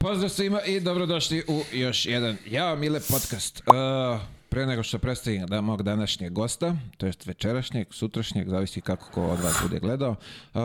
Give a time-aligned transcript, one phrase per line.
[0.00, 3.62] Pozdrav svima i dobrodošli u još jedan Ja Mile podcast.
[3.66, 9.10] Uh, pre nego što predstavim da mog današnjeg gosta, to jest večerašnjeg, sutrašnjeg, zavisi kako
[9.10, 10.60] ko od vas bude gledao, uh,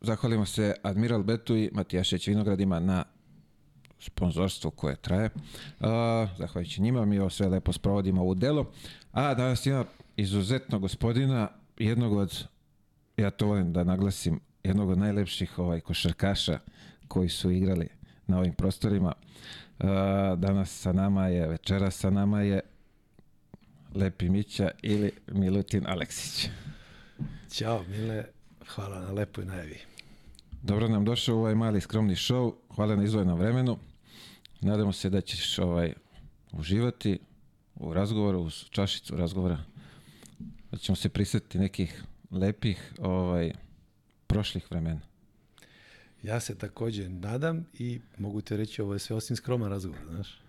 [0.00, 3.04] zahvalimo se Admiral Betu i Matijašić Vinogradima na
[3.98, 5.30] sponzorstvu koje traje.
[5.34, 5.86] Uh,
[6.38, 8.72] zahvaljujući njima mi ovo sve lepo sprovodimo u delo.
[9.12, 9.84] A danas ima
[10.16, 11.48] izuzetno gospodina,
[11.78, 12.44] jednog od,
[13.16, 16.58] ja to volim da naglasim, jednog od najlepših ovaj, košarkaša
[17.08, 19.12] koji su igrali na ovim prostorima.
[19.78, 19.88] Uh,
[20.38, 22.60] danas sa nama je, večera sa nama je
[23.94, 26.48] Lepi Mića ili Milutin Aleksić.
[27.50, 28.24] Ćao Mile,
[28.66, 29.78] hvala na lepoj najavi.
[30.62, 32.54] Dobro nam došao u ovaj mali skromni show.
[32.74, 33.78] Hvala na izvojenom vremenu.
[34.60, 35.92] Nadamo se da ćeš ovaj
[36.52, 37.18] uživati
[37.74, 39.58] u razgovoru, u čašicu razgovora.
[40.70, 43.52] Da ćemo se prisetiti nekih lepih ovaj,
[44.26, 45.00] prošlih vremena.
[46.24, 50.40] Ja se takođe nadam i mogu te reći ovo je sve osim skroman razgovor, znaš.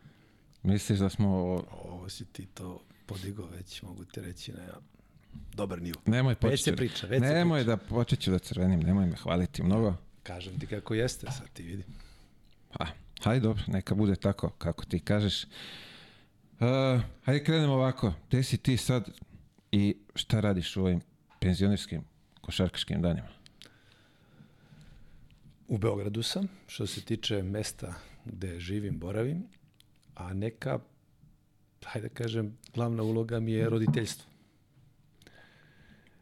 [0.63, 1.27] Misliš da smo...
[1.71, 4.59] Ovo si ti to podigao već, mogu te reći na
[5.53, 6.01] dobar nivo.
[6.05, 6.75] Nemoj Već se početi.
[6.77, 7.67] priča, već se Nemoj priča.
[7.67, 9.93] da počet ću da crvenim, nemoj me hvaliti mnogo.
[10.23, 11.83] Kažem ti kako jeste sad, ti vidi.
[12.77, 12.85] Pa,
[13.23, 15.43] hajde dobro, neka bude tako kako ti kažeš.
[15.43, 15.49] Uh,
[17.23, 18.13] hajde krenemo ovako.
[18.27, 19.09] Gde si ti sad
[19.71, 21.01] i šta radiš u ovim
[21.39, 22.01] penzionerskim
[22.41, 23.27] košarkaškim danima?
[25.67, 27.93] U Beogradu sam, što se tiče mesta
[28.25, 29.43] gde živim, boravim,
[30.15, 30.79] a neka,
[31.83, 34.25] hajde da kažem, glavna uloga mi je roditeljstvo.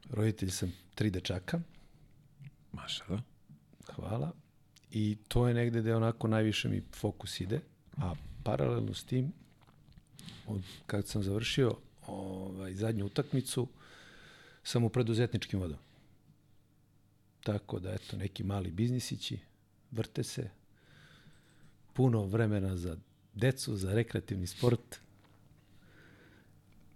[0.09, 1.59] Roditelj sam tri dečaka,
[2.71, 3.21] Maša, da?
[3.95, 4.31] hvala,
[4.91, 7.59] i to je negde gde onako najviše mi fokus ide,
[7.97, 8.13] a
[8.43, 9.33] paralelno s tim,
[10.47, 11.75] od kad sam završio
[12.07, 13.67] ovaj, zadnju utakmicu,
[14.63, 15.92] sam u preduzetničkim vodama.
[17.43, 19.37] Tako da, eto, neki mali biznisići,
[19.91, 20.49] vrte se,
[21.93, 22.97] puno vremena za
[23.33, 24.99] decu, za rekreativni sport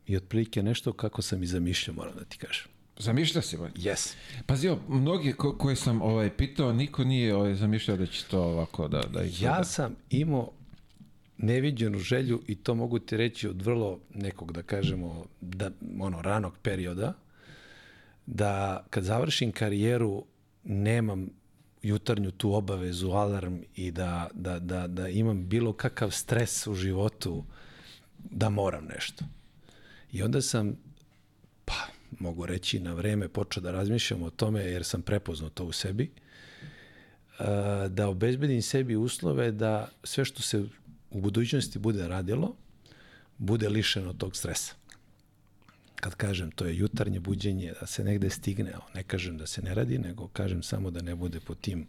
[0.07, 2.67] i otprilike nešto kako sam i zamišljao, moram da ti kažem.
[2.99, 3.69] Zamišlja si, boj.
[3.69, 4.13] Yes.
[4.45, 8.87] Pazi, mnogi ko, koje sam ovaj, pitao, niko nije ovaj, zamišljao da će to ovako
[8.87, 9.55] da, da izgleda.
[9.55, 10.51] Ja sam imao
[11.37, 16.57] neviđenu želju i to mogu ti reći od vrlo nekog, da kažemo, da, ono, ranog
[16.61, 17.13] perioda,
[18.25, 20.25] da kad završim karijeru
[20.67, 21.29] nemam
[21.81, 27.45] jutarnju tu obavezu, alarm i da, da, da, da imam bilo kakav stres u životu
[28.17, 29.25] da moram nešto.
[30.11, 30.77] I onda sam,
[31.65, 31.87] pa,
[32.19, 36.11] mogu reći, na vreme počeo da razmišljam o tome jer sam prepoznao to u sebi,
[37.39, 37.43] e,
[37.89, 40.63] da obezbedim sebi uslove da sve što se
[41.11, 42.55] u budućnosti bude radilo,
[43.37, 44.73] bude lišeno tog stresa.
[46.01, 49.73] Kad kažem to je jutarnje buđenje, da se negde stigne, ne kažem da se ne
[49.73, 51.87] radi, nego kažem samo da ne bude po tim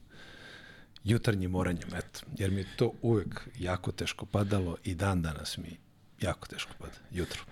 [1.05, 2.21] jutarnjim moranjem, eto.
[2.39, 5.77] Jer mi to uvek jako teško padalo i dan danas mi
[6.21, 7.43] jako teško pada, jutro.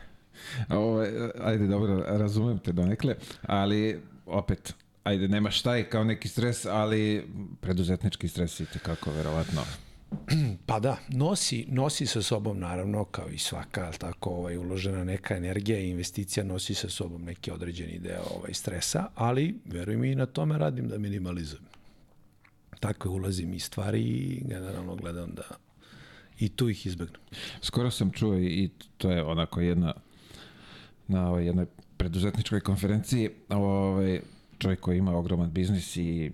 [0.69, 1.01] Ovo,
[1.41, 4.75] ajde, dobro, razumem te donekle, ali opet,
[5.05, 7.29] ajde, nema šta je kao neki stres, ali
[7.61, 9.63] preduzetnički stres i kako verovatno.
[10.67, 15.79] Pa da, nosi, nosi sa sobom naravno kao i svaka tako ovaj uložena neka energija
[15.79, 20.27] i investicija nosi sa sobom neki određeni deo ovaj stresa, ali veruj mi i na
[20.27, 21.65] tome radim da minimalizujem.
[22.81, 25.43] Tako ulazim i stvari i generalno gledam da
[26.39, 27.21] i tu ih izbegnem.
[27.61, 29.95] Skoro sam čuo i, to je onako jedna
[31.09, 34.21] na ovoj jednoj preduzetničkoj konferenciji ovaj,
[34.59, 36.33] čovjek koji ima ogroman biznis i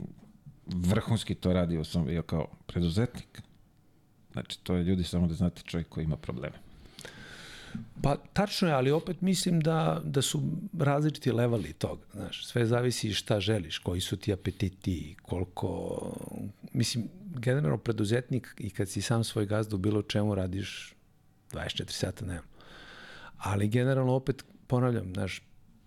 [0.67, 3.43] vrhunski to radi, sam bio kao preduzetnik.
[4.33, 6.55] Znači, to je ljudi samo da znate čovjek koji ima probleme.
[8.03, 10.43] Pa tačno je, ali opet mislim da, da su
[10.79, 12.03] različiti leveli toga.
[12.13, 15.99] Znaš, sve zavisi šta želiš, koji su ti apetiti, koliko...
[16.73, 20.95] Mislim, generalno preduzetnik i kad si sam svoj gazda u bilo čemu radiš
[21.53, 22.49] 24 sata dnevno.
[23.39, 25.43] Ali generalno opet ponavljam, znaš,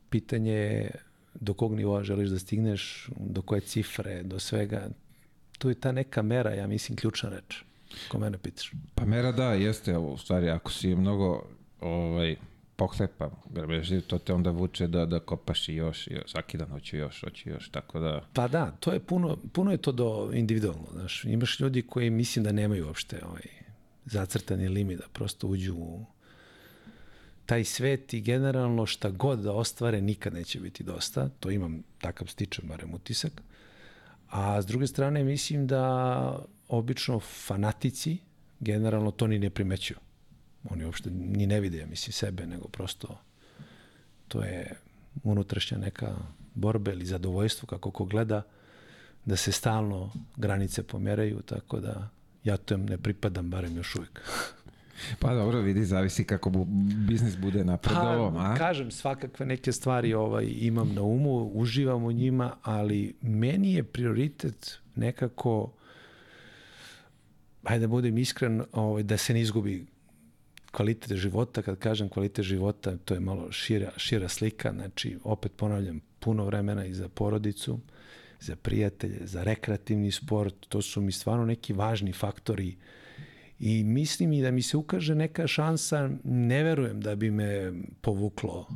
[0.10, 0.92] pitanje je
[1.34, 4.90] do kog nivoa želiš da stigneš, do koje cifre, do svega.
[5.58, 7.64] Tu je ta neka mera, ja mislim, ključna reč.
[8.08, 8.72] Ko mene pitaš.
[8.96, 11.44] Pa mera da, jeste, u stvari, ako si mnogo
[11.82, 12.36] ovaj,
[12.76, 13.30] pohlepa,
[14.08, 17.22] to te onda vuče da, da kopaš i još, i još, svaki dan hoću još,
[17.22, 18.22] hoću još, tako da...
[18.34, 21.26] Pa da, to je puno, puno je to do individualno, znaš.
[21.26, 23.46] Imaš ljudi koji mislim da nemaju uopšte ovaj,
[24.06, 26.06] zacrtani limit, da prosto uđu u
[27.46, 32.28] taj svet i generalno šta god da ostvare nikad neće biti dosta, to imam takav
[32.28, 33.42] stičan barem utisak,
[34.30, 38.18] a s druge strane mislim da obično fanatici
[38.60, 39.98] generalno to ni ne primećuju.
[40.70, 43.18] Oni uopšte ni ne vide, ja mislim, sebe, nego prosto
[44.28, 44.76] to je
[45.24, 46.16] unutrašnja neka
[46.54, 48.42] borba ili zadovoljstvo kako ko gleda
[49.26, 52.10] da se stalno granice pomeraju, tako da
[52.46, 54.22] Ja to ne pripadam, barem još uvijek.
[55.20, 56.66] Pa dobro, vidi, zavisi kako bu,
[57.08, 58.56] biznis bude napredovao, Pa, a?
[58.56, 64.80] kažem, svakakve neke stvari ovaj, imam na umu, uživam u njima, ali meni je prioritet
[64.96, 65.72] nekako,
[67.66, 69.86] ajde da budem iskren, ovaj, da se ne izgubi
[70.72, 76.02] kvalitet života, kad kažem kvalitet života, to je malo šira, šira slika, znači, opet ponavljam,
[76.20, 77.80] puno vremena i za porodicu,
[78.40, 82.76] za prijatelje, za rekreativni sport, to su mi stvarno neki važni faktori.
[83.60, 88.68] I mislim i da mi se ukaže neka šansa, ne verujem da bi me povuklo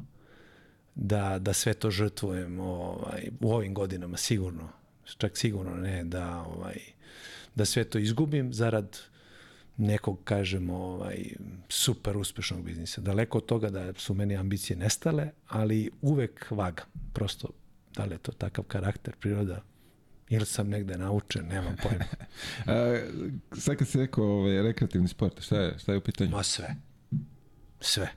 [0.95, 4.69] da, da sve to žrtvujem ovaj, u ovim godinama, sigurno.
[5.17, 6.77] Čak sigurno ne, da, ovaj,
[7.55, 8.97] da sve to izgubim zarad
[9.77, 11.25] nekog, kažemo, ovaj,
[11.69, 13.01] super uspešnog biznisa.
[13.01, 16.83] Daleko od toga da su meni ambicije nestale, ali uvek vaga.
[17.13, 17.49] Prosto,
[17.95, 19.61] da li je to takav karakter, priroda,
[20.29, 22.05] ili sam negde naučen, nemam pojma.
[22.77, 22.99] a
[23.57, 26.31] sad kad si rekao ovaj, rekreativni sport, šta je, šta je u pitanju?
[26.31, 26.75] Ma sve.
[27.79, 28.09] Sve.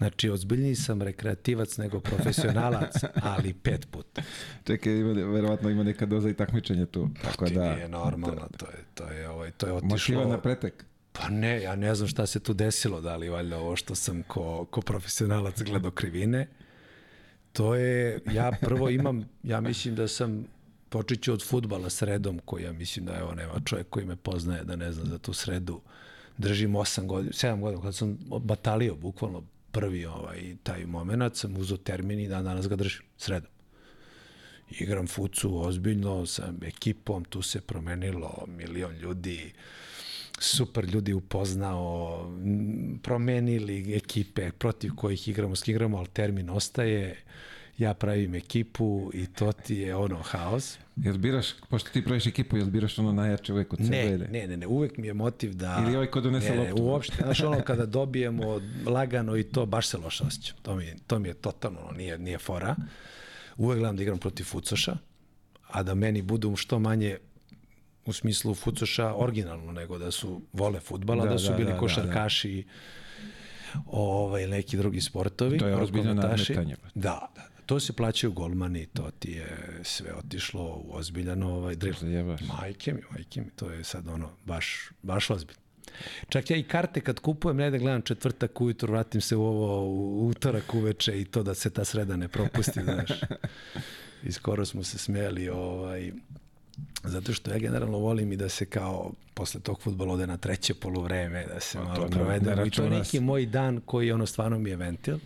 [0.00, 2.94] Znači, ozbiljniji sam rekreativac nego profesionalac,
[3.32, 4.22] ali pet puta.
[4.64, 7.08] Čekaj, ima, verovatno ima neka doza i takmičenja tu.
[7.22, 10.24] Tako Ti da, nije normalno, to je, to je, ovaj, to je motiva otišlo...
[10.24, 10.84] na pretek.
[11.12, 14.22] Pa ne, ja ne znam šta se tu desilo, da li valjda ovo što sam
[14.22, 16.48] ko, ko profesionalac gledao krivine.
[17.52, 20.44] To je, ja prvo imam, ja mislim da sam,
[20.88, 24.64] počet ću od futbala sredom, koji ja mislim da evo nema čovjek koji me poznaje
[24.64, 25.80] da ne zna za tu sredu.
[26.38, 29.42] Držim 8 godina, 7 godina, kad sam batalio bukvalno
[29.72, 33.50] prvi ovaj, taj moment, sam uzao termin i dan danas ga držim, sredom.
[34.70, 39.52] Igram fucu ozbiljno, sa ekipom, tu se promenilo milion ljudi,
[40.38, 42.24] super ljudi upoznao,
[43.02, 47.16] promenili ekipe protiv kojih igramo, s igramo, ali termin ostaje,
[47.80, 50.78] ja pravim ekipu i to ti je ono haos.
[50.96, 54.18] Jel biraš, pošto ti praviš ekipu, jel biraš ono najjače uvek od sebe?
[54.18, 55.82] Ne, ne, ne, ne, uvek mi je motiv da...
[55.82, 56.84] Ili ovaj ko donese ne, ne, loptu.
[56.84, 60.56] uopšte, znaš ono kada dobijemo lagano i to, baš se loše osjećam.
[60.62, 62.76] To mi, je- to mi je totalno, ono, nije, nije fora.
[63.56, 64.96] Uvek gledam da igram protiv Fucoša,
[65.66, 67.18] a da meni budu što manje
[68.06, 71.66] u smislu Fucoša originalno, nego da su vole futbala, da, Da, da su da, bili
[71.66, 72.64] da, da, košarkaši,
[73.86, 75.58] ovaj, neki drugi sportovi.
[75.58, 76.76] To je ozbiljno nadmetanje.
[76.94, 77.00] Da,
[77.36, 77.49] da, da.
[77.70, 81.76] To se plaćaju golmani, to ti je sve otišlo u ozbiljan ovaj.
[82.00, 82.40] Zajebaš.
[82.40, 85.60] Majke mi, majke mi, to je sad ono, baš, baš ozbiljno.
[86.28, 89.84] Čak ja i karte kad kupujem, ne da gledam četvrtak ujutru, vratim se u ovo
[89.84, 93.10] u utorak uveče i to da se ta sreda ne propusti, znaš.
[94.22, 96.12] I skoro smo se smeli, ovaj,
[97.04, 100.74] zato što ja generalno volim i da se kao posle tog futbola ode na treće
[100.74, 104.58] poluvreme, da se to malo ne I to je neki moj dan koji ono stvarno
[104.58, 105.18] mi je ventil.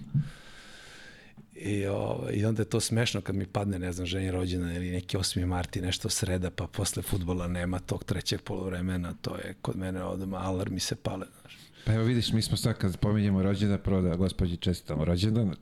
[1.56, 4.90] I, o, I onda je to smešno kad mi padne, ne znam, ženje rođena ili
[4.90, 5.46] neki 8.
[5.46, 10.46] marti, nešto sreda, pa posle futbola nema tog trećeg polovremena, to je kod mene odmah
[10.46, 11.56] alarmi se pale, znaš.
[11.84, 15.54] Pa evo vidiš, mi smo sad kad pominjemo rođendan, prvo da gospođi čestitamo rođendan,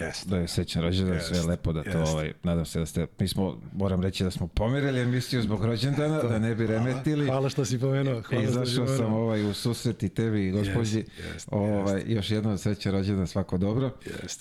[0.00, 0.30] Jeste.
[0.30, 2.12] da je sećan rođendan, sve je Jest, lepo da to, jest.
[2.12, 6.22] ovaj, nadam se da ste, mi smo, moram reći da smo pomerili emisiju zbog rođendana,
[6.22, 7.26] da ne bi remetili.
[7.26, 8.22] Hvala što si pomenuo.
[8.22, 10.98] Hvala Izašao sam ovaj u susret i tebi i gospođi.
[10.98, 13.90] Jest, jest, ovaj, još jednom sreća rođendan, svako dobro.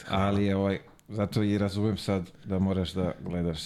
[0.07, 0.27] Hvala.
[0.27, 3.59] Ali je ovaj, zato i razumem sad da moraš da gledaš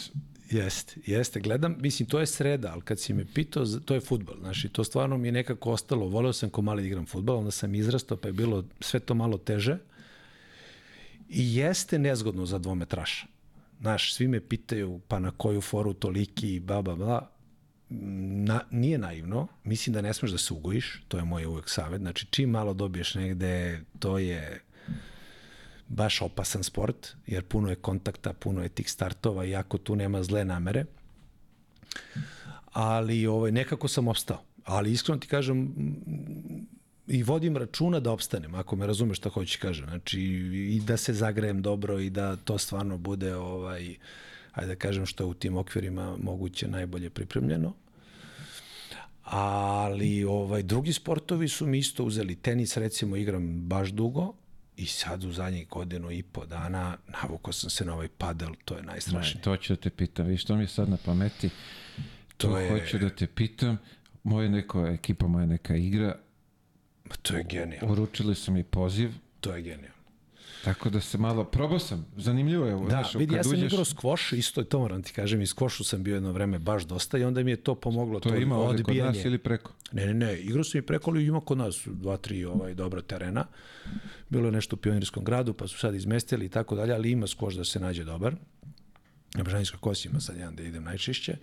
[0.52, 1.40] Jeste, jeste.
[1.40, 4.70] Gledam, mislim, to je sreda, ali kad si me pitao, to je futbol, znaš, i
[4.70, 6.08] to stvarno mi je nekako ostalo.
[6.08, 9.14] Voleo sam ko mali da igram futbol, onda sam izrastao, pa je bilo sve to
[9.14, 9.78] malo teže.
[11.30, 13.28] I jeste nezgodno za dvometraša.
[13.80, 17.30] Znaš, svi me pitaju, pa na koju foru toliki, i ba, ba, ba.
[17.90, 22.02] Na, nije naivno, mislim da ne smeš da se ugojiš, to je moj uvek savet,
[22.02, 24.62] znači čim malo dobiješ negde, to je
[25.88, 30.46] baš opasan sport, jer puno je kontakta, puno je tih startova, iako tu nema zle
[30.46, 30.86] namere.
[32.72, 34.44] Ali ovaj, nekako sam opstao.
[34.64, 35.74] Ali iskreno ti kažem,
[37.10, 39.86] i vodim računa da opstanem, ako me razumeš šta hoću kažem.
[39.86, 40.22] Znači,
[40.70, 43.96] i da se zagrejem dobro i da to stvarno bude, ovaj,
[44.52, 47.74] ajde da kažem što u tim okvirima moguće najbolje pripremljeno.
[49.24, 52.36] Ali ovaj drugi sportovi su mi isto uzeli.
[52.36, 54.34] Tenis recimo igram baš dugo
[54.78, 58.76] i sad u zadnjih godinu i po dana navukao sam se na ovaj padel, to
[58.76, 59.42] je najstrašnije.
[59.44, 61.50] To ću da te pitam, viš što mi je sad na pameti,
[62.38, 63.78] to, To je- hoću da te pitam,
[64.24, 66.16] moja neka ekipa, moja neka igra,
[67.10, 70.00] Ma to je genijalno, uručili su mi poziv, to je genijalno.
[70.64, 73.86] tako da se malo, probao sam, zanimljivo je, Da, znaš, vidi, ja sam uđeš, igrao
[73.86, 77.18] skvoš, isto je to moram ti kažem, i skvošu sam bio jedno vreme baš dosta
[77.18, 79.72] i onda mi je to pomoglo, to to, ima ovde kod nas ili preko?
[79.92, 83.02] Ne, ne, ne, igrao sam i preko, ali ima kod nas dva, tri ovaj, dobra
[83.02, 83.46] terena.
[84.30, 87.28] Bilo je nešto u Pionirskom gradu, pa su sad izmestili i tako dalje, ali ima
[87.28, 88.36] skoš da se nađe dobar.
[89.34, 91.38] Na Bržanijskoj kosi ima sad jedan da idem najčešće.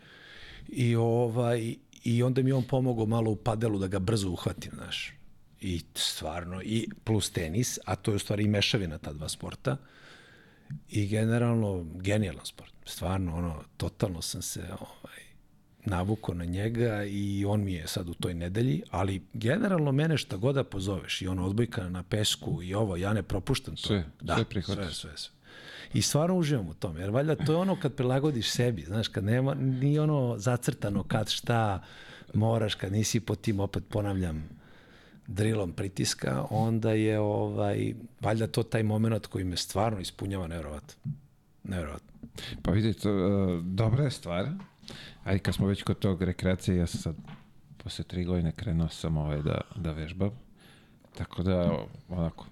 [0.68, 4.72] I, ovaj, i onda mi je on pomogao malo u padelu da ga brzo uhvatim,
[4.74, 5.15] znaš.
[5.60, 9.76] I stvarno, i plus tenis, a to je u stvari i mešavina ta dva sporta.
[10.88, 12.72] I generalno, genijalan sport.
[12.84, 15.26] Stvarno, ono, totalno sam se ovaj,
[15.84, 20.36] navuko na njega i on mi je sad u toj nedelji, ali generalno mene šta
[20.36, 23.86] god da pozoveš i ono odbojka na pesku i ovo, ja ne propuštam to.
[23.86, 24.84] Sve, da, sve prihvataš.
[24.84, 25.36] Sve, sve, sve.
[25.94, 29.24] I stvarno uživam u tome, jer valjda to je ono kad prilagodiš sebi, znaš, kad
[29.24, 31.82] nema, ni ono zacrtano kad šta
[32.34, 34.48] moraš, kad nisi po tim, opet ponavljam,
[35.26, 41.12] drilom pritiska, onda je ovaj, valjda to taj moment koji me stvarno ispunjava nevjerovatno.
[41.64, 42.08] Nevjerovatno.
[42.62, 44.48] Pa vidite, uh, dobra je stvar.
[45.24, 47.16] Ajde, kad smo već kod tog rekreacije, ja sam sad
[47.84, 50.30] posle tri godine krenuo sam ovaj da, da vežbam.
[51.18, 51.78] Tako da,
[52.08, 52.46] onako,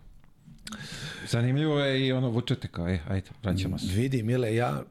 [1.29, 3.87] zanimljivo je i ono vučete kao, e, ajde, vraćamo se.
[3.87, 4.83] Vidi, Mile, ja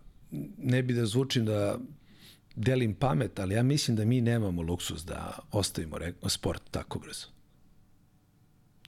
[0.58, 1.78] ne bi da zvučim da
[2.56, 5.98] delim pamet, ali ja mislim da mi nemamo luksus da ostavimo
[6.28, 7.33] sport tako brzo.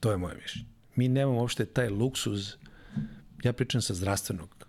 [0.06, 0.68] To je moje mišljenje.
[0.96, 2.54] Mi nemamo uopšte taj luksuz,
[3.42, 4.66] ja pričam sa zdravstvenog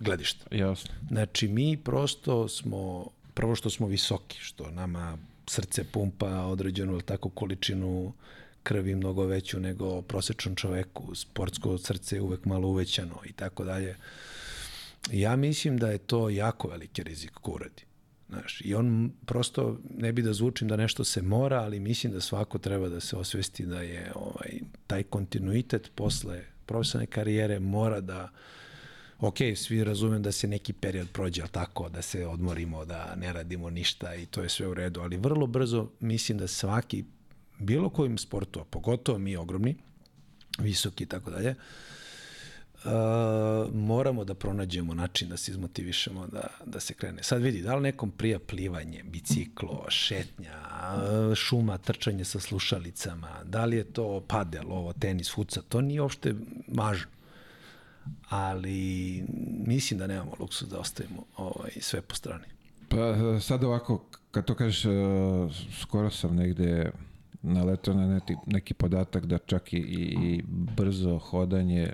[0.00, 0.56] gledišta.
[0.56, 0.94] Jasno.
[1.08, 8.12] Znači, mi prosto smo, prvo što smo visoki, što nama srce pumpa određenu tako količinu
[8.62, 13.96] krvi mnogo veću nego prosečnom čoveku, sportsko srce je uvek malo uvećano i tako dalje.
[15.12, 17.87] Ja mislim da je to jako veliki rizik ko uradi.
[18.28, 22.20] Znaš, I on prosto, ne bi da zvučim da nešto se mora, ali mislim da
[22.20, 28.28] svako treba da se osvesti da je ovaj, taj kontinuitet posle profesionalne karijere mora da
[29.18, 33.32] ok, svi razumem da se neki period prođe, ali tako, da se odmorimo, da ne
[33.32, 37.04] radimo ništa i to je sve u redu, ali vrlo brzo mislim da svaki,
[37.58, 39.76] bilo kojim sportu, a pogotovo mi ogromni,
[40.58, 41.98] visoki i tako dalje, Uh,
[43.72, 47.22] moramo da pronađemo način da se izmotivišemo da, da se krene.
[47.22, 50.60] Sad vidi, da li nekom prija plivanje, biciklo, šetnja,
[51.34, 56.34] šuma, trčanje sa slušalicama, da li je to padel, ovo, tenis, fuca, to nije uopšte
[56.68, 57.18] važno
[58.28, 59.24] ali
[59.66, 62.44] mislim da nemamo luksus da ostavimo ovaj, sve po strani.
[62.88, 64.88] Pa sad ovako, kad to kažeš, e,
[65.80, 66.90] skoro sam negde
[67.42, 71.92] naletao na neki podatak da čak i, i brzo hodanje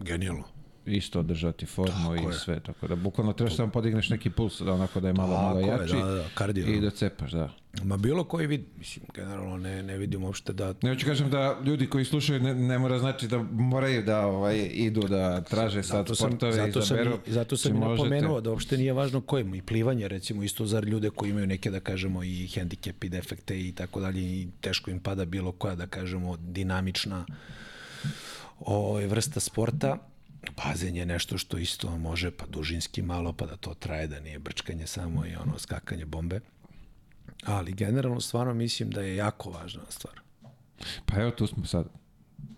[0.00, 0.44] Genijalno
[0.86, 2.32] isto održati formu tako i je.
[2.32, 5.42] sve, tako da bukvalno trebaš samo podigneš neki puls, da onako da je malo, tako
[5.42, 6.66] malo jači je, da, da, kardio.
[6.66, 7.50] i da cepaš, da.
[7.84, 10.74] Ma bilo koji vid, mislim, generalno ne, ne vidim uopšte da...
[10.82, 14.68] Ne hoću kažem da ljudi koji slušaju ne, ne mora znači da moraju da ovaj,
[14.72, 17.10] idu da traže sad zato sportove sam, zato izaberu.
[17.10, 20.66] Sam i, zato sam i napomenuo da uopšte nije važno kojemu i plivanje recimo isto
[20.66, 24.48] za ljude koji imaju neke da kažemo i hendikep i defekte i tako dalje i
[24.60, 27.24] teško im pada bilo koja da kažemo dinamična
[28.60, 29.98] ovaj, vrsta sporta
[30.64, 34.38] bazen je nešto što isto može pa dužinski malo pa da to traje da nije
[34.38, 36.40] brčkanje samo i ono skakanje bombe.
[37.44, 40.20] Ali generalno stvarno mislim da je jako važna stvar.
[41.06, 41.86] Pa evo tu smo sad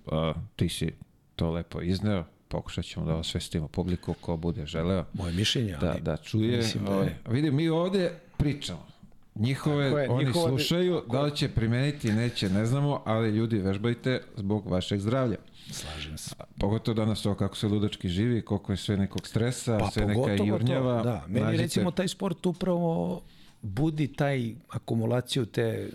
[0.07, 0.13] uh,
[0.57, 0.93] ti si
[1.37, 6.01] to lepo izneo pokušat ćemo da osvestimo publiku ko bude želeo moje mišljenje da, ali
[6.01, 6.57] da čuje.
[6.57, 7.19] mislim da je...
[7.29, 8.87] vidi mi ovde pričamo.
[9.35, 14.23] Njihove, je, oni njihove, slušaju, da li će primeniti, neće, ne znamo, ali ljudi vežbajte
[14.37, 15.37] zbog vašeg zdravlja.
[15.71, 16.35] Slažem se.
[16.59, 20.45] Pogotovo danas to kako se ludački živi, koliko je sve nekog stresa, pa, sve neka
[20.45, 20.99] jurnjava.
[20.99, 21.63] To, da, meni nađete...
[21.63, 23.23] recimo taj sport upravo
[23.63, 25.91] budi taj akumulaciju te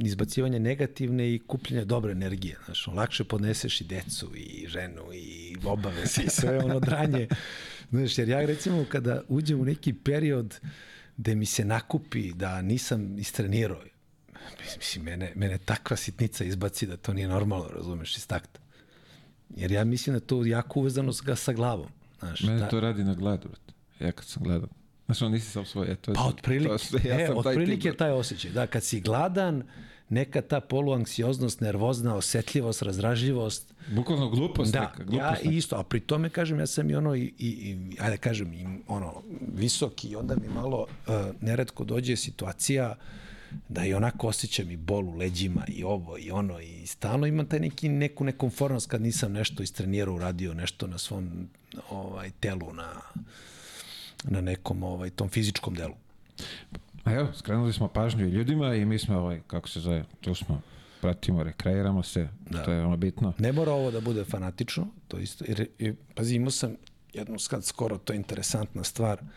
[0.00, 2.56] izbacivanje negativne i kupljenje dobre energije.
[2.64, 7.28] Znaš, lakše podneseš i decu i ženu i obaveze i sve ono dranje.
[7.90, 10.60] Znaš, jer ja recimo kada uđem u neki period
[11.16, 13.80] gde mi se nakupi da nisam istrenirao,
[14.76, 18.60] mislim, mene, mene takva sitnica izbaci da to nije normalno, razumeš, iz takta.
[19.56, 21.88] Jer ja mislim da to jako uvezano sa, sa glavom.
[22.18, 22.68] Znaš, Mene da...
[22.68, 23.72] to radi na gladu, brate.
[24.00, 24.68] Ja kad sam gledao.
[25.06, 26.14] Znaš, on nisi sam svoj, e, to je...
[26.14, 28.50] Pa, otprilike, to, ja e, otprilike taj, taj osjećaj.
[28.50, 29.62] Da, kad si gladan,
[30.08, 33.74] neka ta poluanksioznost, nervozna, osetljivost, razražljivost.
[33.94, 35.04] Bukvalno glupost da, neka.
[35.04, 35.50] Glupost ja neka.
[35.50, 38.66] isto, a pri tome kažem, ja sam i ono, i, i, i ajde kažem, i
[38.88, 39.22] ono,
[39.54, 43.21] visoki i onda mi malo uh, neretko dođe situacija uh,
[43.68, 47.46] da i onako osjećam i bol u leđima i ovo i ono i stalno imam
[47.46, 51.48] taj neki, neku nekomfortnost kad nisam nešto istrenirao, uradio nešto na svom
[51.90, 52.92] ovaj, telu, na,
[54.24, 55.94] na nekom ovaj, tom fizičkom delu.
[57.04, 60.34] A evo, skrenuli smo pažnju i ljudima i mi smo, ovaj, kako se zove, tu
[60.34, 60.60] smo,
[61.00, 62.64] pratimo, rekreiramo se, da.
[62.64, 63.32] to je ono bitno.
[63.38, 66.76] Ne mora ovo da bude fanatično, to isto, jer, jer pazi, imao sam
[67.12, 69.28] jednu skad skoro, to je interesantna stvar, uh,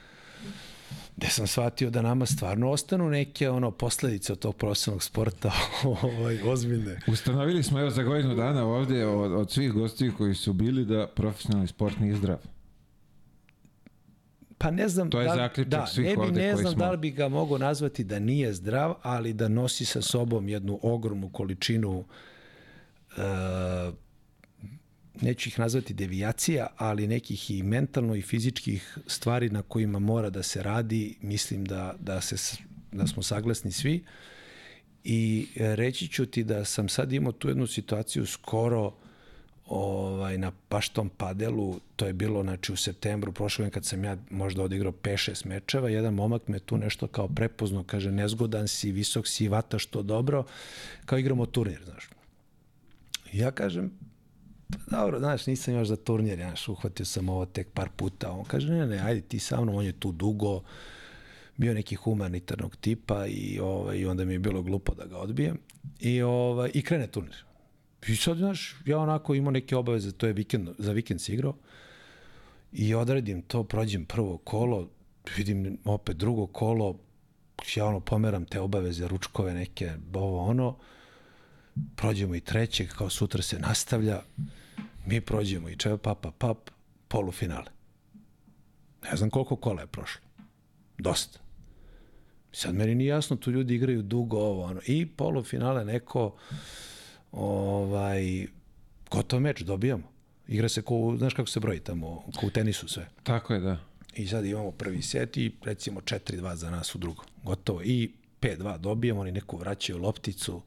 [1.18, 5.52] gde sam shvatio da nama stvarno ostanu neke ono posledice od tog profesionalnog sporta
[6.04, 7.00] ovaj, ozbiljne.
[7.08, 11.08] Ustanovili smo evo za godinu dana ovde od, od svih gostiju koji su bili da
[11.08, 12.38] profesionalni sport nije zdrav.
[14.58, 16.92] Pa ne znam, To je da, li- da, svih ne, bi, ne znam smo- da
[16.92, 21.30] li bi ga mogao nazvati da nije zdrav, ali da nosi sa sobom jednu ogromnu
[21.30, 22.06] količinu
[23.12, 23.24] uh,
[25.22, 30.44] neću ih nazvati devijacija, ali nekih i mentalno i fizičkih stvari na kojima mora da
[30.44, 32.58] se radi, mislim da, da, se,
[32.92, 34.04] da smo saglasni svi.
[35.04, 38.94] I e, reći ću ti da sam sad imao tu jednu situaciju skoro
[39.66, 44.04] ovaj, na baš tom padelu, to je bilo znači, u septembru prošle godine kad sam
[44.04, 48.92] ja možda odigrao 5-6 mečeva, jedan momak me tu nešto kao prepoznao, kaže nezgodan si,
[48.92, 50.44] visok si, vataš to dobro,
[51.06, 52.10] kao igramo turnir, znaš.
[53.34, 53.92] Ja kažem,
[54.70, 58.32] pa dobro, znaš, nisam još za turnir, znaš, uhvatio sam ovo tek par puta.
[58.32, 60.62] On kaže, ne, ne, ajde ti sa mnom, on je tu dugo,
[61.58, 65.58] bio neki humanitarnog tipa i, ovaj, i onda mi je bilo glupo da ga odbijem.
[66.00, 67.44] I, ovaj, i krene turnir.
[68.08, 71.54] I sad, znaš, ja onako imao neke obaveze, to je vikend, za vikend si igrao,
[72.72, 74.90] i odredim to, prođem prvo kolo,
[75.38, 77.00] vidim opet drugo kolo,
[77.76, 80.78] ja ono pomeram te obaveze, ručkove neke, ovo ono,
[81.96, 84.22] prođemo i trećeg, kao sutra se nastavlja,
[85.06, 86.58] mi prođemo i čeva papa pap,
[87.08, 87.72] polufinale.
[89.04, 90.22] Ne znam koliko kola je prošlo.
[90.98, 91.40] Dosta.
[92.52, 94.82] Sad meni nije jasno, tu ljudi igraju dugo ovo, ono.
[94.88, 96.36] I polufinale neko,
[97.32, 98.48] ovaj,
[99.12, 100.04] gotov meč, dobijamo.
[100.48, 103.08] Igra se ko, znaš kako se broji tamo, ko u tenisu sve.
[103.24, 103.78] Tako je, da.
[104.16, 107.26] I sad imamo prvi set i recimo 4-2 za nas u drugom.
[107.44, 107.82] Gotovo.
[107.84, 110.62] I 5-2 dobijemo, oni neku vraćaju lopticu.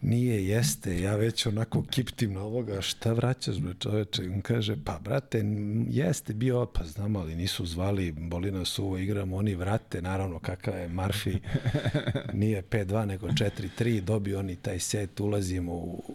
[0.00, 4.22] Nije, jeste, ja već onako kiptim na ovoga, šta vraćaš bre čoveče?
[4.22, 5.42] On kaže, pa brate,
[5.90, 10.78] jeste bio, pa znam, ali nisu zvali, boli nas uvo, igramo, oni vrate, naravno kakav
[10.78, 11.38] je Marfi,
[12.32, 16.14] nije 5-2 nego 4-3, dobio oni taj set, ulazimo u,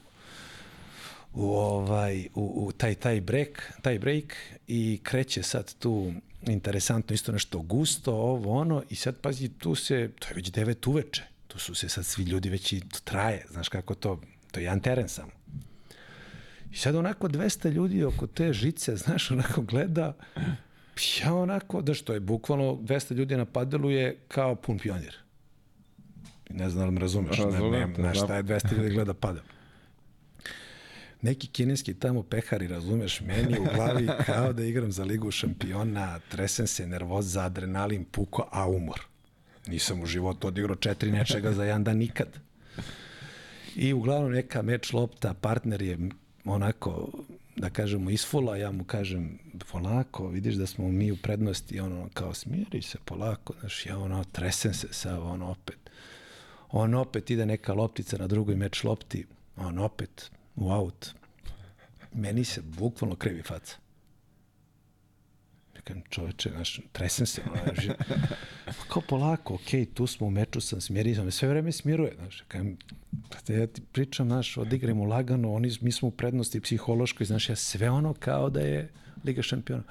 [1.33, 4.35] u ovaj u, u taj taj break, taj break
[4.67, 6.13] i kreće sad tu
[6.47, 10.89] interesantno isto nešto gusto, ovo ono i sad pazi tu se to je već 9
[10.89, 11.32] uveče.
[11.53, 14.63] Tu su se sad svi ljudi već i to traje, znaš kako to, to je
[14.63, 15.31] jedan teren samo.
[16.71, 20.13] I sad onako 200 ljudi oko te žice, znaš, onako gleda,
[21.21, 25.17] ja onako, da što je bukvalno 200 ljudi na padelu je kao pun pionir.
[26.49, 28.25] Ne znam da li me razumeš, ne, Razumem ne, znaš da.
[28.25, 29.43] šta je 200 ljudi gleda padel
[31.23, 36.67] neki kineski tamo pehari, razumeš, meni u glavi kao da igram za ligu šampiona, tresem
[36.67, 39.12] se, nervoza, adrenalin, puko, a umor.
[39.67, 42.39] Nisam u životu odigrao četiri nečega za jedan dan nikad.
[43.75, 45.97] I uglavnom neka meč lopta, partner je
[46.45, 47.09] onako,
[47.55, 49.39] da kažemo, isfula, ja mu kažem,
[49.71, 54.23] polako, vidiš da smo mi u prednosti, ono, kao, smiri se polako, znaš, ja ono,
[54.23, 55.77] tresem se sa, ono, opet.
[56.71, 59.25] On opet ide neka loptica na drugoj meč lopti,
[59.57, 61.09] on opet u aut.
[62.13, 63.82] Meni se bukvalno krivi faca.
[65.83, 67.41] Kažem, čoveče, znaš, tresem se.
[67.63, 67.87] Znaš,
[68.65, 72.77] pa kao polako, okej, tu smo u meču, sam smirio, sve vreme smiruje, znaš, kažem,
[73.11, 77.55] brate, ja ti pričam, znaš, odigramo lagano, oni, mi smo u prednosti psihološkoj, znaš, ja
[77.55, 78.89] sve ono kao da je
[79.25, 79.83] Liga šampiona.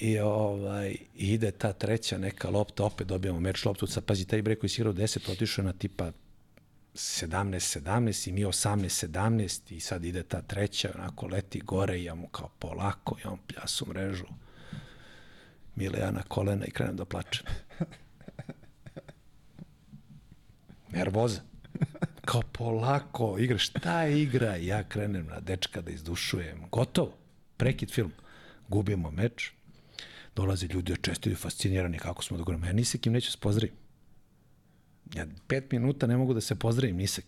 [0.00, 4.56] I ovaj, ide ta treća neka lopta, opet dobijamo meč loptu, sad pazi, taj bre
[4.56, 6.12] koji si igrao 10, otišao na tipa
[6.94, 12.28] 17-17 i mi 18-17 i sad ide ta treća, onako leti gore i ja mu
[12.28, 14.24] kao polako, ja mu pljasu mrežu.
[15.76, 17.46] Mile ja na kolena i krenem da plačem.
[20.92, 21.40] Nervoza.
[22.24, 24.56] Kao polako, igra, šta je igra?
[24.56, 26.62] Ja krenem na dečka da izdušujem.
[26.70, 27.16] Gotovo.
[27.56, 28.12] Prekid film.
[28.68, 29.52] Gubimo meč.
[30.36, 32.66] Dolaze ljudi očestuju fascinirani kako smo da govorimo.
[32.66, 33.74] Ja ni sa kim neću se pozdravim.
[35.14, 37.22] Ja pet minuta ne mogu da se pozdravim ni sa.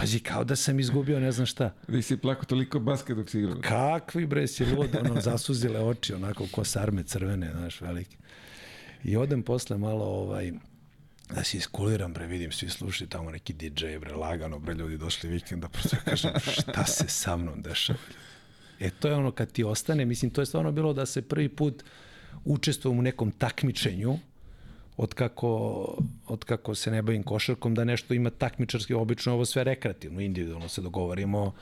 [0.00, 1.74] Pazi, kao da sam izgubio ne znam šta.
[1.88, 3.56] Vi si plako toliko basket dok si igrao.
[3.62, 8.16] Kakvi bre si lud, ono, zasuzile oči, onako ko sarme crvene, znaš, velike.
[9.04, 10.52] I odem posle malo, ovaj,
[11.34, 15.30] da se iskuliram, bre, vidim, svi slušaju tamo neki DJ, bre, lagano, bre, ljudi došli
[15.30, 17.98] vikenda, prosto ja kažem, šta se sa mnom dešava?
[18.80, 21.48] E, to je ono kad ti ostane, mislim, to je stvarno bilo da se prvi
[21.48, 21.84] put
[22.44, 24.18] učestvujem u nekom takmičenju,
[25.02, 25.48] od kako,
[26.28, 30.68] od kako se ne bavim košarkom, da nešto ima takmičarski, obično ovo sve rekreativno, individualno
[30.68, 31.52] se dogovorimo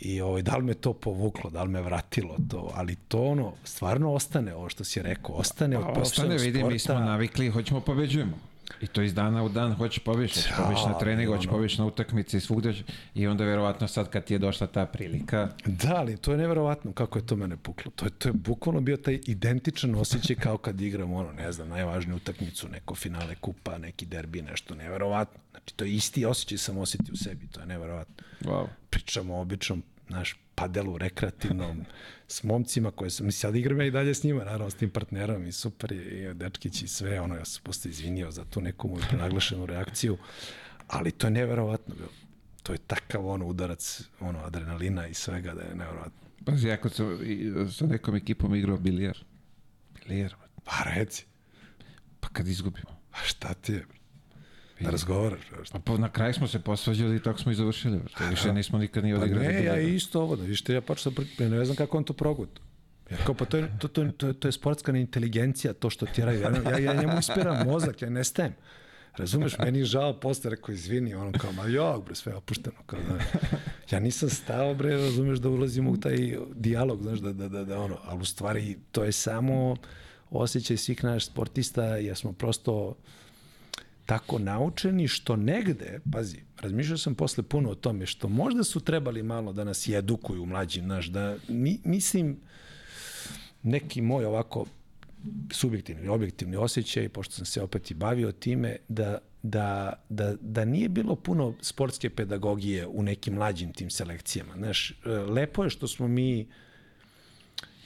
[0.00, 3.52] i ovaj, da li me to povuklo, da li me vratilo to, ali to ono,
[3.64, 6.72] stvarno ostane, ovo što si rekao, ostane od Pa, Ostane, profesionalnog vidi, sporta.
[6.72, 8.38] mi smo navikli, hoćemo pobeđujemo.
[8.80, 11.52] I to iz dana u dan hoće pobediš, hoće pobediš na treningu, hoće ono.
[11.52, 12.68] pobediš na utakmici i svugde.
[12.68, 16.38] hoće- I onda verovatno sad kad ti je došla ta prilika, Da, ali to je
[16.38, 17.90] neverovatno kako je to mene puklo.
[17.90, 21.68] To je, to je bukvalno bio taj identičan osjećaj kao kad igram ono, ne znam,
[21.68, 25.40] najvažniju utakmicu, neko finale kupa, neki derbi, nešto neverovatno.
[25.50, 28.14] Znači, to je isti osjećaj sam osetio u sebi, to je neverovatno.
[28.42, 28.66] wow.
[28.90, 31.84] Pričamo o običnom naš padelu rekreativnom
[32.28, 34.90] s momcima koje sam, mislim, sad igram ja i dalje s njima, naravno s tim
[34.90, 38.60] partnerom i super je, i dečkić i sve, ono, ja sam posto izvinio za tu
[38.60, 40.18] neku moju prenaglašenu reakciju,
[40.88, 42.10] ali to je neverovatno bilo.
[42.62, 46.28] To je takav ono udarac, ono, adrenalina i svega da je neverovatno.
[46.44, 47.18] Pazi, ako sam
[47.72, 49.24] sa nekom ekipom igrao bilijar.
[49.94, 51.26] Bilijar, Pa reci,
[52.20, 52.90] pa kad izgubimo.
[53.12, 53.86] a šta ti je?
[54.80, 55.40] Da razgovaraš?
[55.72, 57.98] Pa, pa na kraju smo se posvađali i tako smo i završili.
[57.98, 58.30] brate.
[58.30, 59.46] Više nismo nikad ni Pa odigrali.
[59.46, 62.12] ne, ja isto ovo, da vište, ja počeo da pri- ne znam kako on to
[62.12, 62.60] progut.
[63.10, 66.22] Ja kao, pa to je, to, to, to, to je sportska neinteligencija, to što ti
[66.22, 66.38] radi.
[66.38, 68.54] Ja, ja, ja njemu ispiram mozak, ja nestajem.
[69.16, 72.76] Razumeš, meni je žao posle, rekao, izvini, on kao, ma jok, bre, sve je opušteno.
[72.86, 73.18] Kao, da,
[73.90, 76.16] ja nisam stao, bre, razumeš, da ulazim u taj
[76.54, 79.76] dijalog, znaš, da, da, da, da ono, ali u stvari to je samo
[80.30, 82.94] osjećaj svih naših sportista, jer smo prosto
[84.06, 89.22] tako naučeni što negde, pazi, razmišljao sam posle puno o tome, što možda su trebali
[89.22, 92.36] malo da nas i edukuju mlađi, znaš, da mi, mislim,
[93.62, 94.66] neki moj ovako
[95.52, 100.88] subjektivni, objektivni osjećaj, pošto sam se opet i bavio time, da, da, da, da nije
[100.88, 104.54] bilo puno sportske pedagogije u nekim mlađim tim selekcijama.
[104.56, 106.48] Znaš, e, lepo je što smo mi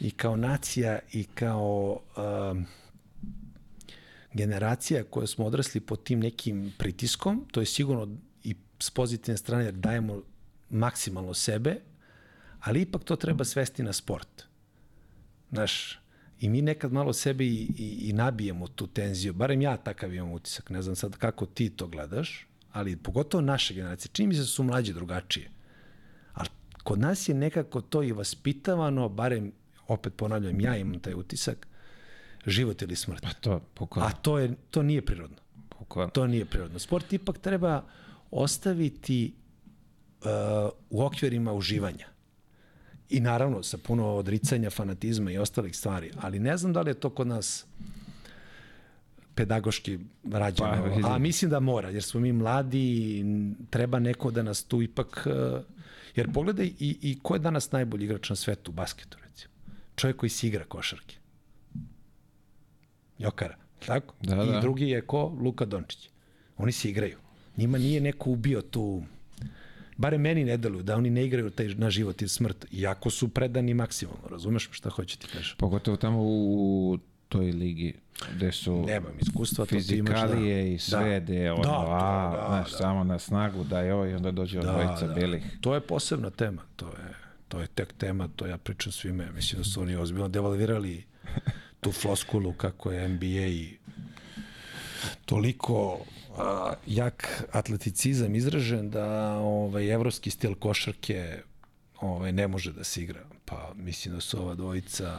[0.01, 2.01] i kao nacija i kao
[2.53, 2.67] um,
[4.33, 9.65] generacija koja smo odrasli pod tim nekim pritiskom, to je sigurno i s pozitivne strane
[9.65, 10.23] jer dajemo
[10.71, 11.81] maksimalno sebe,
[12.61, 14.43] ali ipak to treba svesti na sport.
[15.51, 16.01] Znaš,
[16.41, 20.33] i mi nekad malo sebe i, i, i nabijemo tu tenziju, barem ja takav imam
[20.33, 24.41] utisak, ne znam sad kako ti to gledaš, ali pogotovo naše generacije, čini mi se
[24.41, 25.51] da su mlađe drugačije.
[26.33, 26.49] Ali
[26.83, 29.53] kod nas je nekako to i vaspitavano, barem,
[29.89, 31.67] opet ponavljam, ja imam taj utisak,
[32.47, 33.23] život ili smrt.
[33.23, 34.11] Pa to, A bukvalno.
[34.23, 35.37] to, je, to nije prirodno.
[35.79, 36.11] bukvalno.
[36.11, 36.79] To nije prirodno.
[36.79, 37.85] Sport ipak treba
[38.31, 39.35] ostaviti
[40.21, 40.29] uh,
[40.91, 42.07] u okvirima uživanja.
[43.11, 46.11] I naravno sa puno odricanja, fanatizma i ostalih stvari.
[46.21, 47.67] Ali ne znam da li je to kod nas
[49.35, 50.99] pedagoški rađeno.
[51.03, 51.15] Pa.
[51.15, 53.25] A mislim da mora, jer smo mi mladi i
[53.71, 55.27] treba neko da nas tu ipak...
[55.27, 55.63] uh,
[56.17, 59.55] Jer pogledaj i, i ko je danas najbolji igrač na svetu u basketu, recimo.
[59.97, 61.17] Čovjek koji si igra košarke.
[63.21, 63.57] Jokara,
[63.87, 64.15] tako?
[64.23, 64.61] Da, I da.
[64.61, 65.37] drugi je ko?
[65.41, 66.11] Luka Dončić.
[66.57, 67.19] Oni se igraju.
[67.57, 69.03] Njima nije neko ubio tu
[69.97, 73.29] bare meni ne deluju, da oni ne igraju taj na život i smrt, iako su
[73.29, 75.57] predani maksimalno, razumeš šta hoće ti kažem?
[75.59, 77.95] Pogotovo tamo u toj ligi
[78.37, 80.27] gde su Nemam iskustva, to ti imaš da...
[80.27, 82.77] fizikalije i sve, gde je ono, Da, to, a, da, znaš, da.
[82.77, 85.43] samo na snagu da je ovo i onda dođe odvojica belih.
[85.61, 87.15] To je posebna tema, to je,
[87.49, 91.05] to je tek tema, to ja pričam svime, mislim da su oni ozbiljno devalvirali
[91.81, 93.77] tu floskulu kako je NBA i
[95.25, 95.99] toliko
[96.39, 101.43] a, jak atleticizam izražen da ovaj evropski stil košarke
[102.01, 103.21] ovaj ne može da se igra.
[103.45, 105.19] Pa mislim da su ova dvojica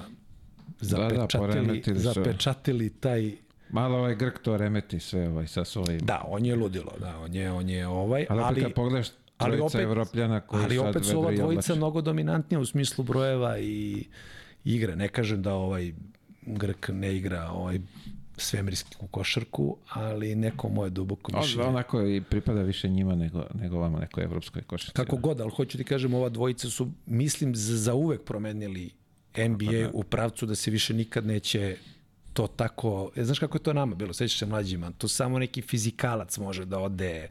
[0.79, 2.03] zapečatili, poremetili su.
[2.03, 3.31] zapečatili taj
[3.69, 5.99] Malo ovaj Grk to remeti sve ovaj, sa svojim.
[5.99, 9.59] Da, on je ludilo, da, on je, on je ovaj, ali, ali, kad pogledaš ali
[9.59, 14.03] opet- Evropljana koji ali opet su ova dvojica mnogo dominantnija u smislu brojeva i
[14.63, 14.95] igre.
[14.95, 15.93] Ne kažem da ovaj
[16.41, 17.79] Grk ne igra ovaj
[18.37, 21.69] svemirsku košarku, ali neko moje duboko mišljenje.
[21.69, 24.95] onako i pripada više njima nego, nego vama nekoj evropskoj košarci.
[24.95, 28.89] Kako god, ali hoću ti kažem, ova dvojica su, mislim, za, uvek promenili
[29.37, 31.77] NBA u pravcu da se više nikad neće
[32.33, 35.61] to tako, e, znaš kako je to nama bilo, sećaš se mlađima, to samo neki
[35.61, 37.27] fizikalac može da ode,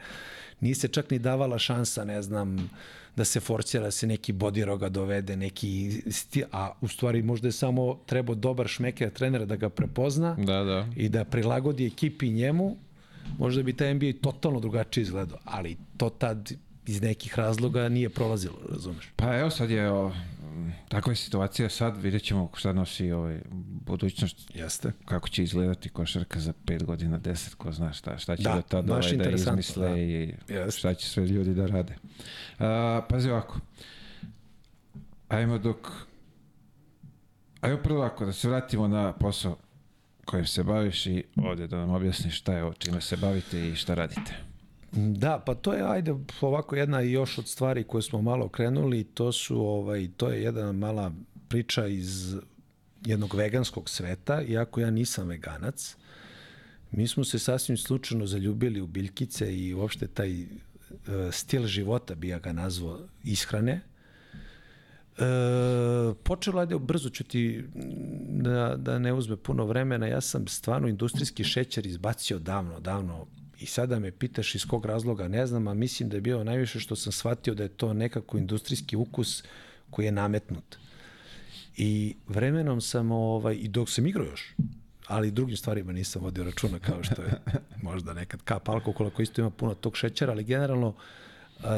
[0.60, 2.70] nije se čak ni davala šansa, ne znam,
[3.16, 7.52] da se forcira, da se neki bodiroga dovede, neki sti, a u stvari možda je
[7.52, 10.86] samo trebao dobar šmeker trenera da ga prepozna Da, da.
[10.96, 12.76] i da prilagodi ekipi njemu,
[13.38, 16.52] možda bi taj NBA totalno drugačije izgledao, ali to tad
[16.86, 19.12] iz nekih razloga nije prolazilo, razumeš?
[19.16, 20.12] Pa evo sad je, o,
[20.88, 23.40] takva je situacija sad, vidjet ćemo šta nosi ovaj,
[23.86, 24.92] budućnost, Jeste.
[25.04, 28.56] kako će izgledati košarka za 5 godina, 10, ko zna šta, šta će Da, da,
[28.56, 29.96] do tada baš ovaj, da izmisle da.
[29.98, 30.78] i Jeste.
[30.78, 31.94] šta će sve ljudi da rade.
[32.58, 33.60] A, pazi ovako,
[35.28, 35.88] ajmo dok,
[37.60, 39.56] ajmo prvo ovako, da se vratimo na posao
[40.24, 43.74] kojim se baviš i ovdje da nam objasniš šta je ovo, čime se bavite i
[43.74, 44.49] šta radite.
[44.92, 49.32] Da, pa to je, ajde, ovako jedna još od stvari koje smo malo krenuli, to
[49.32, 51.12] su, ovaj, to je jedna mala
[51.48, 52.36] priča iz
[53.06, 55.96] jednog veganskog sveta, iako ja nisam veganac.
[56.92, 60.46] Mi smo se sasvim slučajno zaljubili u biljkice i uopšte taj e,
[61.32, 63.72] stil života, bi ja ga nazvao, ishrane.
[63.72, 63.80] E,
[66.22, 67.64] počelo, ajde, brzo ću ti
[68.28, 70.06] da, da ne uzme puno vremena.
[70.06, 73.26] Ja sam stvarno industrijski šećer izbacio davno, davno
[73.60, 76.80] I sada me pitaš iz kog razloga, ne znam, a mislim da je bilo najviše
[76.80, 79.44] što sam shvatio da je to nekako industrijski ukus
[79.90, 80.76] koji je nametnut.
[81.76, 84.54] I vremenom sam, ovaj, i dok sam igrao još,
[85.06, 87.32] ali drugim stvarima nisam vodio računa kao što je
[87.88, 90.94] možda nekad kap alkohola koji isto ima puno tog šećera, ali generalno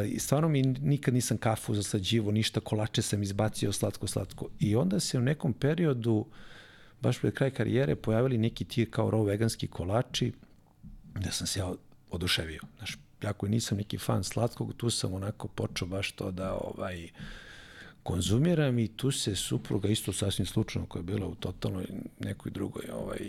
[0.08, 4.48] i stvarno mi nikad nisam kafu zasađivo, ništa, kolače sam izbacio slatko, slatko.
[4.60, 6.26] I onda se u nekom periodu,
[7.00, 10.32] baš pred kraj karijere, pojavili neki ti kao raw veganski kolači,
[11.14, 11.72] da sam se ja
[12.10, 12.60] oduševio.
[12.78, 17.08] Znaš, ja nisam neki fan slatkog, tu sam onako počeo baš to da ovaj,
[18.02, 21.86] konzumiram i tu se supruga isto sasvim slučajno koja je bila u totalnoj
[22.18, 23.20] nekoj drugoj ovaj,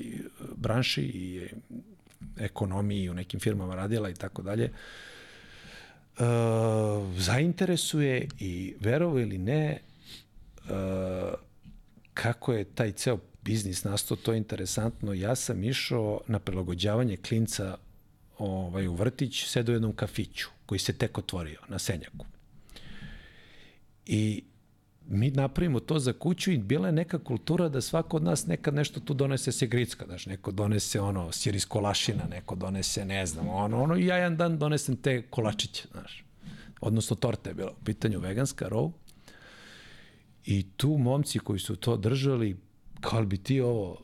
[0.55, 1.47] branši i
[2.37, 4.71] ekonomiji u nekim firmama radila i tako dalje,
[6.19, 6.25] uh,
[7.17, 9.79] zainteresuje i verovo ili ne
[10.57, 10.69] uh,
[12.13, 15.13] kako je taj ceo biznis nastao, to je interesantno.
[15.13, 17.77] Ja sam išao na prilagođavanje klinca
[18.37, 22.25] ovaj, u vrtić, sedo u jednom kafiću koji se tek otvorio na Senjaku.
[24.05, 24.43] I
[25.07, 28.73] mi napravimo to za kuću i bila je neka kultura da svako od nas nekad
[28.73, 33.49] nešto tu donese se gricka, znaš, neko donese ono siris kolašina, neko donese, ne znam,
[33.49, 36.23] ono, ono, i ja jedan dan donesem te kolačiće, znaš.
[36.81, 38.91] Odnosno torta je bila u pitanju veganska, row.
[40.45, 42.57] I tu momci koji su to držali,
[43.03, 44.01] kao bi ti ovo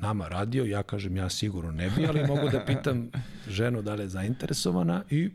[0.00, 3.10] nama radio, ja kažem ja sigurno ne bi, ali mogu da pitam
[3.48, 5.30] ženu da li je zainteresovana i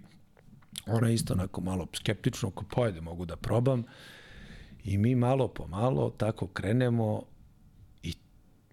[0.86, 3.84] ona isto onako malo skeptično, ako pojede mogu da probam
[4.84, 7.24] I mi malo po malo tako krenemo
[8.04, 8.14] i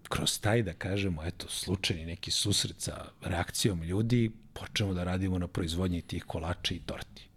[0.08, 5.48] kroz taj, da kažemo, eto, slučajni neki susret sa reakcijom ljudi, počnemo da radimo na
[5.48, 7.28] proizvodnji tih kolača i torti.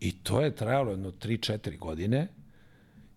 [0.00, 2.28] I to je trajalo jedno 3-4 godine.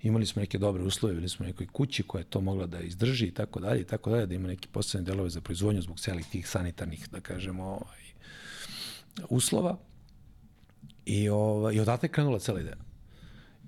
[0.03, 2.79] Imali smo neke dobre uslove, bili smo u nekoj kući koja je to mogla da
[2.79, 5.99] izdrži i tako dalje i tako dalje, da ima neke posebne delove za proizvodnju zbog
[5.99, 8.03] celih tih sanitarnih, da kažemo, ovaj,
[9.29, 9.77] uslova.
[11.05, 12.75] I, ovaj, i odatle je krenula cela ideja.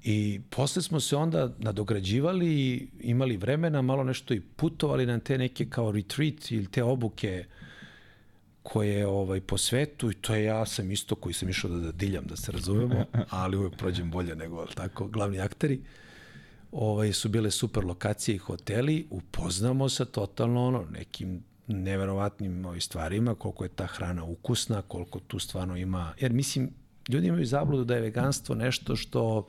[0.03, 5.37] I posle smo se onda nadograđivali i imali vremena, malo nešto i putovali na te
[5.37, 7.45] neke kao retreat ili te obuke
[8.63, 11.91] koje ovaj po svetu i to je ja sam isto koji sam išao da, da
[11.91, 15.81] diljam da se razumemo, ali uvek prođem bolje nego tako glavni akteri.
[16.75, 23.35] Ovaj su bile super lokacije i hoteli, upoznamo se totalno ono nekim neverovatnim ovim stvarima,
[23.35, 26.69] koliko je ta hrana ukusna, koliko tu stvarno ima, jer mislim
[27.09, 29.47] ljudi imaju zabludu da je veganstvo nešto što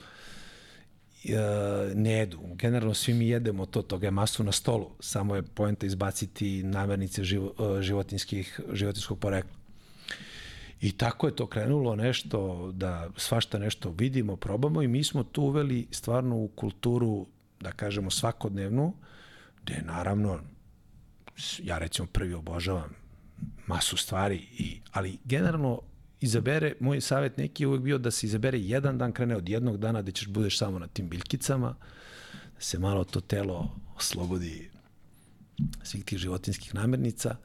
[1.29, 2.39] E, ne jedu.
[2.55, 4.91] Generalno svi mi jedemo to, toga je masu na stolu.
[5.01, 9.66] Samo je poenta izbaciti namernice živo, e, životinskih, životinskog porekla.
[10.81, 15.43] I tako je to krenulo nešto, da svašta nešto vidimo, probamo i mi smo tu
[15.43, 17.27] uveli stvarno u kulturu,
[17.61, 18.95] da kažemo svakodnevnu,
[19.63, 20.41] gde naravno,
[21.63, 22.91] ja recimo prvi obožavam
[23.67, 25.81] masu stvari, i, ali generalno
[26.21, 29.79] izabere, moj savjet neki je uvek bio da se izabere jedan dan, krene od jednog
[29.79, 31.75] dana da ćeš budeš samo na tim biljkicama,
[32.55, 34.71] da se malo to telo oslobodi
[35.83, 37.37] svih tih životinskih namirnica.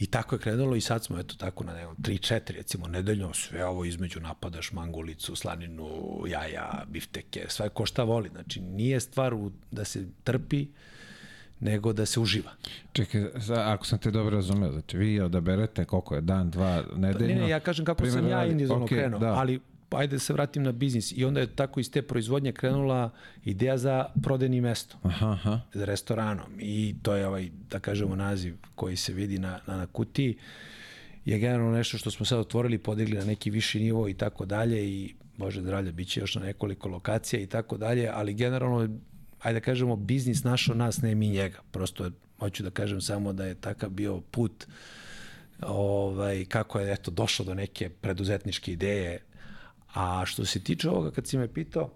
[0.00, 3.64] I tako je krenulo i sad smo eto tako na nekom 3-4 recimo nedeljno sve
[3.64, 5.88] ovo između napadaš mangulicu, slaninu,
[6.26, 8.28] jaja, bifteke, sve ko šta voli.
[8.28, 10.66] Znači nije stvar u, da se trpi,
[11.60, 12.50] nego da se uživa.
[12.92, 13.24] Čekaj,
[13.56, 17.34] ako sam te dobro razumeo, znači vi odaberete koliko je dan, dva, nedeljno?
[17.34, 19.32] Ne, ne, ja kažem kako sam ja individualno okay, krenuo, da.
[19.32, 19.60] ali
[19.90, 21.12] ajde da se vratim na biznis.
[21.16, 23.10] I onda je tako iz te proizvodnje krenula
[23.44, 24.96] ideja za prodajni mesto.
[25.02, 25.60] Aha, aha.
[25.74, 26.60] Za restoranom.
[26.60, 30.36] I to je ovaj, da kažemo, naziv koji se vidi na, na, na kutiji.
[31.24, 34.88] Je generalno nešto što smo sad otvorili, podigli na neki viši nivo i tako dalje
[34.88, 38.98] i Bože zdravlje, bit će još na nekoliko lokacija i tako dalje, ali generalno
[39.40, 41.58] ajde da kažemo, biznis našo nas, ne mi njega.
[41.70, 44.66] Prosto hoću da kažem samo da je takav bio put
[45.62, 49.18] ovaj, kako je eto, došlo do neke preduzetničke ideje.
[49.94, 51.90] A što se tiče ovoga, kad si me pitao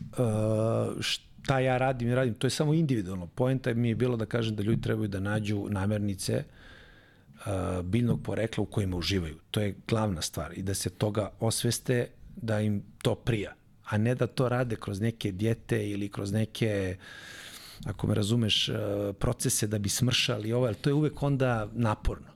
[0.00, 3.26] uh, šta ja radim i radim, to je samo individualno.
[3.26, 8.62] Poenta mi je bilo da kažem da ljudi trebaju da nađu namernice uh, biljnog porekla
[8.62, 9.38] u kojima uživaju.
[9.50, 13.54] To je glavna stvar i da se toga osveste da im to prija
[13.92, 16.96] a ne da to rade kroz neke dijete ili kroz neke
[17.84, 18.72] ako me razumeš, e,
[19.18, 22.31] procese da bi smršali ovo, ali to je uvek onda naporno.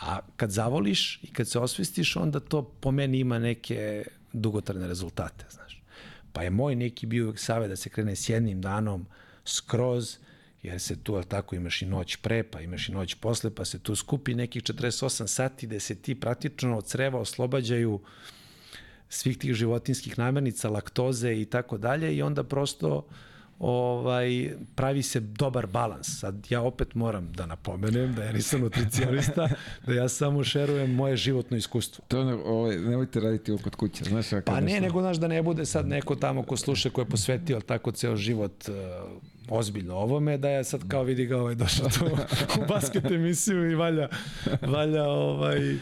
[0.00, 5.44] A kad zavoliš i kad se osvestiš, onda to po meni ima neke dugotrajne rezultate,
[5.50, 5.82] znaš.
[6.32, 9.06] Pa je moj neki bio savjet da se krene s jednim danom
[9.44, 10.16] skroz,
[10.62, 13.64] jer se tu, ali tako, imaš i noć pre, pa imaš i noć posle, pa
[13.64, 18.00] se tu skupi nekih 48 sati da se ti praktično od creva oslobađaju uh,
[19.12, 23.06] svih tih životinskih namirnica, laktoze i tako dalje i onda prosto
[23.62, 26.06] ovaj, pravi se dobar balans.
[26.20, 29.48] Sad ja opet moram da napomenem da ja nisam nutricionista,
[29.86, 32.04] da ja samo šerujem moje životno iskustvo.
[32.08, 34.26] To ne, ovaj, nemojte raditi ovo kod kuće, znaš.
[34.44, 37.60] Pa ne, nego znaš da ne bude sad neko tamo ko sluša ko je posvetio
[37.60, 38.74] tako ceo život uh,
[39.48, 42.04] ozbiljno ovome, da je sad kao vidi ga ovaj došao tu
[42.62, 44.08] u basket emisiju i valja,
[44.62, 45.76] valja ovaj,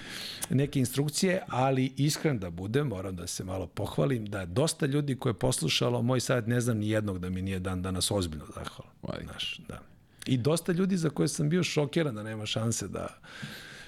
[0.51, 5.31] neke instrukcije, ali iskren da budem, moram da se malo pohvalim, da dosta ljudi koje
[5.31, 8.90] je poslušalo moj savjet, ne znam ni jednog da mi nije dan danas ozbiljno zahvala.
[9.23, 9.81] Znaš, da.
[10.27, 13.07] I dosta ljudi za koje sam bio šokiran da nema šanse da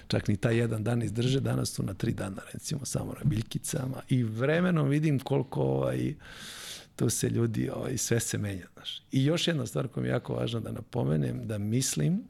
[0.07, 4.01] čak ni taj jedan dan izdrže, danas su na tri dana recimo samo na biljkicama
[4.09, 6.13] i vremenom vidim koliko ovaj,
[6.95, 8.67] tu se ljudi, ovaj, sve se menja.
[8.73, 9.01] Znaš.
[9.11, 12.23] I još jedna stvar koja mi je jako važna da napomenem, da mislim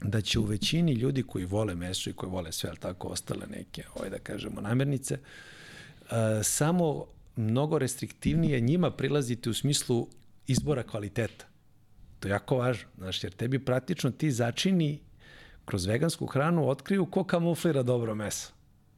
[0.00, 3.46] da će u većini ljudi koji vole meso i koji vole sve, ali tako, ostale
[3.46, 5.18] neke, ovaj, da kažemo, namirnice,
[6.00, 6.08] uh,
[6.42, 10.08] samo mnogo restriktivnije njima prilaziti u smislu
[10.46, 11.44] izbora kvaliteta.
[12.20, 15.00] To je jako važno, znaš, jer tebi praktično ti začini
[15.64, 18.52] kroz vegansku hranu otkriju ko kamuflira dobro meso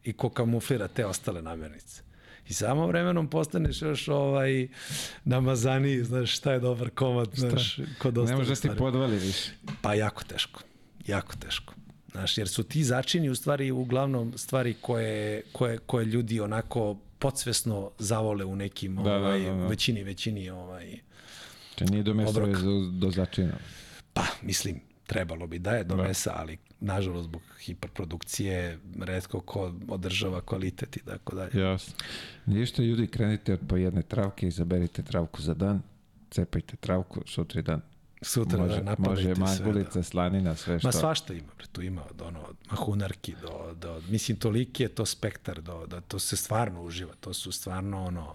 [0.04, 2.02] i ko kamuflira te ostale namirnice.
[2.48, 4.68] I samo vremenom postaneš još ovaj
[5.24, 9.50] namazani, znaš šta je dobar komad, znaš, kod Ne može da ti podvali više.
[9.82, 10.60] Pa jako teško
[11.06, 11.74] jako teško.
[12.12, 17.90] Znaš, jer su ti začini u stvari uglavnom stvari koje, koje, koje ljudi onako podsvesno
[17.98, 19.66] zavole u nekim, da, ovaj, da, da, da.
[19.66, 20.98] većini, većini ovaj,
[21.76, 23.58] Če nije do mesa do, do začina.
[24.12, 26.02] Pa, mislim, trebalo bi da je do da.
[26.02, 31.60] mesa, ali nažalost zbog hiperprodukcije redko ko održava kvalitet i tako dalje.
[31.60, 31.94] Jasno.
[32.46, 35.82] Ništa ljudi, krenite od po jedne travke, izaberite travku za dan,
[36.30, 37.80] cepajte travku, sutra dan
[38.24, 40.02] Sutra može, da Može mangulica, sve, da.
[40.02, 40.88] slanina, sve što.
[40.88, 44.88] Ma svašta ima, bre, tu ima od, ono, od mahunarki do, do, mislim, toliki je
[44.88, 48.34] to spektar, do, da to se stvarno uživa, to su stvarno, ono,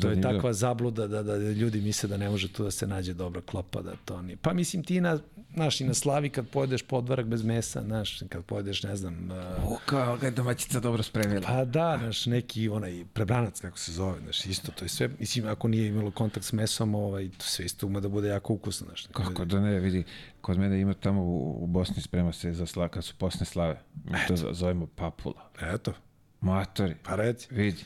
[0.00, 3.14] To je takva zabluda da, da ljudi misle da ne može tu da se nađe
[3.14, 4.36] dobra klopa, da to ni...
[4.36, 5.18] Pa mislim ti na,
[5.54, 9.30] znaš, i na slavi kad pojedeš podvarak bez mesa, znaš, kad pojedeš, ne znam...
[9.64, 11.46] Uh, o, kao ga je domaćica dobro spremila.
[11.46, 15.46] Pa da, znaš, neki onaj prebranac, kako se zove, znaš, isto, to je sve, mislim,
[15.48, 18.86] ako nije imalo kontakt s mesom, ovaj, to sve isto ume da bude jako ukusno,
[18.86, 19.06] znaš.
[19.12, 20.04] Kako da ne, vidi,
[20.40, 23.80] kod mene ima tamo u, u Bosni sprema se za slava, kad su posne slave.
[24.04, 25.50] Mi to zovemo papula.
[25.60, 25.92] Eto.
[26.40, 26.94] Matori.
[27.02, 27.54] Pa reci.
[27.54, 27.84] Vidi.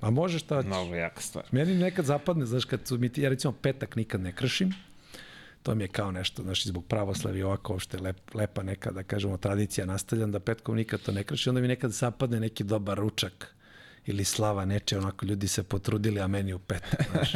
[0.00, 0.68] A može šta hoćeš.
[0.68, 1.44] Mnogo jaka stvar.
[1.52, 4.72] Meni nekad zapadne, znaš, kad su mi ti, ja recimo petak nikad ne kršim,
[5.62, 9.36] to mi je kao nešto, znaš, zbog pravoslavija ovako uopšte lep, lepa neka, da kažemo,
[9.36, 13.54] tradicija nastavljam, da petkom nikad to ne krši, onda mi nekad zapadne neki dobar ručak
[14.06, 17.32] ili slava neče, onako ljudi se potrudili, a meni u petak, znaš.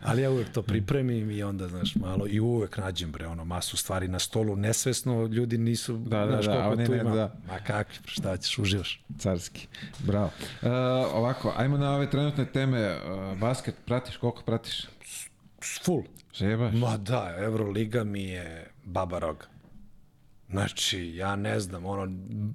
[0.00, 3.76] Ali ja uvek to pripremim i onda, znaš, malo, i uvek nađem, bre, ono, masu
[3.76, 7.10] stvari na stolu, nesvesno, ljudi nisu, da, da, znaš, da, koliko da, tu ima.
[7.10, 7.34] Da.
[7.48, 9.04] Ma kakvi, šta ćeš, uživaš.
[9.18, 9.66] Carski,
[9.98, 10.30] bravo.
[10.62, 10.68] Uh,
[11.14, 14.86] ovako, ajmo na ove trenutne teme, uh, basket, pratiš, koliko pratiš?
[15.84, 16.02] Full.
[16.38, 16.74] Zebaš?
[16.74, 19.46] Ma da, Euroliga mi je baba roga.
[20.50, 22.12] Znači, ja ne znam, ono,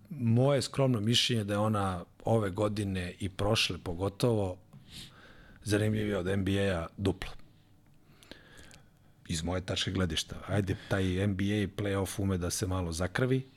[0.09, 4.57] moje skromno mišljenje da je ona ove godine i prošle pogotovo
[5.63, 7.31] zanimljivije od NBA-a duplo.
[9.27, 10.35] Iz moje tačke gledišta.
[10.47, 13.47] Ajde, taj NBA playoff ume da se malo zakrvi,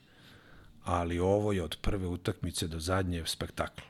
[0.85, 3.83] ali ovo je od prve utakmice do zadnje spektakl.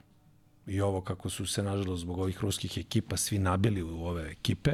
[0.66, 4.72] I ovo kako su se, nažalost, zbog ovih ruskih ekipa svi nabili u ove ekipe,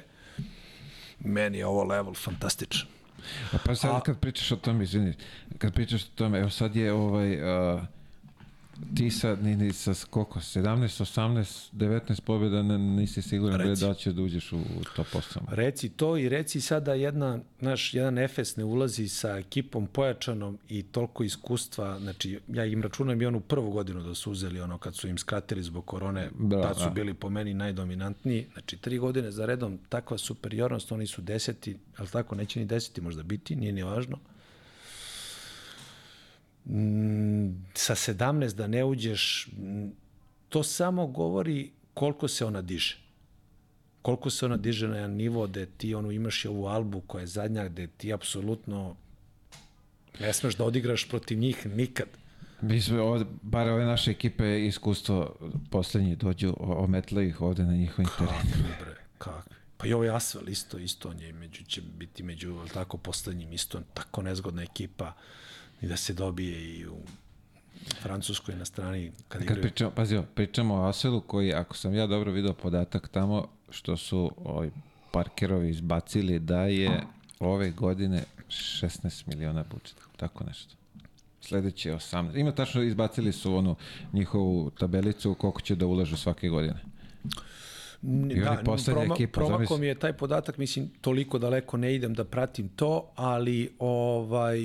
[1.21, 2.89] meni je ovo level fantastičan.
[3.53, 5.15] A pa sad A, kad pričaš o tome, izvini,
[5.59, 7.83] kad pričaš o tome, evo sad je ovaj, uh,
[8.97, 13.85] ti sad ni, ni sa koliko, 17, 18, 19 pobjeda nisi siguran reci.
[13.85, 15.38] da će da uđeš u, u top 8.
[15.49, 20.83] Reci to i reci sada jedna, naš, jedan Efes ne ulazi sa ekipom pojačanom i
[20.83, 24.97] toliko iskustva, znači ja im računam i onu prvu godinu da su uzeli ono kad
[24.97, 26.91] su im skratili zbog korone, da, tad su da.
[26.91, 32.09] bili po meni najdominantniji, znači tri godine za redom takva superiornost, oni su deseti, ali
[32.09, 34.19] tako, neće ni deseti možda biti, nije ni važno
[37.75, 39.49] sa 17 da ne uđeš,
[40.49, 42.99] to samo govori koliko se ona diže.
[44.03, 47.21] Koliko se ona diže na jedan nivo gde ti ono, imaš i ovu albu koja
[47.21, 48.97] je zadnja gde ti apsolutno
[50.21, 52.09] ne smeš da odigraš protiv njih nikad.
[52.61, 55.37] Mi smo, ovde, bar ove naše ekipe iskustvo
[55.71, 58.77] poslednji dođu, ometla ih ovde na njihovim terenima.
[58.81, 59.57] bre, kakvi.
[59.77, 63.81] Pa i ovaj Asvel isto, isto on je među, će biti među, tako, poslednjim isto,
[63.95, 65.12] tako nezgodna ekipa
[65.83, 66.97] i da se dobije i u
[68.03, 72.33] Francuskoj na strani kad, kad pričamo, pazio, pričamo o Aselu koji, ako sam ja dobro
[72.33, 74.70] video podatak tamo, što su ovaj,
[75.12, 77.01] Parkerovi izbacili da je
[77.41, 80.74] ove godine 16 miliona budžet, tako nešto.
[81.41, 82.41] Sledeće 18.
[82.41, 83.76] Ima tačno, izbacili su onu
[84.12, 86.81] njihovu tabelicu koliko će da ulažu svake godine.
[88.03, 89.81] I poslednja proma, ekipa, promako zamisli.
[89.81, 94.59] mi je taj podatak, mislim, toliko daleko ne idem da pratim to, ali ovaj,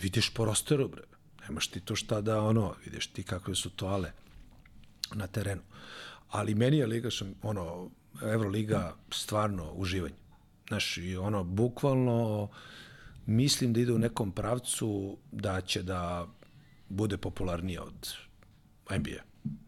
[0.00, 1.02] vidiš po rosteru, bre.
[1.48, 4.12] Nemaš ti to šta da, ono, vidiš ti kakve su toale
[5.14, 5.62] na terenu.
[6.30, 7.08] Ali meni je Liga,
[7.42, 7.90] ono,
[8.22, 10.14] Euroliga stvarno uživanje.
[10.68, 12.48] Znaš, i ono, bukvalno
[13.26, 16.26] mislim da ide u nekom pravcu da će da
[16.88, 18.14] bude popularnija od
[18.90, 19.22] NBA.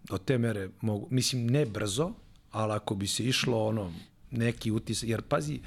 [0.09, 2.13] Do te mere mogu, mislim, ne brzo,
[2.51, 3.93] ali ako bi se išlo ono,
[4.31, 5.61] neki utisak, jer pazi,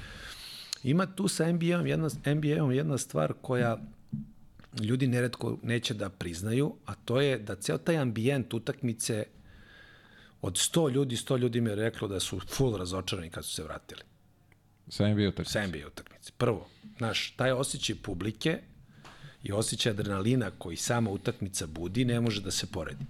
[0.82, 3.78] ima tu sa NBA-om jedna, NBA-om jedna stvar koja
[4.80, 9.24] ljudi neretko neće da priznaju, a to je da ceo taj ambijent utakmice
[10.42, 13.62] od 100 ljudi, 100 ljudi mi je reklo da su full razočarani kad su se
[13.62, 14.00] vratili
[14.88, 15.50] Sa NBA utakmice.
[15.50, 16.32] sa NBA utakmice.
[16.38, 16.68] Prvo,
[16.98, 18.58] znaš, taj osjećaj publike
[19.42, 23.04] i osjećaj adrenalina koji sama utakmica budi ne može da se poredi.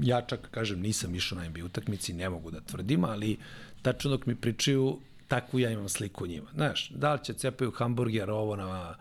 [0.00, 3.36] Ja čak, kažem, nisam išao na NBA utakmici, ne mogu da tvrdim, ali
[3.82, 6.48] tačno dok mi pričaju, takvu ja imam sliku o njima.
[6.54, 8.94] Znaš, da li će cepaju hamburger ovo na,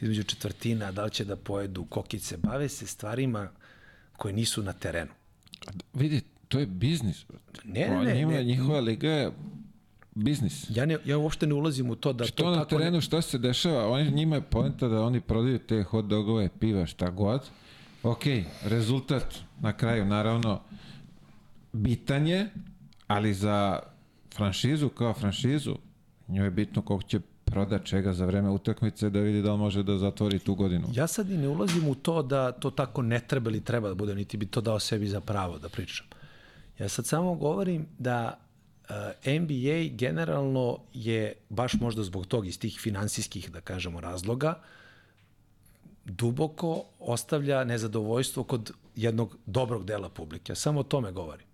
[0.00, 3.48] između četvrtina, da li će da pojedu kokice, bave se stvarima
[4.16, 5.10] koje nisu na terenu.
[5.94, 7.24] Vidi, to je biznis.
[7.64, 8.44] Ne, ne, ne, Njima, ne.
[8.44, 9.32] Njihova liga je
[10.14, 10.66] biznis.
[10.70, 13.00] Ja, ne, ja uopšte ne ulazim u to da Što to na tako ne, terenu,
[13.00, 13.88] šta se dešava?
[13.88, 17.50] Oni, njima je poenta da oni prodaju te hot dogove, piva, šta god.
[18.02, 18.24] Ok,
[18.64, 20.60] rezultat na kraju, naravno,
[21.72, 22.48] bitan je,
[23.06, 23.78] ali za
[24.34, 25.74] franšizu kao franšizu,
[26.28, 29.82] njoj je bitno koliko će proda čega za vreme utakmice da vidi da li može
[29.82, 30.88] da zatvori tu godinu.
[30.94, 33.94] Ja sad i ne ulazim u to da to tako ne treba ili treba da
[33.94, 36.06] bude, niti bi to dao sebi za pravo da pričam.
[36.78, 38.38] Ja sad samo govorim da
[38.88, 38.96] uh,
[39.40, 44.54] NBA generalno je, baš možda zbog tog iz tih finansijskih, da kažemo, razloga,
[46.04, 50.54] duboko ostavlja nezadovoljstvo kod jednog dobrog dela publike.
[50.54, 51.46] Samo o tome govorim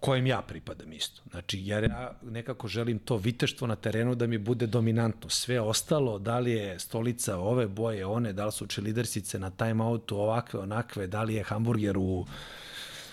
[0.00, 1.22] kojem ja pripadam isto.
[1.30, 5.30] Znači, jer ja nekako želim to viteštvo na terenu da mi bude dominantno.
[5.30, 10.16] Sve ostalo, da li je stolica ove boje, one, da li su čelidersice na timeoutu
[10.16, 12.26] ovakve, onakve, da li je hamburger u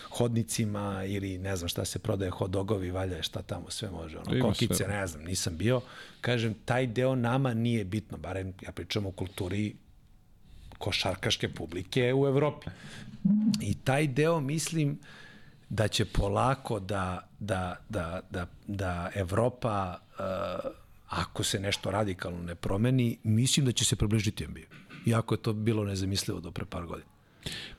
[0.10, 4.36] hodnicima ili ne znam šta se prodaje, hot dogovi, valja šta tamo sve može, ono,
[4.36, 4.88] Ima kokice, sve.
[4.88, 5.82] ne znam, nisam bio.
[6.22, 9.76] Kažem, taj deo nama nije bitno, barem ja pričam o kulturi
[10.78, 12.68] košarkaške publike u Evropi.
[13.62, 15.00] I taj deo mislim
[15.70, 20.72] da će polako da, da, da, da, da Evropa, uh,
[21.10, 24.62] ako se nešto radikalno ne promeni, mislim da će se približiti NBA.
[25.06, 27.10] Iako je to bilo nezamislivo do pre par godina.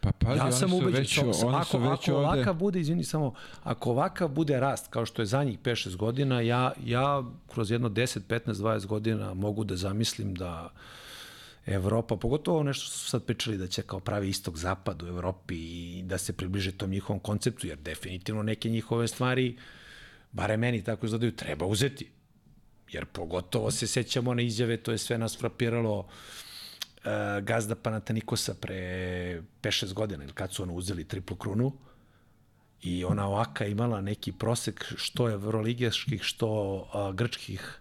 [0.00, 2.26] Pa pazi, Ja oni sam ubeđen, već, so, oni ako, već ako ovde...
[2.26, 3.34] ovakav bude, izvini samo,
[3.64, 7.22] ako ovakav bude rast, kao što je zadnjih 5-6 godina, ja, ja
[7.52, 10.70] kroz jedno 10, 15, 20 godina mogu da zamislim da
[11.68, 15.54] Evropa, pogotovo nešto što su sad pričali da će kao pravi istok zapad u Evropi
[15.56, 19.56] i da se približe tom njihovom konceptu, jer definitivno neke njihove stvari,
[20.32, 22.10] bare meni tako izgledaju, treba uzeti.
[22.92, 26.04] Jer pogotovo se sećamo na izjave, to je sve nas frapiralo uh,
[27.42, 31.72] gazda Panatanikosa pre 5-6 godina, ili kad su ono uzeli triplu krunu,
[32.82, 37.80] i ona ovaka imala neki prosek što evroligaških, što uh, grčkih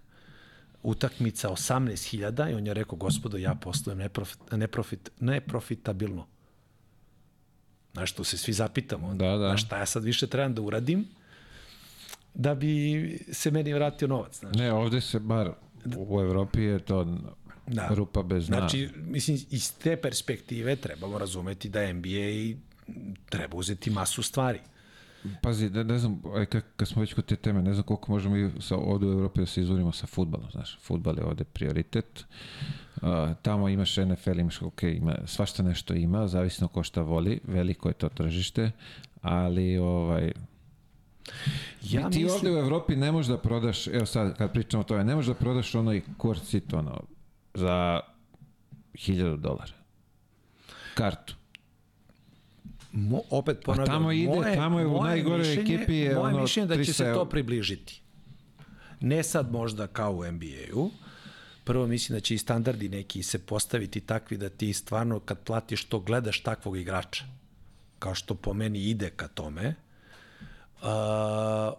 [0.84, 6.28] utakmica 18.000 i on je rekao, gospodo, ja poslujem neprofit, neprofit, neprofitabilno.
[7.94, 9.14] Znaš, to se svi zapitamo.
[9.14, 9.38] Da, da.
[9.38, 11.08] Znaš, šta ja sad više trebam da uradim
[12.34, 14.40] da bi se meni vratio novac.
[14.40, 14.56] Znaš.
[14.56, 15.52] Ne, ovde se bar
[15.98, 17.18] u Evropi je to
[17.68, 17.88] Da.
[17.88, 18.58] rupa bez dna.
[18.58, 22.58] Znači, mislim, iz te perspektive trebamo razumeti da NBA
[23.30, 24.60] treba uzeti masu stvari.
[25.42, 28.12] Pazi, ne, ne znam, aj, kad, kad smo već kod te teme, ne znam koliko
[28.12, 31.44] možemo i sa, ovde u Evropi da se izvorimo sa futbalom, znaš, futbal je ovde
[31.44, 32.26] prioritet.
[33.02, 33.10] Uh,
[33.42, 37.94] tamo imaš NFL, imaš ok, ima, svašta nešto ima, zavisno ko šta voli, veliko je
[37.94, 38.72] to tržište,
[39.22, 40.32] ali ovaj,
[41.84, 44.84] Ja ti mislim, ovde u Evropi ne možeš da prodaš, evo sad kad pričamo o
[44.84, 46.02] tome, ne možeš da prodaš onaj
[46.44, 47.04] seat ono,
[47.54, 48.00] za
[48.94, 49.74] 1000 dolara.
[50.94, 51.36] Kartu.
[52.92, 56.68] Mo, opet ponavljam, tamo ide, tamo je u moje mišljenje- ekipi je moje ono mišljenje
[56.68, 58.02] da će 300 se to približiti.
[59.00, 60.90] Ne sad možda kao u NBA-u.
[61.64, 65.86] Prvo mislim da će i standardi neki se postaviti takvi da ti stvarno kad platiš
[65.86, 67.26] to gledaš takvog igrača.
[68.00, 69.76] Kao što po meni ide ka tome.
[70.82, 70.84] Uh,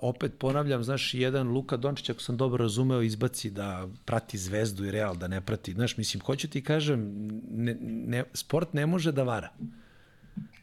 [0.01, 4.91] opet ponavljam, znaš, jedan Luka Dončić, ako sam dobro razumeo, izbaci da prati Zvezdu i
[4.91, 5.73] Real, da ne prati.
[5.73, 7.01] Znaš, mislim, hoću ti kažem,
[7.51, 9.49] ne, ne, sport ne može da vara.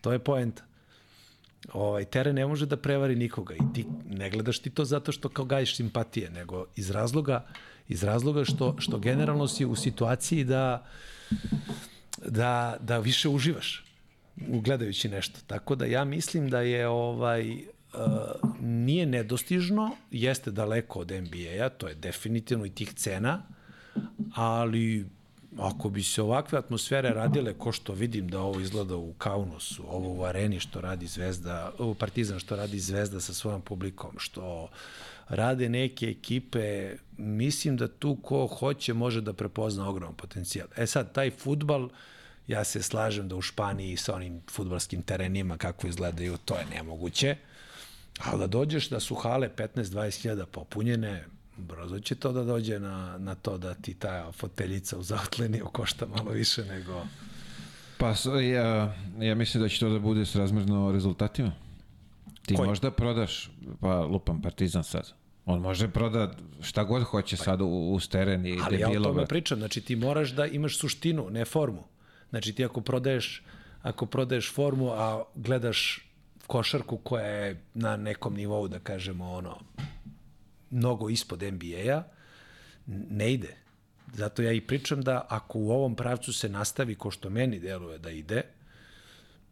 [0.02, 0.64] To je poenta.
[1.74, 5.30] Ovaj, teren ne može da prevari nikoga i ti ne gledaš ti to zato što
[5.30, 7.46] kao gajiš simpatije, nego iz razloga,
[7.88, 10.86] iz razloga što, što generalno si u situaciji da,
[12.26, 13.86] da, da više uživaš
[14.38, 15.40] gledajući nešto.
[15.48, 17.58] Tako da ja mislim da je ovaj
[18.62, 23.42] nije nedostižno, jeste daleko od NBA-a, to je definitivno i tih cena,
[24.36, 25.06] ali
[25.60, 30.14] ako bi se ovakve atmosfere radile ko što vidim da ovo izgleda u Kaunusu, ovo
[30.14, 34.70] u areni što radi Zvezda, u Partizan što radi Zvezda sa svojom publikom, što
[35.30, 40.68] rade neke ekipe, mislim da tu ko hoće može da prepozna ogroman potencijal.
[40.78, 41.90] E sad, taj futbal,
[42.48, 47.36] ja se slažem da u Španiji sa onim futbalskim terenima kako izgledaju, to je nemoguće,
[48.20, 51.26] ali da dođeš da su hale 15-20 hiljada popunjene,
[51.58, 56.06] brzo će to da dođe na, na to da ti ta foteljica u zaotleniju košta
[56.06, 57.06] malo više nego...
[57.98, 61.52] Pa ja, ja mislim da će to da bude srazmerno rezultatima.
[62.46, 62.70] Ti Koji?
[62.70, 65.14] možda prodaš, pa lupam Partizan sad.
[65.46, 66.32] On može proda
[66.62, 69.82] šta god hoće pa, sad u, u teren i Ali ja o tome pričam, znači
[69.82, 71.84] ti moraš da imaš suštinu, ne formu.
[72.30, 73.44] Znači ti ako prodaješ,
[73.82, 76.08] ako prodaješ formu, a gledaš
[76.48, 79.60] košarku koja je na nekom nivou, da kažemo, ono,
[80.70, 82.04] mnogo ispod NBA-a,
[82.88, 83.56] ne ide.
[84.14, 87.98] Zato ja i pričam da ako u ovom pravcu se nastavi ko što meni deluje
[88.00, 88.42] da ide,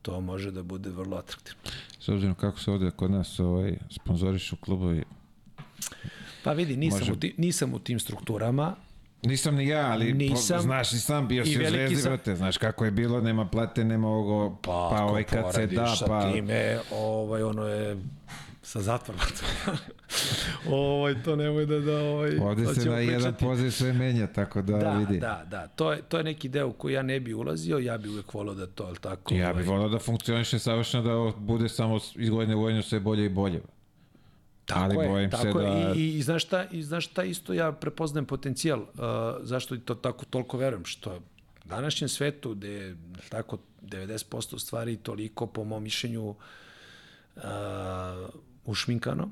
[0.02, 1.62] to može da bude vrlo atraktivno.
[2.00, 5.04] S obzirom kako se ovde kod nas ovaj, sponzorišu klubovi,
[6.44, 7.12] Pa vidi, nisam, može...
[7.12, 8.76] u, ti, nisam u tim strukturama,
[9.26, 12.12] Nisam ni ja, ali Nisam, po, znaš i sam bio si u Zvezdi, sam...
[12.12, 15.96] brate, znaš kako je bilo, nema plate, nema ovoga, pa, pa ovaj kad se da,
[16.08, 16.32] pa...
[16.32, 17.98] time, ovaj, ono je
[18.64, 19.22] sa zatvorom.
[20.70, 21.80] ovaj, to nemoj da...
[21.80, 25.20] da ovaj, Ovde se na jedan poziv sve menja, tako da, da vidi.
[25.20, 28.10] Da, da, to je, to je neki deo koji ja ne bi ulazio, ja bi
[28.10, 29.34] uvek volao da to, ali tako...
[29.34, 29.78] Ja bih ovaj...
[29.78, 33.62] volao da funkcioniše savršeno, da bude samo iz godine u godinu sve bolje i bolje.
[34.66, 35.94] Tako ali je, bojim tako se da...
[35.96, 38.88] I, i, znaš šta, i znaš šta isto ja prepoznajem potencijal, uh,
[39.42, 41.16] zašto to tako toliko verujem, što
[41.66, 42.98] u današnjem svetu gde je
[43.30, 46.36] tako 90% stvari toliko po mom mišljenju
[47.36, 47.44] uh,
[48.66, 49.30] ušminkano,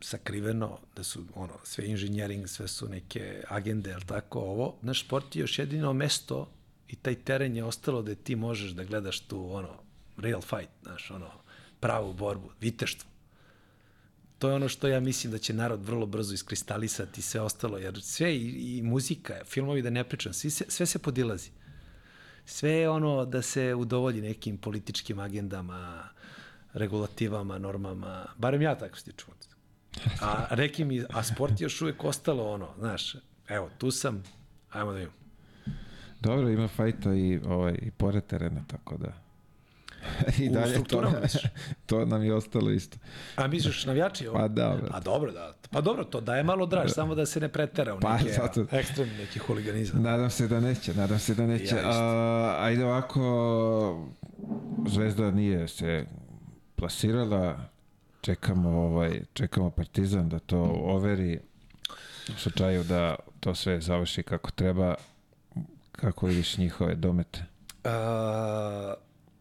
[0.00, 4.76] sakriveno, da su ono, sve inženjering, sve su neke agende, ali tako ovo.
[4.82, 6.50] Naš sport je još jedino mesto
[6.88, 9.74] i taj teren je ostalo da ti možeš da gledaš tu ono,
[10.16, 11.30] real fight, znaš, ono,
[11.80, 13.14] pravu borbu, viteštvo
[14.44, 18.02] to je ono što ja mislim da će narod vrlo brzo iskristalisati sve ostalo, jer
[18.02, 21.50] sve i, i muzika, filmovi da ne pričam, sve, sve se podilazi.
[22.46, 26.08] Sve je ono da se udovolji nekim političkim agendama,
[26.74, 29.26] regulativama, normama, barem ja tako stiču.
[30.20, 33.16] A reki mi, a sport je još uvek ostalo ono, znaš,
[33.48, 34.22] evo, tu sam,
[34.72, 35.14] ajmo da imam.
[36.20, 39.12] Dobro, ima fajta i, ovaj, i pored terena, tako da...
[40.42, 41.12] I u dalje to,
[41.86, 42.98] to nam je ostalo isto.
[43.36, 44.38] A misliš navijači ovo?
[44.38, 44.78] Pa da.
[44.90, 45.54] Pa dobro, da.
[45.70, 46.94] Pa dobro, to daje malo draž, da.
[46.94, 48.66] samo da se ne pretera u pa, neke zato...
[48.70, 50.02] ekstremni neki huliganizam.
[50.02, 51.76] Nadam se da neće, nadam se da neće.
[51.76, 54.08] Ja, A, ajde ovako,
[54.88, 56.06] Zvezda nije se
[56.76, 57.68] plasirala,
[58.20, 61.40] čekamo, ovaj, čekamo Partizan da to overi
[62.28, 64.94] u slučaju da to sve završi kako treba.
[65.92, 67.44] Kako vidiš njihove domete?
[67.84, 67.90] Uh,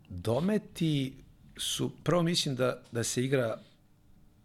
[0.10, 1.14] dometi
[1.58, 3.58] su, prvo mislim da, da se igra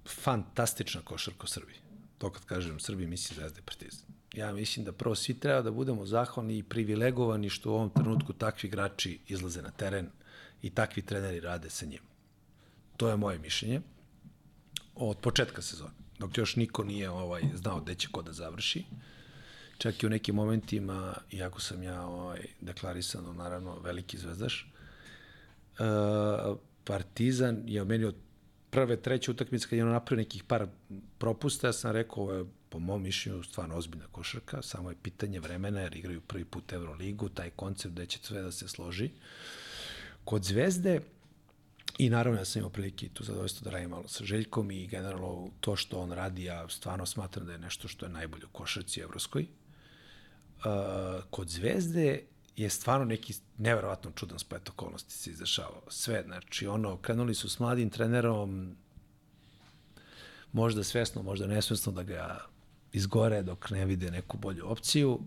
[0.09, 1.77] fantastična košarka u Srbiji.
[2.19, 4.07] To kad kažem Srbiji, mislim Zvezda i Partizan.
[4.35, 8.33] Ja mislim da prvo svi treba da budemo zahvalni i privilegovani što u ovom trenutku
[8.33, 10.11] takvi igrači izlaze na teren
[10.63, 12.01] i takvi treneri rade sa njim.
[12.99, 13.81] To je moje mišljenje.
[14.95, 18.85] Od početka sezone, dok još niko nije ovaj znao gde će ko da završi.
[19.79, 24.73] Čak i u nekim momentima, iako sam ja ovaj, deklarisan, naravno, veliki zvezdaš,
[26.85, 28.15] Partizan je meni od
[28.71, 30.67] prve, treće utakmice kad je ono napravio nekih par
[31.19, 35.41] propusta, ja sam rekao ovo je po mom mišljenju stvarno ozbiljna košarka, samo je pitanje
[35.41, 39.11] vremena jer igraju prvi put Euroligu, taj koncept da će sve da se složi.
[40.25, 41.01] Kod Zvezde,
[41.99, 45.49] I naravno ja sam imao prilike tu zadovoljstvo da radim malo sa Željkom i generalno
[45.61, 49.01] to što on radi, ja stvarno smatram da je nešto što je najbolje u košarci
[49.01, 49.47] evropskoj.
[50.59, 50.65] Uh,
[51.31, 52.23] kod Zvezde
[52.57, 55.83] je stvarno neki neverovatno čudan splet okolnosti se izdešavao.
[55.89, 58.77] Sve, znači, ono, krenuli su s mladim trenerom,
[60.53, 62.47] možda svesno, možda nesvesno da ga
[62.93, 65.21] izgore dok ne vide neku bolju opciju.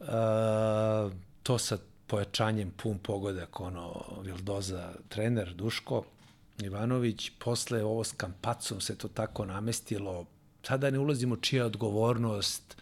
[0.00, 0.06] Uh,
[1.42, 6.04] to sa pojačanjem pun pogodak, ono, Vildoza, trener, Duško,
[6.58, 10.26] Ivanović, posle ovo s Kampacom se to tako namestilo,
[10.62, 12.76] sada ne ulazimo čija je odgovornost,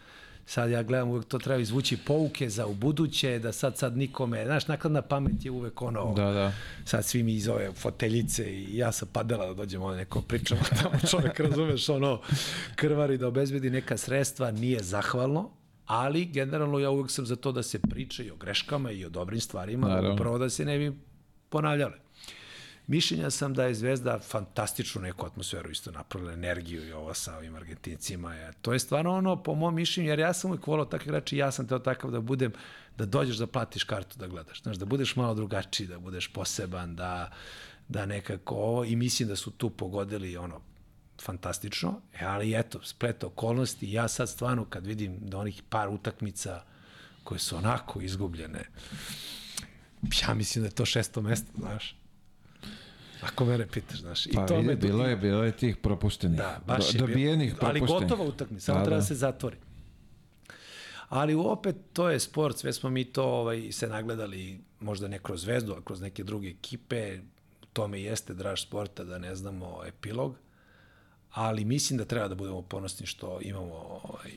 [0.45, 4.45] sad ja gledam uvek to treba izvući pouke za u buduće, da sad sad nikome,
[4.45, 6.53] znaš, nakladna pamet je uvek ono, da, da.
[6.85, 10.61] sad svi mi iz ove foteljice i ja sam padela da dođem ovde neko pričamo,
[10.81, 12.21] tamo čovek razumeš ono,
[12.75, 15.49] krvari da obezbedi neka sredstva, nije zahvalno,
[15.85, 19.09] ali generalno ja uvek sam za to da se priča i o greškama i o
[19.09, 20.13] dobrim stvarima, Naravno.
[20.13, 20.97] upravo da se ne bi
[21.49, 22.05] ponavljale.
[22.87, 27.55] Mišljenja sam da je Zvezda fantastičnu neku atmosferu isto napravila, energiju i ovo sa ovim
[27.55, 28.33] Argentincima.
[28.33, 28.53] Je.
[28.61, 31.39] To je stvarno ono, po mom mišljenju, jer ja sam uvijek volao takve igrače i
[31.39, 32.51] ja sam teo takav da budem,
[32.97, 34.61] da dođeš da platiš kartu da gledaš.
[34.61, 37.31] Znaš, da budeš malo drugačiji, da budeš poseban, da,
[37.87, 40.61] da nekako ovo, i mislim da su tu pogodili ono,
[41.21, 46.63] fantastično, e, ali eto, splet okolnosti, ja sad stvarno kad vidim da onih par utakmica
[47.23, 48.63] koje su onako izgubljene,
[50.21, 51.95] ja mislim da je to šesto mesto, znaš.
[53.21, 54.25] Ako mene pitaš, znaš.
[54.25, 56.37] I Pa to vidi, me, bilo je, bilo je tih propuštenih.
[56.37, 58.09] Da, baš je Do, dobijenih bilo, Ali propuštenih.
[58.09, 59.01] gotova utakmica, samo Da, treba da.
[59.01, 59.57] da se zatvori.
[61.09, 65.41] Ali opet to je sport, sve smo mi to ovaj, se nagledali možda ne kroz
[65.41, 67.19] zvezdu, a kroz neke druge ekipe,
[67.73, 70.35] tome jeste draž sporta da ne znamo epilog,
[71.35, 74.31] ali mislim da treba da budemo ponosni što imamo ovaj,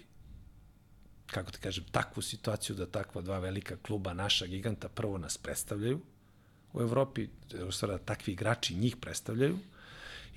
[1.26, 6.00] kako ti kažem, takvu situaciju da takva dva velika kluba, naša giganta, prvo nas predstavljaju
[6.72, 7.28] u Evropi,
[7.68, 9.58] u stvari da takvi igrači njih predstavljaju,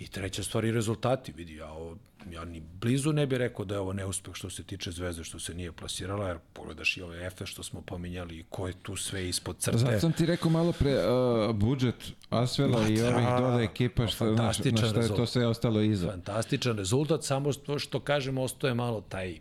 [0.02, 1.97] I treća stvar i rezultati, vidi, ja, ovo,
[2.32, 5.39] ja ni blizu ne bih rekao da je ovo neuspeh što se tiče Zvezde, što
[5.39, 8.95] se nije plasirala, jer pogledaš i ove Efe što smo pominjali i ko je tu
[8.95, 9.78] sve ispod crte.
[9.78, 11.95] Zato sam ti rekao malo pre, uh, budžet
[12.30, 16.12] Asvela Ma i da, ovih dole ekipa, što, na što je to sve ostalo iza.
[16.12, 19.39] Fantastičan rezultat, samo što, što kažem, ostoje malo taj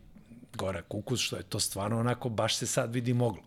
[0.54, 3.42] gorak ukus, što je to stvarno onako, baš se sad vidi moglo.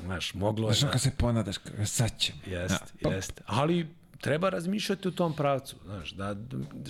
[0.00, 0.74] Znaš, moglo je...
[0.74, 2.32] Znaš, kad se ponadaš, sad će.
[2.46, 3.42] Jeste, pa- jeste.
[3.46, 3.86] Ali
[4.24, 6.36] treba razmišljati u tom pravcu, znaš, da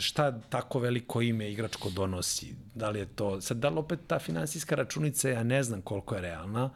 [0.01, 4.19] šta tako veliko ime igračko donosi, da li je to, sad da li opet ta
[4.19, 6.71] finansijska računica, ja ne znam koliko je realna,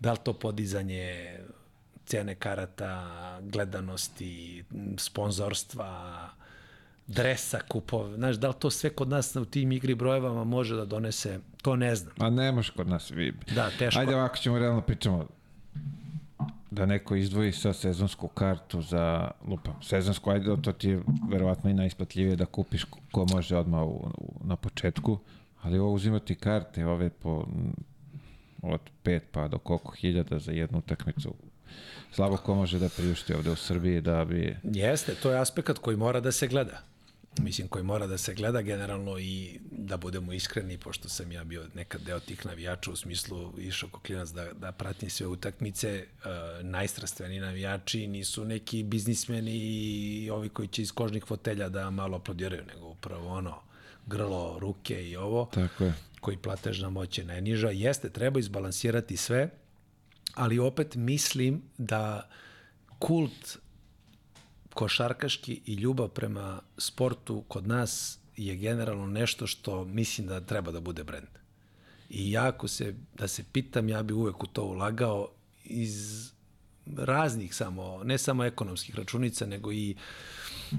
[0.00, 1.38] da li to podizanje
[2.06, 4.64] cene karata, gledanosti,
[4.98, 6.30] sponzorstva,
[7.06, 10.84] dresa, kupov, znaš, da li to sve kod nas u tim igri brojevama može da
[10.84, 12.14] donese, to ne znam.
[12.18, 13.10] A ne može kod nas.
[13.10, 13.32] Vi...
[13.54, 14.00] Da, teško.
[14.00, 15.28] Ajde ovako ćemo realno pričamo
[16.74, 21.74] da neko izdvoji sa sezonsku kartu za, lupam, sezonsku, ajde, to ti je verovatno i
[21.74, 25.18] najisplatljivije da kupiš ko- može odmah u, u, na početku,
[25.62, 27.46] ali ovo uzimati karte, ove po
[28.62, 31.34] od pet pa do koliko hiljada za jednu utakmicu,
[32.12, 34.56] slabo ko može da priušti ovde u Srbiji da bi...
[34.62, 36.93] Jeste, to je aspekt koji mora da se gleda.
[37.40, 41.66] Mislim, koji mora da se gleda generalno i da budemo iskreni, pošto sam ja bio
[41.74, 46.24] nekad deo tih navijača u smislu išao ko klinac da, da pratim sve utakmice, uh,
[46.66, 52.64] najstrastveni navijači nisu neki biznismeni i ovi koji će iz kožnih fotelja da malo aplodiraju,
[52.74, 53.62] nego upravo ono,
[54.06, 55.94] grlo, ruke i ovo Tako je.
[56.20, 57.70] koji platežna moć je najniža.
[57.70, 59.50] Jeste, treba izbalansirati sve,
[60.34, 62.30] ali opet mislim da
[62.98, 63.58] kult
[64.74, 70.80] košarkaški i ljubav prema sportu kod nas je generalno nešto što mislim da treba da
[70.80, 71.28] bude brend.
[72.10, 75.28] I ja ako se, da se pitam, ja bi uvek u to ulagao
[75.64, 76.30] iz
[76.96, 79.96] raznih samo, ne samo ekonomskih računica, nego i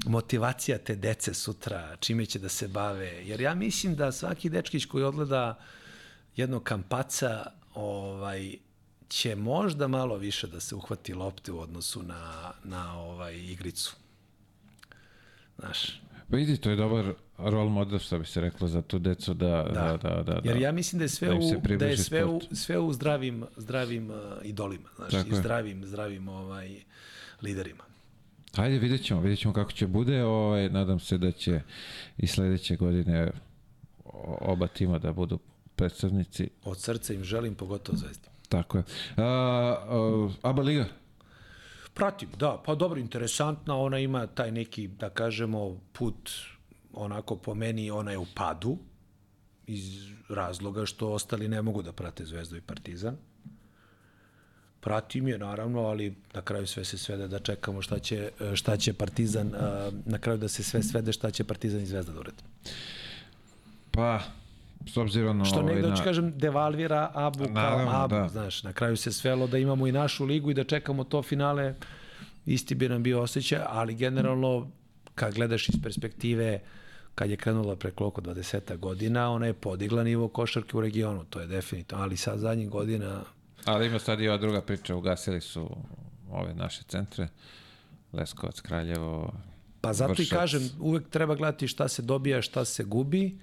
[0.06, 3.08] motivacija te dece sutra, čime će da se bave.
[3.08, 5.60] Jer ja mislim da svaki dečkić koji odgleda
[6.36, 8.58] jednog kampaca ovaj,
[9.10, 13.96] će možda malo više da se uhvati lopte u odnosu na, na ovaj igricu.
[15.60, 19.34] Znaš, Pa vidi, to je dobar role model, što bi se reklo, za tu decu
[19.34, 19.64] da...
[19.74, 20.24] Da, da, da.
[20.24, 22.58] da, Jer ja mislim da je sve Da u da je sve u sport.
[22.58, 25.40] sve u zdravim zdravim uh, idolima, znači Tako i je.
[25.40, 26.80] zdravim zdravim ovaj
[27.42, 27.84] liderima.
[28.56, 30.24] Ajde, vidjet ćemo, vidjet ćemo kako će bude.
[30.24, 31.62] Ovaj, nadam se da će
[32.18, 33.32] i sledeće godine
[34.42, 35.40] oba tima da budu
[35.76, 36.50] predstavnici.
[36.64, 38.28] Od srca im želim pogotovo zvezdi.
[38.56, 38.84] Tako je.
[39.18, 40.86] A, a, Aba Liga?
[41.94, 46.32] Pratim, da, pa dobro, interesantna, ona ima taj neki, da kažemo, put,
[46.94, 48.78] onako po meni, ona je u padu,
[49.68, 53.18] iz razloga što ostali ne mogu da prate Zvezdu i Partizan.
[54.80, 58.94] Pratim je, naravno, ali na kraju sve se svede da čekamo šta će, šta će
[58.94, 59.52] Partizan,
[60.06, 62.44] na kraju da se sve svede šta će Partizan i Zvezda da urede.
[63.92, 64.20] Pa,
[64.88, 65.46] s obzirom na...
[65.46, 66.04] Što ovaj, negde, na...
[66.04, 68.28] kažem, devalvira Abu kao Abu, da.
[68.28, 71.76] znaš, na kraju se svelo da imamo i našu ligu i da čekamo to finale,
[72.46, 74.68] isti bi nam bio osjećaj, ali generalno,
[75.16, 76.60] kad gledaš iz perspektive
[77.16, 81.40] kad je krenula preko oko 20 godina, ona je podigla nivo košarke u regionu, to
[81.40, 83.24] je definitivno, ali sad zadnjih godina
[83.66, 85.70] Ali ima sad i ova druga priča, ugasili su
[86.32, 87.28] ove naše centre,
[88.14, 89.34] Leskovac, Kraljevo,
[89.86, 90.28] Pa zato Vršac.
[90.28, 93.38] i kažem, uvek treba gledati šta se dobija, šta se gubi.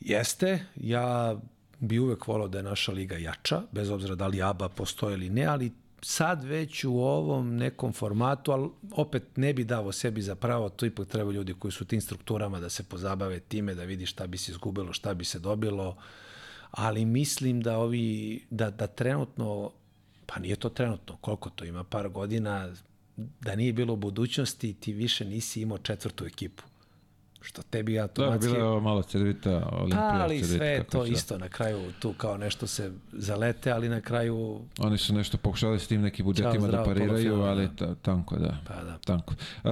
[0.00, 1.36] Jeste, ja
[1.80, 5.30] bi uvek volao da je naša liga jača, bez obzira da li ABA postoje ili
[5.30, 5.72] ne, ali
[6.02, 10.86] sad već u ovom nekom formatu, ali opet ne bi davo sebi za pravo, to
[10.86, 14.26] ipak treba ljudi koji su u tim strukturama da se pozabave time, da vidi šta
[14.26, 15.96] bi se izgubilo, šta bi se dobilo,
[16.70, 19.72] ali mislim da ovi, da, da trenutno,
[20.26, 22.72] pa nije to trenutno, koliko to ima, par godina,
[23.16, 26.62] da nije bilo budućnosti, ti više nisi imao četvrtu ekipu.
[27.40, 28.46] Što tebi Da, automatski...
[28.46, 31.92] bila je ovo malo Cedevita, Olimpija, Pa, ali sve je to se- isto na kraju,
[32.00, 36.24] tu kao nešto se zalete, ali na kraju, Oni su nešto pokušali s tim nekim
[36.24, 38.58] budžetima Ćao, da zdravo, pariraju, polufinale, ali ta, tanko da.
[38.68, 38.98] pa da.
[38.98, 39.34] Tanko.
[39.64, 39.70] Uh,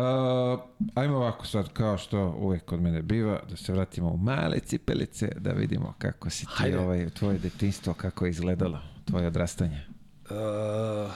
[0.94, 5.28] ajmo ovako sad, kao što uvek kod mene biva, da se vratimo u male cipelice,
[5.36, 6.78] da vidimo kako si ti, Hajde.
[6.78, 9.86] ovaj, tvoje detinstvo, kako je izgledalo, tvoje odrastanje.
[10.30, 11.10] Uh,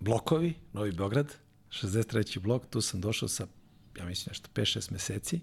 [0.00, 1.34] blokovi, Novi Beograd,
[1.70, 2.38] 63.
[2.40, 3.46] blok, tu sam došao sa,
[3.98, 5.40] ja mislim, nešto 5-6 meseci.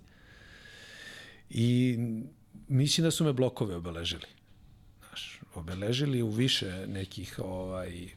[1.50, 1.98] I
[2.68, 4.26] mislim da su me blokovi obeležili.
[5.00, 8.08] Znaš, obeležili u više nekih, ovaj,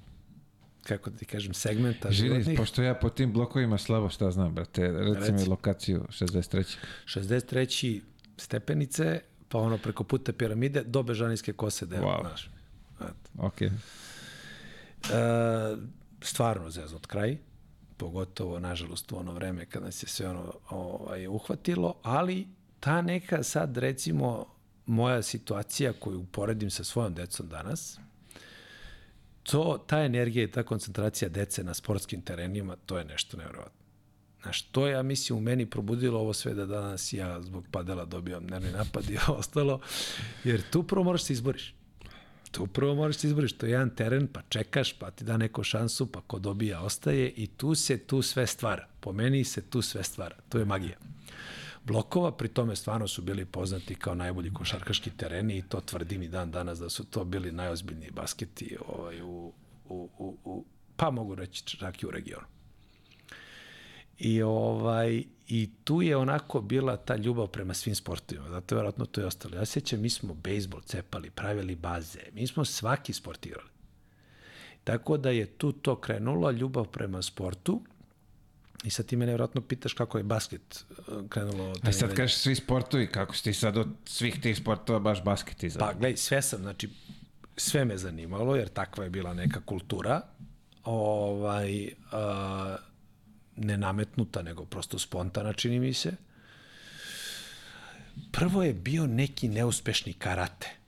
[0.83, 2.59] kako da ti kažem, segmenta Žili, životnih.
[2.59, 6.77] pošto ja po tim blokovima slabo šta znam, brate, reci mi lokaciju 63.
[7.07, 8.01] 63.
[8.37, 12.21] stepenice, pa ono preko puta piramide do Bežanijske kose deo, Wow.
[12.21, 12.51] znaš.
[13.39, 13.63] Ok.
[13.63, 13.71] E,
[16.23, 17.37] stvarno zeznut kraj,
[17.97, 22.47] pogotovo, nažalost, u ono vreme kada nas je sve ono ovaj, uhvatilo, ali
[22.81, 24.47] ta neka sad, recimo,
[24.87, 27.99] moja situacija koju uporedim sa svojom decom danas,
[29.43, 33.81] to, ta energija i ta koncentracija dece na sportskim terenima, to je nešto nevjerovatno.
[34.43, 38.47] Znaš, to ja mislim, u meni probudilo ovo sve da danas ja zbog padela dobijam
[38.47, 39.81] nervni napad i ostalo,
[40.45, 41.75] jer tu prvo moraš se izboriš.
[42.51, 45.63] Tu prvo moraš se izboriš, to je jedan teren, pa čekaš, pa ti da neku
[45.63, 48.87] šansu, pa ko dobija ostaje i tu se tu sve stvara.
[49.01, 50.37] Po meni se tu sve stvara.
[50.49, 50.97] To je magija.
[51.85, 56.29] Blokova, pri tome stvarno su bili poznati kao najbolji košarkaški tereni i to tvrdim i
[56.29, 59.53] dan danas da su to bili najozbiljniji basketi ovaj, u,
[59.89, 60.65] u, u, u,
[60.97, 62.47] pa mogu reći čak i u regionu.
[64.19, 68.49] I, ovaj, I tu je onako bila ta ljubav prema svim sportovima.
[68.49, 69.57] Zato je vjerojatno to je ostalo.
[69.57, 72.21] Ja se sjećam, mi smo bejsbol cepali, pravili baze.
[72.33, 73.71] Mi smo svaki sport igrali.
[74.85, 77.81] Tako da je tu to krenulo, ljubav prema sportu.
[78.85, 81.71] I sad ti mene vjerojatno pitaš kako je basket uh, krenulo.
[81.71, 82.15] A sad treniranje.
[82.17, 85.89] kažeš svi sportovi, kako si ti sad od svih tih sportova baš basket izabrao?
[85.89, 86.91] Pa, gledaj, sve sam, znači,
[87.57, 90.21] sve me zanimalo, jer takva je bila neka kultura,
[90.85, 92.77] ovaj, a,
[93.57, 96.13] nenametnuta, nego prosto spontana, čini mi se.
[98.33, 100.80] Prvo je bio neki neuspešni karate.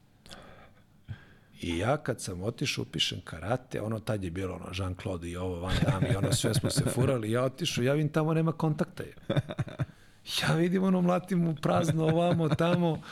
[1.63, 5.61] I ja kad sam otišao, upišem karate, ono tad je bilo ono Jean-Claude i ovo
[5.61, 9.05] Van Damme i ono sve smo se furali, ja otišao, ja vidim tamo nema kontakta.
[10.43, 13.03] Ja vidim ono mlatim u prazno ovamo, tamo,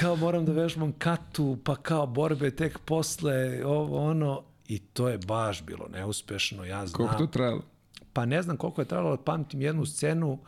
[0.00, 5.18] kao moram da vežbam katu, pa kao borbe tek posle, ovo ono, i to je
[5.18, 6.96] baš bilo neuspešno, ja znam.
[6.96, 7.62] Koliko to trajalo?
[8.12, 10.38] Pa ne znam koliko je trebalo, ali pamtim jednu scenu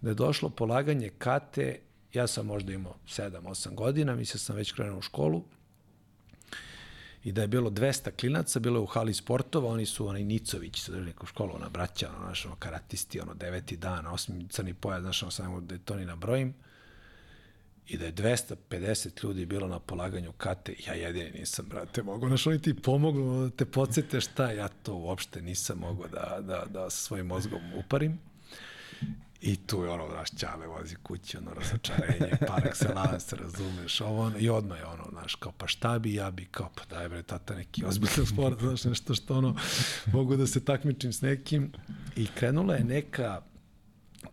[0.00, 1.78] da je došlo polaganje kate,
[2.12, 5.44] ja sam možda imao 7-8 godina, mislim sam već krenuo u školu,
[7.24, 10.80] i da je bilo 200 klinaca, bilo je u hali sportova, oni su onaj Nicović,
[10.80, 15.00] sa neku školu, ona braća, ono, znaš, ono, karatisti, ono, deveti dan, osmi crni pojas,
[15.00, 16.54] znaš, ono, samo da to ni nabrojim,
[17.88, 22.46] i da je 250 ljudi bilo na polaganju kate, ja jedini nisam, brate, mogu, znaš,
[22.46, 26.90] oni ti pomognu da te podsjete šta, ja to uopšte nisam mogao da, da, da
[26.90, 28.18] svojim mozgom uparim.
[29.42, 34.38] I tu je ono, znaš, Ćale vozi kući, ono, razočarenje, par excellence, razumeš, ovo, ono,
[34.38, 37.22] i odmah je ono, znaš, kao, pa šta bi, ja bi, kao, pa daj bre,
[37.22, 39.56] tata, neki ozbiljan sport, znaš, nešto što, ono,
[40.12, 41.72] mogu da se takmičim s nekim.
[42.16, 43.42] I krenula je neka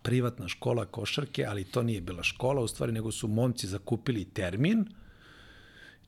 [0.01, 4.85] privatna škola košarke, ali to nije bila škola, u stvari, nego su momci zakupili termin,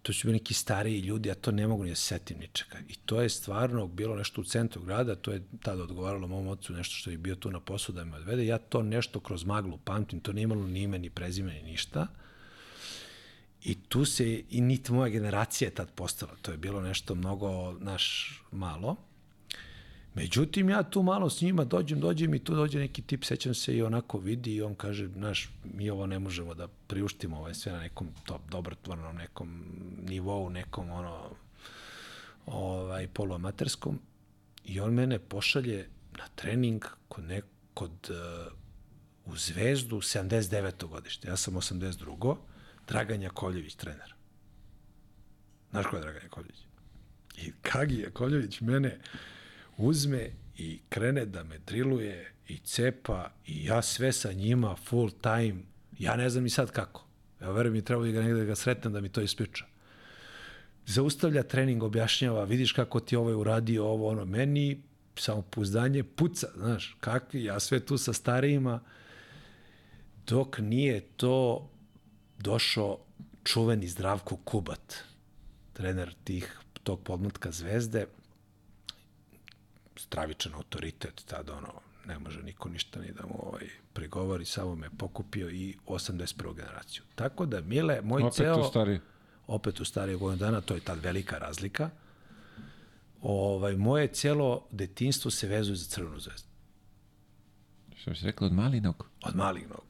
[0.01, 2.77] to su bili neki stariji ljudi, ja to ne mogu ni da se setim ničega.
[2.87, 6.73] I to je stvarno bilo nešto u centru grada, to je tada odgovaralo mom ocu
[6.73, 8.45] nešto što je bio tu na poslu da me odvede.
[8.45, 12.07] Ja to nešto kroz maglu pamtim, to nije imalo ni ime, ni prezime, ni ništa.
[13.63, 16.31] I tu se, i niti moja generacija je tad postala.
[16.41, 18.95] To je bilo nešto mnogo, naš, malo.
[20.19, 23.77] Međutim, ja tu malo s njima dođem, dođem i tu dođe neki tip, sećam se
[23.77, 27.55] i onako vidi i on kaže, znaš, mi ovo ne možemo da priuštimo, ovo je
[27.55, 29.63] sve na nekom top, dobrotvornom nekom
[30.07, 31.29] nivou, nekom ono,
[32.45, 33.99] ovaj, poluamaterskom.
[34.65, 37.41] I on mene pošalje na trening kod, ne,
[37.73, 40.87] kod uh, u Zvezdu 79.
[40.87, 41.27] godište.
[41.27, 42.35] Ja sam 82.
[42.87, 44.13] Dragan Jakovljević, trener.
[45.71, 46.59] Znaš ko je Dragan Jakovljević?
[47.37, 48.99] I Kagi Jakovljević mene
[49.79, 55.55] uzme i krene da me driluje i cepa i ja sve sa njima full time.
[55.99, 57.05] Ja ne znam i sad kako.
[57.39, 59.65] Evo, verujem mi, treba ga negde da ga sretnem da mi to ispriča.
[60.85, 64.81] Zaustavlja trening, objašnjava, vidiš kako ti ovaj uradio ovo, ono, meni
[65.15, 68.79] samopouzdanje puca, znaš, kakvi, ja sve tu sa starijima,
[70.27, 71.69] dok nije to
[72.39, 72.97] došao
[73.43, 74.95] čuveni Zdravko Kubat,
[75.73, 78.05] trener tih, tog podmlatka Zvezde,
[79.99, 81.73] stravičan autoritet, tad ono,
[82.05, 86.55] ne može niko ništa ni da mu ovaj, prigovori, samo me pokupio i 81.
[86.55, 87.03] generaciju.
[87.15, 88.59] Tako da, Mile, moj Opet ceo...
[88.59, 88.99] u stari.
[89.47, 91.89] opet u starije godinu dana, to je tad velika razlika.
[93.21, 96.47] Ovaj, moje celo detinstvo se vezuje za Crvenu zvezdu.
[97.95, 99.05] Što si rekla, od malinog?
[99.25, 99.88] Od malih nogu.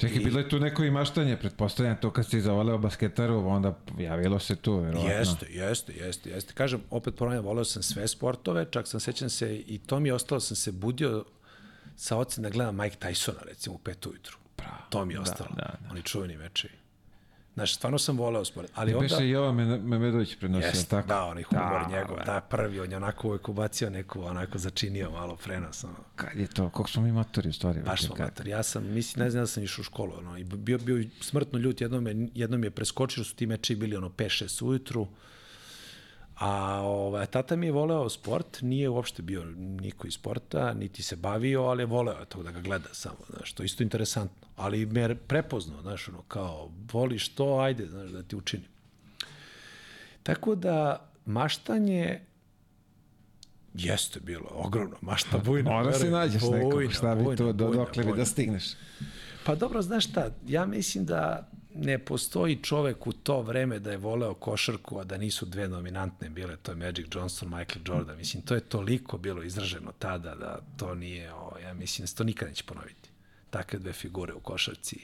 [0.00, 4.38] Čekaj, bilo je tu neko i maštanje, pretpostavljam to kad si zavoleo basketaru, onda javilo
[4.38, 5.10] se tu, verovatno.
[5.10, 6.54] Jeste, jeste, jeste, jeste.
[6.54, 10.14] Kažem, opet ponavljam, voleo sam sve sportove, čak sam sećam se i to mi je
[10.14, 11.24] ostalo, sam se budio
[11.96, 14.36] sa ocem da gledam Mike Tysona, recimo, u pet ujutru.
[14.56, 15.50] Pravo, to mi je ostalo.
[15.56, 15.90] da, da.
[15.90, 16.79] Oni čuveni mečevi.
[17.60, 18.70] Znaš, stvarno sam voleo sport.
[18.74, 19.02] Ali onda...
[19.02, 19.54] Beše Jovan
[19.84, 21.08] Memedović prenosio, Jeste, tako?
[21.08, 25.10] da, onaj humor Da, njegov, da, prvi, on je onako uvek ubacio neku, onako začinio
[25.10, 25.94] malo prenos, ono.
[26.16, 26.70] Kad je to?
[26.70, 27.80] Koliko smo mi matori u stvari?
[27.80, 28.48] Baš smo mater.
[28.48, 31.58] Ja sam, mislim, ne znam da sam išao u školu, ono, i bio, bio smrtno
[31.58, 35.08] ljut, jednom je, jednom je preskočio, su ti meči bili ono 5-6 ujutru,
[36.40, 41.16] a ovaj, tata mi je voleo sport, nije uopšte bio niko iz sporta, niti se
[41.16, 45.00] bavio, ali je voleo to da ga gleda samo, znaš, to isto interesantno, ali me
[45.00, 48.66] je prepoznao, znaš, ono, kao, voliš to, ajde, znaš, da ti učinim.
[50.22, 52.20] Tako da, maštanje
[53.74, 55.70] jeste bilo ogromno, mašta bujna.
[55.70, 58.24] Mora si veruj, nađeš nekog, bujna, šta bi bujna, to, do, bujna, dokle bi da
[58.24, 58.64] stigneš.
[59.44, 63.96] Pa dobro, znaš šta, ja mislim da ne postoji čovek u to vreme da je
[63.96, 68.16] voleo košarku, a da nisu dve dominantne bile, to je Magic Johnson, Michael Jordan.
[68.16, 72.24] Mislim, to je toliko bilo izraženo tada da to nije, o, ja mislim da to
[72.24, 73.10] nikad neće ponoviti.
[73.50, 75.00] Takve dve figure u košarci,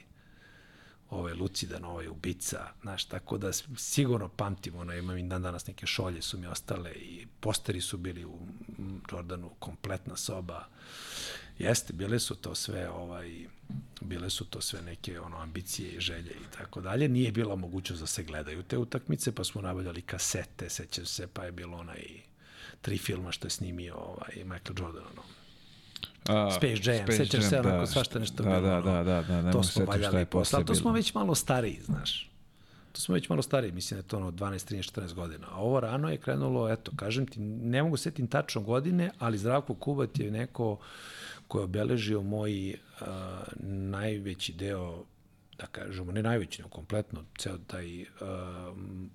[1.10, 5.86] ovaj Lucidan, ovaj ubica, znaš, tako da sigurno pamtim, ono, imam i dan danas neke
[5.86, 8.38] šolje su mi ostale i posteri su bili u
[9.12, 10.64] Jordanu, kompletna soba.
[11.58, 13.46] Jeste, bile su to sve, ovaj,
[14.00, 17.08] bile su to sve neke ono ambicije i želje i tako dalje.
[17.08, 21.44] Nije bila mogućnost da se gledaju te utakmice, pa smo nabavljali kasete, sećam se, pa
[21.44, 22.02] je bilo onaj
[22.80, 25.22] tri filma što je snimio ovaj, Michael Jordan, ono,
[26.28, 28.60] A, Space Jam, sećaš se onako svašta nešto da, bilo.
[28.60, 31.34] Da, ono, da, da, da, ne to smo valjali posle, ali to smo već malo
[31.34, 32.30] stariji, znaš.
[32.92, 35.46] To smo već malo stariji, mislim da je to ono 12, 13, 14 godina.
[35.50, 39.74] A ovo rano je krenulo, eto, kažem ti, ne mogu setim tačno godine, ali Zdravko
[39.74, 40.78] Kubat je neko
[41.48, 43.06] ko je obeležio moj uh,
[43.68, 45.04] najveći deo,
[45.58, 48.08] da kažemo, ne najveći, nego kompletno, ceo taj uh,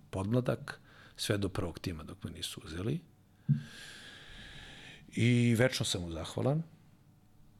[0.10, 0.82] podmladak,
[1.16, 3.00] sve do prvog tima dok me nisu uzeli.
[5.16, 6.64] I večno sam mu zahvalan,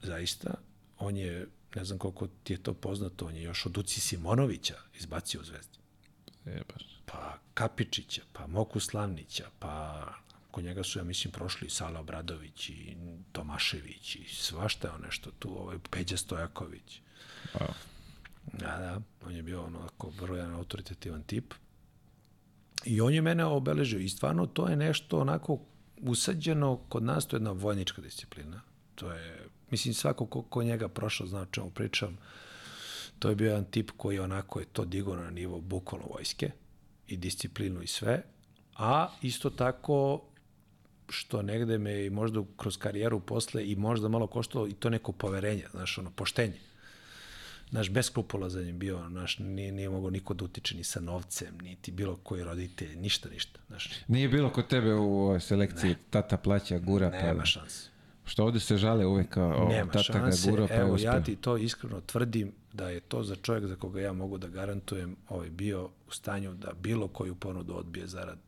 [0.02, 0.54] zaista.
[1.00, 4.76] On je, ne znam koliko ti je to poznato, on je još od Uci Simonovića
[5.00, 5.78] izbacio u Zvezdi.
[6.46, 7.02] Jebaš.
[7.06, 10.06] Pa Kapičića, pa Moku Slavnića, pa
[10.52, 12.96] kod njega su, ja mislim, prošli Sala Obradović i
[13.32, 17.02] Tomašević i svašta je nešto tu, ovaj Peđa Stojaković.
[17.54, 17.74] Wow.
[18.54, 21.54] Da, da, on je bio onako vrlo jedan autoritativan tip.
[22.86, 25.60] I on je mene obeležio i stvarno to je nešto onako
[26.02, 28.62] usađeno kod nas, to je jedna vojnička disciplina.
[28.96, 32.18] To je, mislim, svako ko, ko njega prošao zna o čemu pričam.
[33.20, 36.52] To je bio jedan tip koji onako je to digao na nivo bukvalno vojske
[37.08, 38.24] i disciplinu i sve.
[38.78, 40.22] A isto tako
[41.12, 45.12] što negde me i možda kroz karijeru posle i možda malo koštalo i to neko
[45.12, 46.60] poverenje, znaš, ono, poštenje
[47.72, 51.92] naš beskrupulozan je bio, naš nije, nije mogao niko da utiče ni sa novcem, niti
[51.92, 53.60] bilo koji roditelj, ništa, ništa.
[53.68, 55.96] Znaš, Nije bilo kod tebe u ovoj selekciji ne.
[56.10, 57.90] tata plaća gura, nema pa šanse.
[58.26, 60.48] što ovde se žale uvek kao o, Nema tata šanse.
[60.48, 61.12] ga gura, pa Evo, uspeo.
[61.14, 64.48] ja ti to iskreno tvrdim da je to za čovjek za koga ja mogu da
[64.48, 68.40] garantujem ovaj bio u stanju da bilo koju ponudu odbije zarad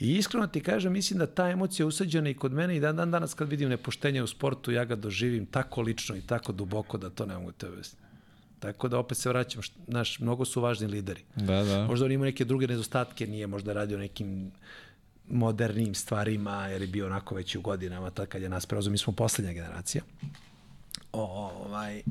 [0.00, 2.96] I iskreno ti kažem, mislim da ta emocija je usađena i kod mene i dan,
[2.96, 6.98] dan danas kad vidim nepoštenje u sportu, ja ga doživim tako lično i tako duboko
[6.98, 8.04] da to ne mogu te objasniti.
[8.58, 11.22] Tako da opet se vraćam, znaš, mnogo su važni lideri.
[11.36, 11.86] Da, da.
[11.86, 14.52] Možda on ima neke druge nedostatke, nije možda radio nekim
[15.28, 18.98] modernim stvarima, jer je bio onako već u godinama, tad kad je nas preuzeo, mi
[18.98, 20.02] smo poslednja generacija.
[21.12, 22.02] O, ovaj,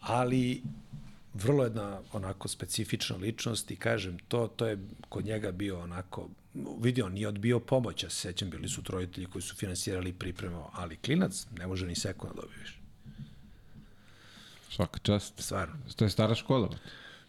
[0.00, 0.62] ali
[1.34, 6.28] vrlo jedna onako specifična ličnost i kažem, to, to je kod njega bio onako,
[6.80, 10.70] vidio, nije odbio pomoć, ja se sećam, bili su trojitelji koji su finansirali i pripremao,
[10.74, 12.78] ali klinac ne može ni sekund da više.
[14.70, 15.34] Svaka čast.
[15.38, 15.74] Stvarno.
[15.96, 16.68] To je stara škola.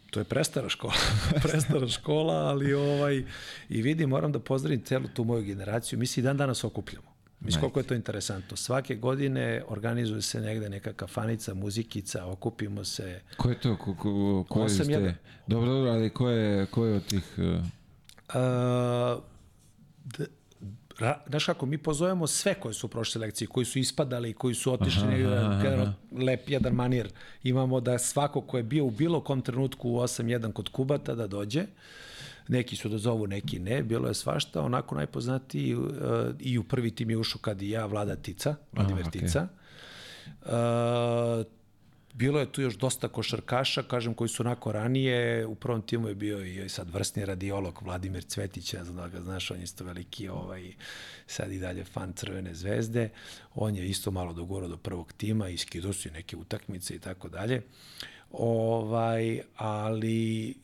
[0.10, 0.94] To je prestara škola,
[1.44, 3.24] prestara škola, ali ovaj,
[3.70, 7.18] i vidi, moram da pozdravim celu tu moju generaciju, mi se i dan danas okupljamo.
[7.40, 8.58] Mislim, koliko je to interesantno.
[8.58, 13.22] Svake godine organizuje se negde neka kafanica, muzikica, okupimo se.
[13.38, 13.78] Ko je to?
[13.78, 14.94] Ko, ko, ko je Osam ste?
[14.94, 15.16] jedan.
[15.48, 17.24] Dobro, dobro, ali ko je, ko je od tih...
[17.38, 17.66] Uh,
[18.30, 19.24] Uh,
[20.04, 20.26] d,
[21.00, 24.74] ra, znaš kako, mi pozovemo sve koje su prošle selekcije, koji su ispadali, koji su
[24.74, 25.28] otišli aha, negdje,
[25.62, 27.10] generalno, lep jedan manir.
[27.44, 31.28] Imamo da svako ko je bio u bilo kom trenutku u 8-1 kod Kubata da
[31.28, 31.66] dođe.
[32.48, 35.86] neki su da zovu, neki ne, bilo je svašta, onako najpoznatiji uh,
[36.40, 39.22] i u prvi tim je ušao kad i ja, Vlada Tica, Vladimir Aha, okej.
[39.22, 39.48] Tica.
[40.42, 41.57] Uh,
[42.18, 46.16] bilo je tu još dosta košarkaša, kažem, koji su onako ranije, u prvom timu je
[46.16, 49.84] bio i sad vrstni radiolog Vladimir Cvetić, ne znam da ga znaš, on je isto
[49.84, 50.74] veliki, ovaj,
[51.28, 53.10] sad i dalje fan Crvene zvezde,
[53.56, 57.30] on je isto malo dogorao do prvog tima, iskidao su i neke utakmice i tako
[57.30, 57.62] dalje.
[58.32, 60.56] Ovaj, ali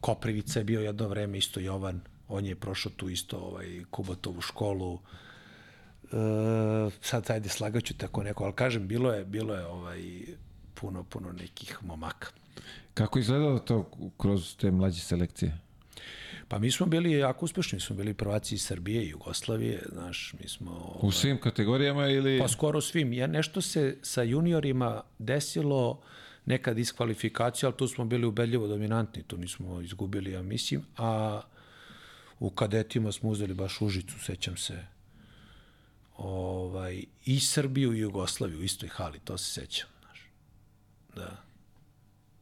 [0.00, 4.98] Koprivica je bio jedno vreme isto Jovan, on je prošao tu isto ovaj, Kubotovu školu,
[6.04, 6.16] e,
[7.00, 10.02] sad ajde slagaću tako neko, ali kažem, bilo je, bilo je ovaj,
[10.82, 12.28] puno, puno nekih momaka.
[12.94, 15.58] Kako izgledalo to kroz te mlađe selekcije?
[16.48, 20.34] Pa mi smo bili jako uspešni, mi smo bili prvaci iz Srbije i Jugoslavije, znaš,
[20.40, 20.98] mi smo...
[21.02, 22.38] U svim kategorijama ili...
[22.38, 23.12] Pa skoro svim.
[23.12, 26.00] Ja, nešto se sa juniorima desilo,
[26.46, 31.40] neka diskvalifikacija, ali tu smo bili ubedljivo dominantni, tu nismo izgubili, ja mislim, a
[32.40, 34.84] u kadetima smo uzeli baš Užicu, sećam se,
[36.16, 39.91] ovaj, i Srbiju i Jugoslaviju u istoj hali, to se sećam.
[41.16, 41.36] Da.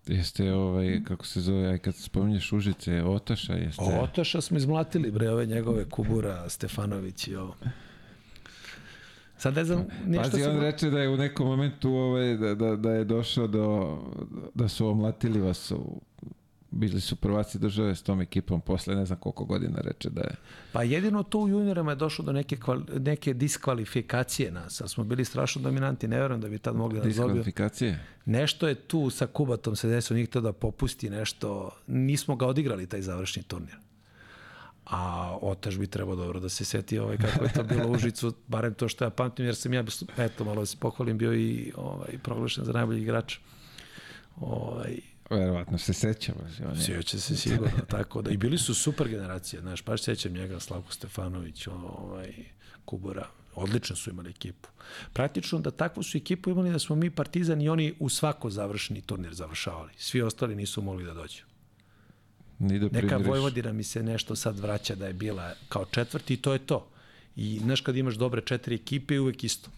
[0.06, 4.00] Jeste, ovaj, kako se zove, aj kad spominješ Užice, Otaša, jeste...
[4.02, 7.54] Otaša smo izmlatili, bre, ove njegove Kubura, Stefanović i ovo.
[9.36, 10.50] Sad ne znam, nešto Pazi, se...
[10.50, 13.98] on reče da je u nekom momentu ovaj, da, da, da je došao do,
[14.54, 16.00] da su omlatili vas u,
[16.70, 20.34] bili su prvaci države s tom ekipom posle ne znam koliko godina reče da je.
[20.72, 25.04] Pa jedino to u juniorima je došlo do neke, kvali, neke diskvalifikacije nas, ali smo
[25.04, 27.04] bili strašno dominanti, ne verujem da bi tad mogli da.
[27.04, 28.04] Diskvalifikacije?
[28.24, 32.86] Nešto je tu sa Kubatom se desilo, njih to da popusti nešto, nismo ga odigrali
[32.86, 33.76] taj završni turnir.
[34.86, 38.34] A Otaš bi trebao dobro da se seti ovaj, kako je to bilo u Užicu,
[38.48, 39.84] barem to što ja pamtim, jer sam ja,
[40.18, 43.38] eto, malo da se pohvalim, bio i ovaj, proglašen za najbolji igrač.
[44.36, 44.96] Ovaj,
[45.30, 46.32] Verovatno se seća.
[46.34, 48.30] baš, on je- Sjeća se sigurno, tako da.
[48.30, 52.32] I bili su super generacije, znaš, baš sećam njega, Slavko Stefanović, ovaj,
[52.84, 54.68] Kubora, odlično su imali ekipu.
[55.12, 59.00] Praktično da takvu su ekipu imali da smo mi Partizan i oni u svako završni
[59.00, 59.90] turnir završavali.
[59.96, 61.42] Svi ostali nisu mogli da dođu.
[62.58, 63.26] Ni da Neka primiriš.
[63.26, 66.90] Vojvodina mi se nešto sad vraća da je bila kao četvrti i to je to.
[67.36, 69.70] I znaš kad imaš dobre četiri ekipe uvek isto.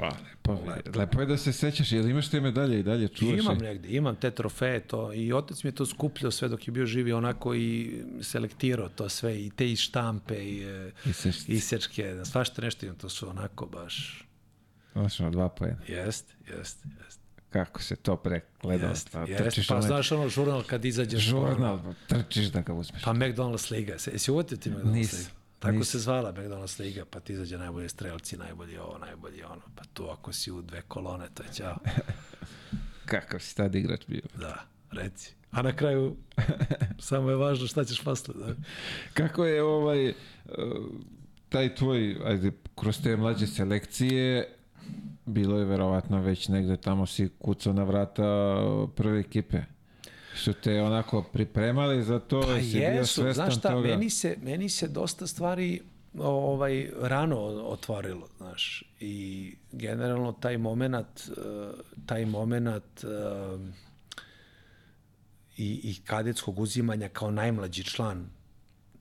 [0.00, 0.06] Pa,
[0.48, 1.92] lepo, lepo je da se sećaš.
[1.92, 3.40] Jel imaš te medalje i dalje čuvaš?
[3.40, 6.72] Imam negde, imam te trofeje to i otac mi je to skupljao sve dok je
[6.72, 11.52] bio živi onako i selektirao to sve i te iz štampe i e, Isečci.
[11.52, 14.24] isečke, svašta nešto imam, to su onako baš
[14.94, 15.80] ono, dva pojena.
[15.88, 17.20] jest, jest, jest.
[17.50, 18.88] Kako se to pregleda?
[18.88, 22.60] Jest, pa, jest, trčiš pa onaj znaš ono žurnal kad izađeš žurnal, pa trčiš da
[22.60, 23.02] ga uzmeš.
[23.02, 25.39] Pa McDonald's liga, se, jesi uvatio ti McDonald's liga?
[25.60, 25.84] Tako nisam.
[25.84, 30.08] se zvala McDonald's liga, pa ti izađe najbolji strelci, najbolji ovo, najbolji ono, pa tu
[30.10, 31.76] ako si u dve kolone, to je ćao.
[33.10, 34.22] Kakav si tad igrač bio?
[34.38, 35.34] Da, reci.
[35.50, 36.16] A na kraju,
[36.98, 38.34] samo je važno šta ćeš posle.
[38.34, 38.54] Da?
[39.14, 40.14] Kako je ovaj uh,
[41.48, 44.56] taj tvoj, ajde, kroz te mlađe selekcije
[45.26, 48.56] bilo je verovatno već negde tamo si kucao na vrata
[48.96, 49.62] prve ekipe.
[50.40, 53.88] Su te onako pripremali za to, Pa bio jesu, svestan znaš šta, toga?
[53.88, 55.82] meni se, meni se dosta stvari
[56.18, 58.84] ovaj rano otvorilo, znaš.
[59.00, 61.70] I generalno taj momenat, eh,
[62.06, 63.58] taj momenat eh,
[65.56, 68.30] i, i kadetskog uzimanja kao najmlađi član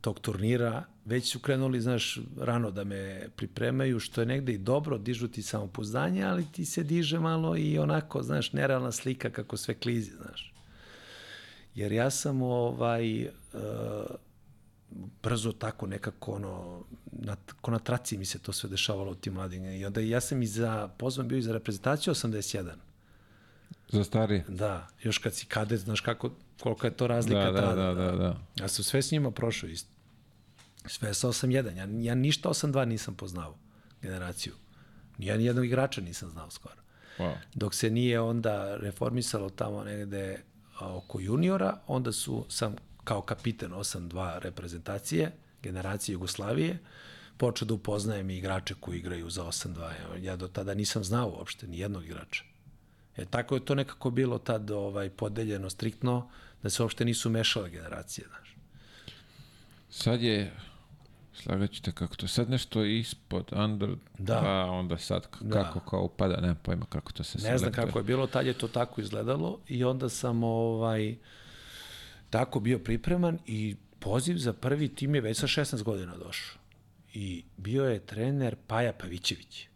[0.02, 4.98] tog turnira, već su krenuli, znaš, rano da me pripremaju, što je negde i dobro,
[4.98, 9.74] dižu ti samopouzdanje, ali ti se diže malo i onako, znaš, nerealna slika kako sve
[9.74, 10.49] klizi, znaš.
[11.80, 13.30] Jer ja sam ovaj, uh,
[15.24, 19.34] brzo tako nekako ono, na, ko na traci mi se to sve dešavalo u tim
[19.34, 19.66] mladim.
[19.66, 22.72] I onda ja sam i za, pozvan bio i za reprezentaciju 81.
[23.90, 24.46] Za starije?
[24.48, 27.94] Da, još kad si kadet, znaš kako, koliko je to razlika Da, da, tada.
[27.94, 28.38] da, da, da.
[28.56, 29.90] Ja sam sve s njima prošao isto.
[30.86, 31.78] Sve sa 8-1.
[31.78, 33.56] Ja, ja ništa 8-2 nisam poznao
[34.02, 34.54] generaciju.
[35.18, 36.82] Ja ni jednog igrača nisam znao skoro.
[37.18, 37.36] Wow.
[37.54, 40.40] Dok se nije onda reformisalo tamo negde
[40.80, 45.32] oko juniora, onda su sam kao kapiten 8-2 reprezentacije,
[45.64, 46.78] generacije Jugoslavije,
[47.38, 49.92] počeo da upoznajem i igrače koji igraju za 8-2.
[50.22, 52.44] Ja do tada nisam znao uopšte ni jednog igrača.
[53.18, 56.30] E, tako je to nekako bilo tad ovaj, podeljeno striktno,
[56.64, 58.56] da se uopšte nisu mešale generacije, znaš.
[59.90, 60.54] Sad je,
[61.44, 64.40] slagaću te kako to, sad nešto ispod, under, Da.
[64.42, 65.64] pa onda sad Da.
[65.64, 68.54] kako kao upada, nema pojma kako to se Ne znam kako je bilo, tad je
[68.54, 71.16] to tako izgledalo i onda sam ovaj,
[72.30, 76.60] tako bio pripreman i poziv za prvi tim je već sa 16 godina došao.
[77.14, 79.68] I bio je trener Paja Pavićević,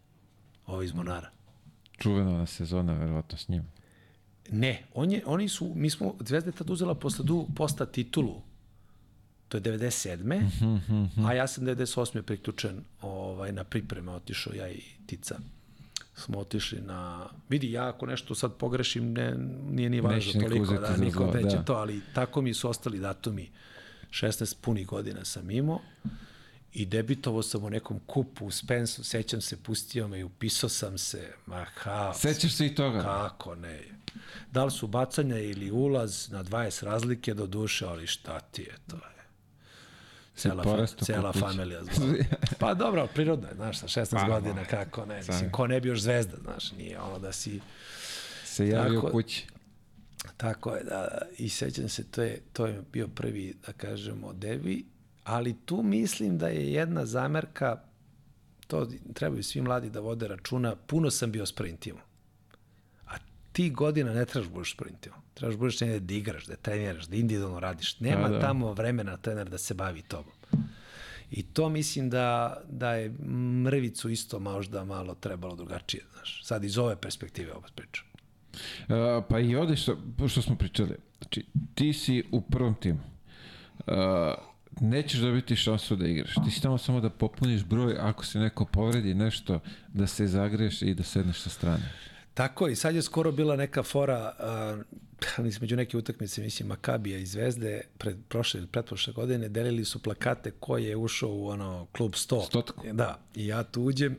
[0.66, 1.30] ovaj iz Monara.
[1.98, 3.64] Čuvena ona sezona, verovatno s njim.
[4.50, 8.42] Ne, on je, oni su, mi smo, Zvezda je tad uzela posle du, posta titulu,
[9.54, 10.24] to je 97.
[10.24, 11.28] Mm -hmm.
[11.28, 12.22] a ja sam 98.
[12.22, 15.40] priključen ovaj, na pripreme, otišao ja i Tica
[16.16, 17.30] smo otišli na...
[17.50, 19.36] Vidi, ja ako nešto sad pogrešim, ne,
[19.70, 21.64] nije ni važno toliko, da, niko neće da.
[21.64, 23.52] to, ali tako mi su ostali datumi.
[24.10, 25.80] 16 punih godina sam imao
[26.74, 30.98] i debitovao sam u nekom kupu u Spensu, sećam se, pustio me i upisao sam
[30.98, 32.20] se, ma haos.
[32.20, 33.02] Sećaš se i toga?
[33.02, 33.82] Kako ne.
[34.52, 38.76] Da li su bacanja ili ulaz na 20 razlike do duše, ali šta ti je,
[38.88, 39.23] to je.
[40.36, 41.82] Cela, fa, cela familija.
[42.60, 45.88] Pa dobro, prirodno je, znaš, sa 16 pa, godina, kako ne, mislim, ko ne bi
[45.88, 47.60] još zvezda, znaš, nije ono da si...
[48.46, 49.48] Se javio tako, kući.
[50.38, 54.86] Tako je, da, i sećam se, to je, to je bio prvi, da kažemo, debi,
[55.24, 57.82] ali tu mislim da je jedna zamerka,
[58.68, 62.02] to trebaju svi mladi da vode računa, puno sam bio sprintima.
[63.08, 63.16] A
[63.52, 65.23] ti godina ne trebaš da budeš sprintima.
[65.34, 68.00] Trebaš da budeš negde da igraš, da treniraš, da individualno radiš.
[68.00, 68.42] Nema da, da.
[68.42, 70.34] tamo vremena trener da se bavi tobom.
[71.32, 73.10] I to mislim da, da je
[73.64, 76.42] mrvicu isto možda malo trebalo drugačije, znaš.
[76.44, 78.06] Sad iz ove perspektive ovo pričam.
[78.54, 83.00] Uh, pa i ovde što, što smo pričali, znači ti si u prvom timu.
[83.88, 83.94] Uh,
[84.82, 86.34] nećeš dobiti šansu da igraš.
[86.46, 89.60] Ti si tamo samo da popuniš broj, ako se neko povredi nešto,
[89.94, 91.92] da se zagreš i da sedneš sa strane.
[92.34, 94.36] Tako i sad je skoro bila neka fora,
[95.38, 100.04] uh, među neke utakmice, mislim, Makabija i Zvezde, pred prošle ili pretprošle godine, delili su
[100.04, 102.46] plakate ko je ušao u ono, klub 100.
[102.46, 102.88] Stotku.
[102.94, 104.18] Da, i ja tu uđem,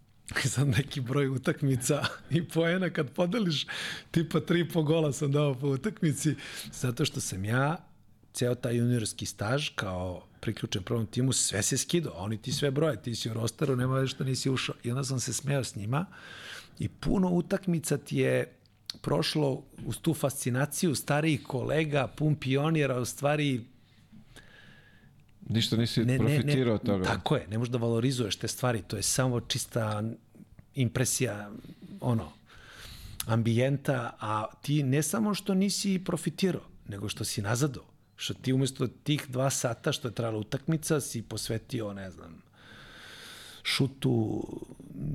[0.54, 3.66] sad neki broj utakmica i poena kad podeliš
[4.10, 6.34] tipa tri po gola sam dao po utakmici
[6.72, 7.76] zato što sam ja
[8.32, 12.70] ceo taj juniorski staž kao priključen prvom timu, sve se skido, a oni ti sve
[12.70, 14.74] broje, ti si u rosteru, nema što nisi ušao.
[14.82, 16.06] I onda sam se smeo s njima
[16.82, 18.54] i puno utakmica ti je
[19.00, 23.64] prošlo uz tu fascinaciju starijih kolega, pun pionira, u stvari
[25.48, 27.04] Ništa nisi ne, profitirao ne, od toga.
[27.04, 30.02] Tako je, ne možeš da valorizuješ te stvari, to je samo čista
[30.74, 31.50] impresija,
[32.00, 32.32] ono,
[33.26, 37.84] ambijenta, a ti ne samo što nisi profitirao, nego što si nazadao.
[38.16, 42.42] Što ti umesto tih dva sata što je trajala utakmica si posvetio, ne znam,
[43.62, 44.42] šutu,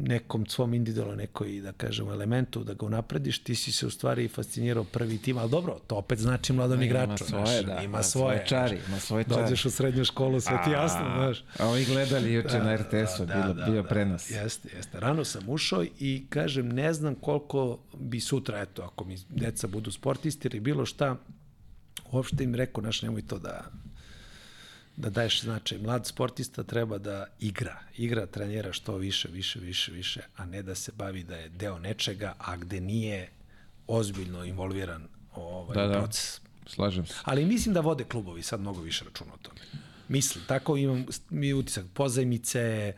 [0.04, 4.28] nekom svom individualnom nekoj, da kažemo, elementu, da ga unaprediš, ti si se u stvari
[4.28, 7.26] fascinirao prvi tim, ali dobro, to opet znači mladom igraču.
[7.30, 9.42] Ima svoje, znaš, da, ima svoje, čari, ima svoje čari.
[9.42, 11.44] Dođeš u srednju školu, sve ti jasno, znaš.
[11.60, 14.32] A ovi gledali juče da, na RTS-u, da, bilo, da, bio da, prenos.
[14.32, 15.00] Jeste, jeste.
[15.00, 19.92] Rano sam ušao i kažem, ne znam koliko bi sutra, eto, ako mi deca budu
[19.92, 21.16] sportisti ili bilo šta,
[22.12, 23.72] uopšte im rekao, znaš, nemoj to da
[24.98, 25.78] da daješ značaj.
[25.78, 27.80] Mlad sportista treba da igra.
[27.98, 31.80] Igra, trenira što više, više, više, više, a ne da se bavi da je deo
[31.80, 33.30] nečega, a gde nije
[33.88, 36.00] ozbiljno involviran ovaj da, da.
[36.00, 36.42] proces.
[36.66, 37.14] Slažem se.
[37.24, 39.60] Ali mislim da vode klubovi sad mnogo više računa o tome.
[40.08, 41.86] Mislim, tako imam mi utisak.
[41.94, 42.94] Pozajmice...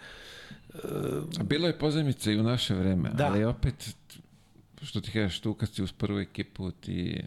[0.73, 3.25] Uh, Bilo je pozajmice i u naše vreme, da.
[3.25, 3.95] ali opet,
[4.83, 7.23] što ti kažeš, tu kad si uz prvu ekipu, ti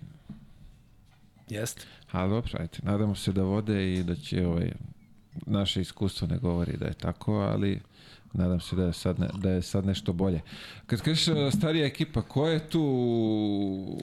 [1.48, 1.86] Jeste.
[2.12, 4.72] A dobro, ajte, nadamo se da vode i da će ovaj,
[5.46, 7.80] naše iskustvo ne govori da je tako, ali
[8.32, 10.40] nadam se da je sad, ne, da je sad nešto bolje.
[10.86, 12.82] Kad kažeš e, starija ekipa, ko je tu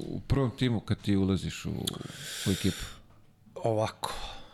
[0.08, 1.72] u prvom timu kad ti ulaziš u,
[2.48, 2.86] u ekipu?
[3.56, 4.14] Ovako,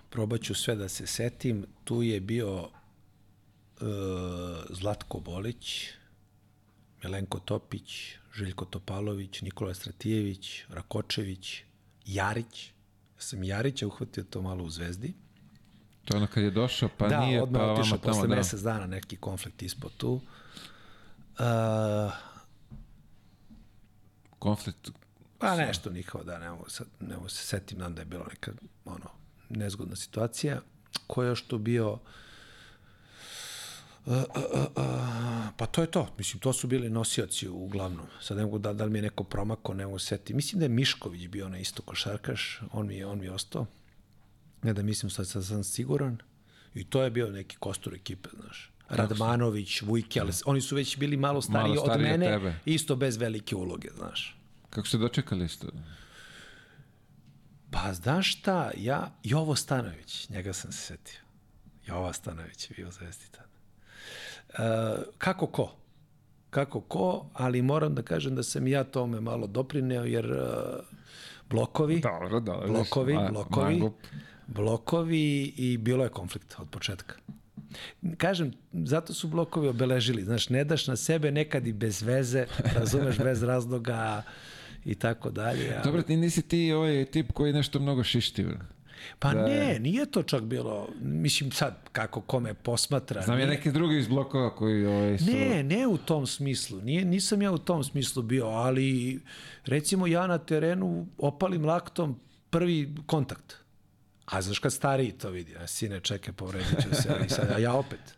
[0.10, 1.66] probat ću sve da se setim.
[1.84, 2.70] Tu je bio uh,
[4.70, 5.88] Zlatko Bolić,
[7.04, 11.62] Milenko Topić, Željko Topalović, Nikola Stratijević, Rakočević,
[12.06, 12.75] Jarić,
[13.26, 15.14] sam Jarića uhvatio to malo u Zvezdi.
[16.06, 17.98] To je ono kad je došao, pa da, nije, pa vama tamo.
[17.98, 18.36] Posle da.
[18.36, 20.14] mesec dana neki konflikt ispod tu.
[20.14, 20.22] Uh,
[24.40, 24.92] konflikt?
[25.38, 28.26] Pa nešto njihovo, da, ne mogu, sad, ne mogu se setim, nam da je bilo
[28.30, 28.52] neka
[28.86, 29.10] ono,
[29.50, 30.62] nezgodna situacija.
[31.08, 31.94] Ko je još tu bio...
[31.94, 32.00] Uh,
[34.06, 34.86] uh, uh, uh,
[35.58, 36.08] pa to je to.
[36.18, 38.06] Mislim, to su bili nosioci uglavnom.
[38.22, 40.34] Sad ne mogu da, da li mi je neko promako, ne mogu seti.
[40.34, 43.66] Mislim da je Mišković bio na isto košarkaš, on mi je, on mi je ostao.
[44.64, 46.18] Ne da mislim, sad, sad sam siguran.
[46.74, 48.72] I to je bio neki kostur ekipe, znaš.
[48.90, 52.56] Radmanović, Vujke, ali oni su već bili malo stariji, malo stariji od mene, tebe.
[52.66, 54.38] isto bez velike uloge, znaš.
[54.70, 55.68] Kako ste dočekali isto?
[57.72, 61.20] Pa znaš šta, ja, Jovo Stanović, njega sam se setio.
[61.88, 63.55] Jova Stanović je bio zvezdi tada.
[64.58, 64.62] Uh,
[65.18, 65.76] kako ko?
[66.50, 70.38] Kako ko, ali moram da kažem da sam ja tome malo doprineo, jer uh,
[71.50, 73.94] blokovi, dobro, dobro, blokovi, ma, blokovi, mangup.
[74.48, 77.16] blokovi i bilo je konflikt od početka.
[78.18, 80.24] Kažem, zato su blokovi obeležili.
[80.24, 82.46] Znaš, ne daš na sebe nekad i bez veze,
[82.76, 84.24] razumeš, bez razloga
[84.86, 85.76] i tako dalje.
[85.76, 88.46] a- Dobro, ti nisi ti ovaj tip koji nešto mnogo šišti.
[89.20, 93.22] Pa ne, nije to čak bilo, mislim sad kako kome posmatra.
[93.22, 95.26] Znam ja nije- neki drugi iz blokova koji ovaj, su...
[95.26, 96.82] Ne, ne u tom smislu.
[96.82, 99.20] Nije, nisam ja u tom smislu bio, ali
[99.66, 102.20] recimo ja na terenu opalim laktom
[102.50, 103.56] prvi kontakt.
[104.26, 107.58] A znaš kad stariji to vidi, a sine čekaj povredit ću se, ali sad, a
[107.58, 108.16] ja opet.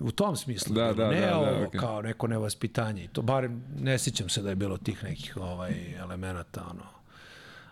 [0.00, 0.74] U tom smislu.
[0.74, 0.94] Da, bilo.
[0.94, 1.80] da, ne da, da, ovo okej.
[1.80, 3.08] kao neko nevaspitanje.
[3.12, 6.97] To barem ne sjećam se da je bilo tih nekih ovaj elemenata ono.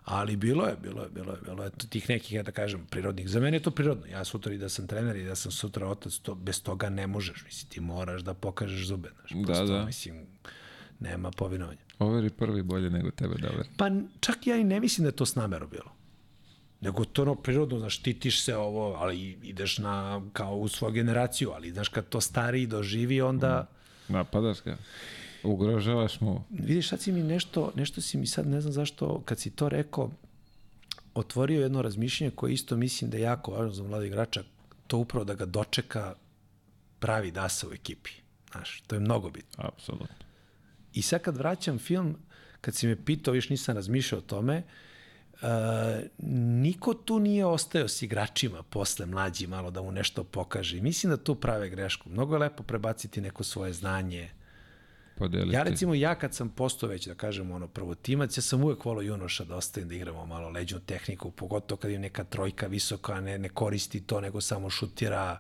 [0.07, 3.29] Ali bilo je, bilo je, bilo je, bilo je tih nekih, ja da kažem, prirodnih.
[3.29, 4.07] Za mene je to prirodno.
[4.07, 7.07] Ja sutra i da sam trener i da sam sutra otac, to, bez toga ne
[7.07, 7.45] možeš.
[7.45, 9.11] Mislim, ti moraš da pokažeš zube.
[9.19, 9.85] Znaš, Da, prosto, da.
[9.85, 10.27] Mislim,
[11.01, 11.81] nema povinovanja.
[11.99, 13.65] Overi prvi bolje nego tebe, dobro.
[13.77, 15.93] Pa čak ja i ne mislim da je to s namerom bilo.
[16.81, 21.51] Nego to ono prirodno, znaš, štitiš se ovo, ali ideš na, kao u svoju generaciju,
[21.51, 23.67] ali znaš, kad to stariji doživi, onda...
[24.09, 24.77] Napadaš ga.
[25.47, 26.45] Ugrožavaš mu.
[26.51, 29.69] Vidiš, sad si mi nešto, nešto si mi sad, ne znam zašto, kad si to
[29.69, 30.11] rekao,
[31.15, 34.43] otvorio jedno razmišljanje koje isto mislim da je jako važno za mlada igrača,
[34.87, 36.15] to upravo da ga dočeka
[36.99, 38.11] pravi dasa u ekipi.
[38.53, 39.65] Znaš, to je mnogo bitno.
[39.65, 40.27] Apsolutno.
[40.93, 42.17] I sad kad vraćam film,
[42.61, 44.63] kad si me pitao, viš nisam razmišljao o tome,
[45.33, 45.39] uh,
[46.63, 50.79] niko tu nije ostao s igračima posle mlađi malo da mu nešto pokaže.
[50.79, 52.11] I mislim da tu prave grešku.
[52.11, 54.31] Mnogo je lepo prebaciti neko svoje znanje.
[55.19, 55.55] Podeliti.
[55.55, 59.03] Ja recimo, ja kad sam postao već, da kažem, ono, prvotimac, ja sam uvek volao
[59.03, 63.39] Junoša da ostavim da igramo malo leđnu tehniku, pogotovo kad im neka trojka visoka, ne,
[63.39, 65.39] ne koristi to, nego samo šutira.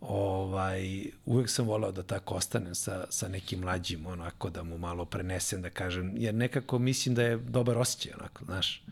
[0.00, 5.04] Ovaj, uvek sam volao da tako ostanem sa, sa nekim mlađim, onako, da mu malo
[5.04, 8.82] prenesem, da kažem, jer nekako mislim da je dobar osjećaj, onako, znaš.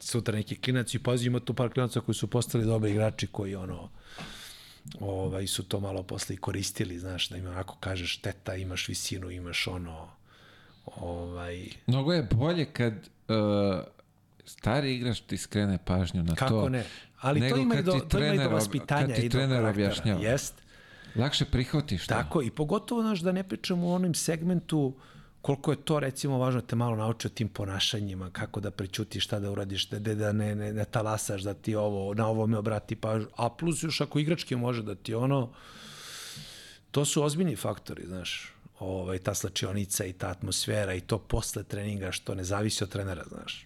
[0.00, 3.54] Sutra neki klinac i pazi, ima tu par klinaca koji su postali dobri igrači koji,
[3.54, 3.90] ono,
[5.00, 9.30] ovaj, su to malo posle i koristili, znaš, da im onako kažeš teta, imaš visinu,
[9.30, 10.08] imaš ono,
[10.86, 13.84] ovaj, Mnogo je bolje kad uh,
[14.44, 16.38] stari igrač ti skrene pažnju na to.
[16.38, 16.84] kako ne.
[17.20, 19.38] Ali to ima, i do, ti to ima i do vaspitanja kad ti i do
[19.38, 20.20] trener objašnjava.
[20.22, 20.54] Jest,
[21.16, 22.14] Lakše prihvatiš to.
[22.14, 24.94] tako, i pogotovo, znaš, da ne pričamo o onom segmentu
[25.42, 29.24] koliko je to recimo važno da te malo nauči o tim ponašanjima, kako da prećutiš,
[29.24, 32.46] šta da uradiš, da, da, da ne, ne, ne talasaš, da ti ovo, na ovo
[32.46, 35.50] me obrati pažnju, a plus još ako igrački može da ti ono,
[36.90, 42.12] to su ozbiljni faktori, znaš, ovaj, ta slačionica i ta atmosfera i to posle treninga
[42.12, 43.64] što ne zavisi od trenera, znaš.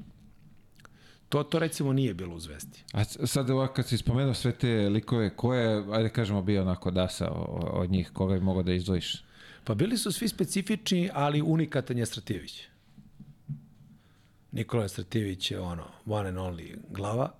[1.28, 2.78] To, to recimo nije bilo u Zvezdi.
[2.92, 6.90] A sad ovako kad si spomenuo sve te likove, ko je, ajde kažemo, bio onako
[6.90, 7.28] dasa
[7.72, 9.25] od njih, koga bi mogao da izdvojiš?
[9.66, 12.62] Pa bili su svi specifični, ali unikatan je Stratijević.
[14.52, 17.32] Nikola Stratijević je ono, one and only glava.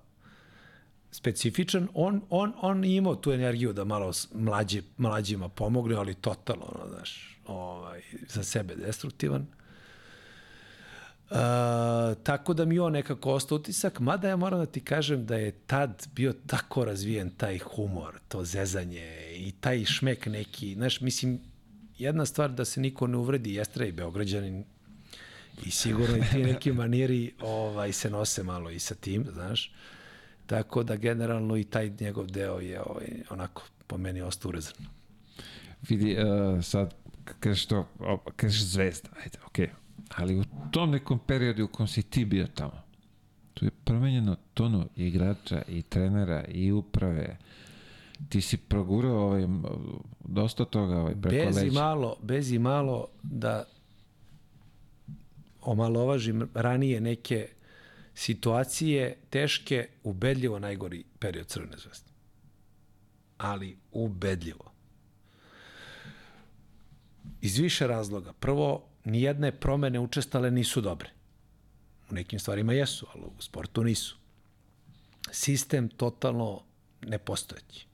[1.11, 6.87] Specifičan, on, on, on imao tu energiju da malo mlađi, mlađima pomogne, ali totalno, ono,
[6.95, 9.41] znaš, ovaj, za sebe destruktivan.
[11.29, 11.37] Uh,
[12.23, 15.51] tako da mi on nekako ostao utisak, mada ja moram da ti kažem da je
[15.51, 21.39] tad bio tako razvijen taj humor, to zezanje i taj šmek neki, znaš, mislim,
[21.99, 24.63] jedna stvar da se niko ne uvredi, Jestra i Beograđanin
[25.65, 29.73] i sigurno i ti neki maniri ovaj, se nose malo i sa tim, znaš,
[30.45, 34.75] tako da generalno i taj njegov deo je ovaj, onako po meni ostao urezan.
[35.89, 36.93] Vidi, uh, sad,
[37.39, 37.87] kažeš to,
[38.35, 39.69] kažeš zvezda, ajde, okej.
[40.15, 42.81] Ali u tom nekom periodu u kom si ti bio tamo,
[43.53, 47.37] tu je promenjeno tono i igrača i trenera i uprave.
[48.29, 49.47] Ti si progurao ovaj,
[50.19, 51.79] dosta toga ovaj, preko bez i leđa.
[51.79, 53.65] malo, bez i malo da
[55.61, 57.49] omalovažim ranije neke
[58.13, 62.11] situacije teške, ubedljivo najgori period Crvene zvezde.
[63.37, 64.71] Ali ubedljivo.
[67.41, 68.33] Iz više razloga.
[68.33, 71.09] Prvo, nijedne promene učestale nisu dobre.
[72.11, 74.17] U nekim stvarima jesu, ali u sportu nisu.
[75.31, 76.61] Sistem totalno
[77.01, 77.86] nepostojeći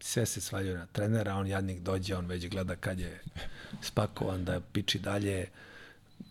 [0.00, 3.22] sve se svaljuje na trenera, on jadnik dođe, on već gleda kad je
[3.82, 5.48] spakovan da piči dalje,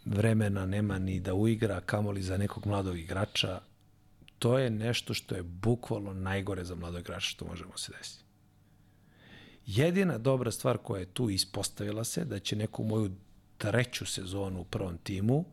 [0.05, 3.61] vremena nema ni da uigra, kamoli za nekog mladog igrača.
[4.39, 8.23] To je nešto što je bukvalno najgore za mladog igrača što možemo se desiti.
[9.65, 13.11] Jedina dobra stvar koja je tu ispostavila se, da će neku moju
[13.57, 15.45] treću sezonu u prvom timu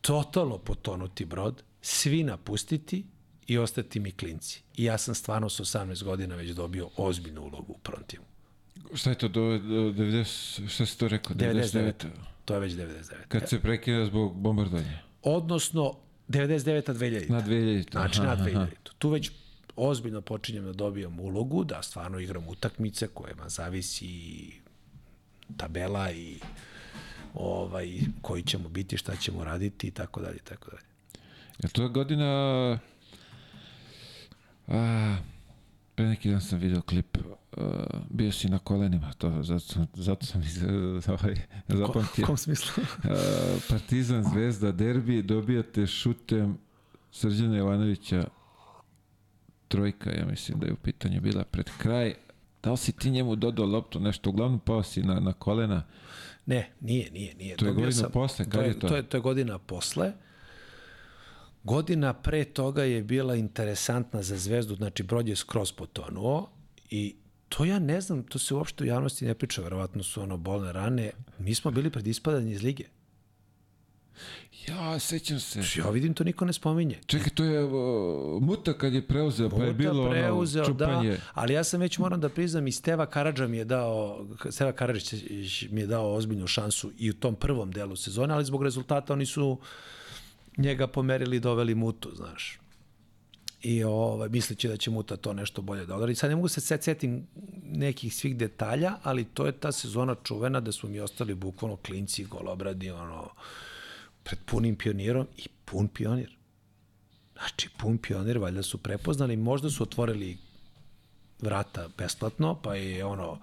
[0.00, 3.04] totalno potonuti brod, svi napustiti
[3.46, 4.62] i ostati mi klinci.
[4.76, 8.24] I ja sam stvarno sa 18 godina već dobio ozbiljnu ulogu u prvom timu.
[8.94, 11.36] Šta je to, do, do 90, šta si to rekao?
[11.36, 11.92] 99.
[12.44, 13.12] To je već 99.
[13.28, 14.98] Kad se prekida zbog bombardovanja?
[15.22, 15.94] Odnosno,
[16.28, 16.92] 99.
[16.92, 17.30] 2000.
[17.30, 17.90] Na 2000.
[17.90, 18.44] Znači, aha, na aha.
[18.44, 18.66] 2000.
[18.98, 19.30] Tu već
[19.76, 24.50] ozbiljno počinjem da dobijam ulogu, da stvarno igram utakmice kojima zavisi
[25.56, 26.38] tabela i
[27.34, 30.82] ovaj, koji ćemo biti, šta ćemo raditi i tako dalje, tako dalje.
[31.62, 32.78] Je to godina...
[34.68, 35.16] A,
[35.94, 37.18] pre neki dan sam video klip
[37.56, 37.64] uh,
[38.10, 40.62] bio si na kolenima, to, zato, zato sam iz,
[41.14, 41.36] ovaj,
[41.68, 42.22] zapamtio.
[42.24, 42.82] U kom smislu?
[42.82, 43.10] Uh,
[43.68, 46.58] Partizan, Zvezda, derbi, dobijate šutem
[47.12, 48.24] Srđana Jovanovića
[49.68, 52.14] trojka, ja mislim da je u pitanju bila pred kraj.
[52.62, 55.82] Da li si ti njemu dodao loptu, nešto, uglavnom pao si na, na kolena?
[56.46, 57.56] Ne, nije, nije, nije.
[57.56, 58.88] To je Dobio godina sam- posle, kad to je to?
[58.88, 60.12] To je, to je godina posle.
[61.64, 66.50] Godina pre toga je bila interesantna za Zvezdu, znači brod je skroz potonuo
[66.90, 67.16] i
[67.48, 70.72] to ja ne znam, to se uopšte u javnosti ne priča, verovatno su ono bolne
[70.72, 71.10] rane.
[71.38, 72.84] Mi smo bili pred ispadanje iz lige.
[74.68, 75.60] Ja, sećam se.
[75.76, 76.98] Ja vidim, to niko ne spominje.
[77.06, 81.10] Čekaj, to je uh, Muta kad je preuzeo, pa je bilo preuzeo, ono čupanje.
[81.10, 84.72] Da, ali ja sam već moram da priznam i Steva Karadža mi je dao, Steva
[84.72, 89.12] Karadžić mi je dao ozbiljnu šansu i u tom prvom delu sezone, ali zbog rezultata
[89.12, 89.58] oni su
[90.56, 92.58] njega pomerili i doveli Mutu, znaš.
[93.62, 96.14] I ovaj, misleći da će Muta to nešto bolje da odradi.
[96.14, 97.26] Sad ne mogu se setim
[97.62, 102.24] nekih svih detalja, ali to je ta sezona čuvena da smo mi ostali bukvalno klinci,
[102.24, 103.30] golobradi, ono,
[104.22, 106.36] pred punim pionirom i pun pionir.
[107.32, 110.36] Znači, pun pionir, valjda su prepoznali, možda su otvorili
[111.40, 113.38] vrata besplatno, pa je ono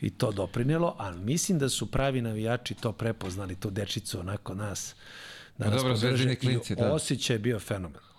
[0.00, 4.94] i to doprinelo, ali mislim da su pravi navijači to prepoznali, to dečicu onako nas
[5.58, 6.92] da nas dobro, podrže klinci, da.
[6.92, 8.14] osjećaj je bio fenomenal.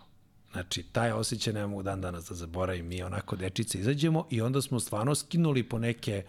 [0.51, 4.61] Znači, taj osjećaj ne mogu dan danas da zaboravim, mi onako dečice izađemo i onda
[4.61, 6.23] smo stvarno skinuli po neke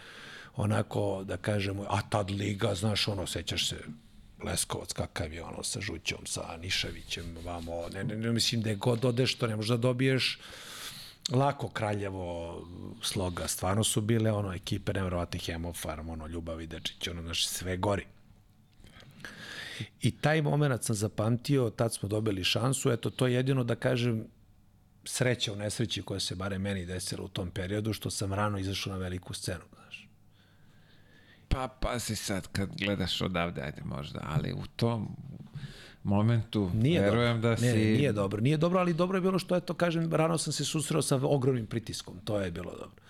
[0.56, 3.76] onako, da kažemo, a tad liga, znaš, ono, sećaš se,
[4.44, 8.76] Leskovac, kakav je ono sa Žućom, sa Nišavićem, vamo, ne, ne, ne mislim da je
[8.76, 10.38] god odeš, to ne možeš da dobiješ
[11.32, 12.60] lako Kraljevo
[13.02, 18.04] sloga, stvarno su bile ono ekipe nevjerovatnih Hemofarm, ono Ljubav Idečić, ono naš sve gori.
[20.02, 24.26] I taj moment sam zapamtio, tad smo dobili šansu, eto to je jedino da kažem
[25.04, 28.92] sreća u nesreći koja se bare meni desila u tom periodu, što sam rano izašao
[28.92, 30.08] na veliku scenu, znaš.
[31.48, 35.16] Pa, pa si sad kad gledaš odavde, ajde možda, ali u tom
[36.02, 37.50] momentu Nije verujem dobro.
[37.50, 37.66] da si...
[37.66, 38.40] Ne, nije dobro.
[38.40, 41.66] Nije dobro, ali dobro je bilo što, eto, kažem, rano sam se susreo sa ogromnim
[41.66, 42.18] pritiskom.
[42.24, 43.02] To je bilo dobro.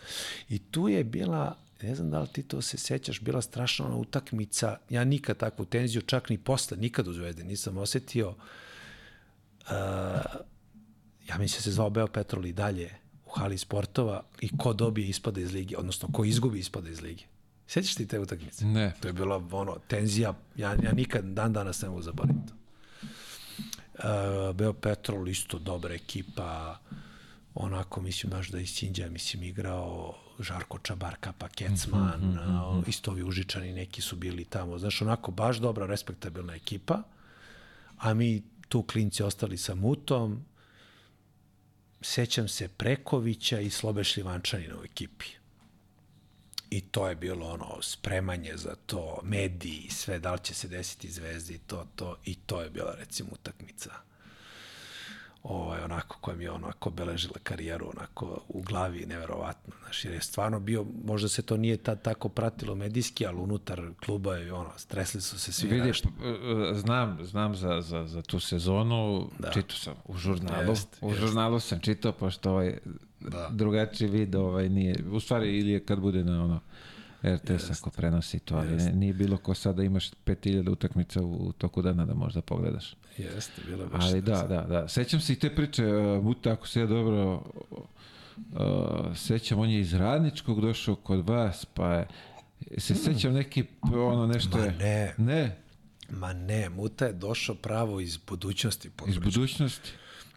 [0.49, 3.97] I tu je bila, ne znam da li ti to se sećaš, bila strašna ona
[3.97, 4.79] utakmica.
[4.91, 8.29] Ja nikad takvu tenziju, čak ni posle, nikad u Zvezdi nisam osetio.
[8.29, 8.37] Uh,
[11.29, 12.95] ja mislim da se zvao Beo Petrol i dalje
[13.27, 17.25] u hali sportova i ko dobije ispada iz lige, odnosno ko izgubi ispada iz lige.
[17.67, 18.65] Sećaš ti te utakmice?
[18.65, 18.93] Ne.
[19.01, 22.53] To je bila ono, tenzija, ja, ja nikad dan danas ne mogu zaboraviti.
[23.95, 26.79] Uh, Beo Petrol isto dobra ekipa,
[27.55, 32.89] onako mislim baš da i Sinđa mislim igrao Žarko Čabarka, pa Kecman, mm -hmm, uh,
[32.89, 37.03] isto ovi Užičani neki su bili tamo, znaš onako baš dobra, respektabilna ekipa,
[37.99, 40.45] a mi tu klinci ostali sa Mutom,
[42.01, 45.27] sećam se Prekovića i Slobe Šljivančanina u ekipi.
[46.71, 51.11] I to je bilo ono spremanje za to, mediji, sve, da li će se desiti
[51.11, 54.06] zvezdi, to, to, i to je bila recimo utakmica
[55.49, 60.21] ovaj, onako koja mi je onako beležila karijeru onako u glavi neverovatno, znaš, jer je
[60.21, 64.71] stvarno bio, možda se to nije tad tako pratilo medijski, ali unutar kluba je ono,
[64.77, 66.09] stresli su se svi Vidi, nešto.
[66.09, 66.29] p-
[66.71, 69.51] e, znam, znam za, za, za tu sezonu, da.
[69.51, 71.21] čitao sam u žurnalu, Jest, u jest.
[71.21, 72.79] žurnalu sam čitao, pošto ovaj
[73.21, 73.49] da.
[73.53, 76.61] drugačiji vid ovaj nije, u stvari ili je kad bude na ono
[77.27, 81.53] RTS ako prenosi to, ali ne, nije bilo ko sada imaš 5000 utakmica u, u
[81.53, 82.95] toku dana da možda pogledaš.
[83.19, 84.89] Jeste, bilo baš Ali da, da, da.
[84.89, 89.81] Sećam se i te priče, uh, Buta, ako se ja dobro uh, sećam, on je
[89.81, 92.07] iz Radničkog došao kod vas, pa je,
[92.79, 94.73] se sećam neki, ono nešto Ma je...
[94.73, 95.15] ne.
[95.19, 95.57] Ne,
[96.11, 98.91] Ma ne, Muta je došao pravo iz budućnosti.
[99.09, 99.93] iz budućnosti.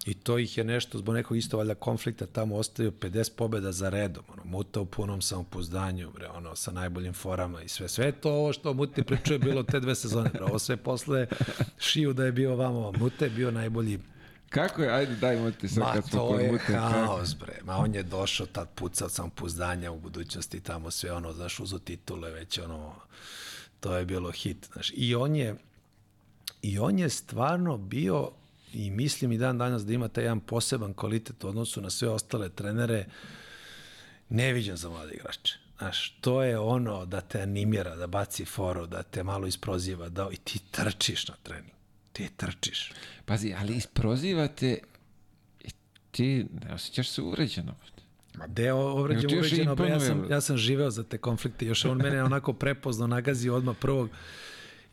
[0.09, 3.89] I to ih je nešto, zbog nekog isto valjda konflikta, tamo ostaju 50 pobjeda za
[3.89, 4.23] redom.
[4.33, 7.87] Ono, muta u punom samopouzdanju, bre, ono, sa najboljim forama i sve.
[7.87, 10.29] Sve to ovo što Muti pričao je bilo te dve sezone.
[10.29, 10.43] Bre.
[10.43, 11.27] Ovo sve posle
[11.79, 12.91] šiju da je bio vamo.
[12.91, 13.99] Muta je bio najbolji
[14.49, 16.63] Kako je, ajde dajmo ti sad Ma kad smo to kod je Mute.
[16.65, 17.59] kako- haos, bre.
[17.63, 22.31] Ma on je došao tad pucao samopouzdanja u budućnosti tamo sve ono, znaš, uzo titule
[22.31, 22.95] već ono,
[23.79, 24.91] to je bilo hit, znaš.
[24.95, 25.55] I on je,
[26.61, 28.31] i on je stvarno bio
[28.73, 32.09] i mislim i dan danas da ima taj jedan poseban kvalitet u odnosu na sve
[32.09, 33.05] ostale trenere,
[34.29, 35.57] neviđen za mlade igrače.
[35.77, 40.29] Znaš, to je ono da te animira, da baci foru, da te malo isproziva, da,
[40.31, 41.73] i ti trčiš na trening.
[42.13, 42.91] Ti trčiš.
[43.25, 44.79] Pazi, ali isprozivate
[45.61, 45.69] i
[46.11, 47.75] ti ne osjećaš se uređeno.
[48.35, 52.23] Ma deo uređeno, bre, ja sam, ja sam živeo za te konflikte, još on mene
[52.23, 54.09] onako prepoznao, nagazio odmah prvog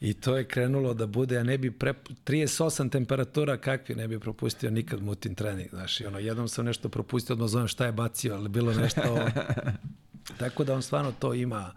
[0.00, 1.94] I to je krenulo da bude, ja ne bi pre,
[2.24, 6.88] 38 temperatura kakvi ne bi propustio nikad mutin trening, znaš, i ono, jednom sam nešto
[6.88, 9.02] propustio, odmah zovem šta je bacio, ali bilo nešto,
[10.40, 11.72] tako da on stvarno to ima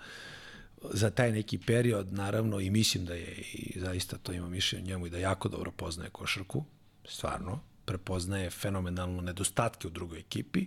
[0.93, 5.07] za taj neki period, naravno, i mislim da je, i zaista to ima mišljenje njemu
[5.07, 6.65] i da jako dobro poznaje košarku,
[7.05, 10.65] stvarno, prepoznaje fenomenalno nedostatke u drugoj ekipi,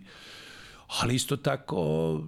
[0.87, 2.23] ali isto tako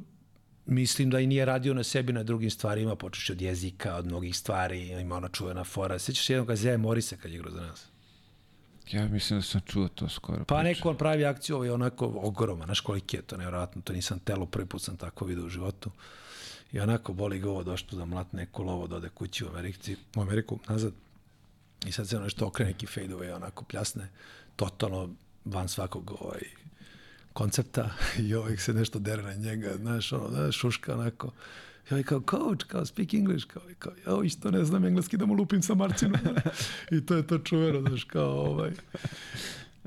[0.67, 4.37] mislim da i nije radio na sebi na drugim stvarima, počeš od jezika, od mnogih
[4.37, 5.99] stvari, ima ona čuvena fora.
[5.99, 7.87] Sećaš jednog Azeja Morisa kad je igrao za nas?
[8.93, 10.45] Ja mislim da sam čuo to skoro.
[10.45, 14.19] Pa neko on pravi akciju, ovaj onako ogroma, znaš koliki je to, nevjerojatno, to nisam
[14.19, 15.91] telo, prvi put sam tako vidio u životu.
[16.73, 19.97] I onako boli ga ovo došto da mlat neko lovo, da ode kući u, Americi,
[20.17, 20.93] u Ameriku, nazad.
[21.87, 24.09] I sad se ono što okrene neki fade away, onako pljasne,
[24.57, 25.09] totalno
[25.45, 26.41] van svakog ovaj,
[27.35, 27.91] koncepta
[28.29, 31.33] i ovaj se nešto dere na njega, znaš, ono, da, šuška onako.
[31.91, 35.27] I ovaj kao, coach, kao, speak English, kao, kao, ja isto ne znam engleski da
[35.27, 36.21] mu lupim sa Marcinom.
[36.97, 38.71] I to je to čuveno, znaš, kao, ovaj,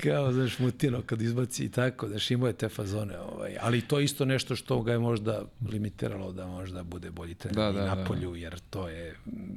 [0.04, 4.00] kao, znaš, mutino kad izbaci i tako, znaš, imao je te fazone, ovaj, ali to
[4.00, 7.86] isto nešto što ga je možda limitiralo da možda bude bolji trener da, da, i
[7.86, 8.38] na polju, da.
[8.38, 9.16] jer to je,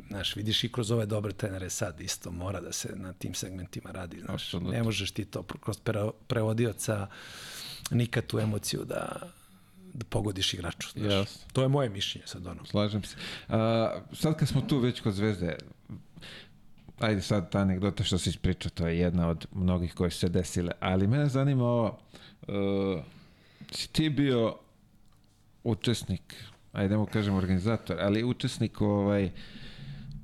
[0.09, 3.91] znaš, vidiš i kroz ove dobre trenere sad isto mora da se na tim segmentima
[3.91, 4.73] radi, znaš, Absolutno.
[4.73, 5.81] ne možeš ti to kroz
[6.29, 7.07] prevodioca
[7.91, 9.31] nikad tu emociju da,
[9.95, 10.89] da pogodiš igraču.
[10.91, 11.13] Znaš.
[11.13, 11.39] Yes.
[11.53, 12.65] To je moje mišljenje sad ono.
[12.65, 13.17] Slažem se.
[13.49, 15.57] A, sad kad smo tu već kod Zvezde,
[16.99, 20.29] ajde sad ta anegdota što si ispričao, to je jedna od mnogih koje su se
[20.29, 21.99] desile, ali mene zanima ovo,
[22.49, 23.03] uh,
[23.73, 24.57] si ti bio
[25.65, 26.35] učesnik,
[26.73, 29.31] ajde mu kažem organizator, ali učesnik ovaj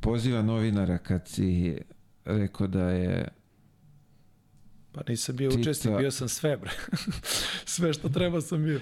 [0.00, 1.78] poziva novinara kad si
[2.24, 3.28] rekao da je
[4.96, 5.60] Pa nisam bio Tita...
[5.60, 6.70] učesnik, bio sam sve, bre.
[7.74, 8.80] sve što treba sam bio.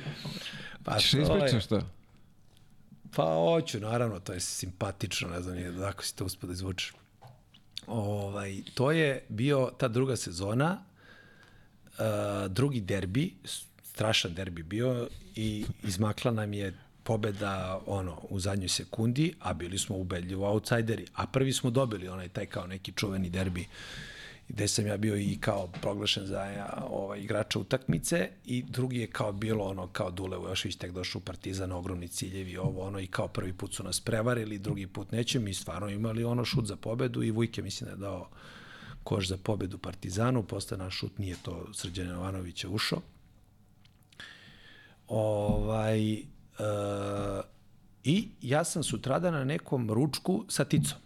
[0.85, 1.83] Pa Češ ispričaš to?
[3.17, 6.93] Pa hoću, naravno, to je simpatično, ne znam, nije, ako si to uspio da izvučeš.
[7.87, 10.79] Ovaj, to je bio ta druga sezona,
[11.99, 12.05] uh,
[12.51, 13.35] drugi derbi,
[13.83, 19.97] strašan derbi bio i izmakla nam je pobeda ono u zadnjoj sekundi, a bili smo
[19.97, 23.67] ubedljivo outsideri, a prvi smo dobili onaj taj kao neki čuveni derbi uh,
[24.49, 29.07] gde sam ja bio i kao proglašen za ja, ovaj, igrača utakmice i drugi je
[29.07, 33.07] kao bilo ono kao Dule Vojošević tek došao u Partizan, ogromni ciljevi ovo ono i
[33.07, 36.77] kao prvi put su nas prevarili, drugi put neće, mi stvarno imali ono šut za
[36.77, 38.29] pobedu i Vujke mislim da je dao
[39.05, 43.01] koš za pobedu Partizanu, posle naš šut nije to Srđan Jovanovića ušao.
[45.09, 46.23] Ovaj, e,
[48.05, 51.04] I ja sam sutrada na nekom ručku sa Ticom.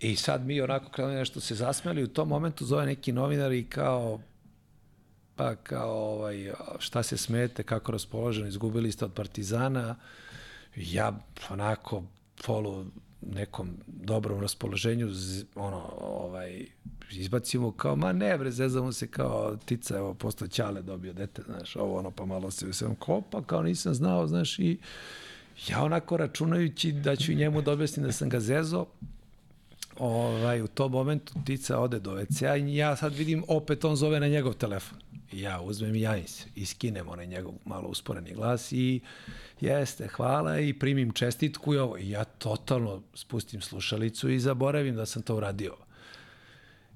[0.00, 3.64] I sad mi onako krenuli nešto se zasmeli, u tom momentu zove neki novinar i
[3.64, 4.20] kao
[5.36, 9.96] pa kao ovaj, šta se smete, kako raspoloženo, izgubili ste od Partizana.
[10.76, 11.18] Ja
[11.50, 12.02] onako
[12.46, 12.84] polu
[13.20, 15.08] nekom dobrom raspoloženju
[15.54, 16.66] ono ovaj
[17.10, 21.76] izbacimo kao ma ne bre zezamo se kao tica evo posle ćale dobio dete znaš
[21.76, 24.78] ovo ono pa malo se sam kao pa kao nisam znao znaš i
[25.68, 28.86] ja onako računajući da ću njemu da objasnim da sam ga zezo
[29.98, 34.20] ovaj, u tom momentu Tica ode do WC-a i ja sad vidim opet on zove
[34.20, 34.98] na njegov telefon.
[35.32, 39.00] Ja uzmem i javim se i skinem onaj njegov malo usporeni glas i
[39.60, 41.98] jeste, hvala i primim čestitku i ovo.
[41.98, 45.74] I ja totalno spustim slušalicu i zaboravim da sam to uradio.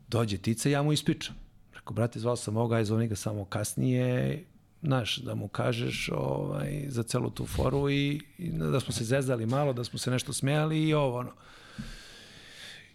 [0.08, 1.34] Dođe Tica i ja mu ispričam.
[1.74, 4.44] Rekao, brate, zvao sam ovoga, zvoni ga samo kasnije,
[4.82, 9.46] znaš, da mu kažeš ovaj, za celu tu foru i, i da smo se zezali
[9.46, 11.32] malo, da smo se nešto smejali i ovo, ono.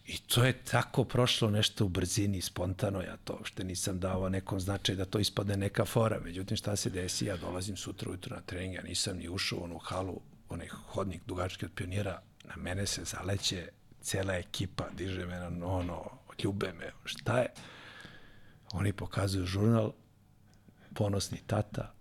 [0.06, 4.60] I to je tako prošlo nešto u brzini, spontano, ja to uopšte nisam dao nekom
[4.60, 6.19] značaj da to ispadne neka fora.
[6.23, 9.64] Međutim, šta se desi, ja dolazim sutra ujutru na trening, ja nisam ni ušao u
[9.64, 13.68] onu halu, onaj hodnik dugački od pionira, na mene se zaleće
[14.02, 16.03] cela ekipa, diže me na ono,
[16.44, 17.48] ljube me, šta je?
[18.73, 19.94] Oni pokazuju žurnal,
[20.94, 21.94] ponosni tata,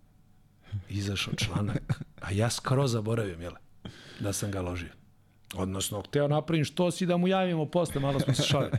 [0.88, 3.52] izašao članak, a ja skoro zaboravim, jel,
[4.20, 5.03] da sam ga ložio.
[5.56, 8.78] Odnosno, hteo napravim što si da mu javimo posle, malo smo se šalili.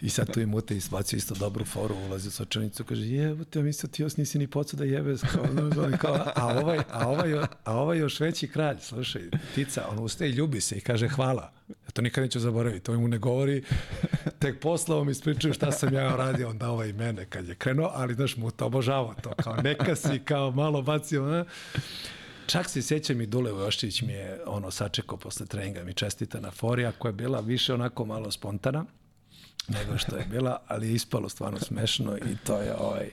[0.00, 3.62] I sad tu i Mute isbacio isto dobru foru, ulazi u sočanicu, kaže, je, te,
[3.62, 7.34] mislio ti još nisi ni pocu da jebe, kao, no, kao, a, ovaj, a, ovaj,
[7.64, 9.22] a ovaj još veći kralj, slušaj,
[9.54, 11.52] tica, on ustaje i ljubi se i kaže hvala.
[11.68, 13.62] Ja to nikad neću zaboraviti, to mu ne govori,
[14.38, 17.90] tek posle mi ispričaju šta sam ja radio, on dao ovaj mene kad je krenuo,
[17.94, 21.44] ali znaš, Muta obožava to, kao neka si, kao malo bacio, ne?
[22.48, 26.50] Čak se sjećam i Dule Vojoščić mi je ono sačekao posle treninga, mi čestita na
[26.50, 28.84] fori, koja je bila više onako malo spontana
[29.68, 33.10] nego što je bila, ali je ispalo stvarno smešno i to je ovaj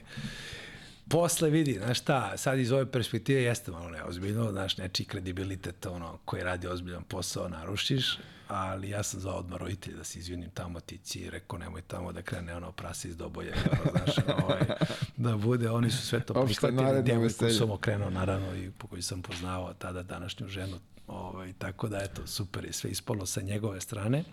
[1.08, 6.18] posle vidi, znaš šta, sad iz ove perspektive jeste malo neozbiljno, znaš, nečiji kredibilitet, ono,
[6.24, 8.18] koji radi ozbiljan posao, narušiš,
[8.48, 12.12] ali ja sam zvao odmah roditelj da se izvinim tamo tici i rekao nemoj tamo
[12.12, 14.60] da krene ono prase iz doboje, ono, znaš, ovaj,
[15.16, 19.22] da bude, oni su sve to prihvatili, djevojku sam okrenuo naravno i po koju sam
[19.22, 24.24] poznavao tada današnju ženu, ovaj, tako da eto, super je sve ispalo sa njegove strane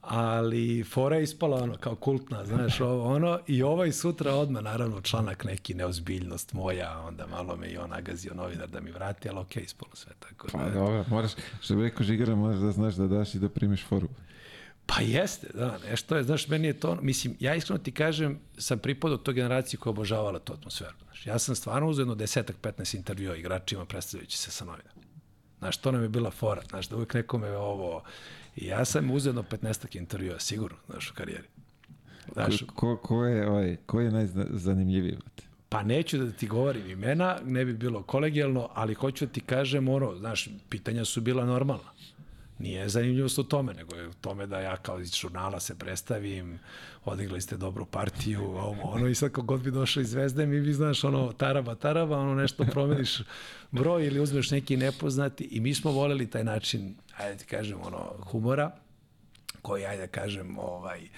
[0.00, 5.00] ali fora je ispala ono kao kultna, znaš, ovo, ono, i ovaj sutra odmah, naravno,
[5.00, 9.38] članak neki neozbiljnost moja, onda malo me i on nagazio novinar da mi vrati, ali
[9.38, 10.48] okej, okay, ispalo sve tako.
[10.52, 13.48] Pa da, dobro, moraš, što bi rekao Žigara, moraš da znaš da daš i da
[13.48, 14.08] primiš foru.
[14.86, 18.78] Pa jeste, da, nešto je, znaš, meni je to, mislim, ja iskreno ti kažem, sam
[18.78, 20.94] pripadao toj generaciji koja obožavala tu atmosferu.
[21.04, 25.02] Znaš, ja sam stvarno uzeo jedno desetak, 15 intervjua igračima predstavljajući se sa novinama.
[25.58, 28.02] Znaš, to nam je bila fora, znaš, da uvijek nekome ovo,
[28.60, 31.46] I ja sam uzedno 15 intervjua, sigurno, znaš, u karijeri.
[32.32, 35.18] Znaš, ko, ko, ko, je, ovaj, ko je najzanimljiviji?
[35.68, 39.88] Pa neću da ti govorim imena, ne bi bilo kolegijalno, ali hoću da ti kažem
[39.88, 41.92] ono, znaš, pitanja su bila normalna.
[42.58, 46.58] Nije zanimljivost u tome, nego je u tome da ja kao iz žurnala se predstavim,
[47.04, 50.72] odigrali ste dobru partiju, ovo, ono, i sad god bi došao iz Zvezde, mi bi,
[50.72, 53.18] znaš, ono, taraba, taraba, ono, nešto promeniš
[53.70, 58.12] broj ili uzmeš neki nepoznati i mi smo voleli taj način, ajde ti kažem, ono,
[58.30, 58.70] humora,
[59.62, 61.08] koji, ajde da kažem, ovaj,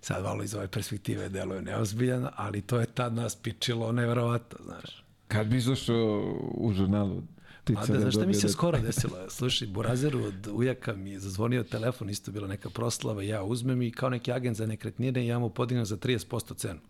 [0.00, 5.04] sad malo iz ove perspektive deluje neozbiljan, ali to je tad nas pičilo neverovatno, znaš.
[5.28, 7.22] Kad bi izašao u žurnalu
[7.68, 9.30] A da, znaš šta mi se skoro desilo?
[9.30, 13.90] Slušaj, Burazeru od ujaka mi je zazvonio telefon, isto bila neka proslava, ja uzmem i
[13.90, 16.80] kao neki agent za nekretnine ja mu podignem za 30% cenu.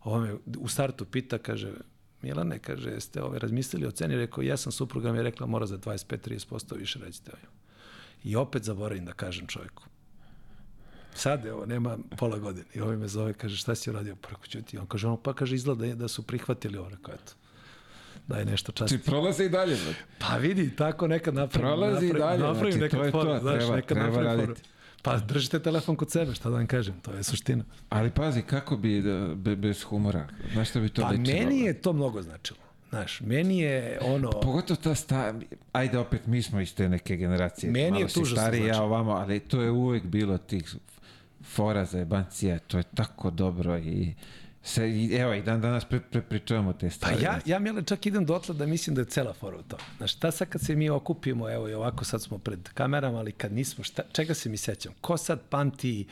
[0.00, 1.72] Ovo me u startu pita, kaže,
[2.26, 4.16] Milane, kaže, jeste ove razmislili o ceni?
[4.16, 7.36] Rekao, ja sam supruga mi je rekla mora za 25-30% više recite o
[8.24, 9.82] I opet zaboravim da kažem čovjeku.
[11.14, 12.66] Sad, evo, nema pola godine.
[12.74, 14.16] I ovaj me zove, kaže, šta si uradio?
[14.16, 14.78] Preko pa ćuti.
[14.78, 16.88] On kaže, ono, pa kaže, izgleda da su prihvatili ovo.
[16.88, 17.32] Rekao, eto
[18.26, 18.98] da je nešto časti.
[18.98, 19.76] Ti prolaze i dalje.
[20.18, 21.68] Pa vidi, tako nekad napravim.
[21.68, 22.42] Prolazi napravim, i dalje.
[22.42, 24.56] Napravim znači, nekad to for, znaš, treba, nekad treba napravim for.
[25.02, 27.64] Pa držite telefon kod sebe, šta da vam kažem, to je suština.
[27.88, 31.38] Ali pazi, kako bi da, be, bez humora, znaš šta bi to pa ličilo?
[31.38, 32.58] Pa meni je to mnogo značilo.
[32.88, 34.30] Znaš, meni je ono...
[34.30, 35.34] Pogotovo ta sta...
[35.72, 37.72] Ajde opet, mi smo iz te neke generacije.
[37.72, 38.78] Meni je tužno stariji, znači.
[38.78, 40.76] ja ovamo, ali to je uvek bilo tih
[41.44, 44.14] fora za jebancija, to je tako dobro i
[44.66, 44.82] Se,
[45.18, 47.16] evo, i dan danas pre, pre, pričavamo te stvari.
[47.16, 49.76] Pa ja, ja Mile, čak idem dotle da mislim da je cela fora u to.
[49.96, 53.32] Znaš, šta sad kad se mi okupimo, evo i ovako sad smo pred kamerama, ali
[53.32, 54.92] kad nismo, šta, čega se mi sećam?
[55.00, 56.06] Ko sad pamti,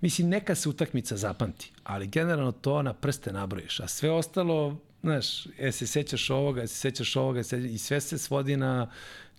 [0.00, 5.46] mislim, neka se utakmica zapamti, ali generalno to na prste nabrojiš, a sve ostalo, znaš,
[5.58, 8.90] je se sećaš ovoga, je se sećaš ovoga, sećaš, i sve se svodi na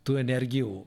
[0.03, 0.85] tu energiju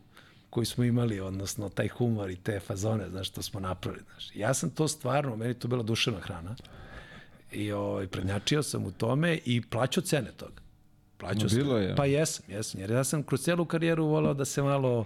[0.50, 4.30] koju smo imali, odnosno taj humor i te fazone, znaš, što smo napravili, znaš.
[4.34, 6.56] Ja sam to stvarno, meni to bila duševna hrana
[7.52, 10.62] I ovaj, prednjačio sam u tome i plaćao cene toga.
[11.18, 11.96] Plaćao no, bilo je.
[11.96, 12.80] Pa jesam, jesam.
[12.80, 15.04] Jer ja sam kroz celu karijeru volao da se malo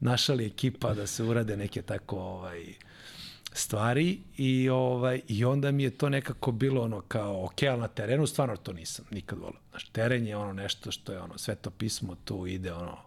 [0.00, 2.74] našali ekipa, da se urade neke tako ovaj,
[3.52, 7.88] stvari i ovaj i onda mi je to nekako bilo ono kao ok, ali na
[7.88, 9.60] terenu stvarno to nisam nikad volao.
[9.70, 12.98] Znaš, teren je ono nešto što je ono sveto pismo, tu ide ono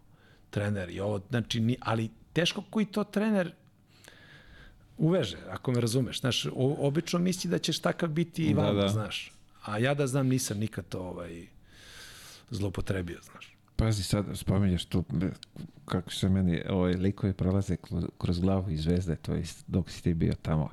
[0.50, 3.52] trener i ovo, znači, ni, ali teško koji to trener
[4.98, 6.20] uveže, ako me razumeš.
[6.20, 8.90] Znaš, o, obično misli da ćeš takav biti i vam, da, da.
[8.90, 9.32] znaš.
[9.66, 11.46] A ja da znam nisam nikad to ovaj,
[12.50, 13.56] zlopotrebio, znaš.
[13.76, 15.04] Pazi, sad spominješ tu
[15.86, 17.78] kako se meni ovaj, likovi prolaze
[18.18, 20.70] kroz glavu i zvezde, to je dok si ti bio tamo.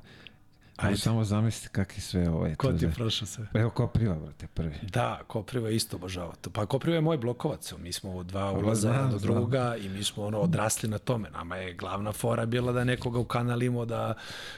[0.77, 0.97] Ajde.
[0.97, 2.55] Samo zamislite kakvi sve ovaj...
[2.55, 3.47] Ko ti je prošao sve?
[3.53, 4.75] Evo Kopriva, brate, prvi.
[4.81, 6.49] Da, Kopriva je isto obožava to.
[6.49, 7.73] Pa Kopriva je moj blokovac.
[7.77, 11.29] Mi smo dva pa, ulaza do druga i mi smo ono odrasli na tome.
[11.29, 14.13] Nama je glavna fora bila da nekoga ukanalimo, da,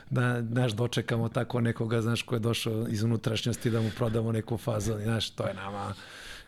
[0.10, 4.58] da naš dočekamo tako nekoga, znaš, ko je došao iz unutrašnjosti da mu prodamo neku
[4.58, 4.94] fazu.
[5.04, 5.94] Znaš, to je nama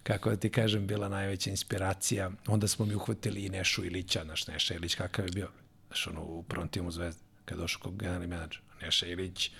[0.03, 2.31] kako da ti kažem, bila najveća inspiracija.
[2.47, 5.47] Onda smo mi uhvatili i Nešu Ilića, naš Neša Ilić kakav je bio,
[5.87, 8.66] znaš, ono, u prvom timu Zvezde, kada došao kod generalni menadžer.
[8.81, 9.51] Neša Ilić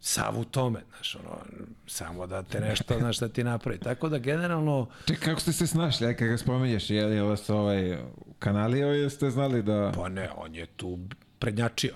[0.00, 1.38] sav u tome, znaš, ono,
[1.86, 3.78] samo da te nešto, znaš, da ti napravi.
[3.78, 4.86] Tako da, generalno...
[5.06, 7.98] Ček, kako ste se snašli, aj, kada spomenješ, je li vas ovaj
[8.38, 9.92] kanalio ili ste znali da...
[9.94, 10.98] Pa ne, on je tu
[11.38, 11.94] prednjačio.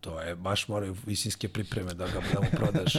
[0.00, 2.94] To je, baš moraju visinske pripreme da ga da mu prodaš.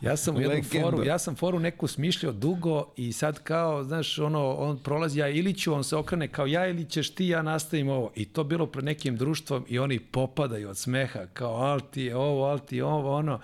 [0.00, 4.18] Ja sam u jednom foru, ja sam foru neku smišljao dugo i sad kao, znaš,
[4.18, 7.88] ono, on prolazi ja Iliću, on se okrene kao ja ili ćeš ti, ja nastavim
[7.88, 8.12] ovo.
[8.16, 12.16] I to bilo pred nekim društvom i oni popadaju od smeha, kao al ti je
[12.16, 13.40] ovo, al ti je ovo, ono.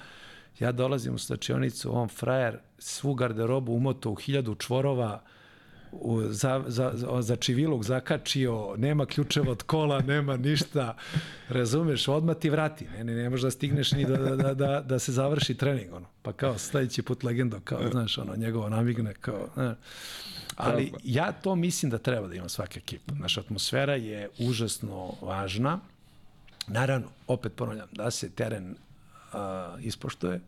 [0.60, 5.22] Ja dolazim u slačionicu, on frajer, svu garderobu umoto u hiljadu čvorova,
[5.92, 10.96] u, za, za, za, za čivilog zakačio, nema ključeva od kola, nema ništa,
[11.48, 14.98] razumeš, odmah ti vrati, ne, ne, ne možeš da stigneš ni da, da, da, da
[14.98, 16.06] se završi trening, ono.
[16.22, 19.76] pa kao sledeći put legendo, kao, znaš, ono, njegovo namigne, kao, znaš.
[20.56, 23.14] Ali ja to mislim da treba da ima svaka ekipa.
[23.14, 25.80] Naša atmosfera je užasno važna.
[26.68, 28.76] Naravno, opet ponavljam, da se teren
[29.32, 30.40] a, ispoštuje,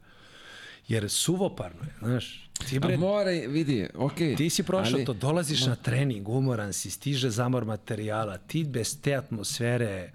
[0.89, 2.48] jer suvoparno je, znaš.
[2.67, 4.33] Ti, bre, A mora, vidi, okej.
[4.33, 5.69] Okay, ti si prošao ali, to, dolaziš mo...
[5.69, 10.11] na trening, umoran si, stiže zamor materijala, ti bez te atmosfere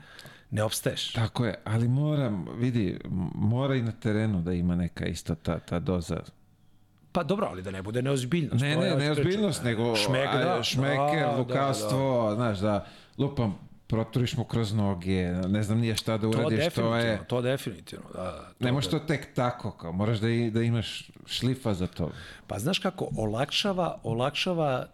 [0.52, 1.12] ne opstaješ.
[1.14, 3.00] Tako je, ali moram, vidi,
[3.36, 6.24] mora i na terenu da ima neka isto ta, ta doza
[7.14, 8.62] Pa dobro, ali da ne bude neozbiljnost.
[8.62, 12.36] Ne, ne, neozbiljnost, nego šmek, da, šmeker, da, lukavstvo, da, da.
[12.36, 12.86] znaš, da
[13.18, 13.60] lupam,
[13.94, 17.20] proturiš mu kroz noge, ne znam nije šta da uradiš, to, to je...
[17.28, 18.24] To definitivno, da.
[18.24, 21.88] da to ne možeš to tek tako, kao, moraš da, i, da imaš šlifa za
[21.88, 22.12] to.
[22.48, 24.88] Pa znaš kako, olakšava, olakšava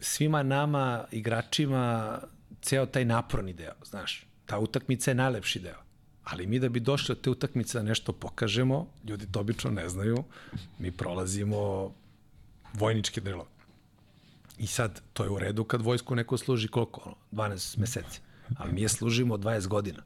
[0.00, 2.18] svima nama, igračima,
[2.62, 4.26] ceo taj naporni deo, znaš.
[4.46, 5.78] Ta utakmica je najlepši deo.
[6.24, 9.88] Ali mi da bi došli od te utakmice da nešto pokažemo, ljudi to obično ne
[9.88, 10.24] znaju,
[10.78, 11.92] mi prolazimo
[12.72, 13.46] vojničke drilo.
[14.58, 17.00] I sad, to je u redu kad vojsku neko služi koliko?
[17.04, 18.20] Ono, 12 meseci.
[18.56, 20.02] Ali mi je služimo 20 godina.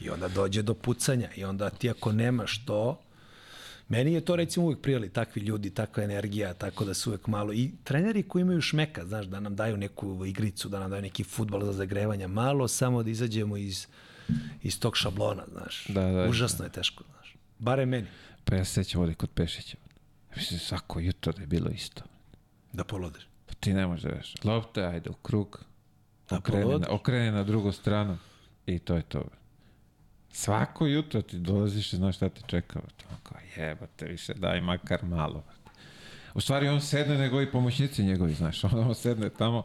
[0.00, 3.00] I onda dođe do pucanja i onda ti ako nemaš to,
[3.88, 7.52] meni je to recimo uvijek prijeli takvi ljudi, takva energija, tako da su uvijek malo
[7.52, 11.24] i treneri koji imaju šmeka, znaš, da nam daju neku igricu, da nam daju neki
[11.24, 13.86] futbol za zagrevanje, malo samo da izađemo iz
[14.62, 15.86] iz tog šablona, znaš.
[15.88, 17.36] Da, da, Užasno je teško, znaš.
[17.58, 18.06] Bare meni.
[18.44, 19.76] Pa ja se sećam ovdje kod Pešića.
[20.36, 22.02] Mislim, svako jutro da je bilo isto.
[22.72, 23.29] Da polodeš.
[23.60, 24.34] Pa ti ne možeš da veš.
[24.44, 25.64] Lopta, ajde u krug.
[26.30, 28.18] Da okrene, na, okrene na drugu stranu.
[28.66, 29.24] I to je to.
[30.32, 32.80] Svako jutro ti dolaziš i znaš šta te čeka.
[32.96, 35.44] Tako, jebate više, daj makar malo.
[36.34, 38.64] U stvari on sedne nego i pomoćnici njegovi, znaš.
[38.64, 39.62] On, on sedne tamo,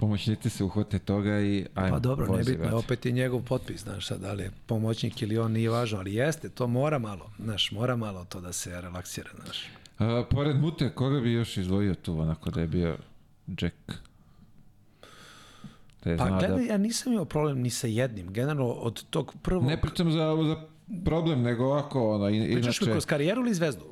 [0.00, 1.96] pomoćnici se uhvate toga i ajmo.
[1.96, 5.52] Pa dobro, nebitno, opet je njegov potpis, znaš, sad, da li je pomoćnik ili on
[5.52, 9.66] nije važno, ali jeste, to mora malo, znaš, mora malo to da se relaksira, znaš.
[9.98, 12.96] A, pored Mute, koga bi još izdvojio tu, onako da je bio
[13.46, 13.92] Jack?
[16.04, 16.72] Da je pa gledaj, da...
[16.72, 19.64] ja nisam imao problem ni sa jednim, generalno od tog prvog...
[19.64, 20.66] Ne pričam za, za
[21.04, 22.52] problem, nego ovako, ono, inače...
[22.52, 23.84] Pričaš mi kroz karijeru ili zvezdu?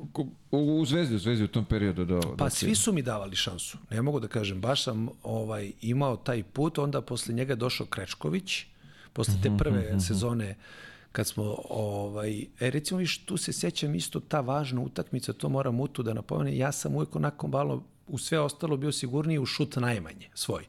[0.51, 2.05] U, u zvezdi, u zvezdi u tom periodu.
[2.05, 3.77] Do, pa do svi su mi davali šansu.
[3.91, 8.65] Ne mogu da kažem, baš sam ovaj, imao taj put, onda posle njega došao Krečković,
[9.13, 10.53] posle te mhm, prve uh mhm, -huh, mhm.
[11.15, 15.79] Kad smo, ovaj, e, recimo viš, tu se sećam isto ta važna utakmica, to moram
[15.79, 19.75] utu da napomenem, ja sam uvijek onako malo u sve ostalo bio sigurniji u šut
[19.75, 20.65] najmanje svoj.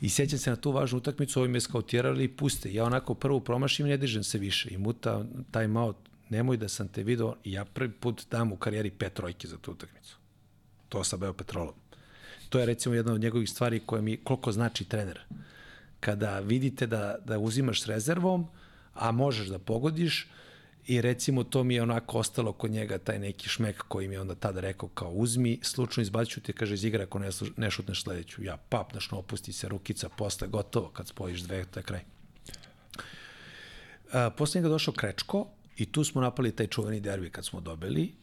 [0.00, 2.72] I sećam se na tu važnu utakmicu, ovi me skautirali i puste.
[2.74, 4.68] Ja onako prvo promašim i ne dižem se više.
[4.70, 5.94] I muta taj malo,
[6.28, 9.72] nemoj da sam te video, ja prvi put dam u karijeri pet trojke za tu
[9.72, 10.16] utakmicu.
[10.88, 11.74] To sa Beo Petrolom.
[12.48, 15.20] To je recimo jedna od njegovih stvari koja mi, koliko znači trener.
[16.00, 18.46] Kada vidite da, da uzimaš rezervom,
[18.94, 20.28] a možeš da pogodiš,
[20.86, 24.20] I recimo to mi je onako ostalo kod njega taj neki šmek koji mi je
[24.20, 28.02] onda tada rekao kao uzmi, slučajno izbaću te, kaže iz igra ako ne, ne šutneš
[28.02, 28.44] sledeću.
[28.44, 32.00] Ja pap, znaš, opusti se rukica, posle gotovo, kad spojiš dve, to je kraj.
[34.12, 35.46] A, posle njega došao Krečko
[35.76, 38.14] i tu smo napali taj čuveni derbi kad smo dobili.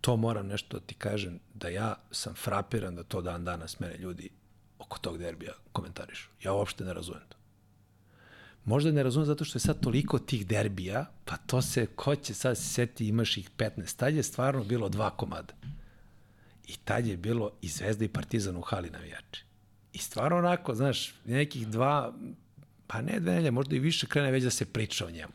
[0.00, 3.96] To moram nešto da ti kažem, da ja sam frapiran da to dan danas mene
[3.98, 4.30] ljudi
[4.78, 6.28] oko tog derbija komentarišu.
[6.42, 7.37] Ja uopšte ne razumem to.
[8.68, 12.34] Možda ne razumem zato što je sad toliko tih derbija, pa to se, ko će
[12.34, 13.96] sad se seti, imaš ih 15.
[13.96, 15.54] Tad je stvarno bilo dva komada.
[16.66, 19.44] I tad je bilo i Zvezda i Partizan u hali navijači.
[19.92, 22.14] I stvarno onako, znaš, nekih dva,
[22.86, 25.32] pa ne dve nelje, možda i više krene već da se priča o njemu.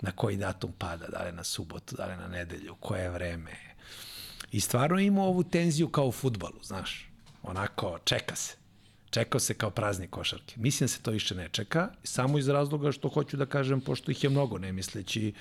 [0.00, 3.56] Na koji datum pada, da li na subotu, da li na nedelju, koje vreme.
[4.52, 7.10] I stvarno ima ovu tenziju kao u futbalu, znaš.
[7.42, 8.63] Onako, čeka se
[9.14, 10.54] čekao se kao praznik košarke.
[10.56, 14.10] Mislim da se to više ne čeka, samo iz razloga što hoću da kažem, pošto
[14.10, 15.32] ih je mnogo, ne misleći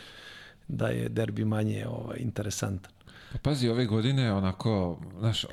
[0.68, 2.92] da je derbi manje ovaj, interesantan.
[3.32, 5.46] Pa pazi, ove godine onako, znaš,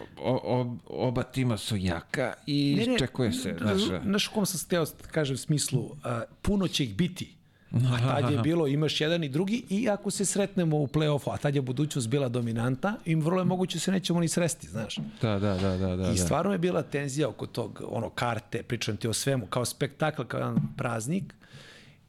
[0.87, 3.57] oba tima su jaka i ne, ne, čekuje se.
[3.61, 7.35] Znaš, znaš u kom sam steo, kažem, smislu, a, puno će ih biti,
[7.73, 11.37] A tad je bilo, imaš jedan i drugi i ako se sretnemo u play-offu, a
[11.37, 14.97] tad je budućnost bila dominanta, im vrlo je moguće se nećemo ni sresti, znaš.
[15.23, 15.97] Da, da, da, da.
[15.97, 16.17] da I da.
[16.17, 20.39] stvarno je bila tenzija oko tog, ono, karte, pričam ti o svemu, kao spektakl, kao
[20.39, 21.35] jedan praznik.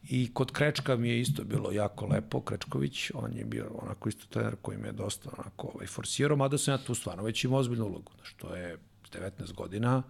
[0.10, 4.26] I kod Krečka mi je isto bilo jako lepo, Krečković, on je bio onako isto
[4.30, 7.60] trener koji me je dosta onako ovaj, forsirao, mada sam ja tu stvarno već imao
[7.60, 8.78] ozbiljnu ulogu, što je
[9.14, 10.04] 19 godina,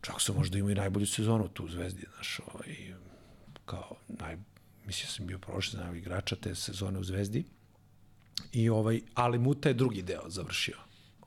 [0.00, 2.94] čak sam možda imao i najbolju sezonu tu u Zvezdi, znaš, ovaj,
[3.64, 4.36] kao naj,
[4.86, 7.44] mislim sam bio prošli za igrača te sezone u Zvezdi.
[8.52, 10.76] I ovaj, ali Muta je drugi deo završio.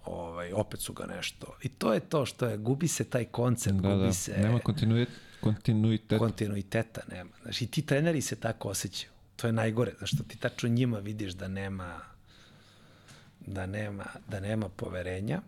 [0.06, 1.58] ovaj, opet su ga nešto.
[1.64, 4.60] I to je to što je, gubi se taj koncept, Da, gubi da, se nema
[4.60, 6.20] kontinuitet, kontinuitet.
[6.20, 7.30] kontinuiteta nema.
[7.42, 9.12] Znaš, i ti treneri se tako osjećaju.
[9.36, 12.00] To je najgore, znaš, što ti tačno njima vidiš da nema
[13.40, 15.42] da nema, da nema poverenja.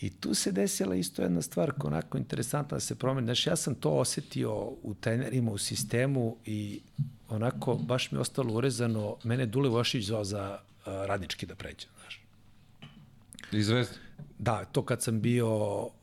[0.00, 3.26] I tu se desila isto jedna stvar koja onako interesantna da se promeni.
[3.26, 6.80] Znaš, ja sam to osetio u trenerima, u sistemu i
[7.28, 9.16] onako baš mi je ostalo urezano.
[9.24, 12.22] Mene Dule Vošić zvao za uh, radnički da pređem, znaš.
[13.52, 13.94] I zvezda.
[14.38, 15.48] Da, to kad sam bio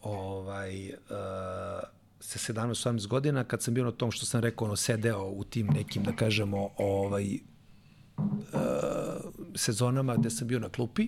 [0.02, 0.96] ovaj, uh,
[2.20, 5.68] sa 17-18 godina, kad sam bio na tom što sam rekao, ono, sedeo u tim
[5.68, 7.40] nekim, da kažemo, ovaj,
[8.18, 8.20] uh,
[9.56, 11.08] sezonama gde sam bio na klupi,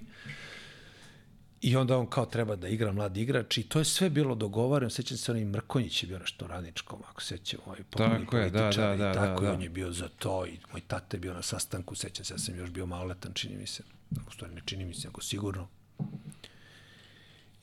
[1.68, 4.90] I onda on kao treba da igra mladi igrač i to je sve bilo dogovoreno.
[4.90, 8.96] Sećam se onaj Mrkonjić je bio nešto radničkom, ako sećam, ovaj Tako je, da, da,
[8.96, 9.54] da, i tako da, i da.
[9.54, 12.38] on je bio za to i moj tata je bio na sastanku, sećam se, ja
[12.38, 13.84] sam još bio maloletan, čini mi se.
[14.28, 15.68] U stvari ne čini mi se, nego sigurno.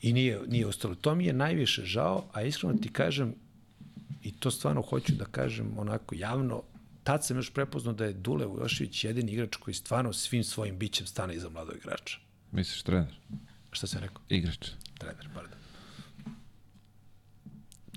[0.01, 0.95] I nije, nije ostalo.
[0.95, 3.35] To mi je najviše žao, a iskreno ti kažem,
[4.23, 6.63] i to stvarno hoću da kažem onako javno,
[7.03, 11.07] tad sam još prepoznao da je Dule Vujošević jedini igrač koji stvarno svim svojim bićem
[11.07, 12.17] stane iza mladog igrača.
[12.51, 13.19] Misliš trener?
[13.75, 14.21] Šta sam rekao?
[14.29, 14.69] Igrač.
[14.97, 15.59] Trener, pardon.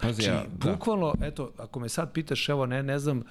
[0.01, 0.73] Pazi, Znači, ja, da.
[0.73, 3.23] bukvalno, eto, ako me sad pitaš, evo, ne, ne znam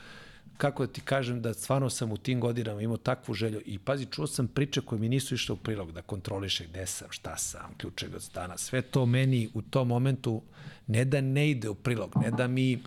[0.57, 4.05] kako da ti kažem da stvarno sam u tim godinama imao takvu želju i pazi,
[4.05, 7.73] čuo sam priče koje mi nisu išle u prilog, da kontroliše gde sam, šta sam,
[7.77, 10.41] ključeg od stana, sve to meni u tom momentu
[10.87, 12.83] ne da ne ide u prilog, ne da mi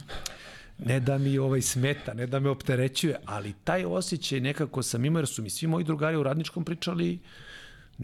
[0.78, 5.20] ne da mi ovaj smeta, ne da me opterećuje, ali taj osjećaj nekako sam imao,
[5.20, 7.18] jer su mi svi moji drugari u radničkom pričali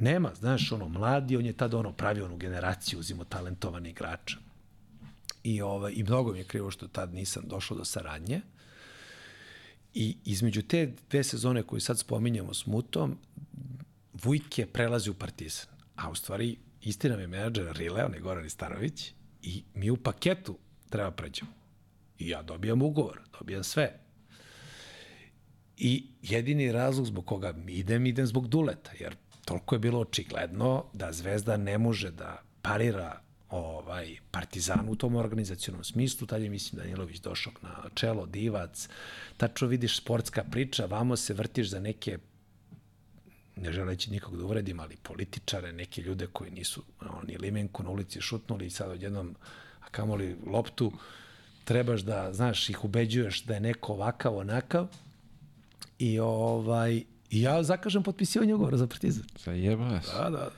[0.00, 4.36] nema, znaš, ono, mladi, on je tada ono pravio onu generaciju, uzimo talentovani igrača.
[5.42, 8.40] I, ovaj, I mnogo mi je krivo što tad nisam došao do saradnje.
[9.94, 13.18] I između te dve sezone koje sad spominjamo s Mutom,
[14.12, 15.66] Vujk je prelazi u Partizan.
[15.96, 19.12] A u stvari, istina mi je menadžer Rile, on je Goran Istanović,
[19.42, 20.58] i mi u paketu
[20.90, 21.50] treba pređemo.
[22.18, 24.00] I ja dobijam ugovor, dobijam sve.
[25.76, 29.16] I jedini razlog zbog koga idem, idem zbog Duleta, jer
[29.46, 33.20] toliko je bilo očigledno da Zvezda ne može da parira
[33.50, 38.88] ovaj Partizan u tom organizacionom smislu, tad je mislim Danilović došao na čelo, divac,
[39.36, 42.18] tačno vidiš sportska priča, vamo se vrtiš za neke
[43.56, 47.90] ne želeći nikog da uvredim, ali političare, neke ljude koji nisu ono, ni limenku na
[47.90, 49.36] ulici šutnuli i sad odjednom,
[49.80, 50.92] a kamoli loptu,
[51.64, 54.88] trebaš da, znaš, ih ubeđuješ da je neko ovakav, onakav.
[55.98, 59.24] I ovaj, i ja zakažem potpisivanje ugovora za Partizan.
[59.44, 60.12] Zajeba se.
[60.12, 60.50] Da, da, da.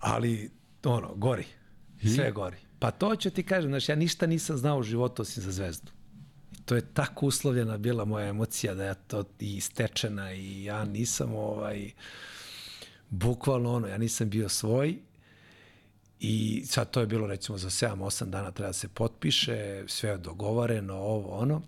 [0.00, 0.50] Ali,
[0.84, 1.44] ono, gori.
[2.16, 2.56] Sve gori.
[2.78, 5.92] Pa to ću ti kažem, znaš, ja ništa nisam znao u životu osim za zvezdu.
[6.52, 10.84] I to je tako uslovljena bila moja emocija da ja to i stečena i ja
[10.84, 11.90] nisam ovaj,
[13.10, 14.98] bukvalno ono, ja nisam bio svoj
[16.20, 20.18] i sad to je bilo recimo za 7-8 dana treba da se potpiše, sve je
[20.18, 21.62] dogovoreno, ovo ono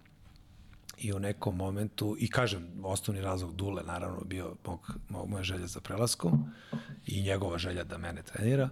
[1.02, 5.66] i u nekom momentu, i kažem, osnovni razlog Dule naravno bio mog, mog, moja želja
[5.66, 6.52] za prelaskom
[7.06, 8.68] i njegova želja da mene trenira.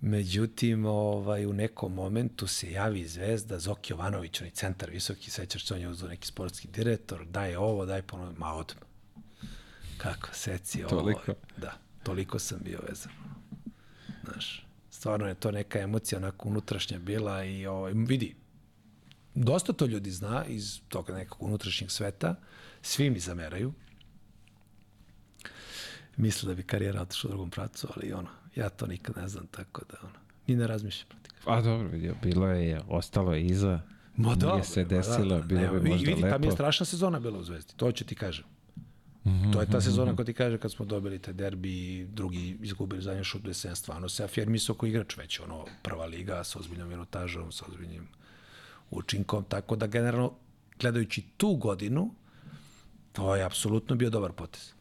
[0.00, 5.74] Međutim, ovaj, u nekom momentu se javi zvezda Zoki Jovanović, onaj centar visoki, sećaš se,
[5.74, 8.82] on je uzao neki sportski direktor, daj ovo, daj ponovno, ma odmah.
[9.98, 10.90] Kako, seci ovo.
[10.90, 11.34] Toliko?
[11.56, 11.72] Da,
[12.02, 13.12] toliko sam bio vezan.
[14.24, 18.34] Znaš, stvarno je to neka emocija onako unutrašnja bila i ovaj, vidi,
[19.36, 22.34] dosta to ljudi zna iz tog nekog unutrašnjeg sveta,
[22.82, 23.72] svi mi zameraju,
[26.16, 29.46] misle da bi karijera otišla u drugom pracu, ali ono, ja to nikad ne znam,
[29.46, 31.32] tako da ono, ni ne razmišljam protiv.
[31.46, 33.80] A dobro, vidio, bilo je, ostalo je iza.
[34.16, 36.50] Ma da, Nije se bre, ma desilo, bilo Nema, bi možda vidi, Ta mi je
[36.50, 36.56] lepo.
[36.56, 38.44] strašna sezona bila u Zvezdi, to ću ti kažem.
[39.52, 43.24] To je ta sezona koja ti kaže kad smo dobili taj derbi drugi izgubili zadnji
[43.24, 47.52] šut gde sam stvarno se afirmisao kao igrač već, ono, prva liga sa ozbiljnom minutažom,
[47.52, 48.08] sa ozbiljnim
[48.90, 50.32] učinkom, tako da generalno,
[50.80, 52.14] gledajući tu godinu,
[53.12, 54.72] to je apsolutno bio dobar potez.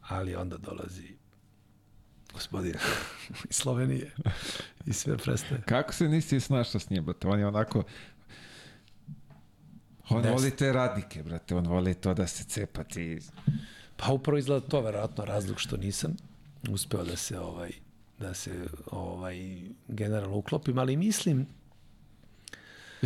[0.00, 1.16] Ali onda dolazi
[2.32, 2.74] gospodin
[3.50, 4.12] iz Slovenije
[4.86, 5.62] i sve prestaje.
[5.66, 7.28] Kako se nisi snašao s njim, brate?
[7.28, 7.82] On je onako...
[10.08, 11.54] On Ne voli te radnike, brate.
[11.54, 13.18] On voli to da se cepa ti...
[13.96, 16.16] Pa upravo izgleda to verovatno razlog što nisam
[16.68, 17.70] uspeo da se ovaj
[18.18, 21.46] da se ovaj generalno uklopim, ali mislim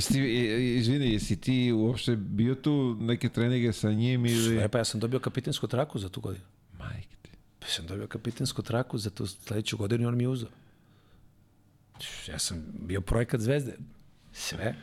[0.01, 4.59] Jesi i- i- izvini, jesi ti uopšte bio tu neke treninge sa njim ili...
[4.59, 6.44] E, pa ja sam dobio kapitensku traku za tu godinu.
[6.74, 7.31] Majke ti.
[7.59, 10.48] Pa sam dobio kapitensku traku za tu sledeću godinu i on mi je uzao.
[12.28, 13.72] Ja sam bio projekat zvezde.
[14.32, 14.74] Sve.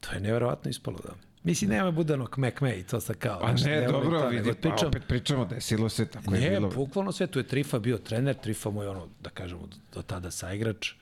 [0.00, 1.12] To je neverovatno ispalo, da.
[1.44, 3.40] Mislim, nema bude ono kme i to sa kao.
[3.40, 6.70] Pa ne, dobro, to, vidi, pa pričam- opet pričamo, desilo se, tako je Ne, bilo.
[6.70, 9.62] bukvalno sve, tu je Trifa bio trener, Trifa mu je ono, da kažemo,
[9.94, 10.92] do, tada saigrač,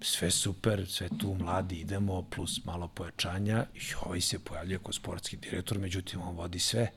[0.00, 5.36] sve super, sve tu mladi idemo, plus malo pojačanja i ovaj se pojavljuje kao sportski
[5.36, 6.90] direktor, međutim on vodi sve.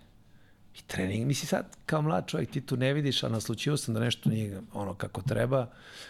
[0.76, 4.00] I trening, misli sad kao mlad čovjek ti tu ne vidiš, a naslučio sam da
[4.00, 5.66] nešto nije ono kako treba,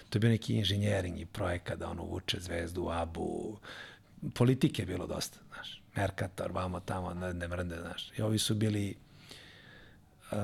[0.10, 3.58] to je bio neki inženjering i projekat da ono vuče zvezdu, abu,
[4.34, 8.12] politike je bilo dosta, znaš, Merkator, vamo tamo, ne, ne mrnde, znaš.
[8.18, 8.96] I ovi su bili
[10.32, 10.38] uh,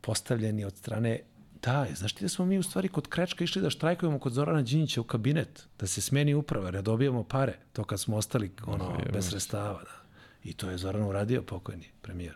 [0.00, 1.20] postavljeni od strane
[1.62, 4.62] Da, znaš ti da smo mi u stvari kod Krečka išli da štrajkujemo kod Zorana
[4.62, 8.98] Đinjića u kabinet, da se smeni uprava, da dobijemo pare, to kad smo ostali ono,
[9.12, 9.82] bez sredstava.
[9.82, 10.02] Da.
[10.44, 12.34] I to je Zoran uradio, pokojni premijer.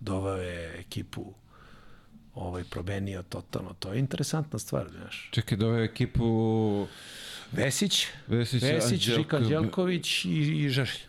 [0.00, 1.34] Doveo je ekipu
[2.34, 3.74] ovaj, promenio totalno.
[3.78, 5.28] To je interesantna stvar, znaš.
[5.32, 6.86] Čekaj, doveo ekipu...
[7.52, 11.00] Vesić, Vesić, Vesić Anđelko- Žika Anđelković i, i Žešlj.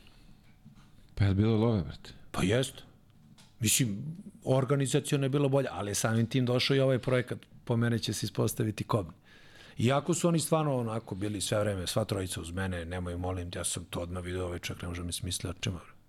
[1.15, 2.11] Pa je bilo love, brate?
[2.31, 2.73] Pa jest.
[3.59, 3.97] Mislim,
[4.43, 8.13] organizacijalno je bilo bolje, ali je samim tim došao i ovaj projekat, po mene će
[8.13, 9.13] se ispostaviti kobni.
[9.77, 13.63] Iako su oni stvarno onako bili sve vreme, sva trojica uz mene, nemoj molim, ja
[13.63, 15.79] sam to odmah vidio, ovaj čak ne može mi smisli očima.
[15.79, 15.99] bre.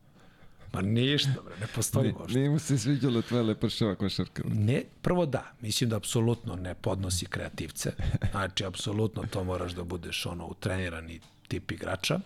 [0.73, 2.39] Ma ništa, bre, ne postoji možda.
[2.39, 4.43] Nije mu se sviđalo tvoja lepršava košarka.
[4.47, 7.93] Ne, prvo da, mislim da apsolutno ne podnosi kreativce.
[8.31, 12.21] Znači, apsolutno to moraš da budeš ono utrenirani tip igrača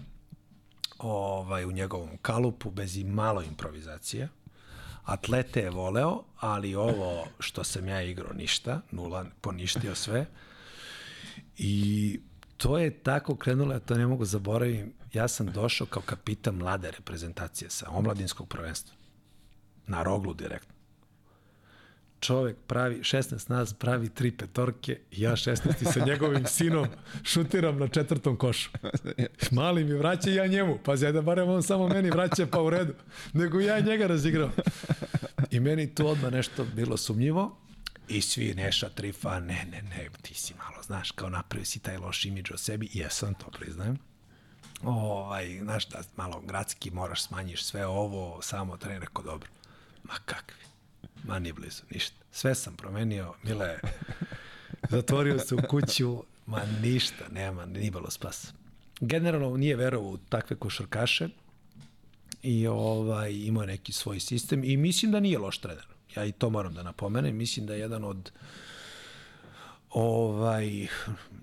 [0.99, 4.29] ovaj, u njegovom kalupu, bez i malo improvizacije.
[5.05, 10.27] Atlete je voleo, ali ovo što sam ja igrao ništa, nula, poništio sve.
[11.57, 12.21] I
[12.57, 14.93] to je tako krenulo, ja to ne mogu zaboravim.
[15.13, 18.95] Ja sam došao kao kapitan mlade reprezentacije sa omladinskog prvenstva.
[19.87, 20.74] Na roglu direktno
[22.25, 26.87] čovek pravi, 16 nas pravi tri petorke ja 16 sa njegovim sinom
[27.25, 28.71] šutiram na četvrtom košu.
[29.51, 30.79] Mali mi vraća ja njemu.
[30.85, 32.95] Pa da barem on samo meni vraća pa u redu.
[33.33, 34.51] Nego ja njega razigrao.
[35.51, 37.57] I meni tu odmah nešto bilo sumnjivo.
[38.09, 41.97] I svi Neša, Trifa, ne, ne, ne, ti si malo, znaš, kao napravio si taj
[41.97, 42.89] loš imidž o sebi.
[42.93, 43.99] Jesam, to priznajem.
[44.83, 49.49] Ovaj, znaš da malo gradski moraš smanjiš sve ovo, samo trener rekao dobro.
[50.05, 50.74] Ma kakvi.
[51.25, 52.17] Ma nije blizu, ništa.
[52.31, 53.79] Sve sam promenio, Mile,
[54.91, 58.53] zatvorio se u kuću, ma ništa, nema, ni bilo spasa.
[59.01, 61.29] Generalno nije verovao u takve košarkaše
[62.43, 65.87] i ovaj, imao neki svoj sistem i mislim da nije loš trener.
[66.17, 67.37] Ja i to moram da napomenem.
[67.37, 68.33] Mislim da je jedan od
[69.91, 70.87] ovaj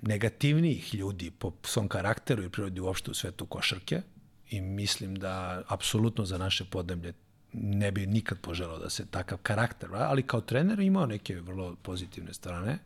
[0.02, 4.02] negativnijih ljudi po svom karakteru i prirodi uopšte u svetu košarke
[4.50, 7.14] i mislim da apsolutno za naše podneblje
[7.54, 12.34] ne bi nikad poželao da se takav karakter, ali kao trener imao neke vrlo pozitivne
[12.34, 12.78] strane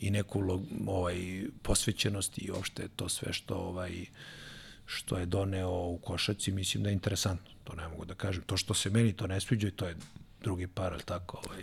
[0.00, 4.06] i neku ovaj posvećenost i uopšte to sve što ovaj
[4.86, 7.50] što je doneo u košaci, mislim da je interesantno.
[7.64, 8.42] To ne mogu da kažem.
[8.42, 9.96] To što se meni to ne sviđa, to je
[10.42, 11.62] drugi par, ali tako, ovaj,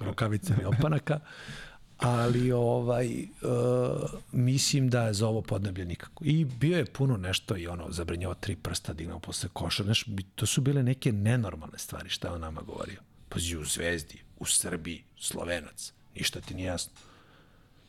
[0.00, 1.20] rukavice i opanaka,
[1.98, 6.24] ali ovaj uh, mislim da je za ovo podneblje nikako.
[6.24, 10.04] I bio je puno nešto i ono zabranjao tri prsta dignao posle koša, znaš,
[10.34, 13.00] to su bile neke nenormalne stvari šta je on nama govorio.
[13.28, 16.92] Pazi, u Zvezdi, u Srbiji, Slovenac, ništa ti nije jasno.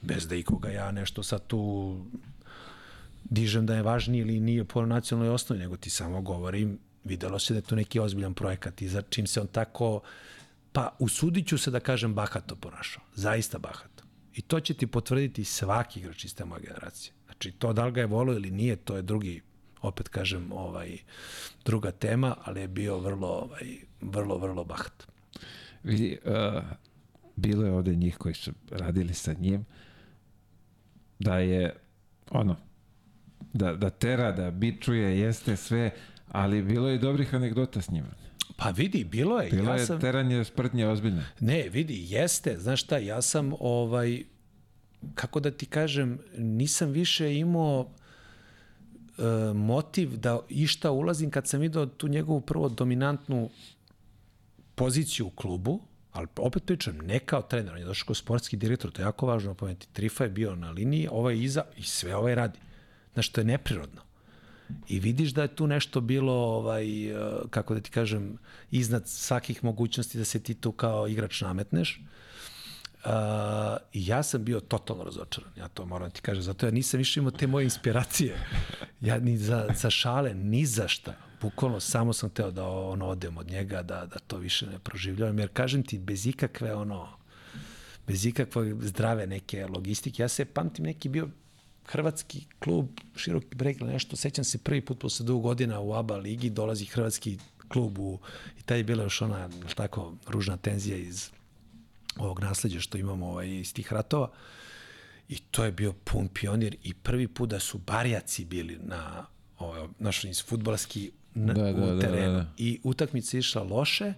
[0.02, 1.96] Bez da ikoga ja nešto sad tu
[3.24, 7.54] dižem da je važniji ili nije po nacionalnoj osnovi, nego ti samo govorim, videlo se
[7.54, 10.02] da je to neki ozbiljan projekat i za čim se on tako,
[10.72, 13.04] pa usudit ću se da kažem bahato ponašao.
[13.16, 13.89] Zaista bahato.
[14.40, 17.14] I to će ti potvrditi svaki igrač iz te moje generacije.
[17.26, 19.42] Znači, to da li ga je volio ili nije, to je drugi,
[19.82, 20.98] opet kažem, ovaj,
[21.66, 25.08] druga tema, ali je bio vrlo, ovaj, vrlo, vrlo bahat.
[25.84, 26.64] Vidi, uh,
[27.36, 29.66] bilo je ovde njih koji su radili sa njim,
[31.20, 31.76] da je,
[32.32, 32.56] ono,
[33.54, 35.92] da, da tera, da bičuje, jeste sve,
[36.28, 38.29] ali bilo je dobrih anegdota s njima.
[38.60, 39.50] Pa vidi, bilo je.
[39.50, 40.00] Bilo ja je sam...
[40.00, 41.26] teranje sprtnje ozbiljne.
[41.40, 44.24] Ne, vidi, jeste, znaš šta, ja sam ovaj,
[45.16, 47.90] kako da ti kažem, nisam više imao
[49.18, 49.24] e,
[49.54, 53.50] motiv da išta ulazim kad sam vidio tu njegovu prvo dominantnu
[54.76, 55.80] poziciju u klubu,
[56.12, 59.26] ali opet pričam, ne kao trener, on je došao kao sportski direktor, to je jako
[59.26, 59.88] važno pomenuti.
[59.94, 62.60] Trifa je bio na liniji, ovaj iza i sve ovaj radi.
[63.14, 64.09] Znaš, to je neprirodno.
[64.88, 67.16] I vidiš da je tu nešto bilo, ovaj, eh,
[67.50, 68.38] kako da ti kažem,
[68.72, 72.02] iznad svakih mogućnosti da se ti tu kao igrač nametneš.
[73.06, 73.12] Uh,
[73.94, 77.20] ja sam bio totalno razočaran, ja to moram da ti kažem, zato ja nisam više
[77.20, 78.38] imao te moje inspiracije.
[79.02, 81.14] Ja ni za, za šale, ni za šta.
[81.42, 85.40] Bukvalno samo sam teo da ono odem od njega, da, da to više ne proživljavam,
[85.40, 87.08] jer kažem ti, bez ikakve ono,
[88.08, 91.30] bez ikakve zdrave neke logistike, ja se pamtim neki bio
[91.92, 96.50] hrvatski klub, široki breg nešto, sećam se prvi put posle dugo godina u ABA ligi,
[96.50, 97.38] dolazi hrvatski
[97.68, 98.20] klub u,
[98.60, 101.30] i taj je bila još ona, tako, ružna tenzija iz
[102.18, 104.32] ovog nasledđa što imamo ovaj, iz tih ratova.
[105.30, 109.26] I to je bio pun pionir i prvi put da su barjaci bili na
[109.60, 112.34] ovaj, naš iz futbalski na, Da, da, u da, terenu.
[112.34, 112.54] da, da.
[112.58, 114.14] I utakmica išla loše,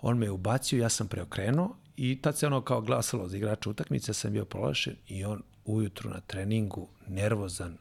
[0.00, 3.70] on me je ubacio, ja sam preokrenuo i tad se ono kao glasalo za igrača
[3.70, 7.76] utakmice, ja sam bio prolašen i on ujutru na treningu, nervozan,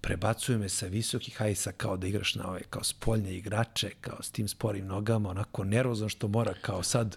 [0.00, 4.30] prebacuje me sa visokih hajsa kao da igraš na ove, kao spoljne igrače, kao s
[4.30, 7.16] tim sporim nogama, onako nervozan što mora kao sad,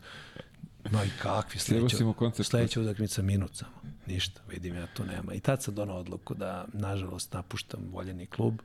[0.91, 1.97] no i kakvi sledeća,
[2.43, 3.71] sledeća utakmica minut samo.
[4.07, 5.33] Ništa, vidim ja tu nema.
[5.33, 8.59] I tad sam donao odluku da, nažalost, napuštam voljeni klub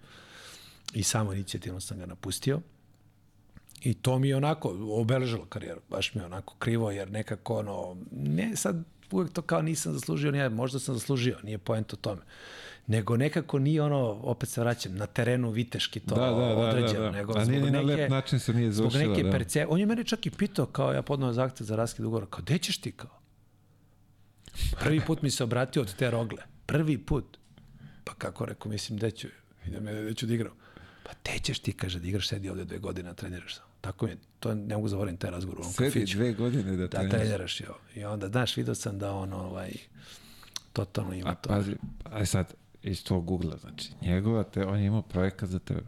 [0.95, 2.61] i samo inicijativno sam ga napustio.
[3.83, 7.97] I to mi je onako obeležilo karijeru, baš mi je onako krivo, jer nekako ono,
[8.11, 12.21] ne sad uvek to kao nisam zaslužio, nije, možda sam zaslužio, nije poenta o tome.
[12.87, 17.01] Nego nekako nije ono, opet se vraćam, na terenu viteški to Da, da, da, određeno.
[17.01, 17.11] da, da.
[17.11, 19.31] Nego A nije zbog ni na lep način se nije Zbog završila, neke da.
[19.31, 19.67] perce...
[19.69, 22.59] On je mene čak i pitao, kao ja podnao zahtev za raskid ugovora, kao, gde
[22.59, 23.21] ćeš ti kao?
[24.81, 26.43] Prvi put mi se obratio od te rogle.
[26.67, 27.39] Prvi put.
[28.05, 29.29] Pa kako rekao, mislim, gde ću,
[29.67, 30.53] idem gde ću da igram.
[31.03, 33.70] Pa te ćeš ti, kaže, da igraš, sedi ovde dve godine, treniraš samo.
[33.81, 36.17] Tako mi je, to ne mogu zaboravim taj razgovor u onom Sedi kafiću.
[36.17, 37.11] dve godine da Da treniraš.
[37.13, 37.75] treniraš, jo.
[37.95, 39.71] I onda, znaš, vidio sam da on, ovaj,
[40.73, 41.49] totalno ima A to.
[41.49, 45.81] pazi, aj sad, iz tog ugla, znači, njegova te, on je imao projekat za tebe.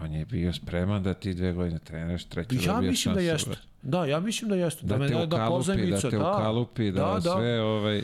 [0.00, 3.50] On je bio spreman da ti dve godine treniraš, treću Ja dobiješ mislim da jeste.
[3.82, 4.86] Da, ja mislim da jeste.
[4.86, 7.20] Da, me te da, da ukalupi, pozajmica, da te ukalupi, da, da, da.
[7.32, 8.02] sve, ovaj,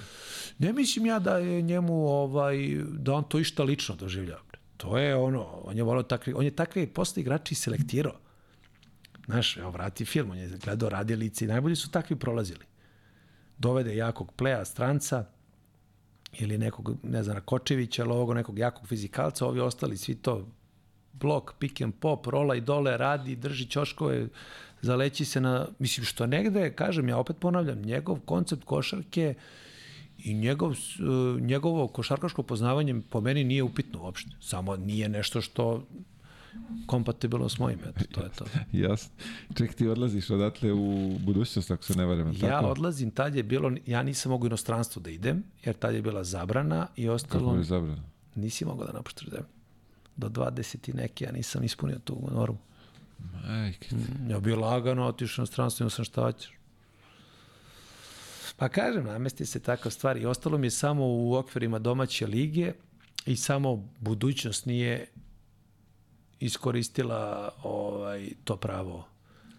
[0.59, 2.57] Ne mislim ja da je njemu ovaj
[2.89, 4.41] da on to išta lično doživljava.
[4.45, 4.59] bre.
[4.77, 8.15] To je ono, on je volao takve, on je takve posle igrači selektirao.
[9.27, 12.65] Znaš, evo vrati film, on je gledao radilice i najbolji su takvi prolazili.
[13.59, 15.25] Dovede jakog pleja, stranca,
[16.39, 20.47] ili nekog, ne znam, Kočevića, ili ovog nekog jakog fizikalca, ovi ostali svi to
[21.13, 24.29] blok, pick and pop, rola i dole, radi, drži ćoškove,
[24.83, 29.35] zaleći se na, mislim što negde, kažem, ja opet ponavljam, njegov koncept košarke
[30.19, 34.31] i njegov, e, njegovo košarkaško poznavanje po meni nije upitno uopšte.
[34.41, 35.87] Samo nije nešto što
[36.87, 38.45] kompatibilno s mojim, eto, to je to.
[38.85, 39.11] jasno.
[39.55, 42.67] Ček, ti odlaziš odatle u budućnost, ako se ne varam, Ja tako?
[42.67, 46.25] odlazim, tad je bilo, ja nisam mogao u inostranstvo da idem, jer tad je bila
[46.25, 48.03] zabrana i Kako ostalo, je zabrano?
[48.35, 49.47] nisi mogao da napuštaš zemlju.
[50.17, 52.59] Do 20 i neke, ja nisam ispunio tu normu.
[53.45, 53.97] Majke, ti.
[54.29, 56.53] Ja bio lagano, otišao na stranstvo, imao sam šta hoćeš.
[58.57, 62.73] Pa kažem, namesti se takva stvar i ostalo mi je samo u okvirima domaće lige
[63.27, 65.07] i samo budućnost nije
[66.45, 69.07] iskoristila ovaj, to pravo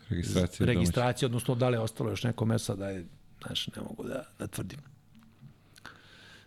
[0.10, 0.80] registracija domaća.
[0.80, 3.06] registracije, odnosno da li je ostalo još neko mesto da je,
[3.45, 4.80] znaš, ne mogu da, da tvrdim.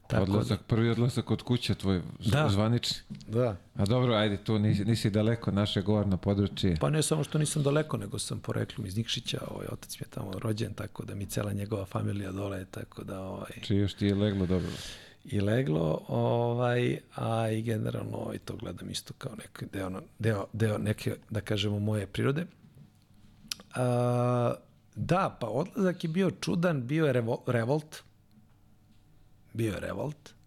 [0.07, 2.49] Tako Odlazak, prvi odlazak od kuće tvoj Da.
[2.49, 2.97] zvanični.
[3.27, 3.57] da, da.
[3.75, 6.77] A dobro, ajde, tu nisi, nisi daleko naše govorno područje.
[6.81, 10.11] Pa ne samo što nisam daleko, nego sam poreklom iz Nikšića, ovaj, otac mi je
[10.11, 14.07] tamo rođen, tako da mi cela njegova familija dole, tako da ovaj, Či još ti
[14.07, 14.71] je leglo dobro.
[15.25, 20.79] I leglo, ovaj, a i generalno ovaj, to gledam isto kao neki deo, deo, deo
[20.79, 22.47] neke, da kažemo, moje prirode.
[23.75, 24.55] A,
[24.95, 28.03] da, pa odlazak je bio čudan, bio je revo, revolt,
[29.53, 30.39] bio je revolt,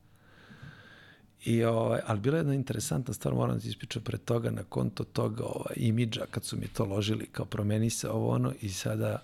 [1.46, 4.64] I, ovaj, ali bila je jedna interesantna stvar, moram da ti ispričam pre toga, na
[4.64, 8.70] konto toga ovaj, imidža, kad su mi to ložili, kao promeni se ovo ono, i
[8.70, 9.24] sada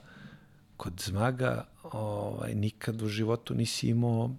[0.78, 4.36] kod Zmaga ovaj, nikad u životu nisi imao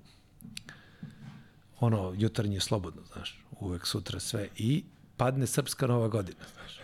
[1.80, 4.84] ono, jutarnje slobodno, znaš, uvek sutra sve, i
[5.16, 6.80] padne srpska nova godina, znaš.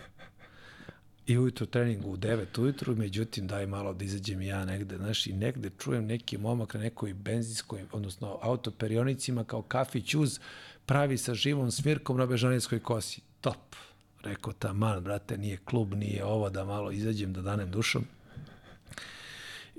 [1.27, 5.33] I ujutro trening u 9 ujutru, međutim daj malo da izađem ja negde, znaš, i
[5.33, 10.39] negde čujem neki momak na nekoj benzinskoj, odnosno autoperionicima kao kafić uz
[10.85, 13.21] pravi sa živom svirkom na Bežanijskoj kosi.
[13.41, 13.75] Top.
[14.23, 18.05] Rekao taman, brate, nije klub, nije ovo, da malo izađem, da danem dušom.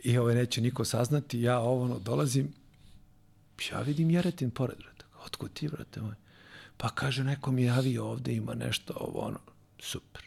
[0.05, 2.53] I ovo neće niko saznati, ja ovo dolazim,
[3.73, 4.96] ja vidim Jeretin pored, brate.
[5.27, 6.15] Otkud ti, brate moj?
[6.77, 9.39] Pa kaže, neko mi javio ovde, ima nešto, ovo ono,
[9.79, 10.23] super.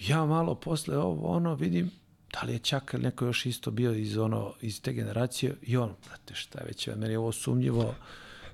[0.00, 1.90] Ja malo posle ovo, ono, vidim,
[2.32, 5.76] da li je Čaka ili neko još isto bio iz, ono, iz te generacije, i
[5.76, 7.94] on, brate, šta je već, meni je ovo sumnjivo,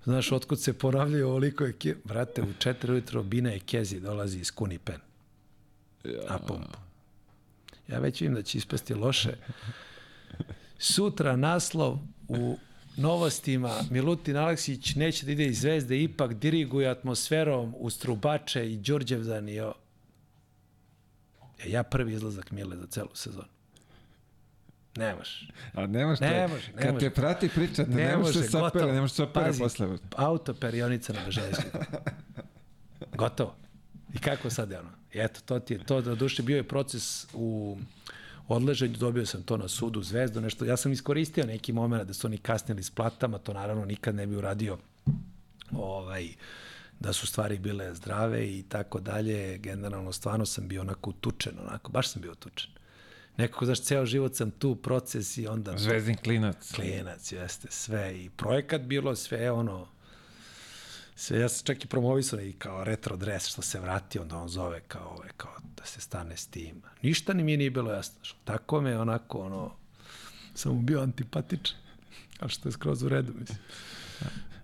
[0.05, 4.51] znaš, otkud se ponavljaju ovoliko je, brate, u četiri ujutro Bina i Kezi dolazi iz
[4.51, 5.01] Kuni Pen.
[6.29, 6.79] Na pumpu.
[7.89, 9.37] Ja već vidim da će ispasti loše.
[10.79, 11.99] Sutra naslov
[12.29, 12.59] u
[12.97, 19.49] novostima Milutin Aleksić neće da ide iz Zvezde, ipak diriguje atmosferom uz Trubače i Đurđevdan
[19.49, 19.75] i o...
[21.65, 23.49] E, ja prvi izlazak Mile za celu sezonu.
[24.97, 25.47] Ne može.
[25.73, 26.25] A nemaš to.
[26.25, 27.07] Ne može, Kad može.
[27.07, 29.89] te prati pričate, ne, Ne možeš može, se sapere, ne možeš se opere Pazi, posle.
[30.17, 31.69] Auto perionica na željeznici.
[33.17, 33.57] Gotovo.
[34.15, 34.91] I kako sad je ono?
[35.13, 36.01] I eto, to ti je to.
[36.01, 37.79] Do duše bio je proces u
[38.49, 40.65] odleženju, dobio sam to na sudu Zvezdu, nešto.
[40.65, 44.27] Ja sam iskoristio neki moment da su oni kasnili s platama, to naravno nikad ne
[44.27, 44.79] bi uradio
[45.73, 46.29] ovaj,
[47.01, 49.59] da su stvari bile zdrave i tako dalje.
[49.59, 52.71] Generalno, stvarno sam bio onako tučen, onako, baš sam bio tučen.
[53.37, 55.79] Nekako, znaš, ceo život sam tu, proces i onda...
[55.79, 56.73] Zvezdin klinac.
[56.73, 58.25] Klinac, jeste, sve.
[58.25, 59.89] I projekat bilo sve ono,
[61.15, 64.49] sve, ja sam čak i promovisao i kao retro dres, što se vrati, onda on
[64.49, 66.83] zove kao ove, kao da se stane s tim.
[67.03, 68.19] Ništa ni mi nije bilo jasno.
[68.23, 69.73] Što, tako me onako, ono,
[70.55, 71.77] sam mu bio antipatičan.
[72.41, 73.59] A što je skroz u redu, mislim.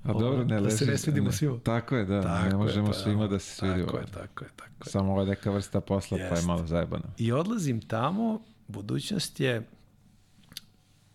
[0.05, 0.77] A dobro, ne da leži.
[0.77, 1.59] se ne svidimo svima.
[1.59, 2.23] Tako je, da.
[2.23, 3.87] Tako ne je, možemo pa, svima da se svidimo.
[3.87, 4.91] Tako je, tako je, tako je.
[4.91, 7.05] Samo je neka vrsta posla, pa je malo zajebano.
[7.19, 9.69] I odlazim tamo, budućnost je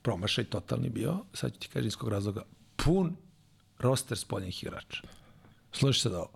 [0.02, 2.42] promašaj totalni bio, sad ću ti kažem iz kog razloga,
[2.76, 3.16] pun
[3.80, 5.02] roster spoljnih igrača.
[5.78, 6.32] Slušaj sad ovo.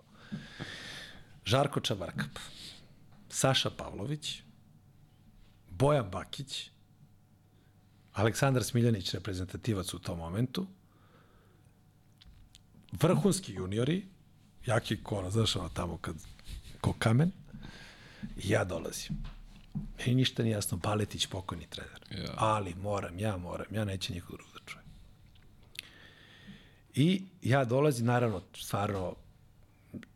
[1.44, 2.38] Žarko Čabarkap,
[3.28, 4.42] Saša Pavlović,
[5.70, 6.70] Bojan Bakić,
[8.12, 10.66] Aleksandar Smiljanić, reprezentativac u tom momentu,
[12.92, 14.06] vrhunski juniori,
[14.66, 16.16] jaki kona, znaš ono tamo kad,
[16.80, 17.30] ko kamen,
[18.36, 19.16] i ja dolazim.
[19.98, 22.00] Meni ništa nije jasno, Baletić pokojni trener.
[22.10, 22.34] Ja.
[22.36, 24.82] Ali moram, ja moram, ja neće niko drug da čuje.
[26.94, 29.16] I ja dolazim, naravno, stvarno,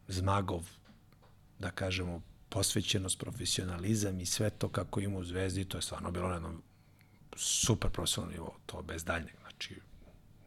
[0.08, 0.68] Zmagov,
[1.58, 6.28] da kažemo, posvećenost, profesionalizam i sve to kako ima u Zvezdi, to je stvarno bilo
[6.28, 6.62] na jednom
[7.36, 9.80] super profesionalnom nivou, to bez daljnjeg, znači,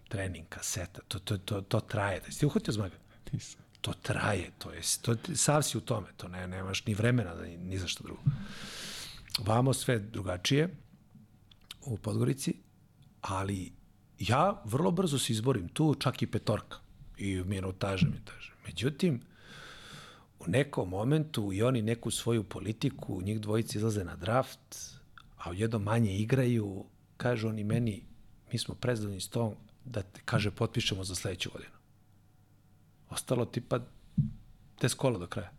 [0.08, 2.20] trening, kaseta, to, to, to, to traje.
[2.20, 2.96] Da si ti uhvatio Zmaga?
[3.32, 3.62] Nisam.
[3.82, 7.44] to traje, to je, to, sav si u tome, to ne, nemaš ni vremena da
[7.44, 8.22] ni, ni za što drugo.
[9.40, 10.76] Vamo sve drugačije
[11.86, 12.54] u Podgorici,
[13.22, 13.72] ali
[14.20, 16.78] ja vrlo brzo se izborim tu, čak i petorka
[17.18, 18.54] i minutaža mi taže.
[18.66, 19.22] Međutim,
[20.48, 24.60] nekom momentu i oni neku svoju politiku, njih dvojice izlaze na draft,
[25.38, 26.86] a u jednom manje igraju,
[27.18, 28.04] kažu oni meni,
[28.52, 29.54] mi smo prezadni s tom
[29.86, 31.72] da te, kaže, potpišemo za sledeću godinu.
[33.10, 33.80] Ostalo tipa
[34.82, 35.52] 10 kola do kraja.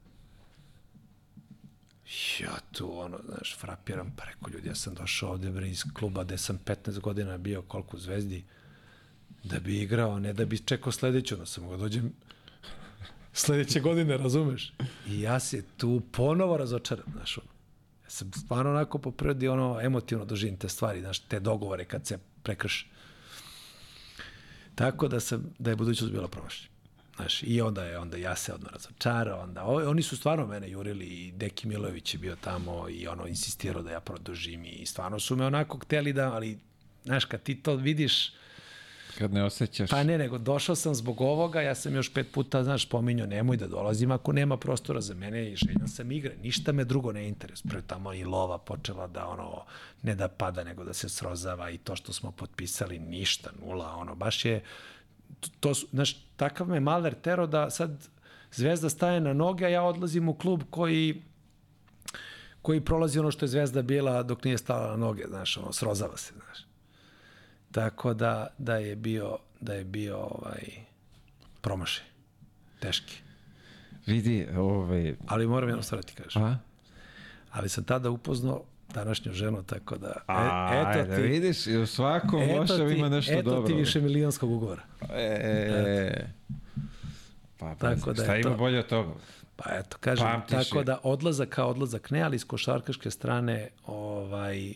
[2.40, 6.38] Ja tu, ono, znaš, frapiram, rekao ljudi, ja sam došao ovde bre, iz kluba gde
[6.38, 8.44] sam 15 godina bio koliko zvezdi,
[9.44, 12.12] da bi igrao, ne da bi čekao sledeću, da sam mogao da dođem
[13.40, 14.72] sledeće godine, razumeš?
[15.06, 17.48] I ja se tu ponovo razočaram, znaš, ono.
[18.04, 19.12] Ja sam stvarno onako po
[19.52, 22.86] ono emotivno doživim te stvari, znaš, te dogovore kad se prekrše.
[24.74, 26.68] Tako da sam, da je budućnost bila promašena.
[27.16, 30.70] Znaš, i onda je, onda ja se odmah razočarao, onda, o, oni su stvarno mene
[30.70, 35.20] jurili i Deki Milović je bio tamo i ono insistirao da ja produžim i stvarno
[35.20, 36.58] su me onako hteli da, ali,
[37.04, 38.32] znaš, kad ti to vidiš,
[39.18, 39.90] Kad ne osjećaš...
[39.90, 43.56] Pa ne, nego došao sam zbog ovoga, ja sam još pet puta, znaš, pominjao, nemoj
[43.56, 46.36] da dolazim ako nema prostora za mene i željan sam igre.
[46.42, 47.70] Ništa me drugo ne interesuje.
[47.70, 49.64] Prvo tamo i lova počela da, ono,
[50.02, 54.14] ne da pada, nego da se srozava i to što smo potpisali, ništa, nula, ono,
[54.14, 54.62] baš je,
[55.60, 58.08] to su, znaš, takav me maler tero da sad
[58.52, 61.22] Zvezda staje na noge, a ja odlazim u klub koji
[62.62, 66.16] koji prolazi ono što je Zvezda bila dok nije stala na noge, znaš, ono, srozava
[66.16, 66.67] se, znaš.
[67.72, 70.62] Tako da, da je bio, da je bio ovaj,
[71.60, 72.04] promašaj.
[72.80, 73.18] Teški.
[74.06, 75.14] Vidi, ovaj...
[75.26, 76.42] Ali moram jedno stvar da ti kažem.
[76.44, 76.58] A?
[77.50, 78.62] Ali sam tada upoznao
[78.94, 80.12] današnju ženu, tako da...
[80.26, 83.66] A, e, eto ajde, ti, vidiš, i u svakom lošem ima nešto eto dobro.
[83.66, 84.82] ti više milijonskog ugovora.
[85.14, 86.26] E,
[87.58, 89.12] pa, pa, Tako da šta ima to- bolje od toga?
[89.56, 90.84] Pa eto, kažem, Pamtiš tako je.
[90.84, 94.74] da odlazak kao odlazak ne, ali s košarkaške strane ovaj,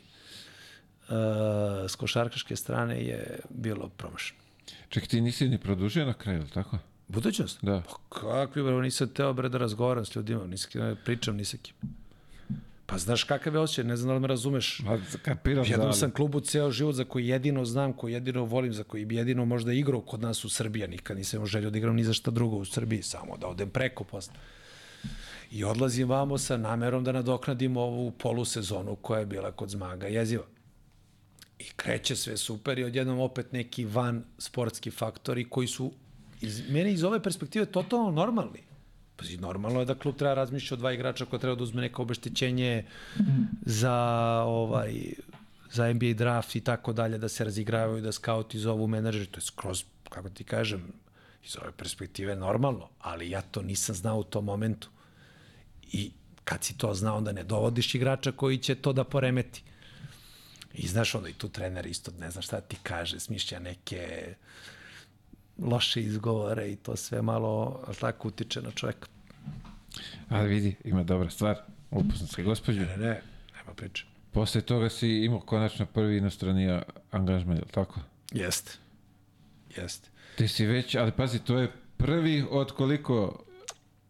[1.88, 4.40] s košarkaške strane je bilo promašeno.
[4.88, 6.78] Ček, ti nisi ni produžio na kraju, tako?
[7.08, 7.58] Budućnost?
[7.62, 7.82] Da.
[7.88, 11.56] Pa kakvi, bre, nisam teo, bre, da razgovaram s ljudima, nisam da pričam ni sa
[11.56, 11.74] kim.
[12.86, 14.80] Pa znaš kakav je osjećaj, ne znam da li me razumeš.
[14.86, 18.72] Pa, kapiram jednom da, sam klubu ceo život za koji jedino znam, koji jedino volim,
[18.72, 21.78] za koji bi jedino možda igrao kod nas u Srbiji, nikad nisam imao želju da
[21.78, 24.34] igram ni za šta drugo u Srbiji, samo da odem preko posle.
[25.50, 30.44] I odlazim vamo sa namerom da nadoknadim ovu polusezonu koja je bila kod Zmaga jeziva.
[31.62, 35.92] I kreće sve super i odjednom opet neki van sportski faktori koji su
[36.40, 38.58] iz, mene iz ove perspektive totalno normalni.
[39.16, 42.02] Pazi, normalno je da klub treba razmišljati o dva igrača koja treba da uzme neko
[42.02, 42.84] obeštećenje
[43.66, 43.94] za
[44.46, 45.14] ovaj
[45.72, 49.42] za NBA draft i tako dalje, da se razigravaju, da skauti zovu menadžeri, to je
[49.42, 50.92] skroz, kako ti kažem,
[51.44, 54.88] iz ove perspektive normalno, ali ja to nisam znao u tom momentu.
[55.92, 56.10] I
[56.44, 59.62] kad si to znao, onda ne dovodiš igrača koji će to da poremeti.
[60.74, 64.34] I znaš, onda i tu trener isto ne zna šta ti kaže, smišlja neke
[65.58, 69.08] loše izgovore i to sve malo, tako, utiče na čoveka.
[70.28, 71.56] Ali vidi, ima dobra stvar.
[71.90, 72.80] Upoznat se gospođu.
[72.80, 73.22] Ne, ne, ne,
[73.56, 74.06] nema priče.
[74.32, 76.80] Posle toga si imao konačno prvi inostrani
[77.10, 78.00] angažman, je li tako?
[78.32, 78.72] Jeste.
[79.76, 80.08] Jeste.
[80.36, 83.44] Ti si već, ali pazi, to je prvi od koliko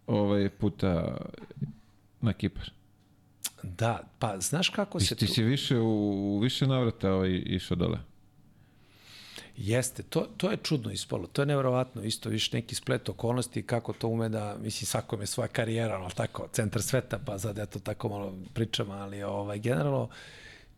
[0.06, 1.16] ovaj puta
[2.20, 2.70] na Kipar.
[3.62, 5.14] Da, pa znaš kako Ti, se...
[5.14, 5.86] ti tu- si više u,
[6.36, 7.98] u više navrata ovaj, išao dole.
[9.56, 13.92] Jeste, to, to je čudno ispalo, to je nevjerovatno, isto viš neki splet okolnosti kako
[13.92, 17.78] to ume da, mislim, svako je svoja karijera, ali tako, centar sveta, pa sad eto
[17.78, 20.08] tako malo pričam, ali ovaj, generalno,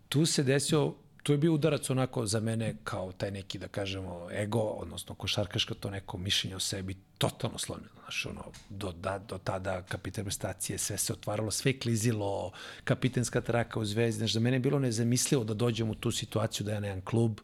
[0.09, 0.94] tu se desio,
[1.25, 5.75] tu je bio udarac onako za mene kao taj neki, da kažemo, ego, odnosno košarkaško
[5.75, 7.91] to neko mišljenje o sebi totalno slomljeno.
[8.03, 12.53] Znaš, ono, do, da, do tada kapitan prestacije, sve se otvaralo, sve klizilo,
[12.85, 14.19] kapitenska traka u zvezdi.
[14.19, 17.41] Znaš, za mene je bilo nezamislivo da dođem u tu situaciju da ja nemam klub,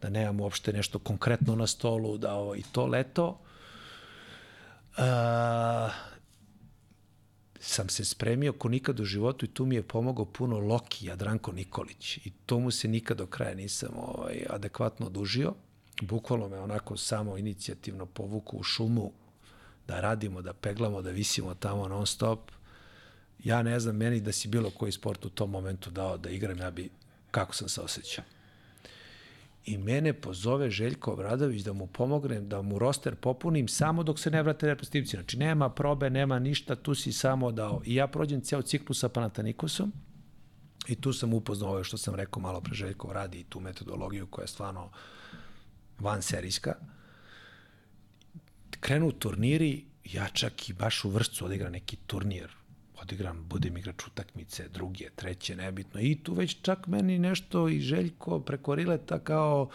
[0.00, 3.38] da nemam uopšte nešto konkretno na stolu, da ovo, i to leto
[4.98, 6.11] uh,
[7.64, 11.52] sam se spremio ko nikad u životu i tu mi je pomogao puno Loki, Jadranko
[11.52, 12.16] Nikolić.
[12.16, 15.54] I to mu se nikad do kraja nisam ovaj, adekvatno odužio.
[16.00, 19.12] Bukvalno me onako samo inicijativno povuku u šumu
[19.88, 22.50] da radimo, da peglamo, da visimo tamo non stop.
[23.44, 26.58] Ja ne znam meni da si bilo koji sport u tom momentu dao da igram,
[26.58, 26.90] ja bi,
[27.30, 28.24] kako sam se osjećao
[29.64, 34.30] i mene pozove Željko Obradović da mu pomognem, da mu roster popunim samo dok se
[34.30, 35.16] ne vrate reprezentativci.
[35.16, 37.82] Znači, nema probe, nema ništa, tu si samo dao.
[37.84, 39.92] I ja prođem ceo ciklus sa Panatanikosom
[40.88, 44.26] i tu sam upoznao ovo što sam rekao malo pre Željko radi i tu metodologiju
[44.26, 44.90] koja je stvarno
[45.98, 46.74] van serijska.
[48.80, 52.61] Krenu turniri, ja čak i baš u vrstu odigram neki turnir
[53.02, 56.00] odigram, budem igrač utakmice, druge, treće, nebitno.
[56.00, 59.70] I tu već čak meni nešto i Željko preko Rileta kao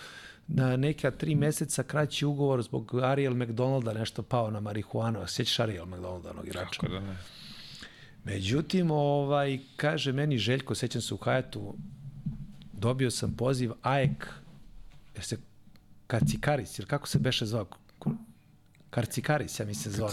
[0.47, 5.27] na neka tri meseca kraći ugovor zbog Ariel McDonalda nešto pao na marihuanu.
[5.27, 6.79] Sjećaš Ariel McDonalda, onog igrača?
[6.79, 7.17] Kako da ne?
[8.23, 11.75] Međutim, ovaj, kaže meni Željko, sećam se u Hajetu,
[12.73, 14.27] dobio sam poziv AEK,
[15.15, 15.37] jer se
[16.07, 17.67] Kacikaris, ili kako se beše zvao?
[18.89, 20.09] Karcikaris, ja mislim se zvao.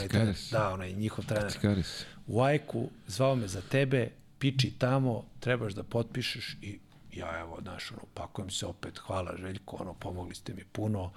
[0.51, 2.05] Da, onaj njihov trener Cikaris.
[2.27, 6.79] U Ajku, zvao me za tebe, piči tamo, trebaš da potpišeš i
[7.17, 11.13] ja evo, znaš, ono, pakujem se opet, hvala Željko, ono, pomogli ste mi puno.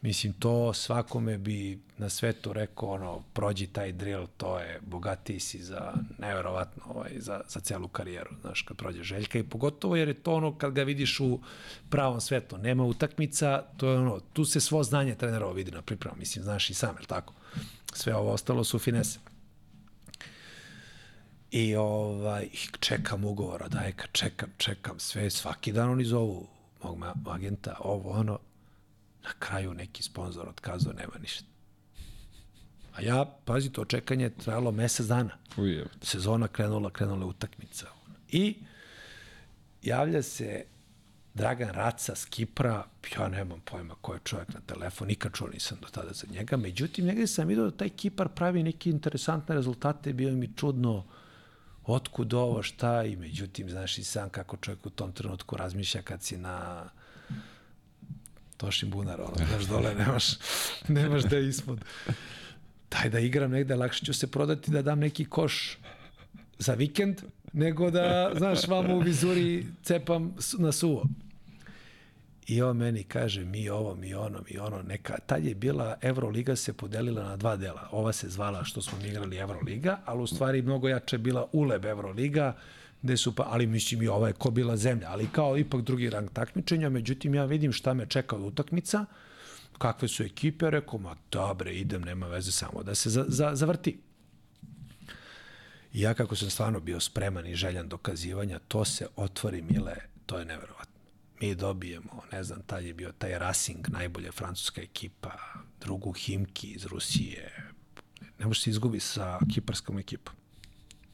[0.00, 5.62] Mislim, to svakome bi na svetu rekao, ono, prođi taj drill, to je, bogatiji si
[5.62, 10.14] za, neverovatno, ovaj, za, za celu karijeru, znaš, kad prođe Željka i pogotovo jer je
[10.14, 11.40] to ono kad ga vidiš u
[11.90, 16.16] pravom svetu, nema utakmica, to je ono, tu se svo znanje trenerova vidi na pripremu,
[16.18, 17.34] mislim, znaš i sam, je tako?
[17.92, 19.18] Sve ovo ostalo su finese.
[21.52, 22.48] I ovaj,
[22.80, 26.48] čekam ugovor od Ajka, čekam, čekam, sve, svaki dan oni zovu
[26.82, 26.98] mog
[27.28, 28.38] agenta, ovo, ono,
[29.24, 31.44] na kraju neki sponsor otkazao, nema ništa.
[32.94, 35.38] A ja, pazi, to čekanje je trajalo mesec dana.
[35.56, 35.86] Uje.
[36.02, 37.86] Sezona krenula, krenula utakmica.
[38.28, 38.54] I
[39.82, 40.64] javlja se
[41.34, 42.84] Dragan Raca s Kipra,
[43.18, 46.56] ja nemam pojma ko je čovjek na telefon, nikad čuo nisam do tada za njega,
[46.56, 51.04] međutim, negde sam vidio da taj Kipar pravi neke interesantne rezultate, bio mi čudno
[51.86, 56.22] otkud ovo, šta, i međutim, znaš i sam kako čovjek u tom trenutku razmišlja kad
[56.22, 56.84] si na
[58.56, 60.24] Tošim bunar, ono, znaš dole, nemaš,
[60.88, 61.84] nemaš da je ispod.
[62.90, 65.78] Daj da igram negde, lakše ću se prodati da dam neki koš
[66.58, 67.22] za vikend,
[67.52, 71.04] nego da, znaš, vamo u vizuri cepam na suvo.
[72.46, 76.56] I on meni kaže, mi ovo, mi ono, mi ono, neka, tad je bila, Euroliga
[76.56, 77.88] se podelila na dva dela.
[77.92, 81.84] Ova se zvala što smo mi igrali Euroliga, ali u stvari mnogo jače bila Uleb
[81.84, 82.56] Euroliga,
[83.02, 86.10] gde su pa, ali mislim i ova je ko bila zemlja, ali kao ipak drugi
[86.10, 89.04] rang takmičenja, međutim ja vidim šta me čeka od utakmica,
[89.78, 93.98] kakve su ekipe, rekao, ma dobre, idem, nema veze, samo da se za, za, zavrti.
[95.92, 99.96] I ja kako sam stvarno bio spreman i željan dokazivanja, to se otvori, mile,
[100.26, 100.71] to je neverovatno.
[101.42, 105.30] Mi dobijemo, ne znam, taj je bio taj Racing, najbolja francuska ekipa,
[105.80, 107.72] drugu Himki iz Rusije.
[108.38, 110.34] Ne može se izgubi sa kiparskom ekipom.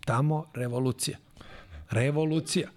[0.04, 1.18] Tamo revolucija.
[1.90, 2.68] Revolucija.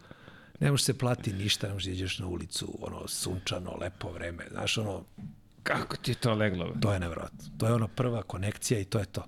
[0.60, 4.48] Ne može se plati ništa, ne može da iđeš na ulicu, ono, sunčano, lepo vreme.
[4.52, 5.04] Znaš, ono,
[5.64, 6.74] Kako ti je to leglo?
[6.82, 7.40] To je nevjerojatno.
[7.58, 9.24] To je ona prva konekcija i to je to.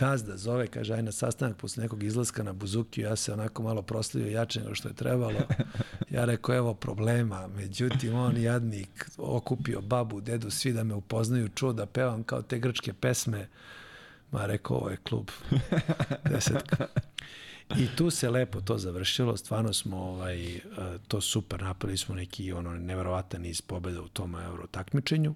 [0.00, 3.82] Gazda zove, kaže, aj na sastanak posle nekog izlaska na Buzukiju, ja se onako malo
[3.82, 5.40] proslivio jače nego što je trebalo.
[6.10, 11.72] Ja rekao, evo problema, međutim, on jadnik okupio babu, dedu, svi da me upoznaju, čuo
[11.72, 13.48] da pevam kao te grčke pesme.
[14.30, 15.30] Ma rekao, ovo je klub.
[16.30, 16.86] Desetka.
[17.78, 20.60] I tu se lepo to završilo, stvarno smo ovaj, e,
[21.08, 25.34] to super napravili smo neki ono neverovatan iz pobeda u tom euro takmičenju.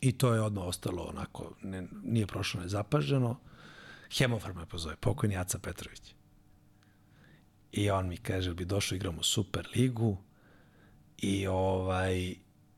[0.00, 3.36] I to je odmah ostalo onako, ne, nije prošlo nezapaženo.
[4.10, 6.14] Hemofarm me pozove, pokojni Aca Petrović.
[7.72, 10.16] I on mi kaže, bi došao igramo Super ligu
[11.18, 12.34] i ovaj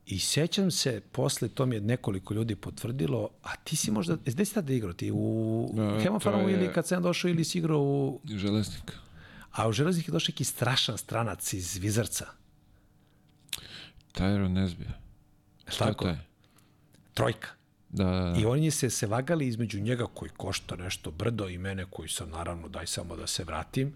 [0.07, 4.45] I sećam se, posle to mi je nekoliko ljudi potvrdilo, a ti si možda, gde
[4.45, 4.93] si tada igrao?
[4.93, 8.21] Ti u Da, Hemofarmu to je- ili kad sam došao ili si igrao u...
[8.27, 8.93] Železnik.
[9.53, 12.27] A u Železnik je došao neki strašan stranac iz Vizarca.
[14.15, 14.91] Tyron Nesbija.
[15.67, 16.05] Šta je tako?
[16.05, 16.17] taj?
[17.15, 17.49] Trojka.
[17.91, 18.41] Da, da, da.
[18.41, 22.31] I oni se se vagali između njega koji košta nešto brdo i mene koji sam
[22.31, 23.95] naravno daj samo da se vratim.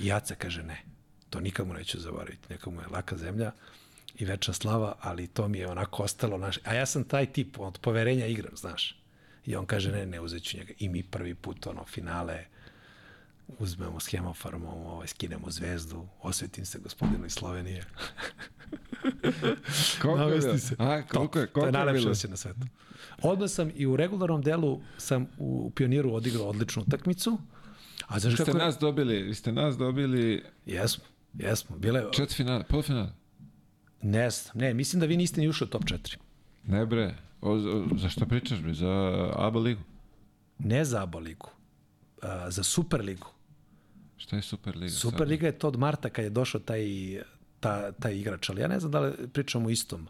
[0.00, 0.82] I Jaca kaže ne,
[1.30, 3.52] to nikad mu neću zaboraviti, neka mu je laka zemlja
[4.18, 6.58] i večna slava, ali to mi je onako ostalo naš.
[6.64, 8.98] A ja sam taj tip od poverenja igram, znaš.
[9.46, 10.72] I on kaže ne, ne, uzet ću njega.
[10.78, 12.44] I mi prvi put, ono, finale,
[13.58, 17.84] uzmemo s hemofarmom, ovaj, skinemo zvezdu, osvetim se gospodinu iz Slovenije.
[20.02, 20.58] Koliko je bilo?
[20.58, 20.74] se.
[20.78, 22.60] A, koliko je, koliko je je najlepše osjećaj na svetu.
[23.22, 27.38] Odmah sam i u regularnom delu sam u Pioniru odigrao odličnu utakmicu.
[28.06, 28.64] A znaš Vi ste kako je?
[28.64, 31.04] nas dobili, vi ste nas dobili Jesmo,
[31.34, 31.76] jesmo.
[31.78, 33.08] Bile, četvrt finale, polufinale.
[34.02, 36.16] ne znam, ne, mislim da vi niste ni ušli u top 4.
[36.64, 37.58] Ne bre, o, o,
[37.96, 38.90] za šta pričaš bre, za
[39.36, 39.80] ABA ligu?
[40.58, 41.50] Ne za ABA ligu,
[42.22, 43.26] a, za Super ligu.
[44.16, 44.92] Šta je Super liga?
[44.92, 45.28] Super sad?
[45.28, 46.82] liga je to od Marta kad je došao taj,
[47.62, 50.08] ta, taj igrač, ali ja ne znam da li pričamo o istom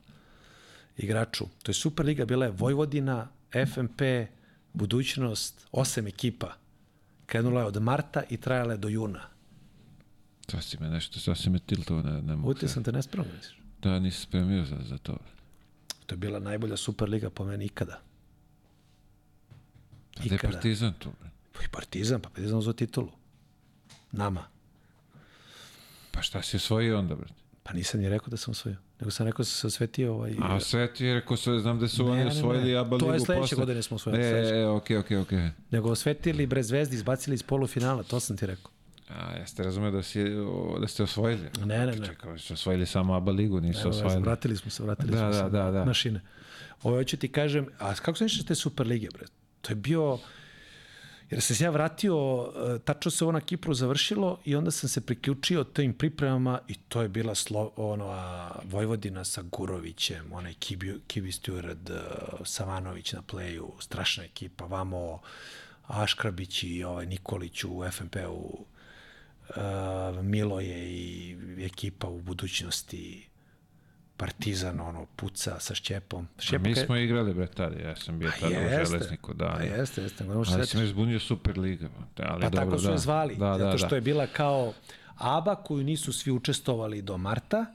[0.96, 1.44] igraču.
[1.62, 3.28] To je Super liga, bila je Vojvodina,
[3.66, 4.00] FMP,
[4.72, 6.54] budućnost, osam ekipa.
[7.26, 9.28] Krenula je od marta i trajala je do juna.
[10.46, 12.54] To si me nešto, sad si me tiltao, ne, ne mogu.
[12.58, 13.58] Se- sam te nespravno, misliš?
[13.82, 15.16] Da, nisi spremio za, za to.
[16.06, 18.00] To je bila najbolja Super liga po meni ikada.
[20.16, 20.38] A gde je.
[20.38, 21.12] Partizan tu?
[21.52, 23.12] Pa i Partizan, pa Partizan za titulu.
[24.12, 24.44] Nama.
[26.12, 27.28] Pa šta si osvojio onda, bre?
[27.62, 28.78] Pa nisam ni rekao da sam osvojio.
[29.00, 30.34] Nego sam rekao da sam se osvetio ovaj...
[30.40, 32.30] A sve ti je rekao, sve, znam da su Ne, oni ne, ne.
[32.30, 33.56] osvojili ABA ligu To je sledeće posle.
[33.56, 35.50] godine smo osvojili, E, e, okej, okej, okej.
[35.70, 38.70] Nego osvetili bre zvezdi, izbacili iz polufinala, to sam ti rekao.
[39.10, 40.24] A, jeste razumeo da, si,
[40.80, 41.48] da ste osvojili?
[41.58, 42.06] Ne, ne, ne.
[42.06, 44.22] Čekao, su osvojili samo ABA ligu, nisu Evo, osvojili.
[44.22, 45.84] vratili smo se, vratili Da, smo da, se da, da.
[45.84, 46.20] na šine.
[46.82, 49.26] Ovo hoću ti kažem, a kako se ništa te Super lige, bre?
[49.60, 50.18] To je bio,
[51.32, 52.16] jer sam se ja vratio,
[52.74, 56.74] e, tačno se ovo na Kipru završilo i onda sam se priključio tim pripremama i
[56.74, 62.00] to je bila slo, ono, a, Vojvodina sa Gurovićem, onaj Kibi, Kibi Steward, e,
[62.44, 65.20] Savanović na pleju, strašna ekipa, vamo
[65.86, 68.66] Aškrabić i ovaj Nikolić u FNP-u,
[69.48, 73.28] uh, Miloje i ekipa u budućnosti
[74.22, 76.28] Partizan ono puca sa Šćepom.
[76.38, 77.78] A Šćepa mi smo igrali, bre, tada.
[77.80, 79.46] Ja sam bio tada u Železniku, da.
[79.46, 79.64] Pa da.
[79.64, 80.24] jeste, jeste.
[80.24, 81.88] možeš Ali se si me zbunio Super Liga.
[81.88, 82.26] bre.
[82.28, 82.92] Ali Pa dobro, tako su da.
[82.92, 83.78] je zvali, Da, da, zato da.
[83.78, 84.72] što je bila kao
[85.16, 87.66] ABA koju nisu svi učestovali do marta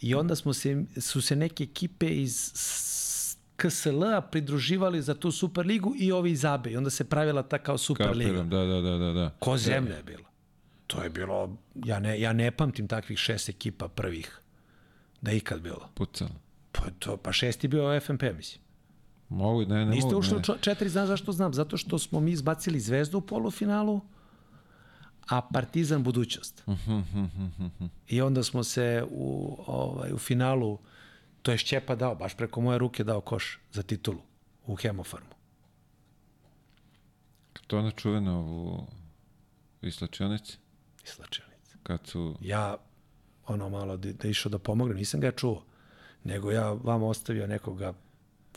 [0.00, 2.52] i onda smo se, su se neke ekipe iz
[3.56, 7.58] KSL-a pridruživali za tu Super ligu i ovi iz ABE i onda se pravila ta
[7.58, 8.30] kao Super liga.
[8.30, 9.30] Kapiram, da, da, da, da, da.
[9.38, 10.24] Ko zemlja je bilo.
[10.86, 14.40] To je bilo, ja ne, ja ne pamtim takvih šest ekipa prvih
[15.24, 15.88] da je ikad bilo.
[15.94, 16.30] Pucalo.
[16.72, 18.60] Pa, to, pa šest je bio FNP, mislim.
[19.28, 20.18] Mogu, ne, ne Niste mogu.
[20.18, 21.54] ušli u četiri, znaš zašto znam?
[21.54, 24.00] Zato što smo mi izbacili Zvezdu u polufinalu,
[25.28, 26.64] a Partizan budućnost.
[28.08, 30.78] I onda smo se u, ovaj, u finalu,
[31.42, 34.20] to je Šćepa dao, baš preko moje ruke dao koš za titulu
[34.66, 35.34] u Hemofarmu.
[37.66, 38.86] To ona čuvena u
[39.82, 40.58] islačionici,
[41.04, 41.76] Islačenica.
[41.82, 42.36] kad su...
[42.40, 42.76] Ja,
[43.46, 45.62] ono malo da, da išao da pomognem, nisam ga ja čuo,
[46.24, 47.92] nego ja vam ostavio nekoga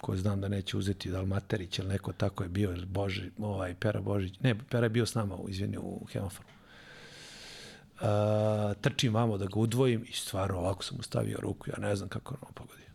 [0.02, 3.32] ko znam da neće uzeti da li Materić ili neko tako je bio, ili Boži,
[3.38, 6.52] ovaj, Pera Božić, ne, Pera je bio s nama, izvini, u Hemofarmu.
[8.02, 8.04] Uh,
[8.82, 12.10] trčim vamo da ga udvojim i stvarno ovako sam mu stavio ruku, ja ne znam
[12.10, 12.86] kako on pogodio.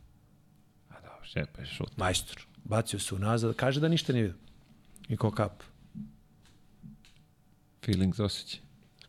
[0.91, 1.97] A da, šepa je šut.
[1.97, 2.47] Majstor.
[2.65, 4.39] Bacio se unazad, kaže da ništa nije vidio.
[5.09, 5.63] I ko kap.
[7.85, 8.62] Feelings osjećaj.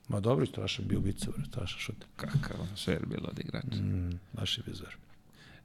[0.07, 2.05] Ma dobro, strašan bio ubica, bre, strašan šut.
[2.15, 3.81] Kakav ono je bilo od igrača.
[3.81, 4.97] Mm, baš je bio zver.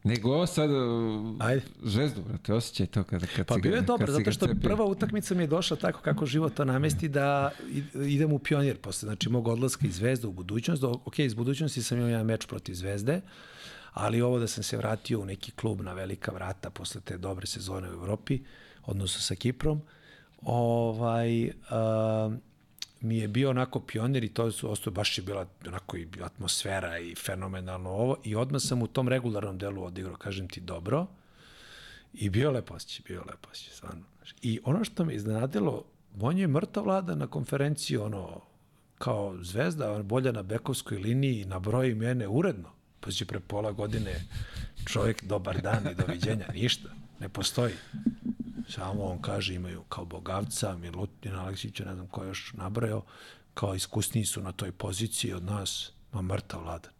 [0.05, 1.63] Nego sad, uh, Ajde.
[1.83, 4.69] zvezdu, brate, osjećaj to kada, kad Pa bio je si zato što cepio.
[4.69, 7.51] prva utakmica mi je došla tako kako život to namesti da
[8.07, 9.07] idem u pionir posle.
[9.07, 10.83] Znači, mog odlaska iz Zvezde u budućnost.
[10.83, 13.21] Do, ok, iz budućnosti sam imao jedan meč protiv Zvezde,
[13.93, 17.47] ali ovo da sam se vratio u neki klub na velika vrata posle te dobre
[17.47, 18.41] sezone u Evropi,
[18.87, 19.81] odnosno sa Kiprom,
[20.43, 22.31] ovaj, a,
[23.01, 26.99] mi je bio onako pionir i to su ostao baš je bila onako i atmosfera
[26.99, 31.07] i fenomenalno ovo i odmah sam u tom regularnom delu odigrao, kažem ti, dobro.
[32.15, 34.03] I bio lepo osjećaj, bio lepo osjećaj, stvarno.
[34.43, 35.85] I ono što me iznenadilo,
[36.21, 38.41] on je mrtav vlada na konferenciji, ono,
[38.99, 42.69] kao zvezda, bolja na bekovskoj liniji, nabroji mene uredno.
[43.01, 44.25] Pa će pre pola godine
[44.87, 46.89] čovjek dobar dan i doviđenja, ništa,
[47.21, 47.73] ne postoji.
[48.69, 53.03] Samo on kaže imaju kao Bogavca, Milutin Aleksića, ne znam ko je još nabrojao,
[53.55, 56.93] kao iskusniji su na toj poziciji od nas, ma mrtav vladan.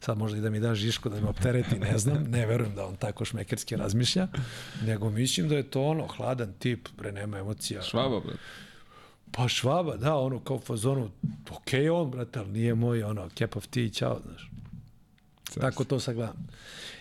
[0.00, 2.86] Sad možda i da mi da Žiško da me optereti, ne znam, ne verujem da
[2.86, 4.28] on tako šmekerski razmišlja,
[4.82, 7.82] nego mislim da je to ono, hladan tip, bre, nema emocija.
[7.82, 8.34] Švaba, bre.
[9.32, 11.10] Pa švaba, da, ono kao fazonu,
[11.50, 14.50] ok on, brate, ali nije moj, ono, cap of tea, čao, znaš.
[15.60, 16.48] Tako to sad gledam.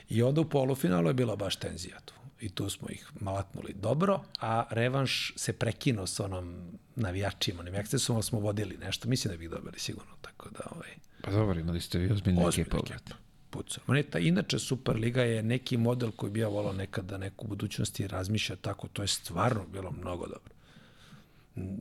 [0.10, 2.14] I onda u polufinalu je bila baš tenzija tu.
[2.42, 8.16] I tu smo ih malatnuli dobro, a revanš se prekinuo sa onom navijačima, onim ekcesom,
[8.16, 9.10] ali smo vodili nešto.
[9.10, 10.60] Mislim da bih dobili sigurno, tako da...
[10.76, 10.90] Ovaj,
[11.22, 13.14] Pa dobro, imali ste vi ozbiljne ekipe, brate.
[13.50, 13.84] pucao.
[13.88, 17.48] Ma ne, ta, inače Superliga je neki model koji bi ja volao nekada da neku
[17.48, 20.54] budućnosti razmišlja tako, to je stvarno bilo mnogo dobro.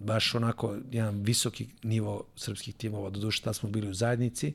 [0.00, 4.54] Baš onako jedan visoki nivo srpskih timova, do duše smo bili u zajednici,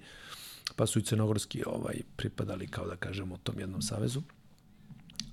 [0.76, 4.22] pa su i crnogorski ovaj, pripadali, kao da kažemo, tom jednom savezu.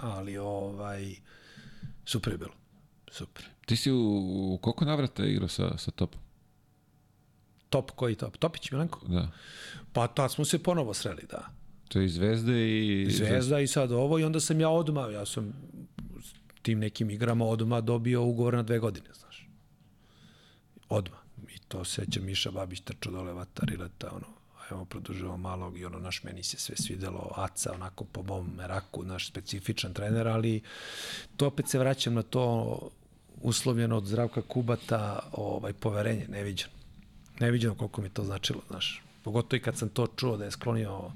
[0.03, 1.15] Ali, ovaj,
[2.05, 2.53] super je bilo.
[3.11, 3.45] Super.
[3.67, 3.99] Ti si u,
[4.55, 6.21] u koliko navrata igrao sa, sa topom?
[7.69, 8.37] Top koji top?
[8.37, 9.01] Topić Milenko?
[9.07, 9.31] Da.
[9.93, 11.49] Pa tad smo se ponovo sreli, da.
[11.89, 13.11] To je i Zvezde i...
[13.11, 15.53] Zvezda i sad ovo i onda sam ja odmah, ja sam
[16.63, 19.49] tim nekim igrama odmah dobio ugovor na dve godine, znaš.
[20.89, 21.19] Odmah.
[21.55, 24.27] I to seća Miša Babić trčao dole vatar i leta, ono,
[24.73, 29.03] evo produžava malog i ono, naš meni se sve svidelo, Aca, onako po mom meraku,
[29.05, 30.63] naš specifičan trener, ali
[31.37, 32.79] to opet se vraćam na to
[33.43, 36.73] uslovljeno od zdravka Kubata, ovaj, poverenje, neviđeno.
[37.41, 39.03] Neviđeno koliko mi to značilo, znaš.
[39.25, 41.11] Pogotovo i kad sam to čuo da je sklonio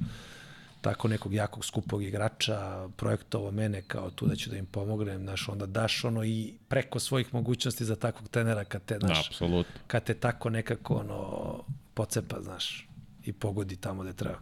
[0.81, 5.49] tako nekog jakog skupog igrača, projektovo mene kao tu da ću da im pomognem, znaš,
[5.49, 9.81] onda daš ono i preko svojih mogućnosti za takvog trenera kad te, znaš, Apsolutno.
[9.87, 11.63] kad te tako nekako ono
[11.95, 12.89] pocepa, znaš,
[13.27, 14.39] i pogodi tamo gde treba.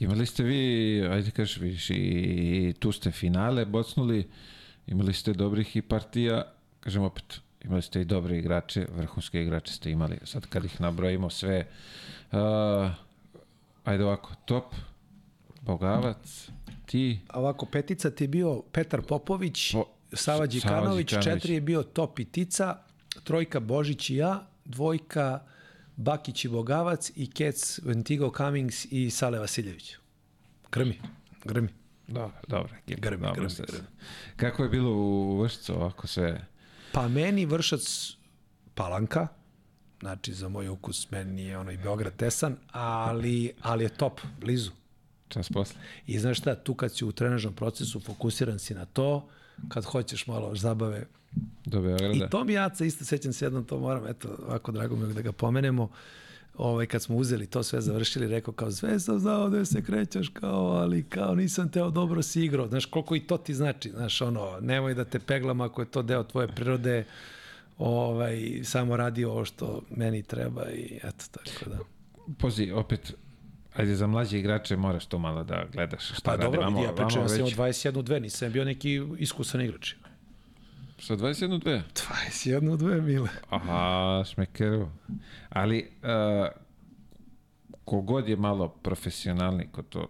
[0.00, 0.60] Imali ste vi,
[1.10, 4.28] ajde kažeš, vidiš, i tu ste finale bocnuli,
[4.86, 9.90] imali ste dobrih i partija, kažem opet, imali ste i dobre igrače, vrhunske igrače ste
[9.90, 10.18] imali.
[10.24, 11.66] Sad kad ih nabrojimo sve,
[12.32, 12.38] uh,
[13.84, 14.74] ajde ovako, top,
[15.60, 16.48] Bogavac,
[16.86, 21.24] ti, A ovako, petica ti je bio Petar Popović, Po- Sava Đikanović, Đikanović.
[21.24, 22.76] četiri je bio Top i Tica,
[23.24, 25.40] trojka Božić i ja, dvojka
[26.00, 29.96] Bakić i Bogavac i Kec, Ventigo Cummings i Sale Vasiljević.
[30.72, 31.00] Grmi,
[31.44, 31.68] grmi.
[32.08, 33.86] dobro, dobro, Grmi, dobro grmi, grmi.
[34.36, 36.46] Kako je bilo u Vršcu ovako sve?
[36.92, 38.12] Pa meni Vršac
[38.74, 39.28] Palanka,
[40.00, 44.70] znači za moj ukus meni je ono i Beograd tesan, ali, ali je top, blizu.
[45.28, 45.80] Čas posle.
[46.06, 49.28] I znaš šta, tu kad si u trenažnom procesu fokusiran si na to,
[49.68, 51.06] kad hoćeš malo zabave.
[51.64, 52.14] Do Beograda.
[52.14, 55.14] I to mi jaca isto, sećam se jednom, to moram, eto, ovako drago mi je
[55.14, 55.90] da ga pomenemo,
[56.56, 60.28] ovaj, kad smo uzeli to sve završili, rekao kao sve sam znao da se krećeš
[60.28, 62.68] kao, ali kao nisam teo dobro si igrao.
[62.68, 66.02] Znaš, koliko i to ti znači, znaš, ono, nemoj da te peglam ako je to
[66.02, 67.04] deo tvoje prirode,
[67.78, 71.78] ovaj, samo radi ovo što meni treba i eto, tako da.
[72.38, 73.14] Pozi, opet,
[73.74, 76.42] ajde za mlađe igrače moraš to malo da gledaš šta Pa radi.
[76.44, 79.94] dobro, vidi, ja pričam vamo sam o već- 21-2, nisam bio neki iskusan igrač.
[80.98, 81.82] Sa 21-2.
[81.94, 83.28] 21-2, mile.
[83.50, 84.88] Aha, šmekeru.
[85.48, 86.48] Ali, uh,
[87.84, 90.08] kogod je malo profesionalni kod to,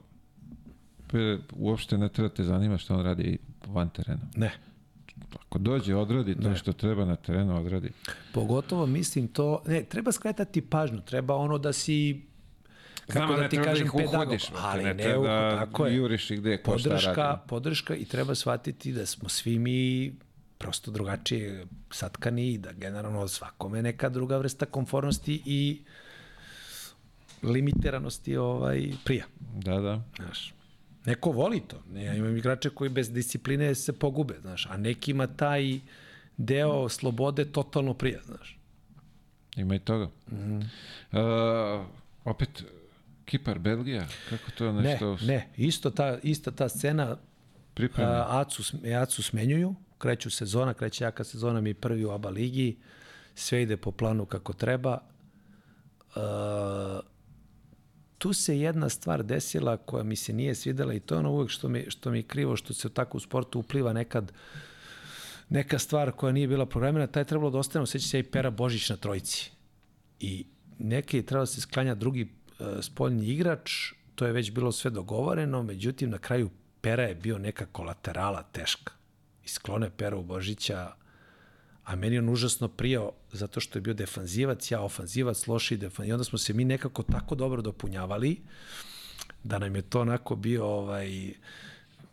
[1.53, 4.23] uopšte ne treba te zanima šta on radi van terena.
[4.37, 4.53] Ne.
[5.37, 6.57] Ako dođe, odradi to Ne.
[6.57, 7.91] što treba na terenu, odradi.
[8.35, 12.23] Pogotovo mislim to, ne, treba skretati pažnju, treba ono da si
[13.11, 15.97] kako da ti treba kažem ih pedagog, ali ne ne, da, da tako je.
[15.97, 20.13] juriš ih gde, ko šta Podrška, podrška i treba shvatiti da smo svi mi
[20.59, 25.83] prosto drugačije satkani i da generalno svakome neka druga vrsta konfornosti i
[27.43, 29.25] limitiranosti ovaj prija.
[29.55, 30.03] Da, da.
[30.17, 30.55] Znaš,
[31.05, 31.83] neko voli to.
[31.93, 35.81] Ne, ja imam igrače koji bez discipline se pogube, znaš, a nekima taj
[36.37, 38.59] deo slobode totalno prija, znaš.
[39.57, 40.09] Ima i toga.
[40.33, 40.61] Mm
[41.13, 41.87] uh,
[42.25, 42.65] opet,
[43.31, 47.17] Kipar, Belgija, kako to Ne, nešto ne, isto ta, ista ta scena
[47.97, 48.63] a, Acu,
[49.03, 52.77] Acu smenjuju, kreću sezona, kreće jaka sezona, mi prvi u ABA ligi,
[53.35, 54.99] sve ide po planu kako treba.
[56.17, 56.21] E,
[58.19, 61.51] tu se jedna stvar desila koja mi se nije svidela i to je ono uvek
[61.51, 64.33] što mi, što mi je krivo, što se tako u sportu upliva nekad
[65.49, 68.51] neka stvar koja nije bila programirana, taj je trebalo da ostane, osjeća se i Pera
[68.51, 69.51] Božić na trojici.
[70.21, 70.47] I
[70.79, 72.29] neki je trebalo da se sklanja drugi
[72.83, 76.51] spoljni igrač, to je već bilo sve dogovoreno, međutim na kraju
[76.81, 78.93] Pera je bio neka kolaterala teška.
[79.45, 80.93] I sklone Pera u Božića,
[81.85, 86.09] a meni on užasno prijao zato što je bio defanzivac, ja ofanzivac, loši defanzivac.
[86.09, 88.41] I onda smo se mi nekako tako dobro dopunjavali
[89.45, 91.33] da nam je to onako bio ovaj,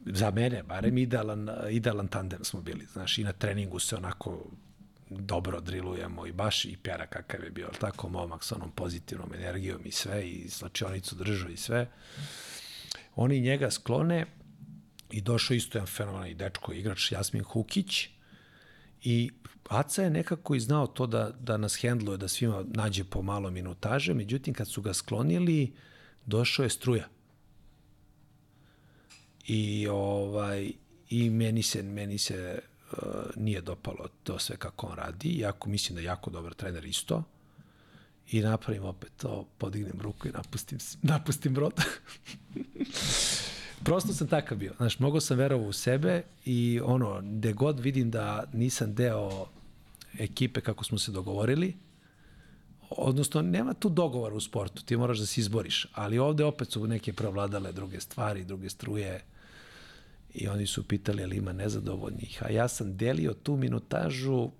[0.06, 2.86] za mene, barem idealan, idealan tandem smo bili.
[2.94, 4.46] Znaš, i na treningu se onako
[5.10, 9.82] dobro drilujemo i baš i Pjera kakav je bio, tako momak sa onom pozitivnom energijom
[9.86, 11.90] i sve i slačionicu držao i sve.
[13.16, 14.26] Oni njega sklone
[15.12, 18.08] i došao isto jedan fenomenalni dečko, igrač Jasmin Hukić
[19.04, 19.32] i
[19.70, 23.50] Aca je nekako i znao to da, da nas hendluje, da svima nađe po malo
[23.50, 25.74] minutaže, međutim kad su ga sklonili,
[26.26, 27.08] došao je struja.
[29.48, 30.72] I ovaj
[31.10, 32.60] i meni se meni se
[33.36, 37.24] nije dopalo to sve kako on radi, iako mislim da je jako dobar trener isto.
[38.32, 41.74] I napravim opet to, podignem ruku i napustim, napustim brod.
[43.84, 44.74] Prosto sam takav bio.
[44.78, 49.48] Znaš, mnogo sam verovao u sebe i ono, gde god vidim da nisam deo
[50.20, 51.76] ekipe kako smo se dogovorili,
[52.90, 56.88] odnosno nema tu dogovora u sportu, ti moraš da se izboriš, ali ovde opet su
[56.88, 59.24] neke prevladale druge stvari, druge struje
[60.34, 64.52] i oni su pitali ali ima nezadovoljnih, a ja sam delio tu minutažu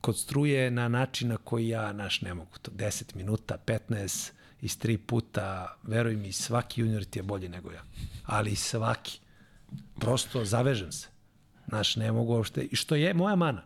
[0.00, 4.30] kod struje na način na koji ja, naš, ne mogu to, 10 minuta, 15,
[4.62, 7.82] iz tri puta, veruj mi, svaki junior ti je bolji nego ja.
[8.26, 9.20] Ali svaki.
[10.00, 11.08] Prosto zavežem se.
[11.68, 12.62] Znaš, ne mogu uopšte.
[12.62, 13.62] I što je moja mana.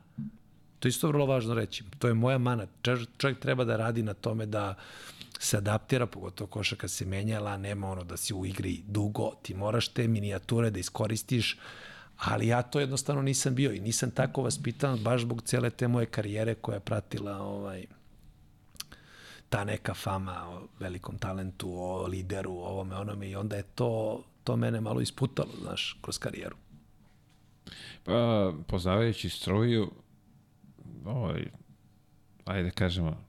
[0.79, 1.85] To je isto vrlo važno reći.
[1.99, 2.67] To je moja mana.
[3.19, 4.75] Čovjek treba da radi na tome da
[5.39, 9.89] se adaptira, pogotovo košaka se menjala, nema ono da si u igri dugo, ti moraš
[9.89, 11.59] te minijature da iskoristiš,
[12.17, 16.07] ali ja to jednostavno nisam bio i nisam tako vaspitan baš zbog cele te moje
[16.07, 17.87] karijere koja je pratila ovaj,
[19.49, 24.23] ta neka fama o velikom talentu, o lideru, o ovome, onome i onda je to,
[24.45, 26.57] to mene malo isputalo, znaš, kroz karijeru.
[28.05, 29.91] Pa, poznavajući struju,
[31.05, 31.45] ovaj,
[32.45, 33.25] ajde kažemo,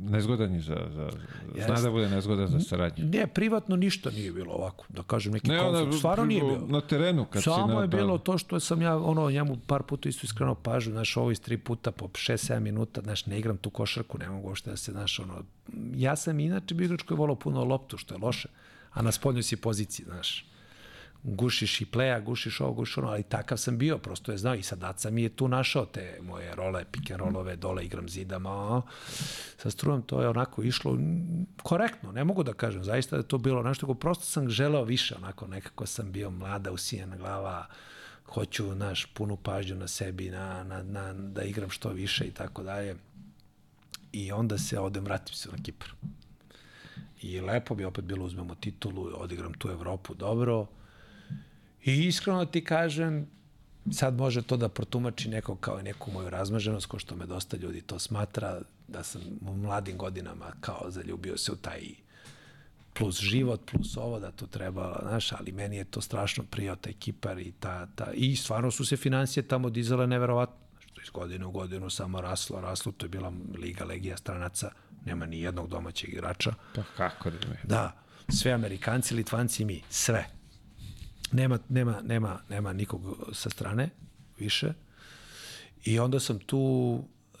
[0.00, 1.10] nezgodan je za, za
[1.54, 1.72] Jeste.
[1.72, 3.04] zna da bude nezgodan za saradnju.
[3.04, 5.98] Ne, privatno ništa nije bilo ovako, da kažem neki ne, konflikt.
[5.98, 6.66] Stvarno nije bilo.
[6.66, 9.82] Na terenu kad Samo si na, je bilo to što sam ja ono njemu par
[9.82, 13.56] puta isto iskrenuo pažnju, znaš, ovo iz tri puta po 6-7 minuta, znaš, ne igram
[13.56, 15.42] tu košarku, ne mogu uopšte da se, znaš, ono,
[15.94, 18.48] ja sam inače bio igrač koji je volao puno loptu, što je loše,
[18.90, 20.48] a na spoljnoj si poziciji, znaš
[21.22, 24.62] gušiš i pleja, gušiš ovo, gušiš ono, ali takav sam bio, prosto je znao i
[24.62, 28.82] sad Aca mi je tu našao te moje role, pick and rollove, dole igram zidama,
[29.56, 30.98] sa strujom to je onako išlo
[31.62, 35.14] korektno, ne mogu da kažem, zaista je to bilo nešto ko prosto sam želeo više,
[35.14, 37.66] onako nekako sam bio mlada, usijena glava,
[38.26, 42.62] hoću, naš, punu pažnju na sebi, na, na, na, da igram što više i tako
[42.62, 42.96] dalje.
[44.12, 45.88] I onda se odem, vratim se na Kipar.
[47.22, 50.66] I lepo bi opet bilo uzmemo titulu, odigram tu Evropu dobro,
[51.88, 53.26] I iskreno ti kažem,
[53.92, 57.80] sad može to da protumači neko kao neku moju razmaženost, ko što me dosta ljudi
[57.80, 61.80] to smatra, da sam u mladim godinama kao zaljubio se u taj
[62.94, 66.92] plus život, plus ovo, da to treba, znaš, ali meni je to strašno prijao taj
[66.92, 71.46] kipar i ta, ta, i stvarno su se financije tamo dizale neverovatno, što iz godine
[71.46, 74.70] u godinu samo raslo, raslo, to je bila Liga Legija stranaca,
[75.04, 76.54] nema ni jednog domaćeg igrača.
[76.74, 77.38] Pa kako da?
[77.64, 77.92] Da,
[78.28, 80.37] sve Amerikanci, Litvanci i mi, sve
[81.32, 83.90] nema, nema, nema, nema nikog sa strane
[84.38, 84.72] više.
[85.84, 86.58] I onda sam tu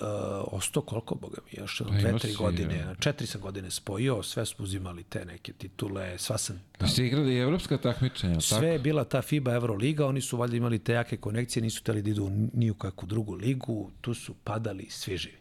[0.00, 0.06] uh,
[0.52, 2.94] ostao koliko, boga mi, još pa dve, tri godine, ja.
[2.94, 6.60] četiri sam godine spojio, sve smo uzimali te neke titule, sva sam...
[6.78, 8.66] Da ste igrali i evropska takmičenja, Sve tako?
[8.66, 12.10] je bila ta FIBA Euroliga, oni su valjda imali te jake konekcije, nisu teli da
[12.10, 15.38] idu ni u kakvu drugu ligu, tu su padali svi živi.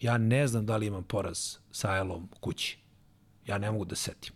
[0.00, 2.78] Ja ne znam da li imam poraz sa Elom kući.
[3.46, 4.32] Ja ne mogu da setim.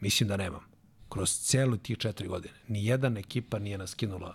[0.00, 0.71] Mislim da nemam
[1.12, 2.54] kroz celu tih četiri godine.
[2.68, 4.34] Ni jedan ekipa nije nas skinula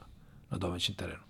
[0.49, 1.23] na domaćem terenu.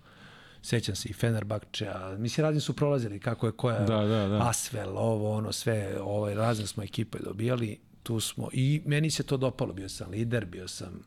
[0.62, 4.48] Sećam se i Fenerbahča, mislim razni su prolazili kako je koja da, da, da.
[4.48, 9.36] Asvel, ovo, ono, sve, ovaj, razne smo ekipe dobijali, tu smo, i meni se to
[9.36, 11.02] dopalo, bio sam lider, bio sam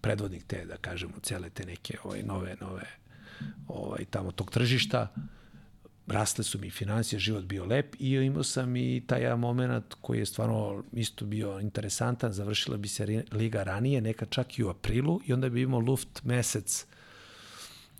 [0.00, 2.86] predvodnik te, da kažemo, cele te neke ovaj, nove, nove,
[3.68, 5.14] ovaj, tamo tog tržišta
[6.06, 10.26] rasle su mi financije, život bio lep i imao sam i taj moment koji je
[10.26, 15.32] stvarno isto bio interesantan, završila bi se liga ranije, neka čak i u aprilu i
[15.32, 16.86] onda bi imao luft mesec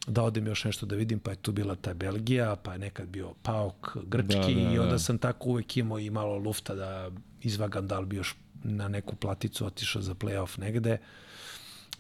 [0.07, 3.09] da odem još nešto da vidim, pa je tu bila ta Belgija, pa je nekad
[3.09, 4.99] bio Pauk grčki da, da, i onda da.
[4.99, 7.11] sam tako uvek imao i malo lufta da
[7.43, 10.93] izvagam da li bi još na neku platicu otišao za playoff negde.
[10.93, 11.30] Uh,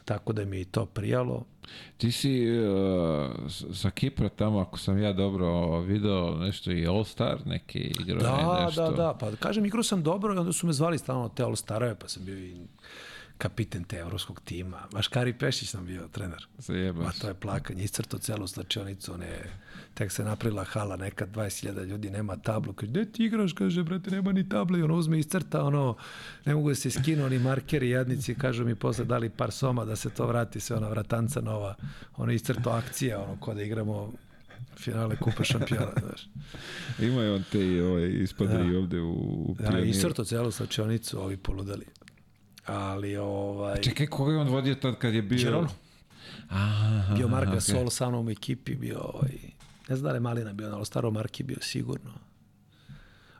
[0.04, 1.44] tako da mi je i to prijalo.
[1.96, 3.30] Ti si uh,
[3.74, 8.90] sa Kipra tamo, ako sam ja dobro video, nešto i All-Star neki igrao da, nešto.
[8.90, 11.94] Da, da, pa kažem, igrao sam dobro i onda su me zvali stalno te All-Starove,
[11.94, 12.56] pa sam bio i
[13.38, 14.78] kapiten te evropskog tima.
[14.92, 16.46] Maškari Pešić nam bio trener.
[16.58, 19.38] Zajebao Ma to je plakanje, iscrto celu slačionicu, ne,
[20.00, 24.10] tek se napravila hala, neka 20.000 ljudi nema tablu, kaže, gde ti igraš, kaže, brate,
[24.10, 25.96] nema ni table, i ono uzme iscrta, ono,
[26.44, 29.96] ne mogu da se skinu oni markeri, jadnici, kažu mi posle dali par soma da
[29.96, 31.74] se to vrati, sve ona vratanca nova,
[32.16, 34.12] ono iscrto akcija, ono, ko da igramo
[34.76, 36.28] finale Kupa šampiona, znaš.
[36.98, 38.64] Ima je on te i ovaj, ispada Da.
[38.64, 39.86] i ovde u, u Da, Pioniru.
[39.86, 41.84] iscrto celu slačionicu, ovi poludali.
[42.66, 43.80] Ali, ovaj...
[43.80, 45.38] Čekaj, koga je on vodio tad kad je bio...
[45.38, 45.68] Gironu.
[46.48, 47.54] Aha, Bio Mark okej.
[47.54, 49.59] Gasol sa mnom u ekipi, bio ovaj,
[49.90, 52.10] ne znam da li je Malina bio, ali staro Marki bio sigurno.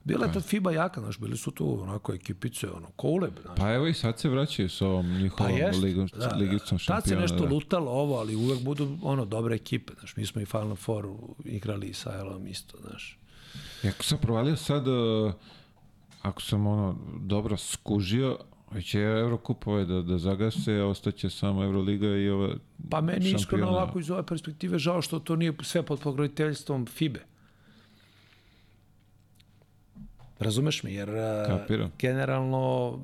[0.04, 3.56] Bila je tad FIBA jaka, znaš, bili su tu onako ekipice, ono, koleb, znaš.
[3.56, 6.36] Pa evo i sad se vraćaju s ovom Pa njihovom jest, ligom, da, da.
[6.36, 7.20] ligicom Tad se šampiona.
[7.20, 7.54] nešto da.
[7.54, 10.16] lutalo ovo, ali uvek budu ono dobre ekipe, znaš.
[10.16, 11.08] Mi smo i Final Four
[11.44, 13.18] igrali sa Elom isto, znaš.
[13.82, 15.32] Jako sam provalio sad, uh,
[16.22, 18.38] ako sam ono dobro skužio,
[18.82, 22.54] će Eurokup ovaj da, da zagase, a ostaće samo Euroliga i ova
[22.90, 23.70] Pa meni iskreno šampiona.
[23.70, 27.20] ovako iz ove perspektive žao što to nije sve pod pokroviteljstvom FIBE.
[30.38, 31.90] Razumeš me, jer a, Kapiram.
[31.98, 32.98] generalno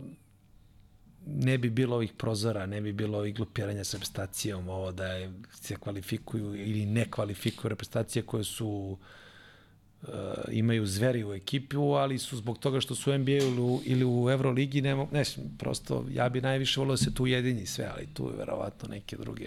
[1.26, 5.05] ne bi bilo ovih prozora, ne bi bilo ovih glupiranja sa reprezentacijom, ovo da
[5.52, 8.98] se kvalifikuju ili ne kvalifikuju reprezentacije koje su uh,
[10.51, 14.05] imaju zveri u ekipu, ali su zbog toga što su u NBA ili u, ili
[14.05, 15.23] u Euroligi, ne, ne,
[15.59, 19.16] prosto ja bi najviše volio da se tu ujedinji sve, ali tu je verovatno neke
[19.16, 19.47] druge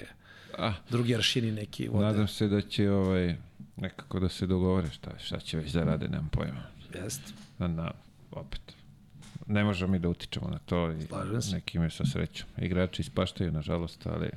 [0.57, 2.05] Ah, drugi aršini neki vode.
[2.05, 3.35] nadam se da će ovaj,
[3.77, 6.61] nekako da se dogovore šta, šta će već da rade, nemam pojma.
[6.95, 7.21] Jest.
[7.57, 7.91] Na, na,
[8.31, 8.61] opet.
[9.47, 11.51] Ne možemo mi da utičemo na to i Slažem se.
[11.51, 12.47] neki imaju sa srećom.
[12.57, 14.29] Igrači ispaštaju, nažalost, ali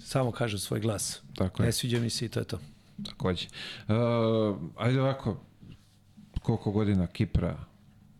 [0.00, 1.22] Samo kažem svoj glas.
[1.34, 1.66] tako je.
[1.66, 2.58] Ne sviđa mi se i to je to.
[3.04, 3.46] Takođe.
[3.88, 5.40] Uh, ajde ovako,
[6.42, 7.64] koliko godina Kipra,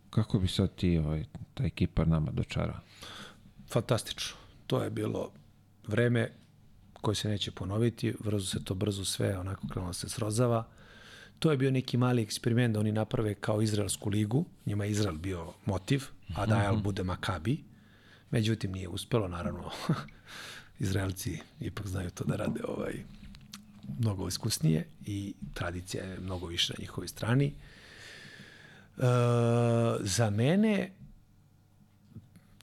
[0.09, 2.79] kako bi sad ti ovaj, taj Kipar nama dočarao?
[3.69, 4.37] Fantastično.
[4.67, 5.31] To je bilo
[5.87, 6.31] vreme
[6.93, 10.67] koje se neće ponoviti, brzo se to brzo sve onako krenulo se srozava.
[11.39, 15.17] To je bio neki mali eksperiment da oni naprave kao Izraelsku ligu, njima je Izrael
[15.17, 16.03] bio motiv,
[16.35, 17.63] a da Ajal bude Makabi.
[18.31, 19.69] Međutim, nije uspelo, naravno.
[20.79, 22.93] Izraelci ipak znaju to da rade ovaj,
[23.99, 27.45] mnogo iskusnije i tradicija je mnogo više na njihovoj strani.
[27.45, 27.53] E,
[29.99, 30.91] za mene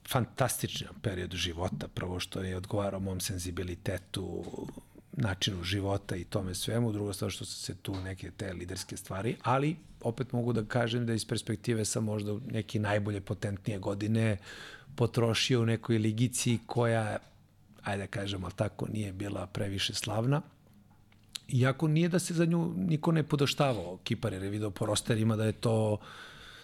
[0.09, 4.43] fantastičan period života, prvo što je odgovarao mom senzibilitetu,
[5.11, 9.35] načinu života i tome svemu, drugo stvar što su se tu neke te liderske stvari,
[9.43, 14.37] ali opet mogu da kažem da iz perspektive sam možda neke najbolje potentnije godine
[14.95, 17.17] potrošio u nekoj ligici koja,
[17.83, 20.41] ajde da kažem, ali tako nije bila previše slavna.
[21.51, 25.45] Iako nije da se za nju niko ne podoštavao Kipar, je video po rosterima da
[25.45, 25.97] je to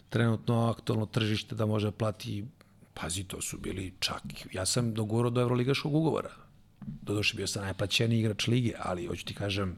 [0.09, 2.45] trenutno aktualno tržište da može da plati
[2.93, 4.21] pazi, to su bili čak,
[4.53, 6.29] ja sam dogurao do Evroligaškog ugovora.
[7.01, 9.75] Doduše bio sam najplaćeniji igrač lige, ali hoću ti kažem,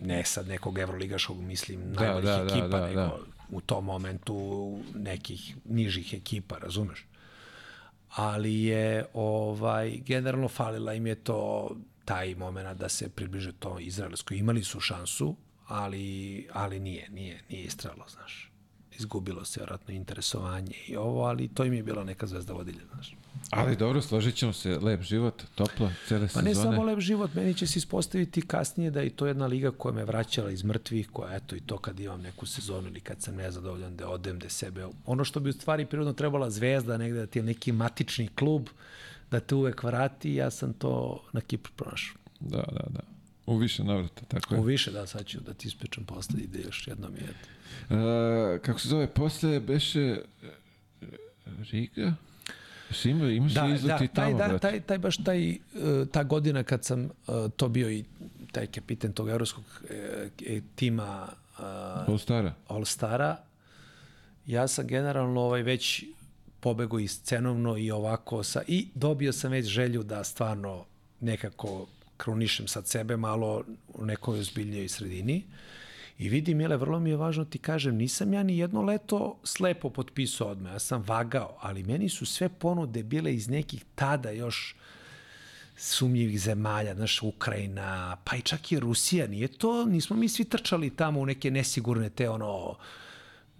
[0.00, 3.18] ne sad nekog Evroligaškog, mislim, Da, najboljih da, da, ekipa, da, nego da.
[3.50, 7.06] u tom momentu nekih nižih ekipa, razumeš?
[8.14, 11.70] ali je ovaj generalno falila im je to
[12.04, 14.34] taj moment da se približe to izraelsko.
[14.34, 18.50] Imali su šansu, ali, ali nije, nije, nije istralo, znaš.
[18.98, 23.16] Izgubilo se vjerojatno interesovanje i ovo, ali to im je bila neka zvezda vodilja, znaš.
[23.50, 26.48] Ali dobro, složit ćemo se, lep život, toplo, cele Pa sezone.
[26.48, 29.94] ne samo lep život, meni će se ispostaviti kasnije da je to jedna liga koja
[29.94, 33.34] me vraćala iz mrtvih, koja eto i to kad imam neku sezonu ili kad sam
[33.36, 34.86] nezadovoljan da odem da sebe.
[35.06, 38.68] Ono što bi u stvari prirodno trebala zvezda negde da ti je neki matični klub,
[39.34, 42.16] da te uvek vrati, ja sam to na Kipru pronašao.
[42.40, 43.00] Da, da, da.
[43.46, 44.60] U više navrata, tako je.
[44.60, 47.22] U više da, sad ću da ti ispečem posle ide još jednom je.
[47.24, 50.46] Uh, kako se zove, posle beše e,
[51.70, 52.14] Riga?
[52.90, 54.58] Si ima, imaš Da, da, da, taj, tamo, da, brate?
[54.58, 55.58] taj, taj baš taj, e,
[56.12, 57.08] ta godina kad sam e,
[57.56, 58.04] to bio i
[58.52, 61.62] taj kapiten tog evropskog e, e, tima e,
[62.06, 62.54] All Stara.
[62.68, 63.36] All Stara,
[64.46, 66.04] ja sam generalno ovaj već
[66.64, 70.84] pobego i scenovno i ovako sa, i dobio sam već želju da stvarno
[71.20, 71.86] nekako
[72.16, 75.42] krunišem sad sebe malo u nekoj ozbiljnijoj sredini.
[76.18, 79.90] I vidi, Mile, vrlo mi je važno ti kažem, nisam ja ni jedno leto slepo
[79.90, 84.76] potpisao odmah, ja sam vagao, ali meni su sve ponude bile iz nekih tada još
[85.76, 90.90] sumnjivih zemalja, znaš, Ukrajina, pa i čak i Rusija, nije to, nismo mi svi trčali
[90.96, 92.76] tamo u neke nesigurne te, ono,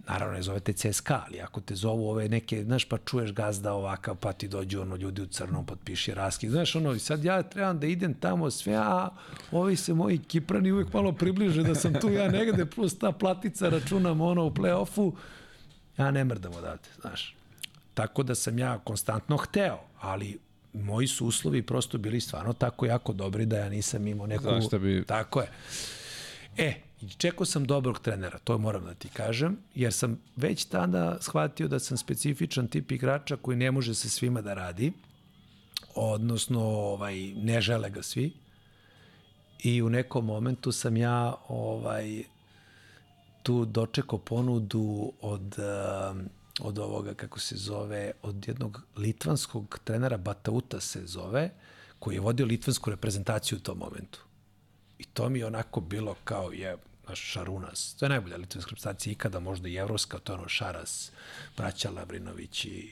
[0.07, 4.15] naravno ne zovete CSKA, ali ako te zovu ove neke, znaš, pa čuješ gazda ovakav,
[4.15, 7.87] pa ti dođu ono ljudi u crnom, potpiši raski, znaš, ono, sad ja trebam da
[7.87, 9.09] idem tamo sve, a
[9.51, 13.69] ovi se moji kiprani uvek malo približe da sam tu ja negde, plus ta platica
[13.69, 15.11] računam ono u play-offu,
[15.97, 17.35] ja ne mrdam odavde, znaš.
[17.93, 20.39] Tako da sam ja konstantno hteo, ali
[20.73, 24.43] moji su uslovi prosto bili stvarno tako jako dobri da ja nisam imao neku...
[24.43, 25.47] Zašto bi- Tako je.
[26.57, 26.73] E,
[27.17, 31.79] čekao sam dobrog trenera, to moram da ti kažem, jer sam već tada shvatio da
[31.79, 34.91] sam specifičan tip igrača koji ne može se svima da radi,
[35.95, 38.33] odnosno ovaj, ne žele ga svi.
[39.63, 42.23] I u nekom momentu sam ja ovaj,
[43.43, 50.79] tu dočekao ponudu od, um, od ovoga, kako se zove, od jednog litvanskog trenera, Batauta
[50.79, 51.49] se zove,
[51.99, 54.25] koji je vodio litvansku reprezentaciju u tom momentu.
[54.99, 57.95] I to mi je onako bilo kao je naš Šarunas.
[57.99, 61.11] To je najbolja litvanska reprezentacija ikada, možda i evropska, to je ono Šaras,
[61.57, 62.91] braća Labrinović i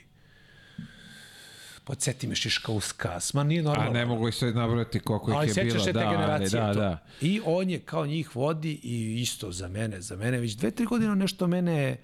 [1.84, 3.90] podsjeti me Šiškauskas, ma nije normalno.
[3.90, 5.70] A ne mogu ih sve nabrati koliko ih Ali je bilo.
[5.70, 6.62] sećaš se te Da, ali generacije.
[6.62, 6.80] da, to.
[6.80, 6.98] da.
[7.22, 10.86] I on je kao njih vodi i isto za mene, za mene već dve, tri
[10.86, 11.98] godine nešto mene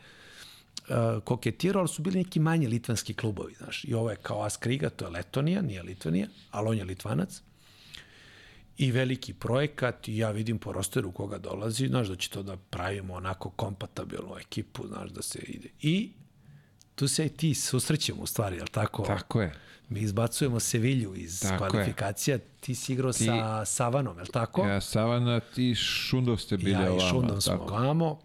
[0.90, 3.84] uh, koketirao, ali su bili neki manji litvanski klubovi, znaš.
[3.84, 7.42] I ovo je kao Askriga, to je Letonija, nije Litvanija, ali on je Litvanac.
[8.80, 12.58] I veliki projekat i ja vidim po rosteru koga dolazi, znaš, da će to da
[12.58, 15.70] pravimo onako kompatibilnu ekipu, znaš, da se ide.
[15.82, 16.12] I
[16.96, 19.04] tu se i ti susrećemo u stvari, jel tako?
[19.04, 19.54] Tako je.
[19.90, 21.70] Mi izbacujemo Sevilju iz Tako je.
[21.70, 23.26] kvalifikacija, ti si igrao ti...
[23.26, 24.68] sa Savanom, je tako?
[24.68, 27.10] Ja, Savana, ti Šundov ste bili ja i ovamo.
[27.10, 27.74] Šundom smo tako.
[27.74, 28.20] ovamo.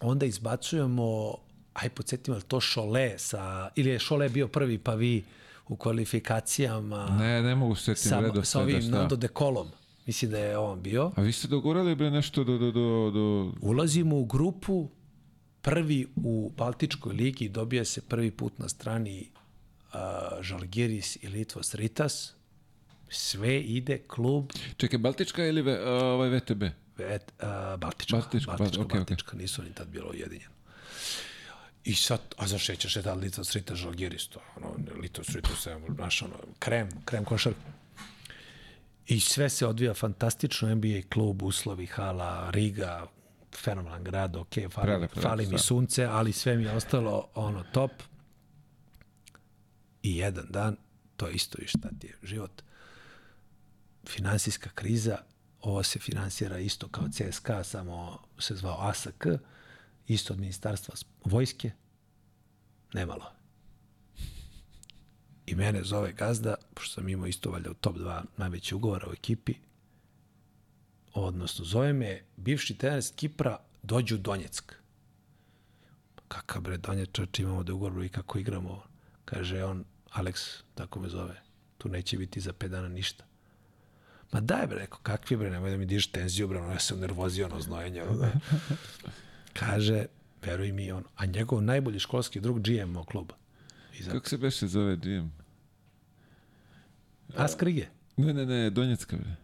[0.00, 1.34] Onda izbacujemo,
[1.74, 5.24] aj podsjetim, je to Šole sa, ili je Šole bio prvi pa vi
[5.68, 9.68] u kvalifikacijama Ne, ne mogu se sa, tim redo sa ovim Nando de Kolom.
[10.06, 11.12] Mislim da je on bio.
[11.16, 13.52] A vi ste dogurali bre nešto do, do, do, do...
[13.60, 14.90] Ulazimo u grupu,
[15.62, 19.30] prvi u Baltičkoj ligi, dobija se prvi put na strani
[19.94, 19.98] uh,
[20.40, 22.34] Žalgiris i Litvos Ritas.
[23.08, 26.62] Sve ide, klub, Čekaj, Baltička ili ve, ovaj VTB?
[26.98, 28.16] Vet, uh, Baltička.
[28.16, 28.98] Baltička, Baltička, Bal- okej, okej.
[28.98, 30.53] Baltička, nisu oni tad bilo ujedinjeni.
[31.84, 36.22] I sad, a za šećeš je tad Litvos Ritas Žalgiris, to, ono, Litvos Ritas, znaš,
[36.22, 37.60] ono, krem, krem košarka.
[39.06, 43.06] I sve se odvija fantastično, NBA klub, uslovi, hala, Riga,
[43.56, 45.58] fenomenalan grad, ok, fali, Prelepo, fali mi da.
[45.58, 47.90] sunce, ali sve mi je ostalo ono top.
[50.02, 50.76] I jedan dan,
[51.16, 52.62] to je isto i šta ti je život,
[54.08, 55.18] finansijska kriza,
[55.60, 59.26] ovo se finansira isto kao CSKA, samo se zvao ASK,
[60.06, 61.70] isto od ministarstva vojske,
[62.94, 63.32] nemalo.
[65.46, 69.12] I mene zove gazda, pošto sam imao isto valjda u top 2 najveći ugovora u
[69.12, 69.54] ekipi,
[71.14, 74.72] odnosno zove me bivši trener s Kipra, dođu u Donjeck.
[76.28, 78.82] Kakav bre Donječač imamo da ugovor i kako igramo.
[79.24, 81.42] Kaže on, Alex, tako me zove,
[81.78, 83.24] tu neće biti za 5 dana ništa.
[84.32, 87.00] Ma daj bre, rekao, kakvi bre, nemoj da mi diš tenziju, bre, ono, ja sam
[87.00, 88.02] nervozio, ono, znojenje.
[88.02, 88.30] Ono.
[89.54, 90.06] Kaže,
[90.42, 93.34] veruj mi, on, a njegov najbolji školski drug GM kluba.
[93.98, 95.28] Iza Kako se beše zove GM?
[97.36, 97.86] Askrige.
[98.16, 99.36] Ne, ne, ne, Donjecka bre.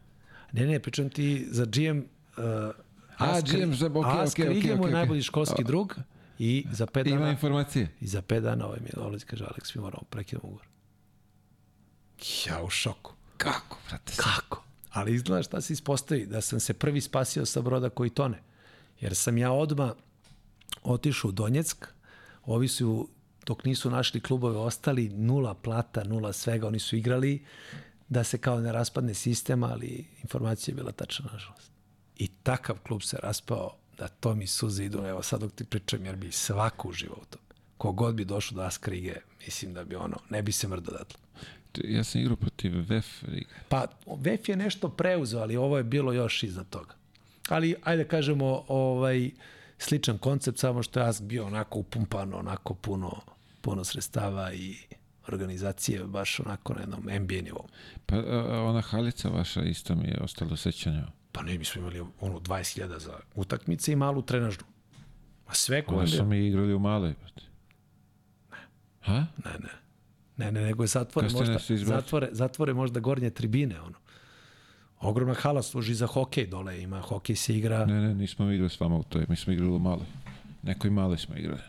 [0.53, 1.99] Ne, ne, pričam ti za GM...
[1.99, 2.75] Uh,
[3.19, 4.93] A, GM, za- okej, okej, Askrige okej, mu je okej.
[4.93, 5.97] najbolji školski drug
[6.39, 7.31] i za pet Ima dana...
[7.31, 7.89] informacije.
[8.01, 10.67] I za pet dana ovaj mi je dolazi, kaže, Aleks, mi moramo prekidamo ugovor.
[12.47, 13.13] Ja u šoku.
[13.37, 14.13] Kako, brate?
[14.17, 14.65] Kako?
[14.91, 18.43] Ali izgleda šta se ispostavi, da sam se prvi spasio sa broda koji tone.
[19.01, 19.95] Jer sam ja odma
[20.83, 21.87] otišao u Donjeck,
[22.45, 23.09] ovi su,
[23.47, 27.45] dok nisu našli klubove, ostali nula plata, nula svega, oni su igrali
[28.09, 31.71] da se kao ne raspadne sistem, ali informacija je bila tačna, nažalost.
[32.17, 36.05] I takav klub se raspao da to mi suze idu, evo sad dok ti pričam,
[36.05, 37.41] jer bi svako uživao u tom.
[37.77, 39.15] Kogod bi došao do Askrige,
[39.47, 41.21] mislim da bi ono, ne bi se mrdo datle.
[41.85, 42.73] Ja sam igrao protiv
[43.23, 43.55] Riga.
[43.69, 43.87] Pa,
[44.21, 47.00] VEF je nešto preuzeo, ali ovo je bilo još iznad toga.
[47.51, 49.31] Ali, ajde kažemo, ovaj,
[49.79, 53.21] sličan koncept, samo što je Ask bio onako upumpano, onako puno,
[53.61, 54.77] puno sredstava i
[55.29, 57.67] organizacije baš onako na jednom NBA nivou.
[58.07, 58.17] Pa
[58.63, 61.03] ona halica vaša isto mi je ostalo u sećanju.
[61.33, 64.65] Pa ne, mi smo imali ono 20.000 za utakmice i malu trenažnu.
[65.47, 66.07] A sve Onda koje...
[66.07, 67.43] su mi igrali u maloj, brate.
[69.01, 69.27] Ha?
[69.45, 69.81] Ne, ne.
[70.37, 73.99] Ne, ne, nego je zatvore možda, zatvore, zatvore možda gornje tribine, ono.
[75.01, 77.87] Ogromna hala služi za hokej dole, ima hokej se igra.
[77.87, 79.27] Ne, ne, nismo igrali s vama u toj.
[79.29, 80.07] Mi smo igrali u maloj.
[80.63, 81.61] Nekoj maloj smo igrali.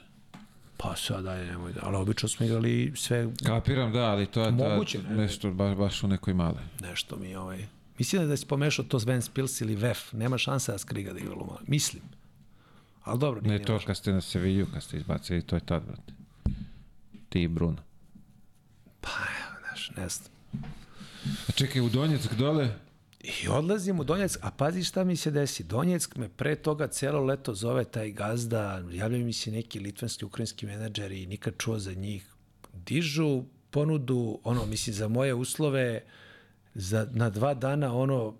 [0.77, 4.58] Pa sad, ajde, nemoj da, ali obično smo igrali sve Kapiram, da, ali to je
[4.58, 5.16] ta, Moguće, ne, ne.
[5.16, 6.61] nešto baš, baš u nekoj maloj.
[6.82, 7.66] nešto mi ovaj...
[7.98, 10.14] Mislim da si pomešao to Sven Spils ili VEF.
[10.14, 11.58] Nema šanse da Skriga da igra Luma.
[11.68, 12.03] Mislim.
[13.03, 15.84] Ali dobro, nije Ne to kad ste na Sevilju, kad ste izbacili, to je tad,
[15.85, 16.14] brate.
[17.30, 17.77] Ti i Bruno.
[19.01, 19.10] Pa,
[19.60, 20.32] znaš, ne znam.
[21.48, 22.69] A čekaj, u Donjeck dole?
[23.24, 25.64] I odlazim u Donjeck, a pazi šta mi se desi.
[25.64, 30.66] Donjeck me pre toga celo leto zove taj gazda, javljaju mi se neki litvanski, ukrajinski
[30.66, 32.25] menadžeri i nikad čuo za njih.
[32.74, 36.03] dižu ponudu, ono, mislim, za moje uslove,
[36.74, 38.35] za, na dva dana, ono,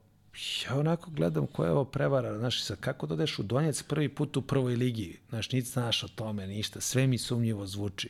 [0.66, 4.38] ja onako gledam koja je ovo prevara, znaš, sad kako dodeš u Donjec prvi put
[4.38, 8.10] u prvoj ligi, znaš, nic znaš o tome, ništa, sve mi sumnjivo zvuči.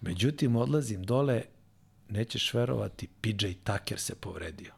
[0.00, 1.42] Međutim, odlazim dole,
[2.08, 4.75] nećeš verovati, PJ Tucker se povredio.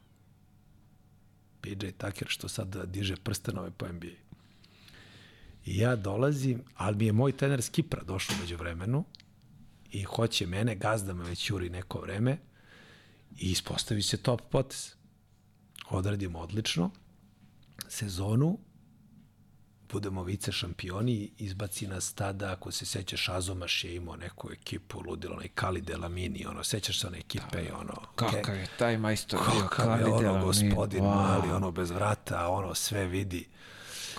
[1.60, 4.16] PJ Tucker što sad diže prstenove po NBA.
[5.64, 9.04] I ja dolazim, ali mi je moj trener s Kipra došao među vremenu
[9.92, 12.38] i hoće mene, gazda me već juri neko vreme
[13.38, 14.94] i ispostavi se top potes.
[15.90, 16.90] Odradimo odlično
[17.88, 18.58] sezonu,
[19.92, 25.34] budemo vice šampioni, izbaci nas tada, ako se sećaš, Azomaš je imao neku ekipu, ludilo,
[25.34, 27.94] onaj Kali Delamini, ono, sećaš se one ekipe i ono...
[28.14, 31.14] Kakav je taj majstor bio, Kali ono, Delamini, gospodin wow.
[31.14, 33.48] mali, ono, bez vrata, ono, sve vidi.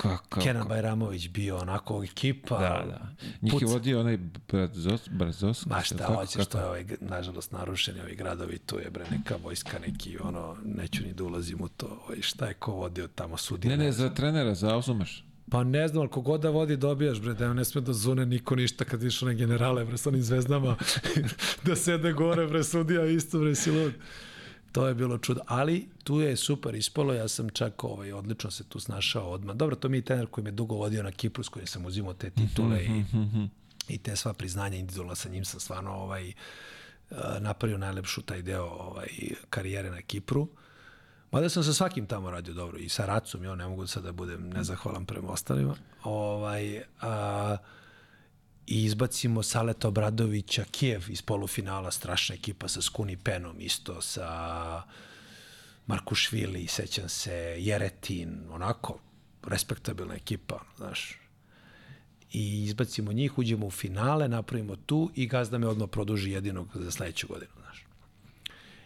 [0.01, 2.57] Kakav, Kenan Bajramović bio onako ekipa.
[2.57, 3.30] Da, da.
[3.41, 4.17] Njih je vodio onaj
[4.51, 5.65] Brazos, Brazos.
[5.65, 9.80] Ma šta hoćeš, to je ovaj, nažalost, narušeni ovi gradovi, tu je bre neka vojska,
[9.80, 13.77] neki, ono, neću ni da ulazim u to, ovaj, šta je ko vodio tamo, sudija.
[13.77, 15.28] Ne, ne, za trenera, za Auzumaš.
[15.52, 18.56] Pa ne znam, ali kogod da vodi dobijaš, bre, da ne sme da zune niko
[18.56, 20.76] ništa kad vidiš one generale, bre, sa onim zvezdama,
[21.66, 23.94] da sede gore, bre, sudija isto, bre, si lud.
[24.72, 28.64] To je bilo čudo, ali tu je super ispalo, ja sam čak ovaj, odlično se
[28.64, 29.56] tu snašao odmah.
[29.56, 32.14] Dobro, to mi je trener koji me dugo vodio na Kipru, s kojim sam uzimao
[32.14, 33.03] te titule i,
[33.88, 36.34] i te sva priznanja individualna sa njim sam stvarno ovaj, eh,
[37.40, 39.08] napravio najlepšu taj deo ovaj,
[39.50, 40.48] karijere na Kipru.
[41.32, 44.11] Mada sam sa svakim tamo radio dobro i sa Racom, ja ne mogu sad da
[44.11, 45.75] budem nezahvalan prema ostalima.
[46.03, 47.58] Ovaj, a,
[48.67, 54.83] I izbacimo Saleta Obradovića, Kijev iz polufinala, strašna ekipa sa Skuni Penom, isto sa
[55.88, 58.99] Markušvili, sećam se, Jeretin, onako,
[59.43, 61.17] respektabilna ekipa, znaš.
[62.33, 66.91] I izbacimo njih, uđemo u finale, napravimo tu i gazda me odmah produži jedinog za
[66.91, 67.51] sledeću godinu.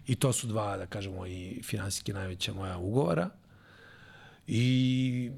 [0.07, 3.29] I to su dva, da kažemo, i finansijski najveća moja ugovora.
[4.47, 5.31] I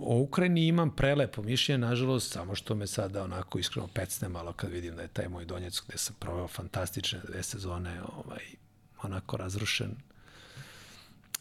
[0.00, 4.70] o Ukrajini imam prelepo mišljenje, nažalost, samo što me sada onako iskreno pecne malo kad
[4.70, 8.44] vidim da je taj moj Donjec gde sam proveo fantastične dve sezone ovaj,
[9.02, 9.96] onako razrušen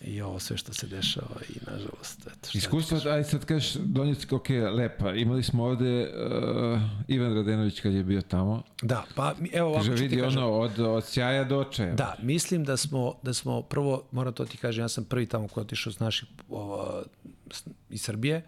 [0.03, 4.35] i ovo sve što se dešava i nažalost eto, šta Iskustvo, aj sad kažeš, Donjecka,
[4.35, 5.13] ok, lepa.
[5.13, 8.63] Imali smo ovde uh, Ivan Radenović kad je bio tamo.
[8.81, 10.37] Da, pa evo ovako Kaže, vidi kažem.
[10.37, 11.93] ono, od, od sjaja do očaja.
[11.93, 15.47] Da, mislim da smo, da smo prvo, moram to ti kažem, ja sam prvi tamo
[15.47, 17.03] je otišao s naših, ovo,
[17.51, 18.45] s- iz Srbije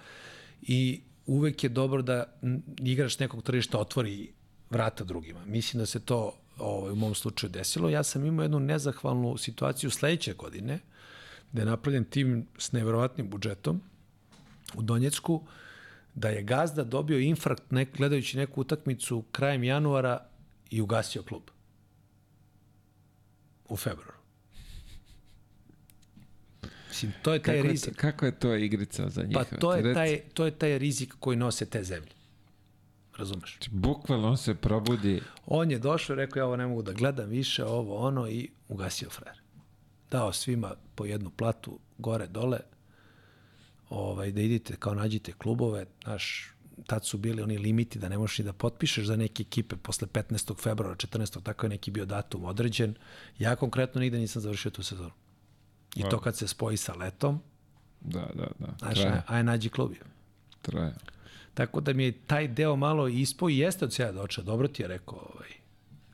[0.62, 2.24] i uvek je dobro da
[2.80, 4.32] igrač nekog tržišta otvori
[4.70, 5.46] vrata drugima.
[5.46, 7.90] Mislim da se to ovaj, u mom slučaju desilo.
[7.90, 10.80] Ja sam imao jednu nezahvalnu situaciju sledeće godine,
[11.52, 13.82] gde je napravljen tim s nevjerovatnim budžetom
[14.76, 15.44] u Donjecku,
[16.16, 20.26] da je gazda dobio infarkt nek, gledajući neku utakmicu krajem januara
[20.70, 21.44] i ugasio klub
[23.70, 24.16] u februaru.
[26.90, 27.96] Mislim, to je taj Kako je, to, rizik.
[27.96, 29.34] kako je to igrica za njih?
[29.34, 32.12] Pa to je, taj, to je taj rizik koji nose te zemlje.
[33.18, 33.52] Razumeš?
[33.58, 35.22] Znači, Bukvalno on se probudi.
[35.46, 38.50] On je došao i rekao, ja ovo ne mogu da gledam više, ovo, ono, i
[38.68, 39.45] ugasio frajer.
[40.16, 42.60] Dao svima po jednu platu, gore, dole,
[43.90, 46.52] ovaj, da idite, kao nađite klubove, znaš,
[46.88, 50.08] tad su bili oni limiti da ne možeš ni da potpišeš za neke ekipe posle
[50.08, 50.62] 15.
[50.62, 51.44] februara, 14.
[51.44, 52.96] tako je neki bio datum određen.
[53.40, 55.12] Ja konkretno nigde nisam završio tu sezonu.
[55.96, 57.40] I to kad se spoji sa letom,
[58.02, 58.68] Da, da, da.
[58.80, 60.00] znaš, Traje, aj, nađi klubi.
[60.62, 60.94] traje.
[61.54, 64.42] Tako da mi je taj deo malo ispao i jeste od sjeda do oča.
[64.42, 65.50] Dobro ti je rekao, ovaj,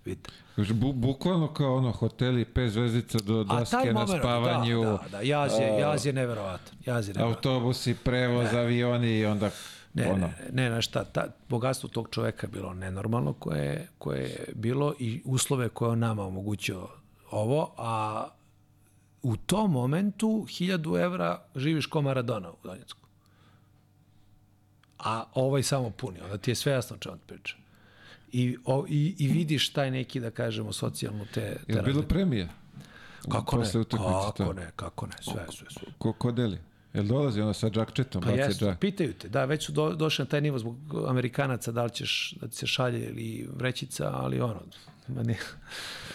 [0.06, 0.30] vidite.
[0.56, 5.22] Kaže, bu, bukvalno kao ono, hoteli, pet zvezdica do daske na spavanju, da, da, da,
[5.22, 6.76] jaz je, jaz je neverovatan.
[6.86, 7.52] Jaz je neverovatan.
[7.52, 9.50] autobusi, prevoz, avioni i onda
[9.94, 10.28] Ne, ono.
[10.28, 14.46] ne, ne, na šta, ta, bogatstvo tog čoveka je bilo nenormalno koje, je- koje je
[14.54, 16.88] bilo i uslove koje on nama omogućio
[17.32, 18.28] ovo, a
[19.24, 23.00] u tom momentu 1000 evra živiš ko Maradona u Donjecku.
[25.00, 27.56] A ovaj samo puni, onda ti je sve jasno čemu ti priča.
[28.34, 31.58] I, o, i, I vidiš taj neki, da kažemo, socijalnu te...
[31.68, 32.48] te Je bilo premija?
[33.32, 33.66] Kako ne,
[34.02, 35.88] kako ne, kako ne, sve, sve, sve.
[35.98, 36.58] Ko, ko deli?
[36.94, 38.22] Jel dolazi ono sa džakčetom?
[38.22, 38.80] Pa jeste, džak?
[38.80, 40.76] pitaju te, da, već su do, došli na taj nivo zbog
[41.08, 44.62] Amerikanaca, da li ćeš da ti se šalje ili vrećica, ali ono,
[45.08, 45.38] ma ne,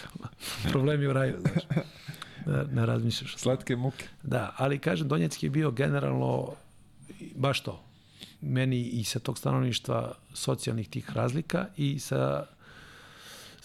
[0.71, 1.63] problemi u raju, znaš,
[2.45, 3.35] ne, ne razmišljaš.
[3.37, 4.05] Slatke muke.
[4.23, 6.53] Da, ali kažem, Donjecki je bio generalno
[7.35, 7.86] baš to.
[8.41, 12.45] Meni i sa tog stanovništva socijalnih tih razlika i sa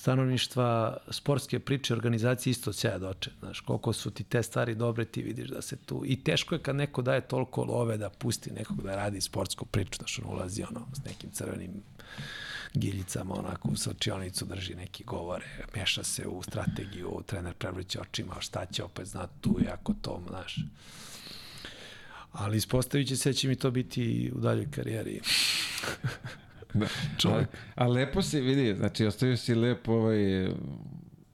[0.03, 3.31] stanovništva sportske priče, organizacije isto od sjaja doče.
[3.41, 6.03] Znaš, koliko su ti te stvari dobre, ti vidiš da se tu...
[6.07, 9.97] I teško je kad neko daje toliko love da pusti nekog da radi sportsku priču,
[9.99, 11.83] znaš, on ulazi ono s nekim crvenim
[12.75, 18.67] giljicama onako u sočionicu drži neki govore, meša se u strategiju, trener prevrće očima, šta
[18.67, 20.57] će opet znati tu, jako to, znaš.
[22.33, 25.21] Ali ispostavit će se da će mi to biti u daljoj karijeri.
[26.75, 26.87] Da.
[27.19, 27.49] Čovjek.
[27.77, 30.49] A, a lepo si vidi, znači ostavio si lepo ovaj,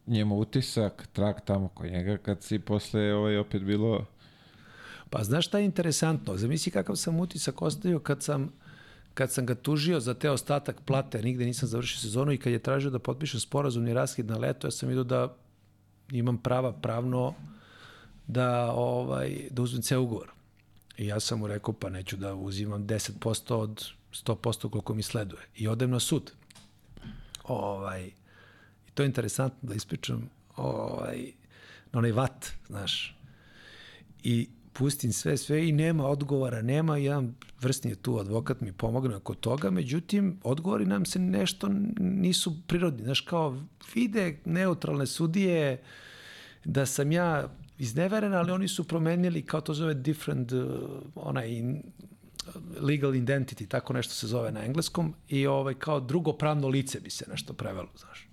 [0.07, 4.07] njemu utisak, trag tamo kod njega kad si posle ovaj, opet bilo...
[5.11, 6.37] Pa znaš šta je interesantno?
[6.37, 8.53] Zamisli kakav sam utisak ostavio kad sam
[9.15, 12.59] kad sam ga tužio za te ostatak plate, nigde nisam završio sezonu i kad je
[12.59, 15.37] tražio da potpišem sporazumni raskid na leto, ja sam vidio da
[16.13, 17.35] imam prava pravno
[18.27, 20.38] da ovaj da uzmem ceo ugovor.
[20.99, 25.43] I ja sam mu rekao pa neću da uzimam 10% od 100% koliko mi sleduje.
[25.57, 26.33] I odem na sud.
[27.45, 28.07] Ovaj,
[28.89, 31.33] I to je interesantno da ispričam ovaj,
[31.93, 33.17] na onaj vat, znaš.
[34.23, 39.17] I pustim sve, sve i nema odgovora, nema, jedan vrstni je tu advokat mi pomogne
[39.17, 41.69] oko toga, međutim, odgovori nam se nešto
[41.99, 43.63] nisu prirodni, znaš, kao
[43.95, 45.83] vide neutralne sudije
[46.65, 50.63] da sam ja izneveren, ali oni su promenili, kao to zove different, uh,
[51.15, 51.63] onaj,
[52.81, 57.11] legal identity, tako nešto se zove na engleskom, i ovaj, kao drugo pravno lice bi
[57.11, 58.29] se nešto prevelo, znaš.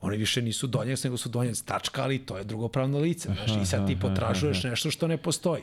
[0.00, 3.62] Oni više nisu donjec, nego su donjec tačka, ali to je drugo pravno lice, znaš,
[3.62, 5.62] i sad ti potražuješ nešto što ne postoji.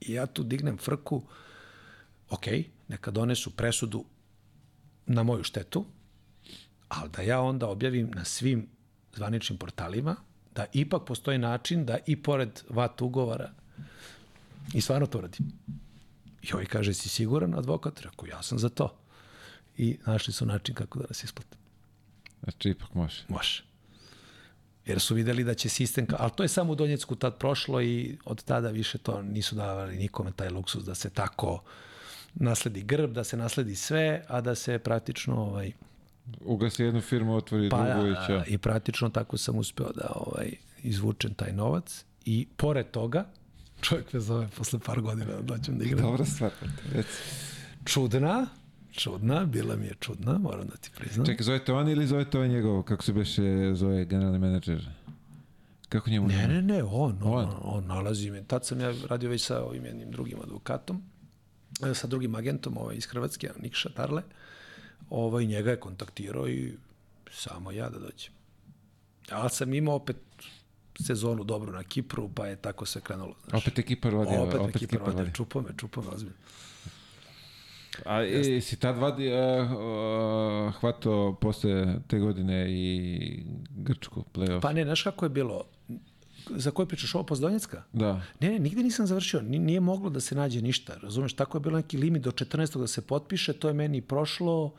[0.00, 1.22] I ja tu dignem frku,
[2.30, 2.46] ok,
[2.88, 4.04] neka donesu presudu
[5.06, 5.84] na moju štetu,
[6.88, 8.68] ali da ja onda objavim na svim
[9.14, 10.16] zvaničnim portalima
[10.56, 13.50] da ipak postoji način da i pored VAT ugovora
[14.74, 15.52] i stvarno to radim.
[16.42, 18.00] I ovaj kaže, si siguran advokat?
[18.00, 18.96] Rekao, ja sam za to.
[19.76, 21.56] I našli su način kako da nas isplate.
[22.42, 23.24] Znači, ipak može.
[23.28, 23.62] Može.
[24.86, 28.18] Jer su videli da će sistem, ali to je samo u Donjecku tad prošlo i
[28.24, 31.62] od tada više to nisu davali nikome taj luksus da se tako
[32.34, 35.72] nasledi grb, da se nasledi sve, a da se praktično ovaj,
[36.40, 38.42] Ugasi jednu firmu, otvori pa, drugu i će.
[38.46, 40.50] I praktično tako sam uspeo da ovaj,
[40.82, 43.24] izvučem taj novac i pored toga,
[43.80, 46.02] čovjek me zove posle par godina da dođem da igram.
[46.02, 46.50] Dobra stvar.
[46.92, 47.18] Reci.
[47.84, 48.46] Čudna,
[48.92, 51.26] čudna, bila mi je čudna, moram da ti priznam.
[51.26, 54.88] Čekaj, zovete on ili zovete ovaj njegov, kako se beše zove generalni menadžer?
[55.88, 56.28] Kako njemu?
[56.28, 57.56] Ne, ne, ne, on, on, On?
[57.62, 58.44] on nalazi me.
[58.44, 61.02] Tad sam ja radio već sa ovim jednim drugim advokatom,
[61.90, 64.22] e, sa drugim agentom ovaj, iz Hrvatske, Nikša Tarle.
[65.10, 66.72] Ovaj, njega je kontaktirao i
[67.30, 68.32] samo ja da dođem.
[69.30, 70.16] Ja sam imao opet
[71.00, 73.34] sezonu dobru na Kipru, pa je tako sve krenulo.
[73.48, 73.62] Znaš.
[73.62, 74.36] Opet ekipa rodi.
[74.38, 75.18] opet, opet ekipa ekipa radi.
[75.18, 75.34] rodi.
[75.34, 76.36] Čupa me, čupa me, ozbiljno.
[78.04, 83.42] A i, si tad vadi, uh, uh, hvato posle te godine i
[83.76, 84.60] Grčku play-off?
[84.60, 85.64] Pa ne, znaš kako je bilo?
[86.50, 87.82] Za koje pričaš ovo pozdonjecka?
[87.92, 88.22] Da.
[88.40, 89.40] Ne, ne, nigde nisam završio.
[89.42, 90.96] Ni- Nije moglo da se nađe ništa.
[91.02, 92.78] Razumeš, tako je bilo neki limit do 14.
[92.78, 94.74] da se potpiše, to je meni prošlo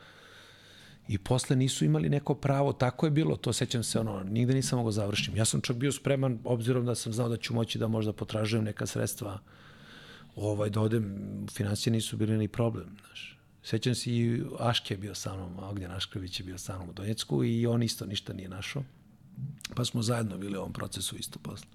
[1.08, 4.77] i posle nisu imali neko pravo, tako je bilo, to sećam se, ono, nigde nisam
[4.77, 5.36] mogao završim.
[5.36, 8.66] Ja sam čak bio spreman, obzirom da sam znao da ću moći da možda potražujem
[8.66, 9.40] neka sredstva,
[10.36, 11.18] ovaj, da odem,
[11.52, 13.38] financije nisu bili ni problem, znaš.
[13.64, 16.94] Sećam se i Aške je bio sa mnom, Ognjan Ašković je bio sa mnom u
[16.94, 18.84] Donjecku i on isto ništa nije našao.
[19.76, 21.68] Pa smo zajedno bili u ovom procesu isto posle.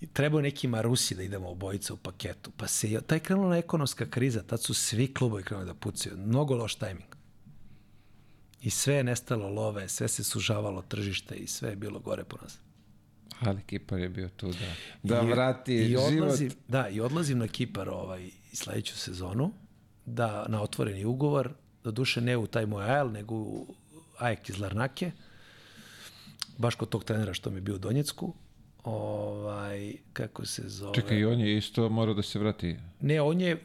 [0.00, 2.50] I trebao neki Marusi da idemo obojica u paketu.
[2.56, 6.16] Pa se, taj krenula ekonomska kriza, tad su svi klubovi krenuli da pucaju.
[6.18, 7.17] Mnogo loš tajming.
[8.62, 12.36] I sve je nestalo love, sve se sužavalo tržište i sve je bilo gore po
[12.42, 12.58] nas.
[13.40, 16.62] Ali Kipar je bio tu da, da I- vrati i odlazim, život.
[16.68, 19.52] Da, i odlazim na Kipar ovaj, sledeću sezonu,
[20.06, 21.52] da na otvoreni ugovor,
[21.84, 23.74] do duše ne u taj moj AL, nego u
[24.18, 25.10] AEK iz Larnake,
[26.58, 28.34] baš kod tog trenera što mi je bio u Donjecku,
[28.88, 30.94] ovaj, kako se zove...
[30.94, 32.76] Čekaj, on je isto morao da se vrati.
[33.00, 33.64] Ne, on je,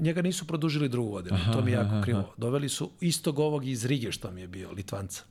[0.00, 2.34] njega nisu produžili drugu godinu, to mi je jako krivo.
[2.36, 5.22] Doveli su istog ovog iz Rige što mi je bio, Litvanca.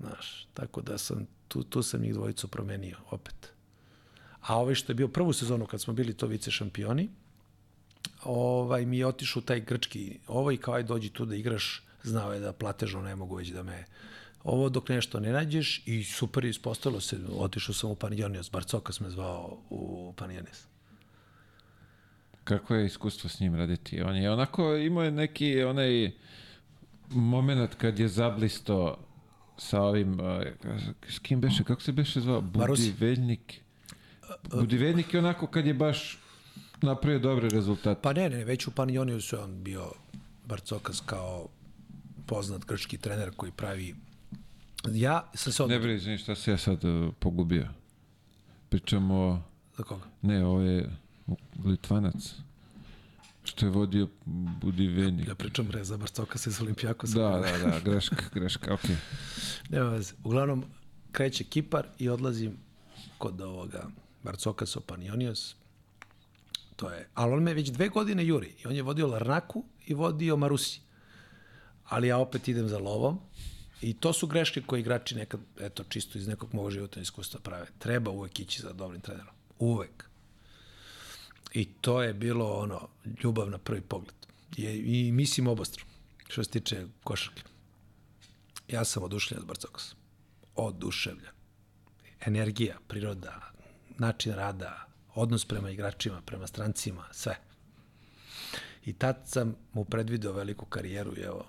[0.00, 3.52] Znaš, tako da sam, tu, tu sam njih dvojicu promenio opet.
[4.40, 7.08] A ovaj što je bio prvu sezonu kad smo bili to vice šampioni,
[8.24, 12.40] ovaj, mi je otišao taj grčki, ovaj kao aj dođi tu da igraš, znao je
[12.40, 13.84] da platežno ne mogu već da me
[14.44, 19.00] ovo dok nešto ne nađeš i super je ispostavilo se, otišao sam u Panijonios, Barcokas
[19.00, 20.66] me zvao u Panijonios.
[22.44, 24.02] Kako je iskustvo s njim raditi?
[24.02, 26.10] On je onako imao je neki onaj
[27.10, 28.98] moment kad je zablisto
[29.56, 30.42] sa ovim, uh,
[31.08, 32.40] s kim beše, kako se beše zvao?
[32.40, 33.60] Budiveljnik.
[34.50, 36.18] Budiveljnik je onako kad je baš
[36.82, 38.00] napravio dobre rezultate.
[38.02, 39.92] Pa ne, ne, već u Panioniosu je on bio
[40.44, 41.48] Barcokas kao
[42.26, 43.94] poznat grčki trener koji pravi
[44.92, 45.80] Ja sam se Ne odmah...
[45.80, 47.68] bre, izvini, šta se ja sad uh, pogubio?
[48.68, 49.42] Pričamo,
[49.76, 50.04] Za koga?
[50.22, 50.96] ne, ovo je
[51.64, 52.34] Litvanac.
[53.44, 54.08] što je vodio
[54.60, 55.28] Budivenik.
[55.28, 57.10] Ja pričam bre za Barcoka se s Olimpijakos.
[57.10, 58.90] Da, da, da, greška, greška, okej.
[58.90, 58.98] Okay.
[59.70, 60.14] Nema veze.
[60.24, 60.64] Uglavnom,
[61.12, 62.56] kreće Kipar i odlazim
[63.18, 63.88] kod ovoga
[64.22, 65.56] Barcoka Sopanionios.
[66.76, 68.54] To je, ali on me već dve godine juri.
[68.64, 70.80] I on je vodio Larnaku i vodio Marusi.
[71.84, 73.20] Ali ja opet idem za lovom.
[73.80, 77.66] I to su greške koje igrači nekad, eto, čisto iz nekog mog životnog iskustva prave.
[77.78, 79.34] Treba uvek ići za dobrim trenerom.
[79.58, 80.08] Uvek.
[81.52, 82.88] I to je bilo ono,
[83.22, 84.14] ljubav na prvi pogled.
[84.56, 85.84] I, i mislim obostro,
[86.28, 87.42] što se tiče košarke.
[88.68, 89.94] Ja sam oduševljen od Barcokos.
[90.54, 91.32] Oduševljen.
[92.20, 93.52] Energija, priroda,
[93.98, 97.38] način rada, odnos prema igračima, prema strancima, sve.
[98.84, 101.44] I tad sam mu predvideo veliku karijeru i evo,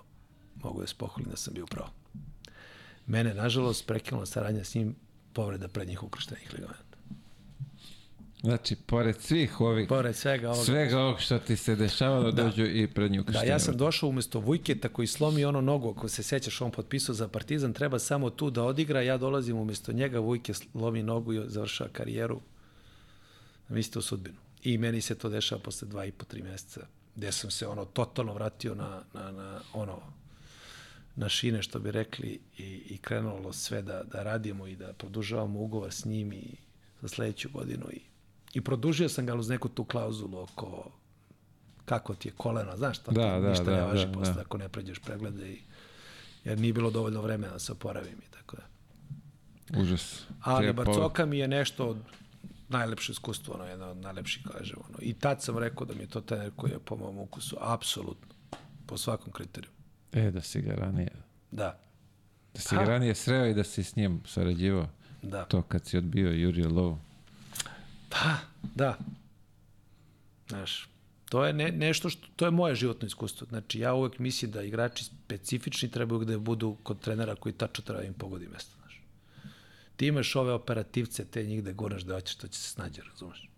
[0.54, 1.97] mogu da se pohvalim da sam bio pravo.
[3.08, 4.94] Mene, nažalost, prekinula saradnja s njim
[5.32, 6.88] povreda prednjih ukrštenih ligamenta.
[8.40, 10.64] Znači, pored svih ovih, Pored svega ovoga.
[10.64, 12.42] svega ovog što ti se dešavalo, da.
[12.42, 16.08] dođu i pred nju Da, ja sam došao umesto Vujketa koji slomi ono nogu, ako
[16.08, 20.18] se sećaš, on potpisao za Partizan, treba samo tu da odigra, ja dolazim umesto njega,
[20.18, 22.40] Vujke slomi nogu i završava karijeru.
[23.68, 24.36] Mislite u sudbinu.
[24.62, 26.80] I meni se to dešava posle dva i po, tri meseca,
[27.16, 29.98] gde sam se ono totalno vratio na, na, na ono,
[31.18, 35.60] na šine, što bi rekli, i, i krenulo sve da, da radimo i da produžavamo
[35.60, 36.56] ugovor s njim i
[37.00, 38.00] za sledeću godinu i
[38.54, 40.90] I produžio sam ga uz neku tu klauzulu oko
[41.84, 44.40] kako ti je koleno, znaš, to Da, da, ništa da, ne važi da, posle da.
[44.40, 45.60] ako ne pređeš preglede i
[46.44, 49.80] jer nije bilo dovoljno vremena da se oporavim i tako da.
[49.80, 50.22] Užas.
[50.40, 51.98] Ali Treba Barcoka mi je nešto od
[52.68, 54.98] najlepše iskustvo, ono, jedno od najlepših, kažem, ono.
[55.00, 58.34] I tad sam rekao da mi je to trener koji je po mom ukusu, apsolutno,
[58.86, 59.77] po svakom kriteriju.
[60.12, 61.10] E, da si ga ranije,
[61.50, 61.78] Da,
[62.54, 62.84] da si Ha.
[62.84, 64.88] ga ranije sreo i da si s njim sarađivao.
[65.22, 65.44] da.
[65.44, 66.98] To kad si odbio Jurio Lovu.
[68.08, 68.34] Pa,
[68.74, 68.98] da.
[70.48, 70.88] Znaš,
[71.30, 73.46] to je ne, nešto što, to je moje životno iskustvo.
[73.46, 78.00] Znači, ja uvek mislim da igrači specifični trebaju da budu kod trenera koji tačno treba
[78.00, 79.02] da im pogodi mesto, znaš.
[79.96, 83.48] Ti imaš ove operativce, te njih da gurnaš da hoćeš, to će se snađe, razumeš?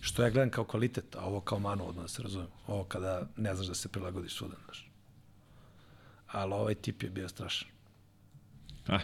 [0.00, 2.48] Što ja gledam kao kvalitet, a ovo kao manu, odmah da se razumem.
[2.66, 4.87] Ovo kada ne znaš da se prilagodiš svuda, znaš.
[6.32, 7.68] Ali ovaj tip je bio strašan.
[8.88, 9.02] A, e,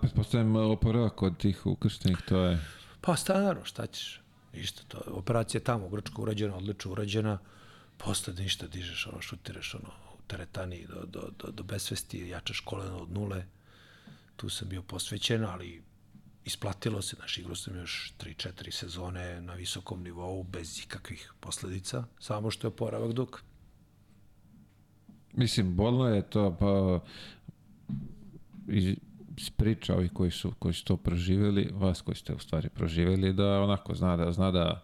[0.00, 2.58] pretpostavljam oporavak od tih ukrštenih, to je...
[3.00, 4.20] Pa standardno, šta ćeš?
[4.52, 7.38] Ništa, to je operacija tamo u Grčkoj urađena, odlično urađena,
[7.96, 9.88] posle da ništa dižeš, ono, šutiraš, ono,
[10.18, 13.44] u teretani do, do, do, do besvesti, jačaš koleno od nule,
[14.36, 15.82] tu sam bio posvećen, ali
[16.44, 22.50] isplatilo se, znaš, igrao sam još 3-4 sezone na visokom nivou, bez ikakvih posledica, samo
[22.50, 23.42] što je oporavak dug.
[25.32, 27.00] Mislim, bolno je to, pa
[28.68, 28.96] iz,
[29.56, 33.62] priča ovih koji su, koji su to proživjeli, vas koji ste u stvari proživjeli, da
[33.62, 34.82] onako zna da, zna da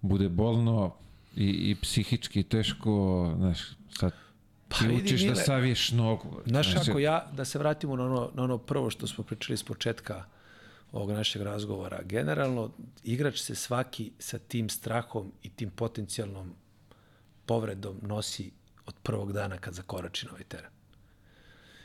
[0.00, 0.94] bude bolno
[1.36, 3.58] i, i psihički teško, znaš,
[3.90, 4.12] sad
[4.68, 6.40] Pa ti vidi, učiš da Mile, saviješ nogu.
[6.46, 9.62] Znaš kako ja, da se vratimo na ono, na ono prvo što smo pričali s
[9.62, 10.24] početka
[10.92, 12.02] ovog našeg razgovora.
[12.02, 12.70] Generalno,
[13.04, 16.54] igrač se svaki sa tim strahom i tim potencijalnom
[17.46, 18.50] povredom nosi
[18.86, 20.70] od prvog dana kad zakorači na ovaj teren.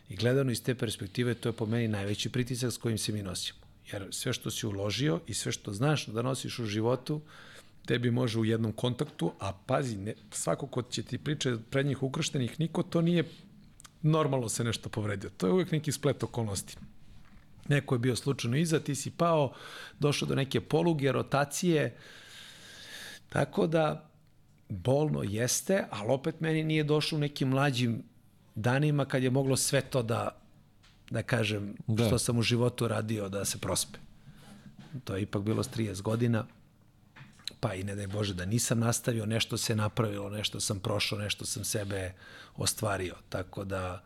[0.09, 3.24] I gledano iz te perspektive, to je po meni najveći pritisak s kojim se mi
[3.24, 3.59] nosimo.
[3.92, 7.22] Jer sve što si uložio i sve što znaš da nosiš u životu,
[7.85, 12.03] tebi može u jednom kontaktu, a pazi, ne, svako ko će ti priče pred njih
[12.03, 13.24] ukrštenih, niko to nije
[14.01, 15.30] normalno se nešto povredio.
[15.38, 16.77] To je uvek neki splet okolnosti.
[17.67, 19.53] Neko je bio slučajno iza, ti si pao,
[20.00, 21.95] došao do neke poluge, rotacije,
[23.30, 24.07] tako da
[24.70, 28.04] bolno jeste, ali opet meni nije došlo u nekim mlađim
[28.56, 30.42] danima kad je moglo sve to da,
[31.10, 32.08] da kažem, Da.
[32.08, 34.00] što sam u životu radio da se prospe.
[35.04, 36.46] To je ipak bilo s 30 godina,
[37.60, 41.46] pa i ne daj Bože da nisam nastavio, nešto se napravilo, nešto sam prošao, nešto
[41.46, 42.14] sam sebe
[42.56, 43.16] ostvario.
[43.30, 44.04] Tako da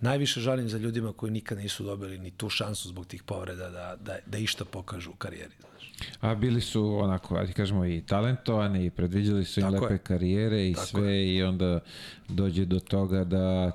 [0.00, 3.96] najviše žalim za ljudima koji nikad nisu dobili ni tu šansu zbog tih povreda da,
[4.00, 5.52] da, da išta pokažu u karijeri.
[5.60, 5.92] Znaš.
[6.20, 9.98] A bili su onako, ajde kažemo, i talentovani, i predviđali su im Tako lepe je.
[9.98, 11.80] karijere i Tako sve i onda
[12.28, 13.72] dođe do toga da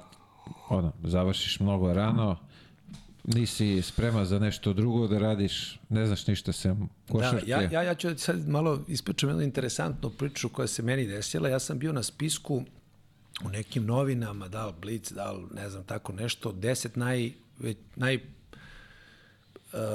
[0.70, 2.38] ono, završiš mnogo rano,
[3.24, 7.46] nisi spreman za nešto drugo da radiš, ne znaš ništa sem košarke.
[7.46, 11.50] Da, ja, ja, ja ću sad malo ispričam jednu interesantnu priču koja se meni desila.
[11.50, 12.64] Ja sam bio na spisku
[13.44, 17.78] u nekim novinama, da li Blitz, da li ne znam tako nešto, deset naj, već,
[17.96, 18.22] naj uh,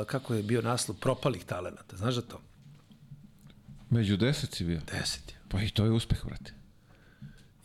[0.07, 1.97] kako je bio naslov, propalih talenata.
[1.97, 2.41] Znaš za to?
[3.91, 4.81] Među deset si bio.
[4.93, 5.37] Deset je.
[5.49, 6.53] Pa i to je uspeh, brate.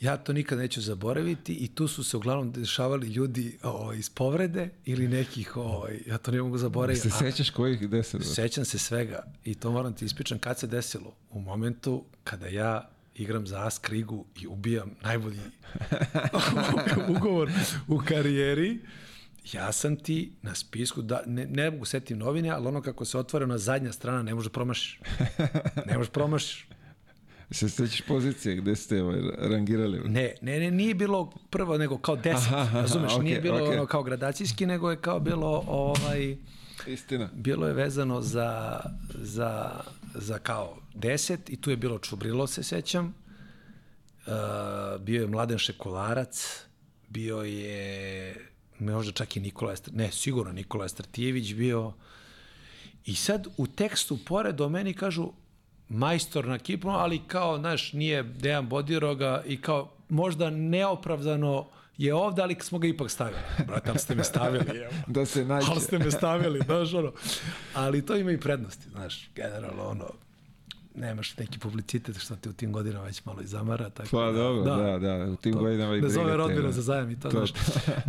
[0.01, 4.69] Ja to nikad neću zaboraviti i tu su se uglavnom dešavali ljudi o, iz povrede
[4.85, 7.09] ili nekih, o, ja to ne mogu zaboraviti.
[7.09, 8.21] Se sećaš kojih deset?
[8.35, 11.15] Sećam se svega i to moram ti ispričam kad se desilo.
[11.29, 15.39] U momentu kada ja igram za As Krigu i ubijam najbolji
[17.17, 17.51] ugovor
[17.87, 18.79] u karijeri,
[19.53, 23.17] ja sam ti na spisku, da, ne, ne mogu setim novine, ali ono kako se
[23.17, 24.99] otvara na zadnja strana, ne može promašiš.
[25.85, 26.67] Ne može promašiš.
[27.51, 29.99] Se sećaš pozicije gde ste ovaj, rangirali?
[29.99, 33.57] Ne, ne, ne, nije bilo prvo, nego kao deset, aha, aha, razumeš, okay, nije bilo
[33.57, 33.73] okay.
[33.73, 36.37] ono kao gradacijski, nego je kao bilo ovaj...
[36.87, 37.29] Istina.
[37.33, 38.79] Bilo je vezano za,
[39.13, 39.81] za,
[40.15, 43.05] za kao deset i tu je bilo Čubrilo, se sećam.
[43.05, 46.63] Uh, bio je Mladen Šekolarac,
[47.09, 48.35] bio je
[48.79, 49.91] možda čak i Nikola Estr...
[49.93, 51.93] ne, sigurno Nikola Stratijević bio.
[53.05, 55.31] I sad u tekstu pored o meni kažu
[55.89, 61.67] majstor na Kipru, ali kao, znaš, nije Dejan Bodiroga i kao možda neopravdano
[61.97, 63.41] je ovde, ali smo ga ipak stavili.
[63.67, 64.91] Brate, ali ste me stavili, evo.
[65.07, 65.67] da se nađe.
[65.69, 67.11] Ali ste me stavili, znaš, ono.
[67.73, 70.05] Ali to ima i prednosti, znaš, generalno, ono,
[70.95, 73.89] nemaš neki publicitet što te u tim godinama već malo i zamara.
[73.89, 76.71] Tako pa da, dobro, da, da, da, u tim to, godinama i Da zove rodbina
[76.71, 77.53] za zajam i to, to znaš.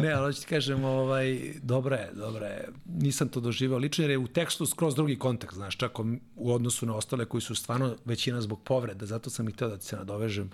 [0.02, 2.68] ne, ali hoću ti kažem, ovaj, dobro je, dobro je.
[2.84, 5.98] Nisam to doživao lično jer je u tekstu skroz drugi kontekst, znaš, čak
[6.36, 9.76] u odnosu na ostale koji su stvarno većina zbog povreda, zato sam i htio da
[9.76, 10.50] ti se nadovežem,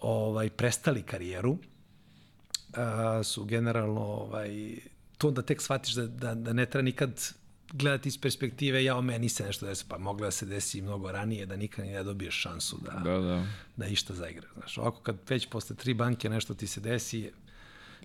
[0.00, 1.58] ovaj, prestali karijeru,
[2.76, 4.76] a, su generalno ovaj,
[5.18, 7.20] to onda tek shvatiš da, da, da ne treba nikad
[7.72, 11.12] gledati iz perspektive, ja o meni se nešto desi, pa mogla da se desi mnogo
[11.12, 13.46] ranije, da nikad ne dobiješ šansu da, da, da.
[13.76, 14.48] da išta zaigra.
[14.56, 17.30] Znaš, ovako kad već posle tri banke nešto ti se desi,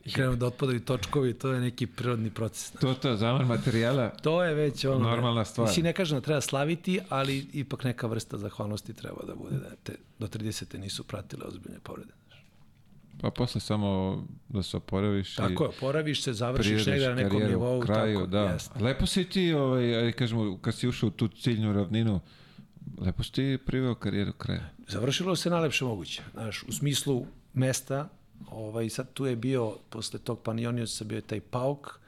[0.05, 2.71] i krenu da otpadaju točkovi, to je neki prirodni proces.
[2.71, 2.81] Znaš.
[2.81, 5.09] To, to, zamar materijala, to je već ono...
[5.09, 5.67] Normalna stvar.
[5.67, 9.75] Mislim, ne kažem da treba slaviti, ali ipak neka vrsta zahvalnosti treba da bude, da
[9.83, 10.77] te do 30.
[10.77, 12.13] nisu pratile ozbiljne povrede.
[13.21, 17.81] Pa posle samo da se oporaviš Tako je, oporaviš se, završiš negde na nekom nivou.
[17.81, 18.57] Kraju, tako, da.
[18.79, 22.19] Lepo si ti, ovaj, ajde kažemo, kad si ušao u tu ciljnu ravninu,
[22.97, 24.69] lepo si ti priveo karijeru kraja.
[24.87, 26.21] Završilo se najlepše moguće.
[26.33, 28.09] Znaš, u smislu mesta,
[28.49, 31.99] ovaj, sad tu je bio, posle tog Panioniosa bio je taj Pauk,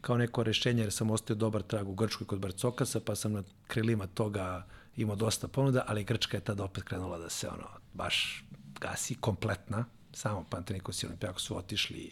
[0.00, 3.42] kao neko rešenje, jer sam ostao dobar trag u Grčkoj kod Barcokasa, pa sam na
[3.66, 8.44] krilima toga imao dosta ponuda, ali Grčka je tada opet krenula da se ono, baš
[8.80, 9.84] gasi, kompletna,
[10.18, 12.10] samo Pantenikos i Olimpijako su otišli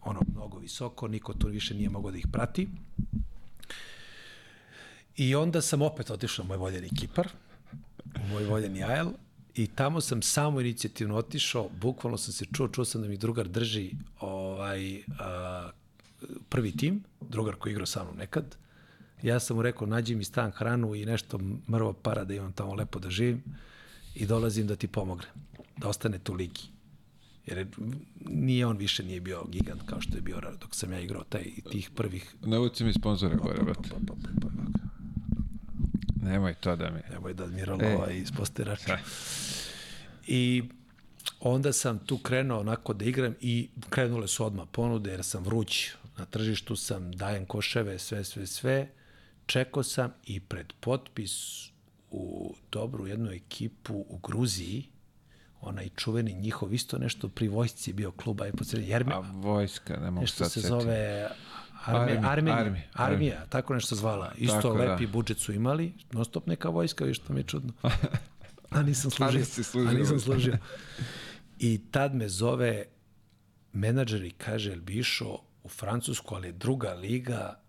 [0.00, 2.68] ono mnogo visoko, niko tu više nije mogao da ih prati.
[5.16, 7.28] I onda sam opet otišao u moj voljeni Kipar,
[8.24, 9.08] u moj voljeni Ajel,
[9.54, 13.48] i tamo sam samo inicijativno otišao, bukvalno sam se čuo, čuo sam da mi drugar
[13.48, 15.70] drži ovaj, a,
[16.48, 18.56] prvi tim, drugar koji igrao sa mnom nekad.
[19.22, 22.74] Ja sam mu rekao, nađi mi stan, hranu i nešto mrvo para da imam tamo
[22.74, 23.42] lepo da živim
[24.14, 25.30] i dolazim da ti pomognem,
[25.76, 26.71] da ostane tu ligi.
[27.46, 27.66] Jer
[28.20, 31.44] nije on više nije bio gigant kao što je bio dok sam ja igrao taj
[31.70, 32.34] tih prvih...
[32.40, 33.88] Navuci mi sponzora gore, brate.
[33.88, 34.48] Pa, pa, pa,
[36.22, 37.00] Nemoj to da mi...
[37.10, 37.96] Nemoj da admiral e.
[37.96, 38.98] ovaj iz posterača.
[40.26, 40.62] I
[41.40, 45.90] onda sam tu krenuo onako da igram i krenule su odmah ponude jer sam vruć
[46.18, 48.88] na tržištu sam, dajem koševe, sve, sve, sve.
[49.46, 51.66] Čekao sam i pred potpis
[52.10, 54.88] u dobru jednu ekipu u Gruziji,
[55.62, 59.12] onaj čuveni njihov isto nešto pri vojsci bio kluba i podsredio Jermi.
[59.12, 61.28] A vojska, ne mogu Nešto se zove
[61.84, 63.48] Arme, armi, armi, armi, armija, armi.
[63.48, 64.32] tako nešto zvala.
[64.36, 64.84] Isto tako, da.
[64.84, 65.12] lepi da.
[65.12, 67.72] budžet su imali, non stop neka vojska, viš što mi je čudno.
[68.70, 69.40] A nisam služio.
[69.40, 69.90] A, služio.
[69.90, 70.58] A nisam služio.
[71.58, 72.84] I tad me zove
[73.72, 77.60] menadžer i kaže, jel bi išao u Francusku, ali druga liga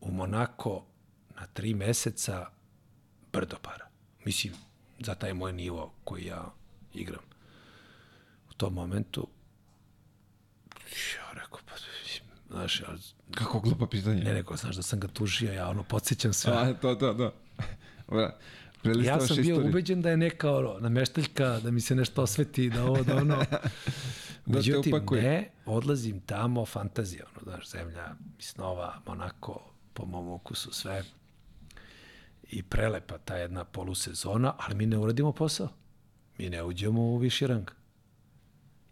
[0.00, 0.84] u Monako
[1.40, 2.46] na tri meseca
[3.32, 3.88] brdo para.
[4.24, 4.52] Mislim,
[5.00, 6.57] za taj moj nivo koji ja
[6.98, 7.22] igram.
[8.50, 9.28] U tom momentu
[11.16, 11.74] ja rekao, pa,
[12.50, 12.86] znaš, ja...
[13.34, 14.22] Kako glupa pitanje?
[14.22, 16.52] Ne, rekao, znaš da sam ga tužio, ja ono, podsjećam sve.
[16.52, 17.32] A, to, to, to.
[19.04, 19.68] Ja sam bio istoriju.
[19.68, 23.36] ubeđen da je neka ono, nameštaljka, da mi se nešto osveti, da ovo, da ono.
[23.46, 23.60] da
[24.56, 31.02] Međutim, ne, odlazim tamo, fantazija, ono, znaš, zemlja, snova, Monako, po mom ukusu, sve.
[32.50, 35.68] I prelepa ta jedna polusezona, ali mi ne uradimo posao
[36.38, 37.70] mi ne uđemo u viši rang.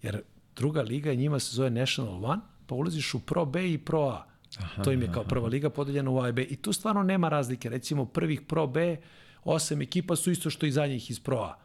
[0.02, 0.22] Jer
[0.56, 4.26] druga liga njima se zove National One, pa ulaziš u Pro B i Pro A.
[4.58, 6.42] Aha, to im je kao prva liga podeljena u A i B.
[6.42, 7.68] I tu stvarno nema razlike.
[7.68, 8.96] Recimo prvih Pro B,
[9.44, 11.58] osam ekipa su isto što i za njih iz Pro A.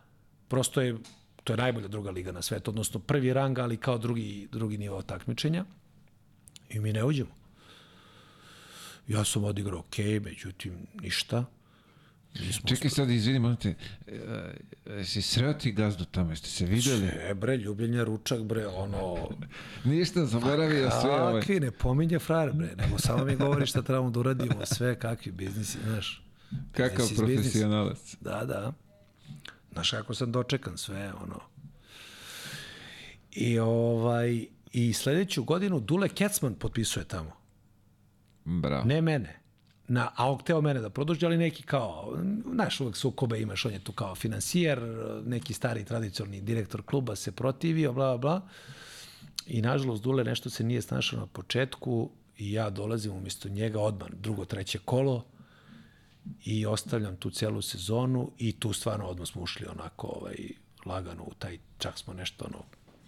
[0.48, 0.98] Prosto je,
[1.44, 5.02] to je najbolja druga liga na svetu, odnosno prvi rang, ali kao drugi, drugi nivo
[5.02, 5.66] takmičenja.
[6.70, 7.32] I mi ne uđemo.
[9.08, 11.46] Ja sam odigrao ok, međutim, ništa.
[12.40, 13.76] Nismo Čekaj sad, izvini, molim te,
[14.86, 17.08] e, si sreo ti gazdu tamo, jeste se videli?
[17.08, 19.30] E, bre, ljubljenja ručak, bre, ono...
[19.84, 21.42] Ništa, zaboravio sve ovaj.
[21.42, 25.32] Kakvi, ne pominje frajer, bre, nego samo mi govori šta trebamo da uradimo, sve kakvi
[25.32, 26.24] biznisi, znaš.
[26.72, 28.16] Kakav profesionalac.
[28.22, 28.74] Da, da.
[29.74, 31.40] Znaš kako sam dočekan sve, ono.
[33.32, 37.32] I ovaj, i sledeću godinu Dule Kecman potpisuje tamo.
[38.46, 38.86] Bravo.
[38.86, 39.41] Ne mene.
[39.92, 42.18] Na, a on hteo mene da produži, ali neki kao,
[42.54, 44.80] znaš, uvek sukobe imaš, on je tu kao finansijer,
[45.26, 48.48] neki stari tradicionalni direktor kluba se protivio, bla, bla, bla.
[49.48, 54.10] I nažalost, Dule nešto se nije snašao na početku i ja dolazim umjesto njega odmah,
[54.12, 55.26] drugo, treće kolo
[56.46, 60.36] i ostavljam tu celu sezonu i tu stvarno odmah smo ušli onako ovaj,
[60.86, 62.64] lagano u taj, čak smo nešto ono,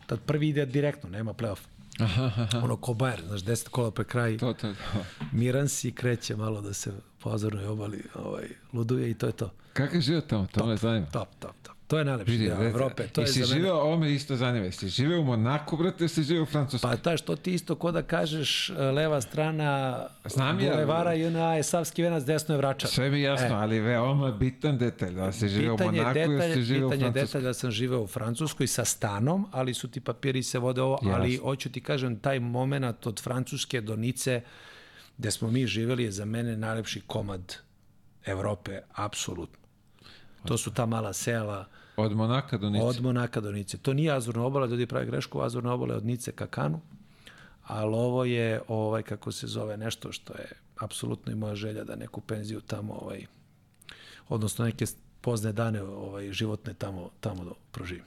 [0.08, 1.60] tad prvi ide direktno, nema play-off.
[2.00, 5.00] Aha, aha, Ono ko Bayern, znaš, 10 kola pre kraj, to, to, to.
[5.32, 9.52] miran si kreće malo da se po ozornoj obali ovaj, luduje i to je to.
[9.74, 10.48] Kakav je život tamo?
[10.52, 11.06] To me zanima.
[11.06, 11.73] Top, top, top.
[11.94, 13.08] To je najlepši Vidi, deo reci, Evrope.
[13.08, 13.60] To je jesi za mene...
[13.60, 16.92] živeo, ovo me isto zanima, jesi živeo u Monaku, brate, jesi živeo u Francuskoj?
[16.92, 21.54] Pa ta što ti isto ko da kažeš e, leva strana Znam ja, bulevara JNA
[21.56, 22.90] je Savski venac, desno je Vračar.
[22.90, 23.52] Sve mi je jasno, E.
[23.54, 26.90] ali veoma bitan detalj, da si živeo u je Monaku ili detalj, si živeo u
[26.90, 27.40] pitanje je Francuskoj.
[27.40, 31.00] detalj da sam živeo u Francuskoj sa stanom, ali su ti papiri se vode ovo,
[31.02, 31.46] ali Jasno.
[31.46, 34.42] hoću ti kažem, taj moment od Francuske do Nice,
[35.18, 37.56] gde smo mi živeli, je za mene najlepši komad
[38.26, 39.60] Evrope, apsolutno.
[40.46, 41.66] To su ta mala sela,
[41.96, 42.86] Od Monaka do Nice.
[42.86, 43.78] Od Monaka do Nice.
[43.78, 46.82] To nije Azurna obala, ljudi pravi grešku, Azurna obala je od Nice ka Kanu,
[47.64, 51.96] ali ovo je, ovaj, kako se zove, nešto što je apsolutno i moja želja da
[51.96, 53.26] neku penziju tamo, ovaj,
[54.30, 54.86] odnosno neke
[55.22, 58.06] pozne dane ovaj, životne tamo, tamo da proživim.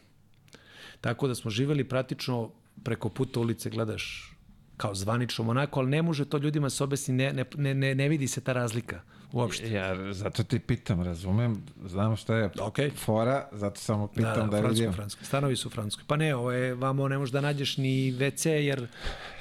[1.00, 2.50] Tako da smo živeli praktično
[2.82, 4.32] preko puta ulice gledaš
[4.76, 8.08] kao zvanično Monako, ali ne može to ljudima se objasni, ne, ne, ne, ne, ne
[8.08, 9.70] vidi se ta razlika uopšte.
[9.70, 12.90] Ja zato ti pitam, razumem, znam šta je Okej.
[12.90, 14.92] fora, zato samo pitam da, da, Francuskoj, vidim.
[14.92, 15.26] Francuskoj.
[15.26, 16.04] Stanovi su u Francuskoj.
[16.06, 18.86] Pa ne, ovo je, vamo ne možeš da nađeš ni WC, jer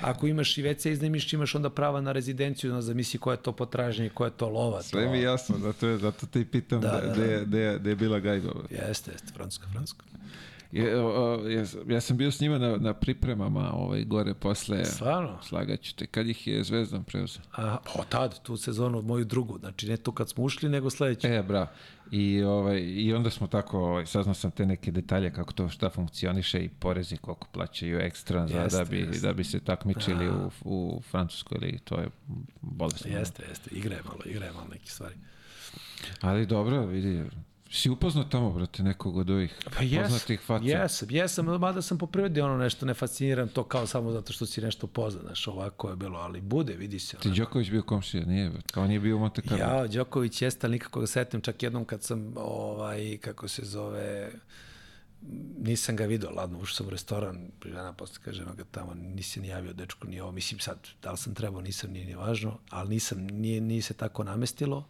[0.02, 3.52] ako imaš i WC iznajmiš, imaš onda prava na rezidenciju, no, zamisli koja je to
[3.52, 4.82] potražnje, koja je to lova.
[4.84, 5.12] Sve to...
[5.12, 7.90] mi jasno, zato, je, zato ti pitam da, Da, da, da, je- gde, je- gde
[7.90, 8.50] je bila gajba.
[8.70, 10.06] Jeste, jeste, Francuska, Francuska.
[10.72, 15.38] Je, o, ja, ja sam bio s njima na, na pripremama ovaj, gore posle, Stvarno?
[15.44, 17.44] slagaću te, kad ih je Zvezdan preuzeo.
[17.56, 21.28] A, o, tad, tu sezonu moju drugu, znači ne tu kad smo ušli, nego sledeće.
[21.28, 21.68] E, bra.
[22.12, 25.90] I, ovaj, I onda smo tako, ovaj, saznao sam te neke detalje kako to šta
[25.90, 29.28] funkcioniše i porezi koliko plaćaju ekstra za, Jeste, da, bi, jeste.
[29.28, 31.80] da bi se takmičili u, u Francuskoj ligi.
[31.80, 32.10] To je
[32.62, 33.12] bolesno.
[33.12, 35.16] Jeste, jeste, igra je malo, igra je malo neke stvari.
[36.22, 37.24] Ali dobro, vidi,
[37.76, 40.66] si upoznao tamo, brate, nekog od ovih Pa jes, poznatih faca?
[40.66, 44.46] jesam, jesam, mada sam po prirodi ono nešto, ne fasciniram to kao samo zato što
[44.46, 47.18] si nešto pozna, znaš, ovako je bilo, ali bude, vidi se.
[47.18, 48.80] Ti Đoković bio komšija, nije, brate.
[48.80, 49.66] on je bio u Monte Carlo.
[49.66, 54.32] Ja, Đoković jeste, ali nikako ga setim, čak jednom kad sam, ovaj, kako se zove,
[55.62, 59.40] nisam ga video, ladno, ušao sam u restoran, žena posle kaže, eno ga tamo, nisi
[59.40, 62.60] ni javio dečku, ni ovo, mislim sad, da li sam trebao, nisam, nije ni važno,
[62.70, 64.88] ali nisam, nije, nije se tako namestilo,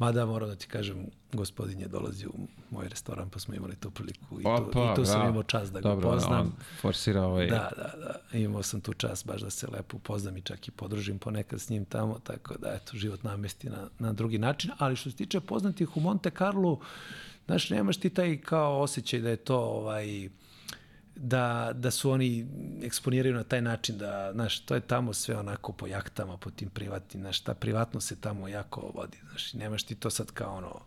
[0.00, 3.90] mada moram da ti kažem, gospodin je dolazio u moj restoran, pa smo imali tu
[3.90, 6.40] priliku i tu, Opa, i tu sam imao čast da ga Dobro, upoznam.
[6.40, 7.46] on forsira ovaj...
[7.46, 8.38] Da, da, da.
[8.38, 11.68] Imao sam tu čast baš da se lepo upoznam i čak i podružim ponekad s
[11.68, 14.70] njim tamo, tako da eto, život namesti na, na drugi način.
[14.78, 16.80] Ali što se tiče poznatih u Monte Carlo,
[17.46, 20.28] znaš, nemaš ti taj kao osjećaj da je to ovaj,
[21.16, 22.46] da, da su oni
[22.82, 26.68] eksponiraju na taj način da, znaš, to je tamo sve onako po jahtama, po tim
[26.70, 30.80] privatnim, znaš, ta privatnost se tamo jako vodi, znaš, nemaš ti to sad kao ono,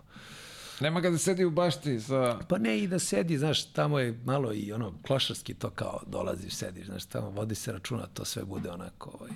[0.79, 2.39] Nema ga da sedi u bašti sa...
[2.49, 6.53] Pa ne i da sedi, znaš, tamo je malo i ono klošarski to kao dolaziš,
[6.53, 9.31] sediš, znaš, tamo vodi se računa, to sve bude onako, ovaj.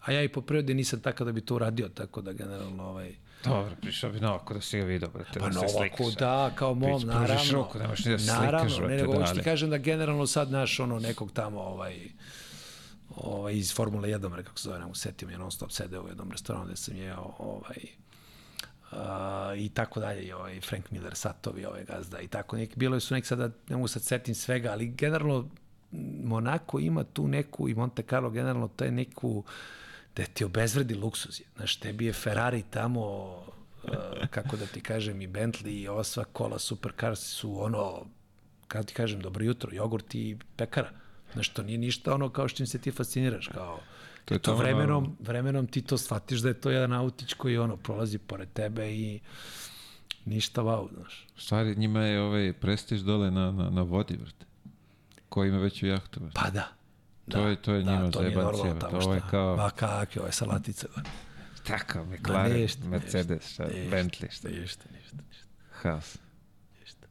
[0.00, 3.14] A ja i po prirodi nisam takav da bi to uradio, tako da generalno, ovaj,
[3.44, 5.96] Dobro, prišao bi na ovako da si ga vidio, brate, pa da na se ovako,
[5.96, 6.14] slikaš.
[6.14, 7.52] da, kao mom, Pružiš naravno.
[7.52, 9.78] ruku, nemaš ni da se naravno, slikaš, ne, brate, nego da, hoću ti kažem da
[9.78, 11.96] generalno sad, znaš, ono, nekog tamo, ovaj,
[13.16, 16.08] ovaj, iz Formule 1, re, kako se zove, ne setim, je non stop sedeo u
[16.08, 17.76] jednom restoranu gde sam jeo, ovaj,
[18.92, 18.98] Uh,
[19.56, 23.14] i tako dalje, i ovaj Frank Miller, Satovi, ovaj gazda i tako neki, bilo su
[23.14, 25.48] neki sada, ne mogu sad setim svega, ali generalno
[26.24, 29.44] Monako ima tu neku i Monte Carlo generalno to je neku
[30.16, 31.40] da ti obezvredi luksuz.
[31.56, 33.02] Znaš, tebi je Ferrari tamo,
[33.82, 33.90] uh,
[34.30, 38.06] kako da ti kažem, i Bentley i ova sva kola supercars su ono,
[38.68, 40.90] kako ti kažem, dobro jutro, jogurt i pekara.
[41.32, 43.80] Znaš, to nije ništa ono kao što čim se ti fasciniraš, kao
[44.24, 47.76] To je to vremenom, vremenom ti to shvatiš da je to jedan autić koji ono
[47.76, 49.20] prolazi pored tebe i
[50.24, 51.26] ništa wow, znaš.
[51.36, 54.46] Stvari, njima je ovaj prestiž dole na, na, na vodi, brate.
[55.28, 56.34] Ko ima veću jahtu, brate.
[56.34, 56.68] Pa da.
[57.28, 60.32] To je- to je njima to nije normalno Ovo je kao- Ma kakve, ovo je
[60.32, 60.86] salatica.
[61.62, 65.46] Tako, McLaren, ništa, Mercedes, šta, ništa, Bentley, šta, Ništa, ništa, ništa.
[65.72, 66.18] Haas.
[66.80, 67.06] ništa.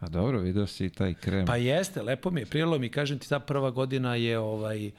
[0.00, 1.46] A dobro, vidio si i taj krem.
[1.46, 4.90] Pa jeste, lepo mi je, prijelo mi, kažem ti, ta prva godina je ovaj,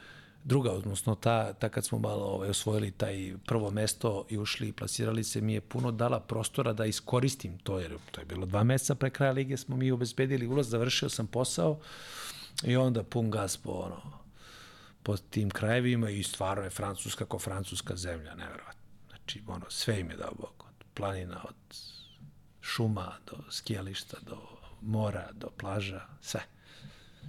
[0.43, 4.73] druga, odnosno ta, ta kad smo malo ovaj, osvojili taj prvo mesto i ušli i
[4.73, 8.63] plasirali se, mi je puno dala prostora da iskoristim to, jer to je bilo dva
[8.63, 11.79] meseca pre kraja lige, smo mi obezbedili ulaz, završio sam posao
[12.63, 14.18] i onda pun gas po, ono,
[15.03, 18.81] po tim krajevima i stvarno je Francuska kao francuska zemlja, nevjerovatno.
[19.07, 21.55] Znači, ono, sve im je dao Bog, od planina, od
[22.61, 24.37] šuma do skijališta, do
[24.81, 26.41] mora, do plaža, sve.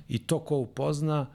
[0.08, 1.26] I to ko upozna,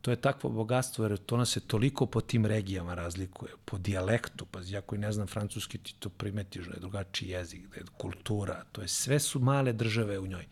[0.00, 4.46] to je takvo bogatstvo, jer to nas se toliko po tim regijama razlikuje, po dijalektu,
[4.46, 7.84] pa ja koji ne znam francuski, ti to primetiš da je drugačiji jezik, da je
[7.98, 10.46] kultura, to je sve su male države u njoj.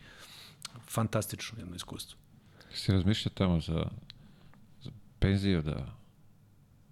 [0.88, 2.18] Fantastično jedno iskustvo.
[2.74, 3.84] Si razmišljao tamo za
[5.20, 5.86] penziju da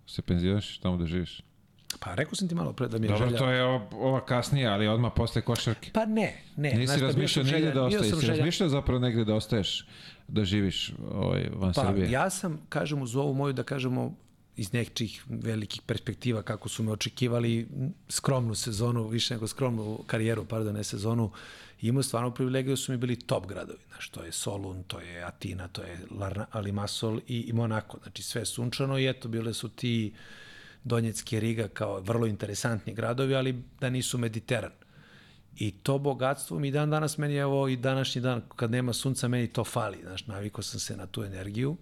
[0.06, 1.40] se penzioniš tamo da živiš?
[2.00, 3.38] Pa rekao sam ti malo pre da mi je Dobro, želja...
[3.38, 5.90] to je ova, ova kasnija, ali odmah posle košarke.
[5.94, 6.72] Pa ne, ne.
[6.74, 9.86] Nisi bio razmišljao nigde da ostaješ, sam si željan- razmišljao zapravo negde da ostaješ,
[10.28, 12.10] da živiš ovaj, van Pa, Srbije?
[12.10, 14.14] ja sam, kažem, uz ovu moju, da kažemo,
[14.58, 17.68] iz nekih velikih perspektiva kako su me očekivali
[18.08, 21.30] skromnu sezonu, više nego skromnu karijeru, pardon, ne sezonu,
[21.80, 23.78] imao stvarno privilegiju da su mi bili top gradovi.
[23.88, 27.98] Znaš, to je Solun, to je Atina, to je Larna, Limassol i, i Monako.
[28.02, 30.14] Znači, sve sunčano i eto, bile su ti
[30.84, 34.72] Donjecki Riga kao vrlo interesantni gradovi, ali da nisu Mediteran.
[35.56, 39.52] I to bogatstvo mi dan danas meni, evo i današnji dan, kad nema sunca, meni
[39.52, 39.98] to fali.
[40.02, 41.76] Znaš, navikao sam se na tu energiju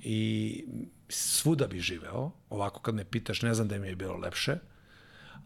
[0.00, 0.64] i
[1.12, 2.30] svuda bi živeo.
[2.50, 4.58] Ovako kad me pitaš, ne znam da mi je bilo lepše,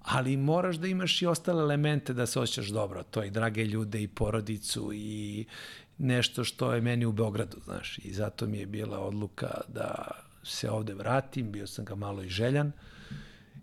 [0.03, 3.03] ali moraš da imaš i ostale elemente da se osjećaš dobro.
[3.03, 5.45] To i drage ljude i porodicu i
[5.99, 7.99] nešto što je meni u Beogradu, znaš.
[7.99, 10.09] I zato mi je bila odluka da
[10.43, 12.73] se ovde vratim, bio sam ga malo i željan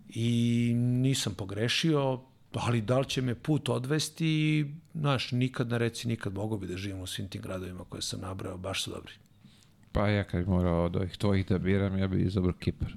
[0.08, 2.20] i nisam pogrešio,
[2.52, 6.76] ali da li će me put odvesti, znaš, nikad ne reci nikad, mogo bi da
[6.76, 9.12] živim u svim tim gradovima koje sam nabrao, baš su dobri.
[9.94, 12.94] Pa ja kad bi morao od ovih tvojih da biram, ja bi izabrao Kipar.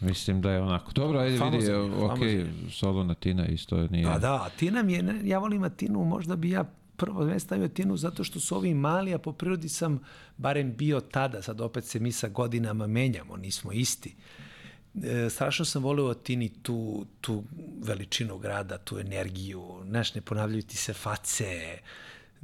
[0.00, 0.92] Mislim da je onako.
[0.92, 2.52] Dobro, ajde vidi, ok, famozan je.
[2.70, 4.06] Solon Atina isto nije.
[4.06, 6.64] Pa da, Atina mi je, ja volim Atinu, možda bi ja
[6.96, 10.00] prvo ne stavio Atinu zato što su ovi mali, a po prirodi sam
[10.36, 14.14] barem bio tada, sad opet se mi sa godinama menjamo, nismo isti.
[15.02, 17.44] E, strašno sam voleo u Atini tu, tu
[17.82, 21.78] veličinu grada, tu energiju, znaš, ne ponavljaju ti se face,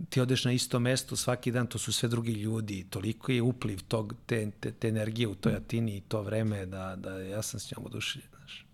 [0.09, 3.81] ti odeš na isto mesto svaki dan, to su sve drugi ljudi, toliko je upliv
[3.89, 7.61] tog, te, te, te energije u toj Atini i to vreme da, da ja sam
[7.61, 8.67] s njom oduševljen, znaš.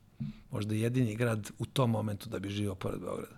[0.51, 3.37] Možda jedini grad u tom momentu da bi živio pored Beograda.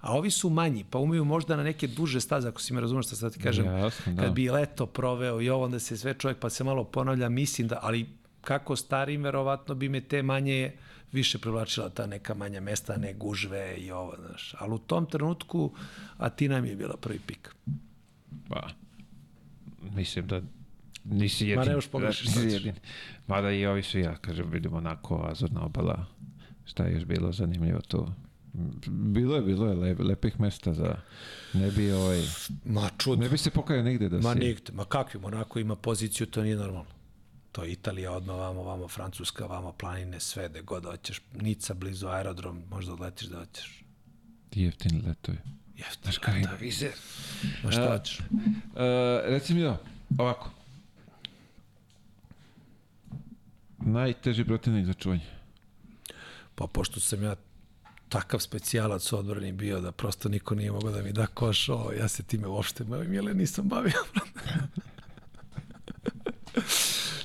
[0.00, 3.06] A ovi su manji, pa umeju možda na neke duže staze, ako si me razumeš
[3.06, 3.66] šta sad ti kažem.
[3.66, 4.22] Jasno, da.
[4.22, 7.68] Kad bi leto proveo i ovo, onda se sve čovjek pa se malo ponavlja, mislim
[7.68, 8.06] da, ali
[8.40, 10.72] kako starim, verovatno bi me te manje
[11.12, 14.54] više privlačila ta neka manja mesta, ne gužve i ovo, znaš.
[14.58, 15.72] Ali u tom trenutku
[16.18, 17.54] Atina mi je bila prvi pik.
[18.48, 18.68] Pa,
[19.82, 20.40] mislim da
[21.04, 21.58] nisi jedin.
[21.58, 22.74] Ma ne još pogrešiš, da, jedin.
[23.26, 26.06] Mada i ovi su ja, kažem, vidimo onako Azorna obala.
[26.64, 28.06] Šta je još bilo zanimljivo tu?
[28.86, 30.96] Bilo je, bilo je lep, lepih mesta za...
[31.54, 32.22] Ne bi ovaj...
[32.64, 33.24] Ma čudno.
[33.24, 34.38] Ne bi se pokajao nigde da Ma si...
[34.38, 36.95] nigde, ma kakvi Monako ima poziciju, to nije normalno.
[37.56, 41.20] To je Italija, odmah vamo, vamo Francuska, vamo planine, sve, gde god hoćeš.
[41.34, 43.84] Nica, blizu aerodrom, možda odletiš da hoćeš.
[44.52, 45.38] Jeftini letovi.
[45.76, 46.02] Jeftino.
[46.02, 46.92] Znaš kada ima vizer?
[47.64, 48.20] Ma šta A, hoćeš?
[48.20, 48.26] Uh,
[49.24, 49.78] reci mi da,
[50.18, 50.50] ovako.
[53.78, 55.26] Najteži protivnik za čuvanje.
[56.54, 57.36] Pa pošto sam ja
[58.08, 61.92] takav specijalac u odbrani bio da prosto niko nije mogao da mi da koš, o,
[61.98, 64.04] ja se time uopšte bavim, jele nisam bavio.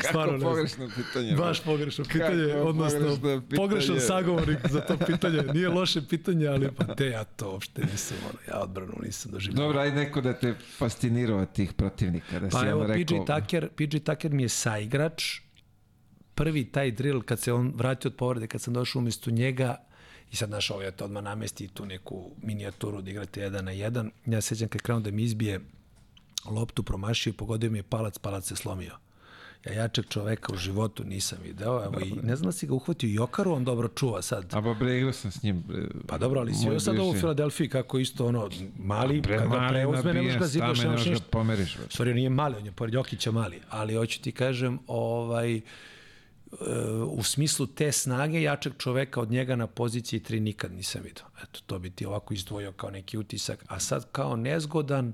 [0.10, 0.52] Stvarno ne znam.
[0.52, 1.36] pogrešno pitanje.
[1.36, 3.58] Baš pogrešno pitanje, Kako odnosno pogrešno pitanje?
[3.58, 5.44] pogrešan sagovornik za to pitanje.
[5.54, 9.56] Nije loše pitanje, ali pa te ja to uopšte nisam, ono, ja odbranu nisam doživio.
[9.56, 12.40] Dobro, ajde neko da te fascinirao od tih protivnika.
[12.40, 15.40] Da si Pa evo, rekao, Tucker, PJ Tucker mi je saigrač.
[16.36, 19.76] Prvi taj drill, kad se on vratio od povrede, kad sam došao umjesto njega,
[20.32, 24.12] i sad našao ovaj to odmah namesti tu neku minijaturu da igrate jedan na jedan.
[24.26, 25.62] Ja se sjećam kad je krenuo da mi izbije
[26.46, 28.98] loptu, promašio i pogodio mi je palac, palac se slomio.
[29.66, 33.10] Ja jačeg čoveka u životu nisam video, evo i ne znam da si ga uhvatio
[33.14, 34.46] Jokaru, on dobro čuva sad.
[34.54, 35.64] A ba bre, igrao sam s njim.
[35.68, 35.88] bre.
[36.08, 37.14] Pa dobro, ali si joj sad ovo u.
[37.14, 40.90] Filadelfiji kako isto ono, mali, Bre, kad ga mali preuzme, ne možeš ga zidaš, ne
[40.90, 41.78] možeš ga pomeriš.
[42.00, 45.62] on nije mali, on je pored Jokića mali, ali hoću ti kažem, ovaj, e,
[47.08, 51.26] u smislu te snage jačeg čoveka od njega na poziciji 3 nikad nisam vidio.
[51.44, 53.66] Eto, to bi ti ovako izdvojio kao neki utisak.
[53.68, 55.14] A sad kao nezgodan,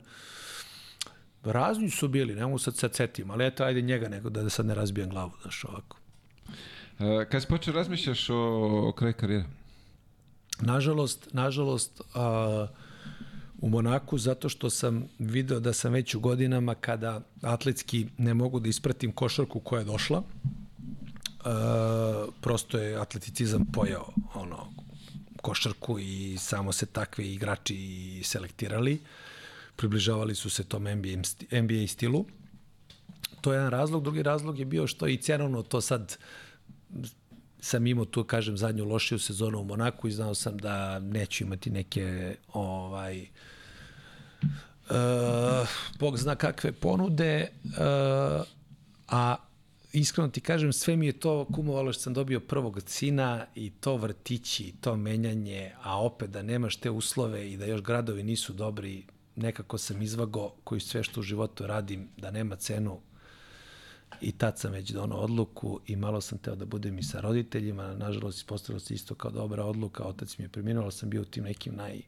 [1.52, 4.66] razni su bili, ne mogu sad sad setim, ali eto, ajde njega nego da sad
[4.66, 5.98] ne razbijem glavu, znaš, ovako.
[7.00, 8.36] Uh, kad si počeo razmišljaš o,
[8.88, 9.46] o kraju karijera?
[10.62, 12.68] Nažalost, nažalost, a,
[13.62, 18.60] u Monaku zato što sam video da sam već u godinama kada atletski ne mogu
[18.60, 20.24] da ispratim košarku koja je došla,
[21.46, 24.74] a, prosto je atleticizam pojao ono,
[25.42, 29.00] košarku i samo se takvi igrači selektirali.
[29.78, 31.22] Približavali su se tom NBA,
[31.62, 32.26] NBA stilu.
[33.42, 34.04] To je jedan razlog.
[34.04, 36.18] Drugi razlog je bio što i cenovno to sad
[37.60, 41.70] sam imao tu, kažem, zadnju lošiju sezonu u Monaku i znao sam da neću imati
[41.70, 43.28] neke ovaj,
[44.90, 45.68] uh,
[46.00, 48.46] Bog zna kakve ponude, uh,
[49.08, 49.36] a
[49.94, 53.96] iskreno ti kažem, sve mi je to kumovalo što sam dobio prvog sina i to
[53.96, 59.06] vrtići, to menjanje, a opet da nemaš te uslove i da još gradovi nisu dobri,
[59.38, 63.00] nekako sam izvago koji sve što u životu radim, da nema cenu.
[64.22, 67.94] I tad sam već donao odluku i malo sam teo da budem i sa roditeljima,
[67.94, 71.26] nažalost ispostavilo se isto kao dobra odluka, otac mi je preminuo, ali sam bio u
[71.26, 72.02] tim nekim naj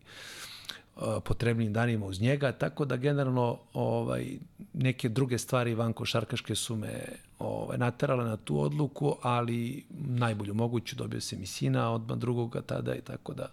[1.23, 4.37] potrebnim danima uz njega, tako da generalno ovaj,
[4.73, 7.01] neke druge stvari van košarkaške su me
[7.39, 12.95] ovaj, naterale na tu odluku, ali najbolju moguću dobio sam i sina odmah drugoga tada
[12.95, 13.47] i tako da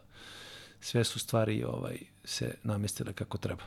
[0.80, 3.62] sve su stvari ovaj se namestile kako treba.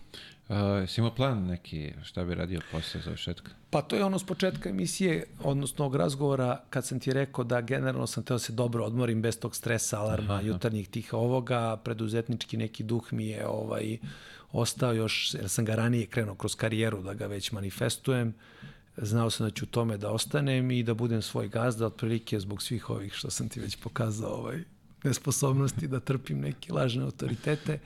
[0.49, 0.55] Uh,
[0.89, 3.51] si imao plan neki šta bi radio posle završetka?
[3.69, 7.61] Pa to je ono s početka emisije, odnosno ovog razgovora, kad sam ti rekao da
[7.61, 11.77] generalno sam teo da se dobro odmorim bez tog stresa, alarma, aha, jutarnjih tih ovoga,
[11.83, 13.97] preduzetnički neki duh mi je ovaj,
[14.51, 18.33] ostao još, jer sam ga ranije krenuo kroz karijeru da ga već manifestujem,
[18.97, 22.89] znao sam da ću tome da ostanem i da budem svoj gazda, otprilike zbog svih
[22.89, 24.63] ovih što sam ti već pokazao ovaj,
[25.03, 27.79] nesposobnosti da trpim neke lažne autoritete.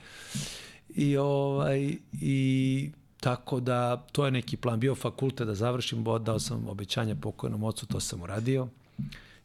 [0.88, 4.80] I, ovaj, i tako da to je neki plan.
[4.80, 8.68] Bio fakultet da završim, bo dao sam obećanje pokojnom ocu, to sam uradio.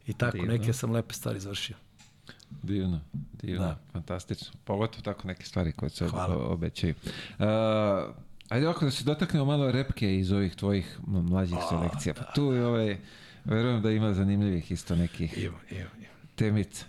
[0.06, 0.52] I tako, divno.
[0.52, 1.76] neke sam lepe stvari završio.
[2.62, 3.00] Divno,
[3.42, 3.78] divno, da.
[3.92, 4.52] fantastično.
[4.64, 6.36] Pogotovo tako neke stvari koje se Hvala.
[6.36, 6.94] obećaju.
[7.38, 7.46] Uh,
[8.48, 12.14] ajde ovako da se dotaknemo malo repke iz ovih tvojih mlađih selekcija.
[12.14, 12.98] Pa tu je ovaj,
[13.44, 16.08] verujem da ima zanimljivih isto nekih ima, ima, ima.
[16.36, 16.84] temica.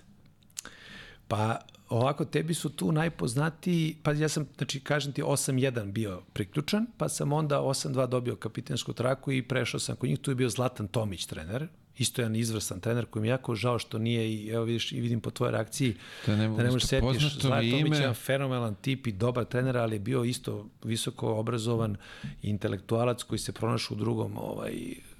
[1.32, 6.85] Pa ovako, tebi su tu najpoznatiji, pa ja sam, znači, kažem ti, 8-1 bio priključan,
[6.98, 10.50] pa sam onda 8-2 dobio kapitensku traku i prešao sam kod njih, tu je bio
[10.50, 14.64] Zlatan Tomić trener, isto jedan izvrstan trener koji mi jako žao što nije i evo
[14.64, 15.95] vidiš i vidim po tvojoj reakciji
[16.27, 20.00] da ne, da ne možeš setiš Zlatan je fenomenalan tip i dobar trener ali je
[20.00, 21.98] bio isto visoko obrazovan
[22.42, 24.74] intelektualac koji se pronašao u drugom ovaj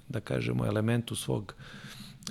[0.10, 1.56] da kažemo elementu svog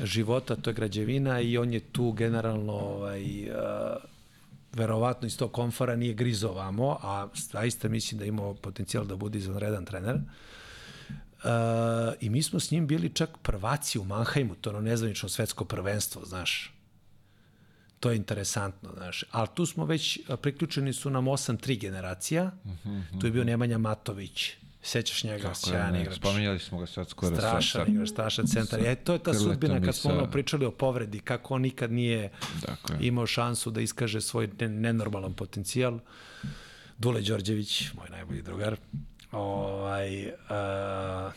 [0.02, 3.56] života, to je građevina i on je tu generalno ovaj, uh,
[4.72, 9.38] verovatno iz tog komfora nije grizo vamo, a zaista mislim da imao potencijal da bude
[9.38, 10.16] izvanredan trener.
[10.16, 11.50] Uh,
[12.20, 16.24] I mi smo s njim bili čak prvaci u Mannheimu, to ono nezvanično svetsko prvenstvo,
[16.24, 16.74] znaš.
[18.00, 19.24] To je interesantno, znaš.
[19.30, 22.50] Ali tu smo već, priključeni su nam 8-3 generacija.
[22.64, 24.52] Uh -huh, tu je bio Nemanja Matović,
[24.82, 26.16] Sećaš njega, Kako sjajan igrač.
[26.16, 27.36] Spominjali smo ga sad skoro.
[27.36, 28.80] Strašan sad, igrač, strašan centar.
[28.86, 32.30] E, to je ta sudbina kad smo ono pričali o povredi, kako on nikad nije
[32.60, 32.96] dakle.
[33.00, 35.98] imao šansu da iskaže svoj nenormalan potencijal.
[36.98, 38.76] Dule Đorđević, moj najbolji drugar.
[39.32, 41.32] Ovaj, uh,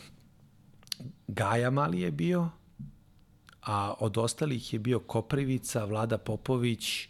[1.28, 2.48] Gaja Mali je bio,
[3.62, 7.08] a od ostalih je bio Koprivica, Vlada Popović,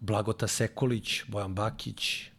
[0.00, 2.30] Blagota Sekolić, Bojan Bakić,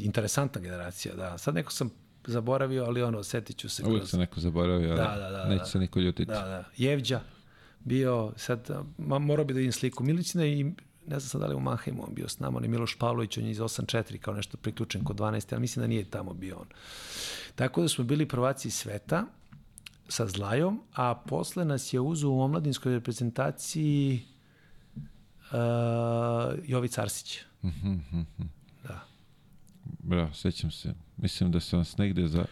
[0.00, 1.38] interesantna generacija, da.
[1.38, 1.90] Sad neko sam
[2.26, 3.84] zaboravio, ali ono, setit ću se.
[3.84, 4.10] Uvijek kroz...
[4.10, 5.64] se neko zaboravio, da, da, da, neće da.
[5.64, 6.32] se niko ljutiti.
[6.32, 6.64] Da, da.
[6.76, 7.20] Jevđa
[7.80, 10.64] bio, sad, ma, morao bi da vidim sliku Milicina i
[11.06, 13.38] ne znam sad da li u Mannheimu on bio s nama, on je Miloš Pavlović,
[13.38, 16.56] on je iz 8-4 kao nešto priključen kod 12, ali mislim da nije tamo bio
[16.56, 16.66] on.
[17.54, 19.24] Tako da smo bili prvaci sveta
[20.08, 24.22] sa Zlajom, a posle nas je uzu u omladinskoj reprezentaciji
[24.96, 27.40] uh, Jovic Arsić.
[27.62, 28.55] Mhm, mhm, mhm.
[30.06, 30.94] Bra, sećam se.
[31.16, 32.44] Mislim da sam vas negde za...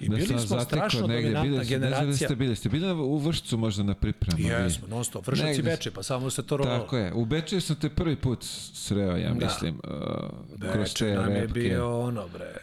[0.00, 1.22] I da bili smo strašno negde.
[1.22, 2.06] dominantna bili, generacija.
[2.06, 2.56] Ne znam da ste bili.
[2.56, 4.48] Ste bili u Vršcu možda na pripremu?
[4.48, 5.26] Jesmo, non stop.
[5.26, 6.78] Vršac i Beče, pa samo se to rolalo.
[6.78, 7.12] Tako je.
[7.14, 9.46] U Beče sam te prvi put sreo, ja da.
[9.46, 9.80] mislim.
[9.84, 12.54] Uh, Beče nam je bio ono, bre,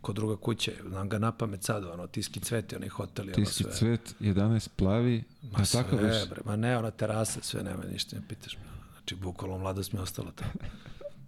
[0.00, 3.64] kod druga kuće, znam ga na pamet sad, ono, Tiski cvet i onaj hotel Tiski
[3.64, 3.96] ono sve.
[3.96, 8.16] cvet, 11 plavi, ma a sve, tako bre, ma ne, ona terasa, sve nema ništa,
[8.16, 8.62] ne pitaš me.
[8.92, 10.52] Znači, bukvalno mladost mi je ostala tamo.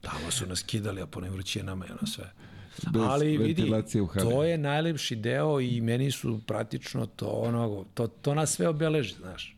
[0.01, 2.33] Tamo su nas kidali, a po onim vrućinama i ono sve.
[2.93, 3.73] Bez Ali vidi,
[4.21, 9.15] to je najlepši deo i meni su praktično to ono, to, to nas sve obeleži,
[9.15, 9.57] znaš.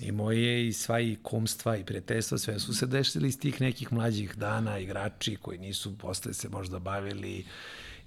[0.00, 3.92] I moje i sva i kumstva i prijateljstva, sve su se desili iz tih nekih
[3.92, 7.44] mlađih dana, igrači koji nisu posle se možda bavili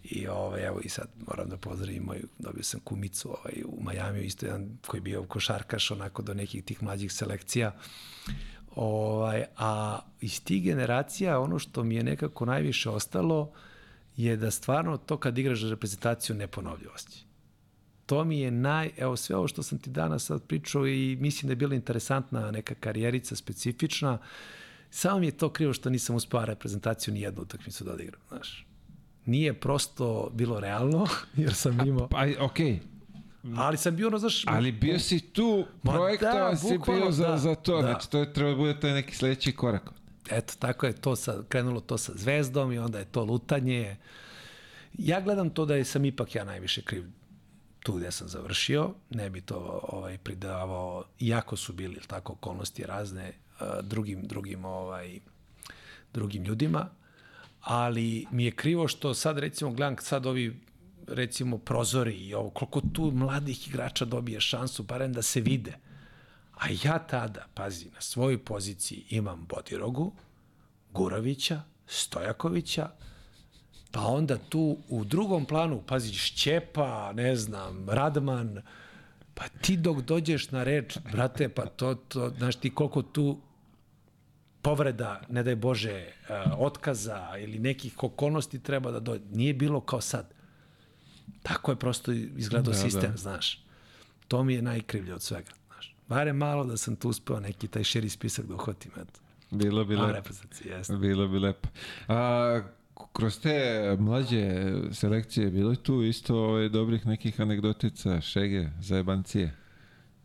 [0.04, 4.24] I ovaj, evo i sad moram da pozdravim moju, dobio sam kumicu ovaj, u Majamiju,
[4.24, 7.72] isto jedan koji je bio košarkaš onako do nekih tih mlađih selekcija.
[8.76, 13.52] Ovaj, a iz tih generacija ono što mi je nekako najviše ostalo
[14.18, 17.26] je da stvarno to kad igraš za reprezentaciju neponovljivosti.
[18.06, 21.48] To mi je naj, evo sve ovo što sam ti danas sad pričao i mislim
[21.48, 24.18] da je bila interesantna neka karijerica specifična,
[24.90, 28.68] samo mi je to krivo što nisam uspeo reprezentaciju ni jednu utakmicu da odigram, znaš.
[29.26, 32.08] Nije prosto bilo realno, jer sam imao...
[32.08, 32.80] Pa, okej.
[32.80, 32.80] Okay.
[33.58, 34.44] Ali sam bio ono, znaš...
[34.48, 37.88] Ali bio si tu, projektovan da, si bio za, da, za to, da.
[37.88, 39.90] znači to je treba da bude taj neki sledeći korak.
[40.30, 43.98] Eto, tako je to sa, krenulo to sa zvezdom i onda je to lutanje.
[44.94, 47.04] Ja gledam to da sam ipak ja najviše kriv
[47.84, 53.32] tu gde sam završio, ne bi to ovaj pridavao, iako su bili tako okolnosti razne
[53.32, 55.20] uh, drugim drugim ovaj
[56.14, 56.90] drugim ljudima,
[57.62, 60.60] ali mi je krivo što sad recimo gledam sad ovi
[61.08, 65.74] recimo prozori i ovo, koliko tu mladih igrača dobije šansu, barem da se vide.
[66.64, 70.14] A ja tada, pazi, na svojoj poziciji imam Bodirogu,
[70.92, 72.90] Gurovića, Stojakovića,
[73.92, 78.62] pa onda tu u drugom planu, pazi, Šćepa, ne znam, Radman,
[79.34, 83.42] pa ti dok dođeš na reč, brate, pa to, to znaš ti koliko tu
[84.62, 86.14] povreda, ne daj Bože, eh,
[86.58, 89.24] otkaza ili nekih okolnosti treba da dođe.
[89.32, 90.34] Nije bilo kao sad.
[91.44, 93.18] Tako je prosto izgledao da, sistem, da.
[93.18, 93.64] znaš.
[94.28, 95.52] To mi je najkrivlje od svega.
[96.14, 98.92] Bare malo da sam tu uspeo neki taj širi spisak da uhvatim.
[98.92, 99.20] Eto.
[99.52, 100.30] Bilo bi lepo.
[101.00, 101.70] Bilo bi lepo.
[102.08, 102.62] A,
[103.14, 109.56] kroz te mlađe selekcije bilo je tu isto ovaj, dobrih nekih anegdotica, šege, zajebancije.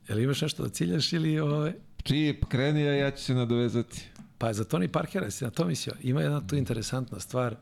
[0.08, 1.55] Jel imaš nešto da ciljaš ili ove...
[1.55, 1.73] Ovaj?
[2.02, 4.08] Ti kreni, a ja ću se nadovezati.
[4.39, 5.94] Pa za Tony Parkera si na to mislio.
[6.02, 7.57] Ima jedna tu interesantna stvar.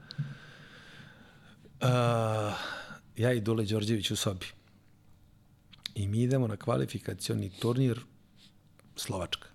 [1.81, 1.89] Uh,
[3.17, 4.47] ja i Dule Đorđević u sobi.
[5.95, 8.01] I mi idemo na kvalifikacioni turnir
[8.97, 9.49] Slovačka.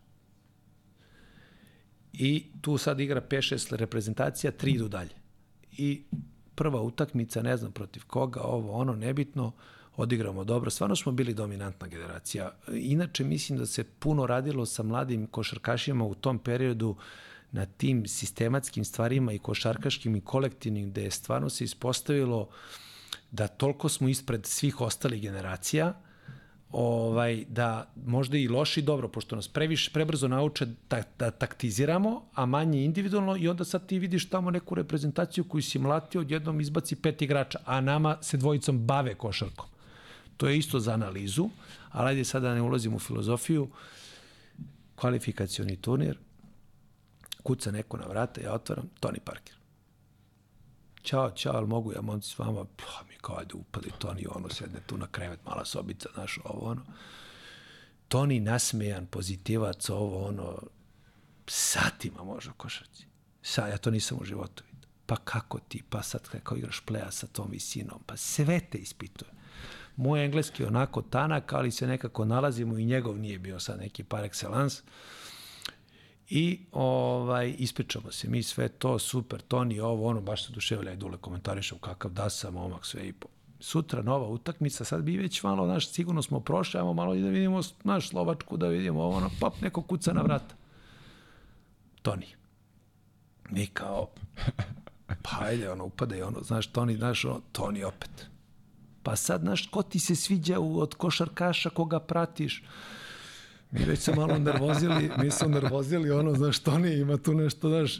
[2.13, 5.15] I tu sad igra 5-6 reprezentacija, tri idu dalje.
[5.71, 6.03] I
[6.55, 9.51] prva utakmica, ne znam protiv koga, ovo, ono, nebitno,
[9.95, 10.69] odigramo dobro.
[10.69, 12.51] Stvarno smo bili dominantna generacija.
[12.73, 16.95] Inače, mislim da se puno radilo sa mladim košarkašima u tom periodu
[17.51, 22.49] na tim sistematskim stvarima i košarkaškim i kolektivnim, gde je stvarno se ispostavilo
[23.31, 26.01] da toliko smo ispred svih ostalih generacija,
[26.71, 32.23] ovaj, da možda i loše i dobro, pošto nas previše, prebrzo nauče da, da taktiziramo,
[32.33, 36.61] a manje individualno i onda sad ti vidiš tamo neku reprezentaciju koju si mlatio, odjednom
[36.61, 39.67] izbaci pet igrača, a nama se dvojicom bave košarkom.
[40.37, 41.49] To je isto za analizu,
[41.89, 43.67] ali ajde sada da ne ulazim u filozofiju.
[44.95, 46.17] Kvalifikacioni turnir,
[47.43, 49.60] kuca neko na vrata, ja otvaram, Tony Parker.
[51.03, 52.65] Ćao, ćao, ali mogu ja momci s vama?
[52.65, 56.69] Pa mi kao, ajde, upali Toni, ono, sedne tu na krevet, mala sobica, znaš, ovo,
[56.69, 56.81] ono.
[58.07, 60.59] Toni nasmejan, pozitivac, ovo, ono,
[61.47, 63.05] satima može u košarci.
[63.41, 64.89] Sa, ja to nisam u životu vidio.
[65.05, 69.31] Pa kako ti, pa sad kako igraš pleja sa tom visinom, pa sve te ispituje.
[69.95, 74.23] Moj engleski onako tanak, ali se nekako nalazimo i njegov nije bio sad neki par
[74.23, 74.81] excellence.
[76.33, 80.97] I ovaj, ispričamo se, mi sve to, super, Toni, ovo, ono, baš se duševlja i
[80.97, 83.27] dule komentarišem kakav da sam, omak, sve i po.
[83.59, 87.61] Sutra nova utakmica, sad bi već malo, znaš, sigurno smo prošli, ajmo malo da vidimo,
[87.83, 90.55] naš Slovačku, da vidimo ovo, ono, pop, neko kuca na vrata.
[92.01, 92.27] Toni.
[93.49, 94.09] Mi kao,
[95.07, 98.27] pa ajde, ono, upada i ono, znaš, Toni, znaš, ono, Toni opet.
[99.03, 102.63] Pa sad, znaš, ko ti se sviđa od košarkaša, koga pratiš?
[103.71, 107.99] Mi već se malo nervozili, mi smo nervozili, ono, znaš, Toni ima tu nešto, znaš,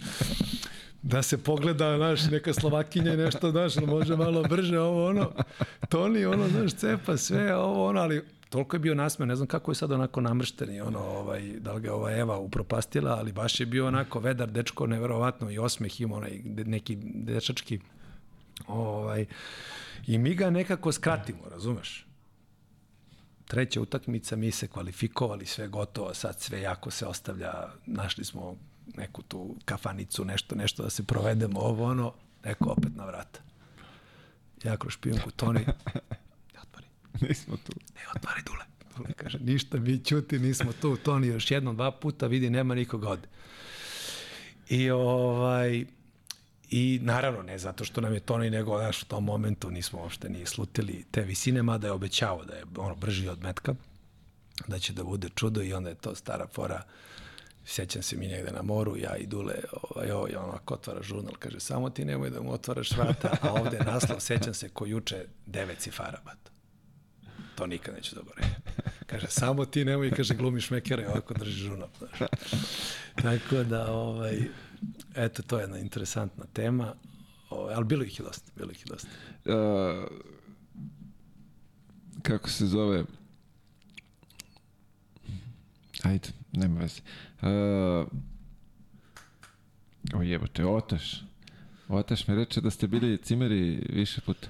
[1.02, 5.32] da se pogleda, znaš, neka Slovakinja i nešto, znaš, može malo brže ovo, ono,
[5.90, 9.72] Toni, ono, znaš, cepa sve, ovo, ono, ali toliko je bio nasmen, ne znam kako
[9.72, 13.66] je sad onako namršteni, ono, ovaj, da li ga ova Eva upropastila, ali baš je
[13.66, 17.80] bio onako vedar dečko, neverovatno, i osmeh ima onaj neki dečački,
[18.68, 19.26] ovaj,
[20.08, 22.11] i mi ga nekako skratimo, razumeš?
[23.52, 27.52] Treća utakmica, mi se kvalifikovali, sve gotovo, sad sve jako se ostavlja,
[27.86, 28.56] našli smo
[28.98, 32.14] neku tu kafanicu, nešto, nešto da se provedemo, ovo ono,
[32.46, 33.40] neko opet na vrata.
[34.64, 35.60] Ja kroz špijunku, Toni,
[36.54, 36.88] ne otvori.
[37.22, 37.72] Nismo tu.
[37.96, 38.66] Ne otvori dule.
[38.98, 40.98] Dule kaže, ništa, mi čuti, nismo tu.
[40.98, 43.28] Toni još jednom, dva puta, vidi, nema nikoga ovde.
[44.70, 45.86] I ovaj,
[46.72, 50.30] I naravno, ne zato što nam je Toni, nego znaš, u tom momentu nismo uopšte
[50.30, 53.76] ni slutili te visine, mada je obećao da je ono brži od metka,
[54.68, 56.84] da će da bude čudo i onda je to stara fora
[57.66, 61.60] Sjećam se mi negde na moru, ja i Dule, ovaj, ovaj, onako otvara žurnal, kaže,
[61.60, 65.26] samo ti nemoj da mu otvaraš vrata, a ovde je naslov, sećam se, ko juče,
[65.46, 66.38] devet cifara, bat.
[67.56, 68.56] To nikad neću zaboraviti.
[69.06, 71.90] Kaže, samo ti nemoj, kaže, glumiš mekera i ovako drži žurnal.
[73.24, 74.40] Tako da, ovaj,
[75.16, 76.94] eto, to je jedna interesantna tema,
[77.50, 79.10] ovaj, ali bilo ih je dosta, bilo ih je dosta.
[79.46, 80.08] Uh,
[82.22, 83.04] kako se zove?
[86.04, 87.02] Ajde, nema veze.
[87.42, 88.08] Uh,
[90.14, 91.22] o jebote, Otaš.
[91.88, 94.48] Otaš mi reče da ste bili cimeri više puta.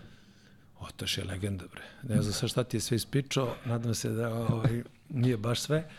[0.79, 1.83] Otaš je legenda, bre.
[2.15, 5.89] Ne znam sa šta ti je sve ispričao, nadam se da ovaj, nije baš sve,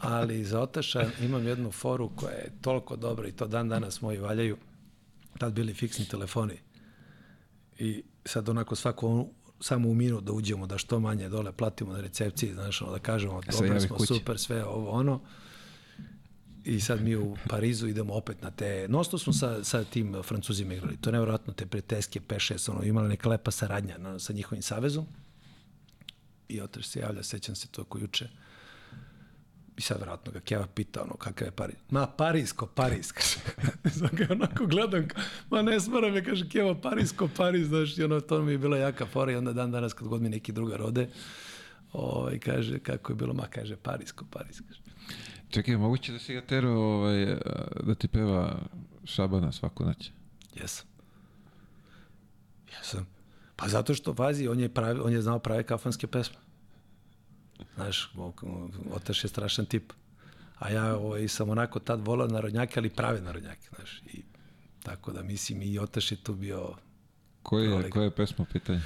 [0.00, 4.18] ali za Otaša imam jednu foru koja je toliko dobra i to dan danas moji
[4.18, 4.56] valjaju.
[5.38, 6.58] Tad bili fiksni telefoni.
[7.78, 9.26] I sad onako svako
[9.60, 12.98] samo u minut da uđemo, da što manje dole platimo na recepciji, znaš, ono, da
[12.98, 14.14] kažemo, dobro smo, kući.
[14.14, 15.20] super, sve ovo, ono.
[16.64, 18.86] I sad mi u Parizu idemo opet na te...
[18.88, 20.96] Nosto smo sa, sa tim Francuzima igrali.
[20.96, 25.06] To je nevjerojatno, te preteske, P6, ono, imala neka lepa saradnja na, sa njihovim savezom.
[26.48, 28.28] I otac se javlja, sećam se to ko juče.
[29.76, 31.76] I sad vratno ga Keva pita ono kakav je Pariz.
[31.90, 33.36] Ma Parisko, Pariz, kaže.
[34.16, 35.08] Ga onako gledam,
[35.50, 38.76] ma ne smara me, kaže Keva, Parisko, Pariz, znaš, i ono, to mi je bila
[38.76, 41.08] jaka fora i onda dan danas kad god mi neki druga rode,
[41.92, 44.80] ovaj, kaže, kako je bilo, ma kaže, Parisko, Pariz, kaže.
[45.50, 47.36] Čekaj, moguće da si ga tero ovaj,
[47.82, 48.58] da ti peva
[49.04, 50.10] Šabana svaku noć?
[50.54, 50.86] Jesam.
[52.72, 53.06] Jesam.
[53.56, 56.45] Pa zato što, pazi, on je, pravi, on je znao prave kafanske pesme.
[57.74, 58.12] Znaš,
[58.90, 59.92] otaš je strašan tip.
[60.58, 64.02] A ja ovaj, sam onako tad volao narodnjake, ali prave narodnjake, znaš.
[64.12, 64.22] I,
[64.82, 66.74] tako da mislim i otaš je tu bio...
[67.42, 68.80] Koje je, koje je pesma u pitanju?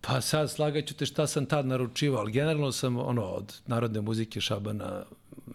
[0.00, 4.40] Pa sad slagaću te šta sam tad naručivao, ali generalno sam ono, od narodne muzike
[4.40, 5.04] Šabana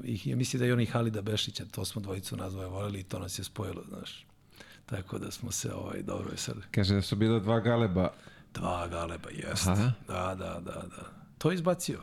[0.04, 3.20] i ja mislim da i oni Halida Bešića, to smo dvojicu nazvoje voleli i to
[3.20, 4.26] nas je spojilo, znaš.
[4.86, 6.66] Tako da smo se ovaj, dobro veselili.
[6.72, 8.10] Kaže da su bila dva galeba.
[8.54, 9.68] Dva galeba, jest.
[9.68, 9.92] Aha.
[10.08, 11.12] Da, da, da, da.
[11.38, 12.00] To je izbacio.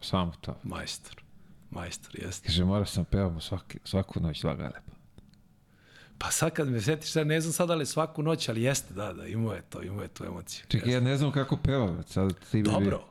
[0.00, 0.56] Samo to.
[0.62, 1.22] Majstor.
[1.70, 2.46] Majstor, jeste.
[2.46, 4.98] Kaže, morao sam pevamo svaki, svaku noć dva galeba.
[6.18, 8.94] Pa sad kad me setiš, sad ne znam sad da li svaku noć, ali jeste,
[8.94, 10.64] da, da, imao je to, imao je tu emociju.
[10.68, 12.70] Čekaj, ja ne znam kako peva, sad ti bi...
[12.70, 13.04] Dobro,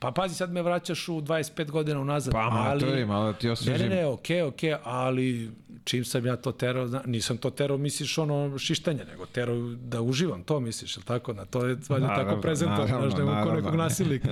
[0.00, 2.32] Pa pazi, sad me vraćaš u 25 godina unazad.
[2.32, 3.88] Pa amatorim, ali, ali ti osvežim.
[3.88, 5.50] Ne, ne, ne, okej, okay, okej, okay, ali
[5.84, 10.42] čim sam ja to terao, nisam to terao, misliš ono šištanje, nego terao da uživam,
[10.42, 11.32] to misliš, ili tako?
[11.32, 14.28] Na to je valjda tako prezentovano, znaš, nema ko nekog nasilnika.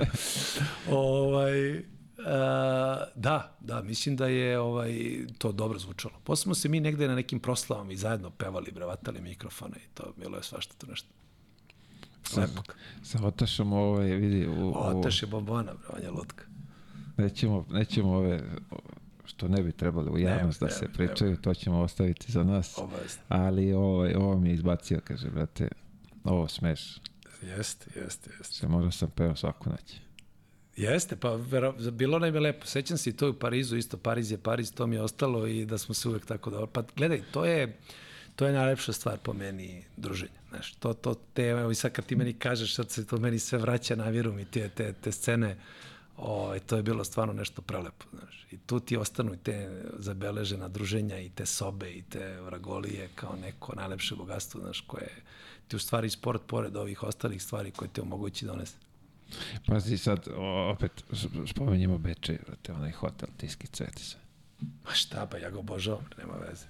[0.91, 1.83] ovaj, uh,
[3.15, 4.93] da, da, mislim da je ovaj,
[5.37, 6.13] to dobro zvučalo.
[6.23, 10.13] Posle smo se mi negde na nekim proslavama i zajedno pevali, brevatali mikrofone i to
[10.17, 11.18] bilo je svašta to nešto.
[12.37, 12.61] Lepo.
[13.03, 14.47] Sa Otašom ovaj, vidi...
[14.47, 16.45] U, Otaš je bombona, bro, on je lutka.
[17.17, 18.43] Nećemo, nećemo ove
[19.25, 22.77] što ne bi trebalo u javnost da se pričaju, to ćemo ostaviti za nas.
[22.77, 23.21] Obavezno.
[23.27, 25.67] Ali ovaj, ovo mi je izbacio, kaže, brate,
[26.23, 26.99] ovo smeš.
[27.41, 28.55] Jeste, jeste, jeste.
[28.55, 29.95] Se možda sam peo svaku noć.
[30.77, 32.65] Jeste, pa vero, bilo nam je lepo.
[32.65, 35.65] Sećam se i to u Parizu, isto Pariz je Pariz, to mi je ostalo i
[35.65, 36.67] da smo se uvek tako dobro.
[36.67, 37.77] Pa gledaj, to je,
[38.35, 40.38] to je najlepša stvar po meni druženja.
[40.49, 43.39] Znaš, to, to te, evo i sad kad ti meni kažeš, sad se to meni
[43.39, 45.57] sve vraća na vjeru mi te, te, te scene,
[46.17, 48.47] o, to je bilo stvarno nešto prelepo, znaš.
[48.51, 53.75] I tu ti ostanu te zabeležena druženja i te sobe i te vragolije kao neko
[53.75, 55.09] najlepše bogatstvo, znaš, koje
[55.67, 58.77] ti u stvari sport pored ovih ostalih stvari koje te omogući donese.
[59.67, 60.27] Pazi sad,
[60.73, 61.03] opet
[61.47, 64.17] spomenjemo Bečej, vrate, onaj hotel, tiski cveti se.
[64.59, 66.65] Ma šta, pa ja ga obožavam, nema veze.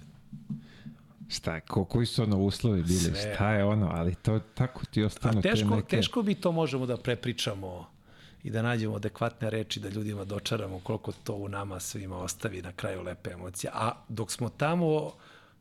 [1.30, 3.34] Šta ko, koji su ono uslovi bili, Sve.
[3.34, 5.96] šta je ono, ali to tako ti ostanu A teško, te neke...
[5.96, 7.86] teško bi to možemo da prepričamo
[8.42, 12.72] i da nađemo adekvatne reči da ljudima dočaramo koliko to u nama svima ostavi na
[12.72, 13.70] kraju lepe emocije.
[13.74, 15.12] A dok smo tamo,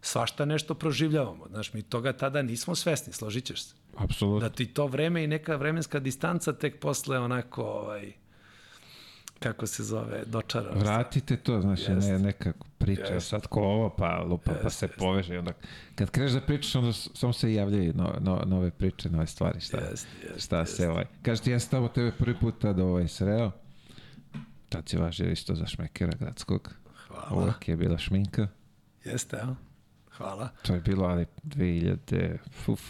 [0.02, 1.46] svašta nešto proživljavamo.
[1.50, 3.76] Znaš, mi toga tada nismo svesni, složit ćeš se.
[3.98, 4.50] Apsolutno.
[4.50, 8.14] Da ti to vreme i neka vremenska distanca tek posle onako, ovaj,
[9.40, 10.72] kako se zove, dočara.
[10.76, 12.12] Vratite to, znači, yes.
[12.12, 13.20] ne, neka priča, yes.
[13.20, 15.40] sad ko ovo, pa lupa, yes, pa se poveže.
[15.40, 15.54] Onda,
[15.96, 19.78] kad kreneš da pričaš, onda samo se javljaju no, no, nove priče, nove stvari, šta,
[19.78, 20.66] yes, yes, šta yes.
[20.66, 21.06] se, ovaj.
[21.22, 23.52] Kaže ti, ja sam tamo tebe prvi put tada ovaj, sreo,
[24.70, 26.74] tad si važio isto za šmekera gradskog.
[27.08, 27.42] Hvala.
[27.42, 28.48] Uvijek je bila šminka.
[29.04, 29.56] Jeste, a?
[30.18, 30.50] Hvala.
[30.62, 32.38] To je bilo, ali 2000,
[32.68, 32.82] uf,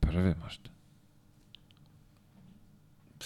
[0.00, 0.77] prve možda.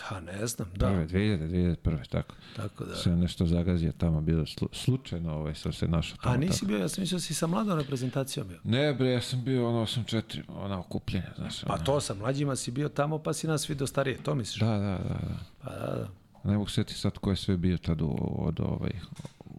[0.08, 0.86] Pa ne znam, da.
[0.86, 2.34] Prve, 2000, 2001, tako.
[2.56, 2.94] Tako da.
[2.94, 6.34] Se nešto zagazio tamo, bilo slu, slučajno ovaj, sam se našao tamo.
[6.34, 6.66] A nisi tako.
[6.66, 8.58] bio, ja sam mislio da si sa mladom reprezentacijom bio.
[8.64, 11.60] Ne bre, ja sam bio ono 8-4, ona okupljenja, znaš.
[11.64, 11.84] Pa ono.
[11.84, 14.60] to sa mlađima si bio tamo, pa si nas vidio starije, to misliš?
[14.60, 15.18] Da, da, da.
[15.18, 15.36] da.
[15.62, 16.08] Pa da, da.
[16.44, 18.92] Ne mogu seti sad ko je sve bio tad u, od ovaj,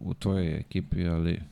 [0.02, 1.42] u tvojoj ekipi, ali...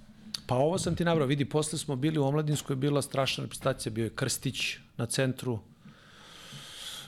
[0.47, 4.05] Pa ovo sam ti nabrao, vidi, posle smo bili u Omladinskoj, bila strašna reprezentacija, bio
[4.05, 5.59] je Krstić na centru,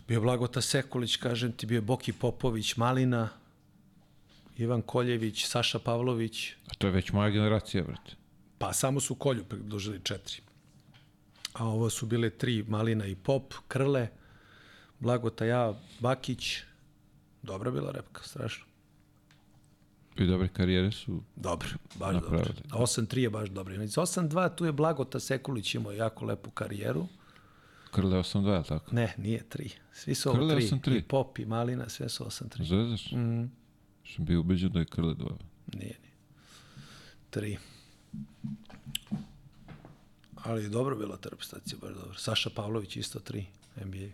[0.08, 3.28] bio Blagota Sekulić, kažem ti, bio je Boki Popović, Malina,
[4.56, 8.12] Ivan Koljević, Saša Pavlović, A to je već moja generacija, brate.
[8.58, 10.42] pa samo su Kolju predložili četiri.
[11.52, 14.08] A ovo su bile tri, Malina i Pop, Krle,
[15.00, 16.56] Blagota, ja, Bakić,
[17.42, 18.64] dobra bila repka, strašno.
[20.18, 21.22] I dobre karijere su...
[21.36, 22.54] Dobro, baš Napravili.
[22.68, 22.86] dobro.
[22.86, 23.74] 8-3 je baš dobro.
[23.74, 27.06] Znači, 8-2 tu je Blagota Sekulić imao jako lepu karijeru.
[27.94, 28.94] Krle 8-2, je li tako?
[28.94, 29.70] Ne, nije 3.
[29.92, 30.80] Svi su ovo Krle 3.
[30.80, 30.98] 8-3.
[30.98, 32.64] I Pop i Malina, sve su 8-3.
[32.64, 33.12] Zvezaš?
[33.12, 33.50] Mm,
[34.14, 35.32] Sam bio ubeđen da je Krle 2.
[35.74, 36.14] nije, nije.
[37.30, 37.56] 3.
[40.44, 42.14] Ali je dobro bila ta reprezentacija, baš dobro.
[42.14, 43.44] Saša Pavlović isto 3,
[43.84, 44.08] NBA.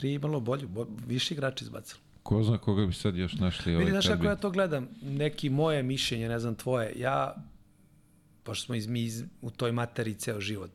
[0.00, 2.00] 3 imalo bolje, bo, više igrači izbacili.
[2.22, 4.26] Ko zna koga bi sad još našli ovaj Vidi, znaš kako bi...
[4.26, 4.88] ja to gledam?
[5.02, 6.92] Neki moje mišljenje, ne znam tvoje.
[6.96, 7.34] Ja,
[8.42, 10.70] pošto smo iz, mi iz, u toj materiji ceo život,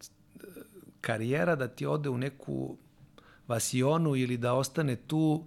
[1.06, 2.77] karijera da ti ode u neku
[3.48, 5.45] vasionu ili da ostane tu,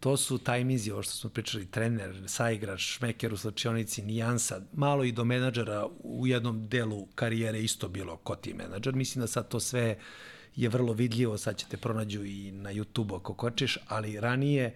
[0.00, 5.12] to su tajmizi, ovo što smo pričali, trener, saigrač, šmeker u slačionici, nijansa, malo i
[5.12, 8.94] do menadžera u jednom delu karijere isto bilo ko ti menadžer.
[8.94, 9.96] Mislim da sad to sve
[10.56, 14.74] je vrlo vidljivo, sad ćete pronađu i na YouTube ako kočeš, ali ranije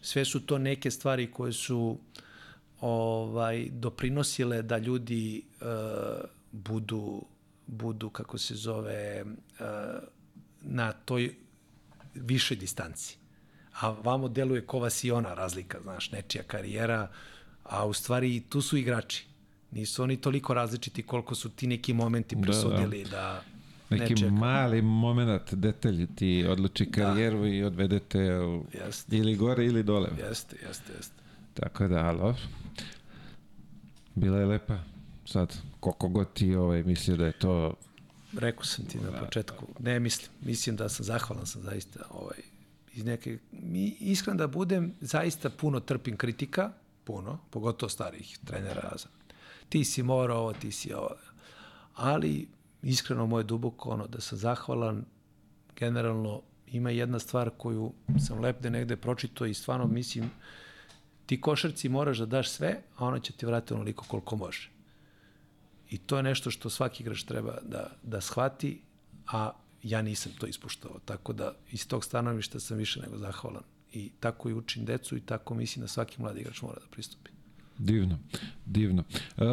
[0.00, 1.98] sve su to neke stvari koje su
[2.80, 5.66] ovaj doprinosile da ljudi uh,
[6.52, 7.22] budu
[7.70, 9.66] budu kako se zove uh,
[10.60, 11.34] na toj
[12.14, 13.16] višoj distanci.
[13.80, 17.08] A vamo deluje ko vasiona razlika, znaš, nečija karijera,
[17.64, 19.26] a u stvari tu su igrači.
[19.70, 23.42] Nisu oni toliko različiti koliko su ti neki momenti presudili da, da
[23.90, 29.16] Neki nečija mali moment, detalj ti odluči karijeru i odvedete u, Jeste.
[29.16, 30.08] ili gore ili dole.
[30.28, 31.14] Jeste, jeste, jeste.
[31.54, 32.36] Tako da, dobro.
[34.14, 34.78] Bila je lepa.
[35.24, 37.74] Sad, koliko god ti ovaj, mislio da je to...
[38.38, 42.38] Rekao sam ti na početku, ne mislim, mislim da sam zahvalan sam zaista ovaj,
[42.92, 46.72] iz neke, mi, iskren da budem, zaista puno trpim kritika,
[47.04, 48.92] puno, pogotovo starih trenera.
[49.68, 51.10] Ti si morao ovo, ti si ovo.
[51.94, 52.48] Ali,
[52.82, 55.04] iskreno moje duboko ono, da sam zahvalan,
[55.76, 57.92] generalno ima jedna stvar koju
[58.26, 60.30] sam lepde negde pročito i stvarno mislim,
[61.26, 64.70] ti košarci moraš da daš sve, a ono će ti vratiti onoliko koliko može.
[65.90, 68.80] I to je nešto što svaki igrač treba da, da shvati,
[69.26, 69.52] a
[69.82, 70.98] ja nisam to ispuštao.
[71.04, 73.62] Tako da iz tog stanovišta sam više nego zahvalan.
[73.92, 77.30] I tako i učim decu i tako mislim da svaki mladi igrač mora da pristupi.
[77.78, 78.18] Divno,
[78.66, 79.04] divno.
[79.36, 79.44] Uh,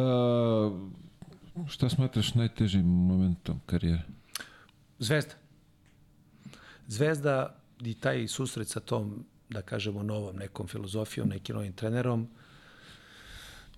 [1.68, 4.02] šta smatraš najtežim momentom karijere?
[4.98, 5.34] Zvezda.
[6.86, 12.28] Zvezda i taj susret sa tom, da kažemo, novom nekom filozofijom, nekim novim trenerom,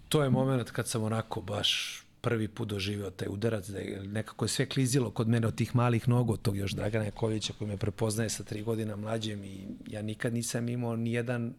[0.08, 4.44] to je moment kad sam onako baš prvi put doživio taj udarac, da je nekako
[4.44, 7.68] je sve klizilo kod mene od tih malih nogu, od tog još Dragana Jakovića koji
[7.68, 11.55] me prepoznaje sa tri godina mlađem i ja nikad nisam imao ni jedan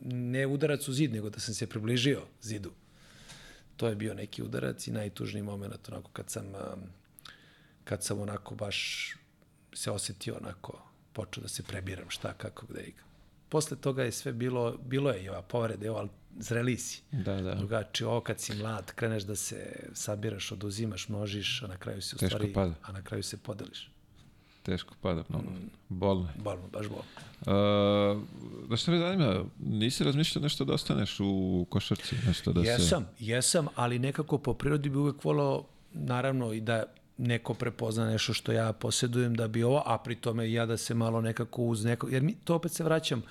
[0.00, 2.72] ne udarac u zid, nego da sam se približio zidu.
[3.76, 6.44] To je bio neki udarac i najtužniji moment onako kad sam
[7.84, 9.10] kad sam onako baš
[9.72, 13.13] se osetio onako počeo da se prebiram šta, kako, gde igram.
[13.54, 16.08] Posle toga je sve bilo, bilo je i ova povrede, ali
[16.38, 17.02] zreli si.
[17.12, 17.54] Da, da.
[17.54, 22.16] Drugačije, ovo kad si mlad, kreneš da se sabiraš, oduzimaš, množiš, a na kraju se
[22.16, 22.74] u Teško stvari, pada.
[22.82, 23.90] a na kraju se podeliš.
[24.62, 25.50] Teško pada mnogo.
[25.50, 25.70] Mm.
[25.88, 26.34] Bolno je.
[26.42, 27.04] Bolno, baš bolno.
[27.40, 28.22] Uh,
[28.68, 32.16] da što me zanima, nisi razmišljao nešto da ostaneš u košarci?
[32.26, 33.24] Nešto da jesam, se...
[33.24, 36.84] jesam, ali nekako po prirodi bi uvek volao, naravno, i da
[37.18, 40.94] neko prepozna nešto što ja posjedujem da bi ovo, a pri tome ja da se
[40.94, 43.22] malo nekako uz neko, jer mi to opet se vraćam,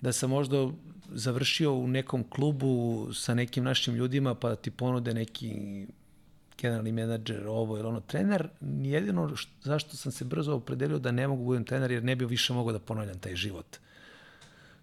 [0.00, 0.68] da sam možda
[1.12, 5.52] završio u nekom klubu sa nekim našim ljudima pa ti ponude neki
[6.58, 8.48] generalni menadžer, ovo ili ono, trener,
[8.82, 12.24] jedino što, zašto sam se brzo opredelio da ne mogu budem trener, jer ne bi
[12.24, 13.76] više mogao da ponavljam taj život.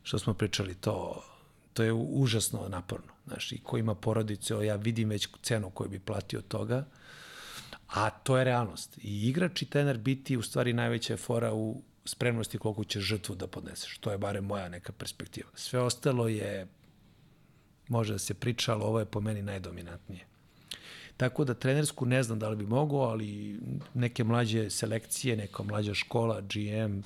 [0.04, 1.24] Što smo pričali, to,
[1.74, 3.14] to je užasno naporno.
[3.28, 6.86] Znaš, i ko ima porodice, ja vidim već cenu koju bi platio toga,
[7.94, 8.98] a to je realnost.
[8.98, 13.48] I igrač i trener biti u stvari najveća fora u spremnosti koliko će žrtvu da
[13.48, 13.98] podneseš.
[13.98, 15.50] To je bare moja neka perspektiva.
[15.56, 16.68] Sve ostalo je,
[17.88, 20.26] može da se priča, ali ovo je po meni najdominantnije.
[21.18, 23.60] Tako da trenersku ne znam da li bi mogao, ali
[23.94, 27.00] neke mlađe selekcije, neka mlađa škola, GM,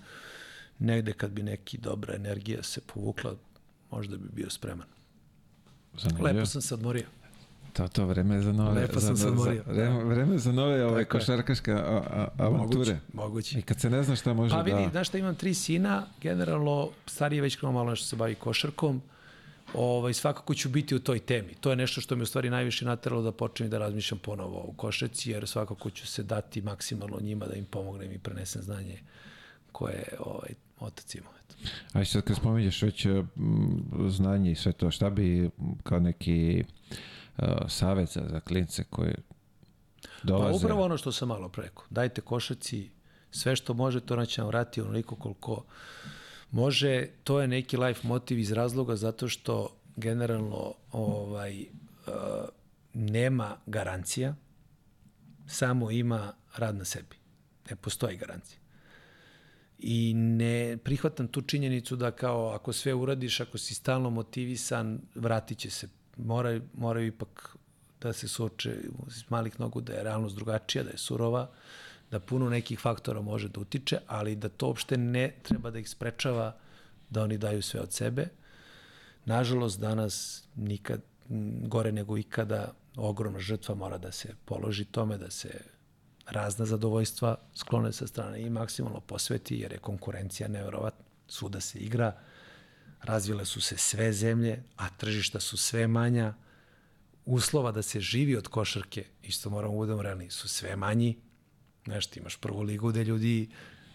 [0.79, 3.35] negde kad bi neki dobra energija se povukla,
[3.91, 4.87] možda bi bio spreman.
[5.97, 6.27] Zanimljivo.
[6.27, 7.05] Lepo sam se odmorio.
[7.77, 10.85] To, to vreme za nove, Lepo sam za, se odmorio, za, vreme, vreme za nove
[10.85, 11.71] ove Tako košarkaške
[12.37, 12.49] avanture.
[12.49, 13.59] Moguće, moguće.
[13.59, 14.89] I kad se ne zna šta može Pa vidi, da...
[14.89, 19.01] znaš šta imam tri sina, generalno stariji je već krenuo malo nešto se bavi košarkom,
[19.73, 21.53] ovaj, svakako ću biti u toj temi.
[21.61, 24.73] To je nešto što mi u stvari najviše nateralo da počnem da razmišljam ponovo u
[24.73, 28.99] košarci, jer svakako ću se dati maksimalno njima da im pomognem i prenesem znanje
[29.71, 30.49] koje ovaj,
[30.79, 31.31] otac imao.
[31.93, 33.07] A sad kad spominješ već
[34.07, 35.49] znanje i sve to, šta bi
[35.83, 36.97] kao neki uh,
[37.67, 39.13] savjet za, za klince koji
[40.23, 40.51] dolaze?
[40.51, 41.85] Pa upravo ono što sam malo preko.
[41.89, 42.89] Dajte košarci
[43.31, 45.65] sve što može, to će vam vrati onoliko koliko
[46.51, 47.07] može.
[47.23, 52.13] To je neki life motiv iz razloga zato što generalno ovaj, uh,
[52.93, 54.35] nema garancija,
[55.47, 57.15] samo ima rad na sebi.
[57.69, 58.59] Ne postoji garancija.
[59.79, 65.57] I ne prihvatam tu činjenicu da kao ako sve uradiš, ako si stalno motivisan, vratit
[65.57, 65.87] će se.
[66.17, 67.55] Moraju, moraju ipak
[68.01, 68.75] da se suoče
[69.07, 71.49] iz malih nogu da je realnost drugačija, da je surova,
[72.11, 75.89] da puno nekih faktora može da utiče, ali da to uopšte ne treba da ih
[75.89, 76.55] sprečava
[77.09, 78.27] da oni daju sve od sebe.
[79.25, 81.01] Nažalost, danas nikad
[81.67, 85.49] gore nego ikada ogromna žrtva mora da se položi tome, da se
[86.25, 91.05] razna zadovoljstva sklone sa strane i maksimalno posveti, jer je konkurencija nevjerovatna.
[91.27, 92.13] Svuda se igra,
[93.03, 96.33] razvile su se sve zemlje, a tržišta su sve manja,
[97.25, 101.17] uslova da se živi od košarke, isto moramo da budemo realni, su sve manji.
[101.85, 103.49] Znaš, ti imaš prvu ligu gde ljudi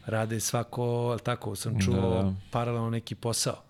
[0.06, 2.34] rade svako, ali tako sam čuo, da, da.
[2.50, 3.62] paralelno neki posao.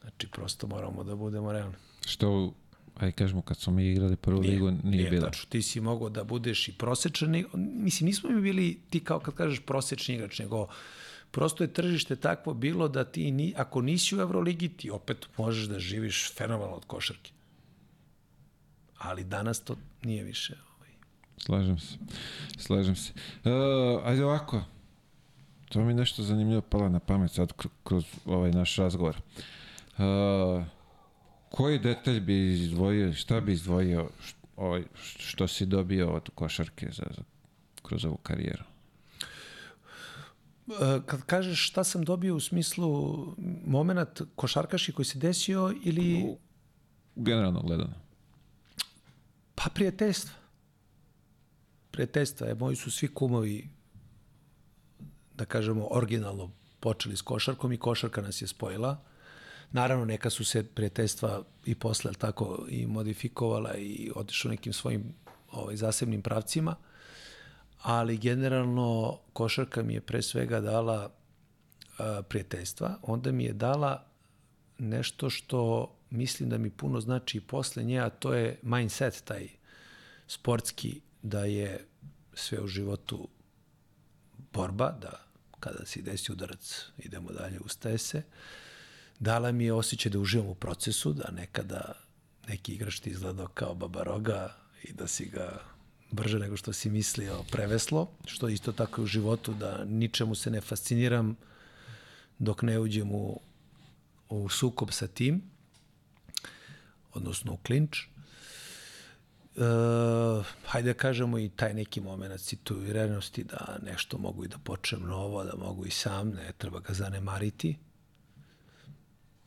[0.00, 1.74] Znači, prosto moramo da budemo realni.
[2.06, 2.54] Što
[2.96, 5.26] aj kažemo kad smo mi igrali prvu nije, ligu nije, nije bila.
[5.26, 9.34] Tačno, ti si mogao da budeš i prosečan, mislim nismo mi bili ti kao kad
[9.34, 10.68] kažeš prosečni igrač, nego
[11.34, 15.64] prosto je tržište takvo bilo da ti ni, ako nisi u Euroligi ti opet možeš
[15.64, 17.32] da živiš fenomenalno od košarke.
[18.98, 20.54] Ali danas to nije više.
[20.76, 20.90] Ovaj.
[21.38, 21.98] Slažem se.
[22.58, 23.12] Slažem se.
[23.44, 23.50] Uh,
[24.04, 24.62] ajde ovako.
[25.68, 27.52] To mi nešto zanimljivo palo na pamet sad
[27.84, 29.16] kroz ovaj naš razgovor.
[29.98, 30.64] Uh,
[31.50, 34.08] koji detalj bi izdvojio, šta bi izdvojio
[34.56, 34.84] ovaj,
[35.18, 37.22] što si dobio od košarke za, za,
[37.82, 38.64] kroz ovu karijeru?
[40.68, 43.26] E, kad kažeš šta sam dobio u smislu
[43.66, 46.24] moment košarkaški koji se desio ili...
[46.24, 46.38] U,
[47.16, 47.94] generalno gledano.
[49.54, 50.32] Pa prijateljstva.
[51.90, 52.48] Prijateljstva.
[52.48, 53.70] E, moji su svi kumovi,
[55.34, 59.04] da kažemo, originalno počeli s košarkom i košarka nas je spojila.
[59.72, 65.14] Naravno, neka su se prijateljstva i posle tako i modifikovala i otišla nekim svojim
[65.52, 66.76] ovaj, zasebnim pravcima,
[67.84, 71.10] ali generalno košarka mi je pre svega dala
[72.28, 74.06] prijateljstva, onda mi je dala
[74.78, 79.48] nešto što mislim da mi puno znači i posle nje, a to je mindset taj
[80.26, 81.86] sportski, da je
[82.34, 83.28] sve u životu
[84.52, 85.24] borba, da
[85.60, 88.22] kada se desi udarac idemo dalje, ustaje se.
[89.18, 91.92] Dala mi je osjećaj da uživam u procesu, da nekada
[92.48, 95.73] neki igrač ti izgledao kao babaroga i da si ga
[96.10, 100.60] brže nego što si mislio preveslo, što isto tako u životu, da ničemu se ne
[100.60, 101.36] fasciniram
[102.38, 103.40] dok ne uđem u,
[104.28, 105.42] u sukob sa tim,
[107.12, 107.98] odnosno u klinč.
[108.00, 108.06] E,
[110.66, 115.44] hajde da kažemo i taj neki moment situiranosti da nešto mogu i da počnem novo,
[115.44, 117.76] da mogu i sam, ne treba ga zanemariti.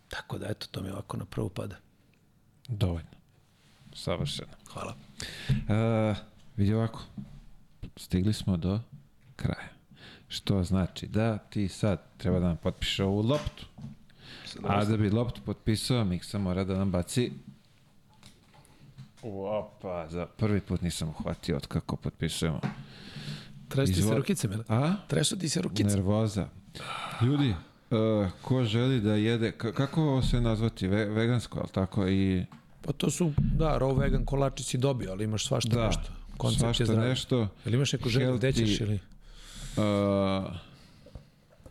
[0.08, 1.76] Tako da, eto, to mi ovako na prvu pada.
[2.68, 3.10] Dovoljno.
[3.94, 4.52] Savršeno.
[4.74, 4.96] Hvala.
[5.50, 6.18] Uh,
[6.58, 7.02] vidi ovako,
[7.98, 8.80] stigli smo do
[9.36, 9.70] kraja.
[10.28, 13.66] Što znači da ti sad treba da nam potpiše ovu loptu.
[14.64, 17.32] A da bi loptu potpisao, Miksa mora da nam baci
[19.22, 22.60] Opa, za prvi put nisam uhvatio od kako potpisujemo.
[23.70, 24.64] Tresu ti se rukice, Mile?
[24.70, 24.94] A?
[25.08, 25.90] Tresu ti se rukice.
[25.90, 26.48] Nervoza.
[27.22, 27.56] Ljudi,
[27.92, 32.46] Uh, ko želi da jede, kako se nazvati, Ve, vegansko, ali tako i...
[32.82, 36.12] Pa to su, da, raw vegan kolači si dobio, ali imaš svašta da, nešto.
[36.38, 37.10] Koncept svašta je zdravi.
[37.10, 37.48] nešto.
[37.66, 39.00] Ili imaš neku želju gde ćeš ili...
[39.78, 39.84] Uh,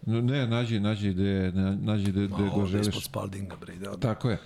[0.07, 2.87] ne, nađi, nađi gde, nađi gde, gde go želiš.
[2.87, 4.39] Ispod Spaldinga, bre, ide Tako je.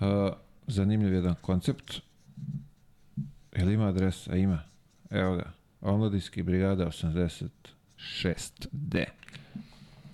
[0.00, 0.32] Uh,
[0.66, 2.00] zanimljiv jedan koncept.
[3.56, 4.28] Jel ima adres?
[4.28, 4.62] A ima.
[5.10, 5.52] Evo ga.
[5.80, 9.04] Omladinski brigada 86D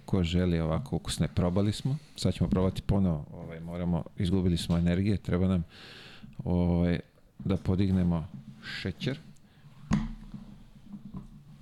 [0.07, 1.99] ko želi ovako ukusne, probali smo.
[2.16, 5.65] Sad ćemo probati ponovo, ovaj, moramo, izgubili smo energije, treba nam
[6.44, 7.00] ovaj,
[7.39, 8.28] da podignemo
[8.81, 9.18] šećer.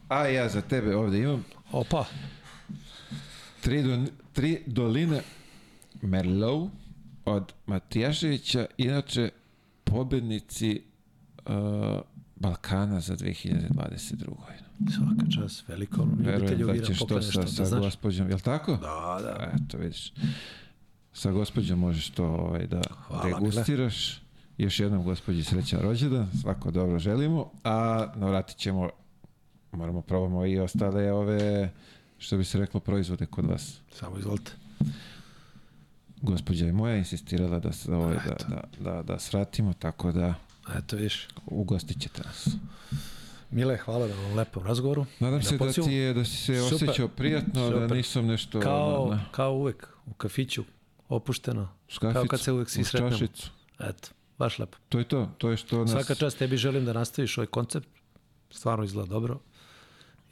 [0.09, 1.45] A ja za tebe ovde imam.
[1.73, 2.05] Opa.
[3.61, 5.21] Tri, do, tri doline
[6.03, 6.71] Merlot
[7.25, 9.31] od Matijaševića, inače
[9.85, 10.83] pobednici
[11.47, 11.55] uh,
[12.37, 14.19] Balkana za 2022.
[14.19, 14.65] godinu.
[14.97, 18.73] Svaka čast, veliko ljubitelju da ćeš to sa, sa da gospođom, jel tako?
[18.73, 19.53] Da, da.
[19.55, 20.13] Eto, vidiš.
[21.13, 24.21] sa gospođom možeš to ovaj, da Hvala, degustiraš.
[24.59, 28.91] Još jednom gospođi srećan rođendan, svako dobro želimo, a navratit ćemo,
[29.77, 31.71] moramo probamo i ostale ove,
[32.19, 33.81] što bi se reklo, proizvode kod vas.
[33.93, 34.53] Samo izvolite.
[36.23, 40.35] Gospođa je moja insistirala da, se, ovaj, da, da, da, da svratimo, tako da
[40.79, 41.29] Eto, viš.
[41.47, 42.49] ugostit ćete nas.
[43.51, 45.07] Mile, hvala na ovom lepom razgovoru.
[45.21, 46.75] Nadam Na se da ti je, da si se Super.
[46.75, 47.97] osjećao prijatno, da Super.
[47.97, 48.61] nisam nešto...
[48.61, 50.65] Kao, ono, kao uvek, u kafiću,
[51.09, 51.69] opušteno.
[51.89, 53.11] škaficu, kao kad se uvek svi sretnemo.
[53.13, 53.51] čašicu.
[53.81, 54.79] Eto, baš lepo.
[54.89, 55.91] To je to, to je što nas...
[55.91, 57.89] Svaka čast tebi želim da nastaviš ovaj koncept.
[58.51, 59.39] Stvarno izgleda dobro.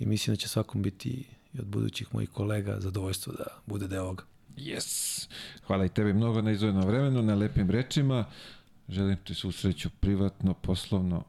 [0.02, 1.24] I mislim da će svakom biti
[1.54, 4.24] i od budućih mojih kolega zadovoljstvo da bude deo ovoga.
[4.56, 5.28] Yes!
[5.66, 8.24] Hvala i tebi mnogo na izvojenom vremenu, na lepim rečima.
[8.88, 11.24] Želim ti svu sreću privatno, poslovno,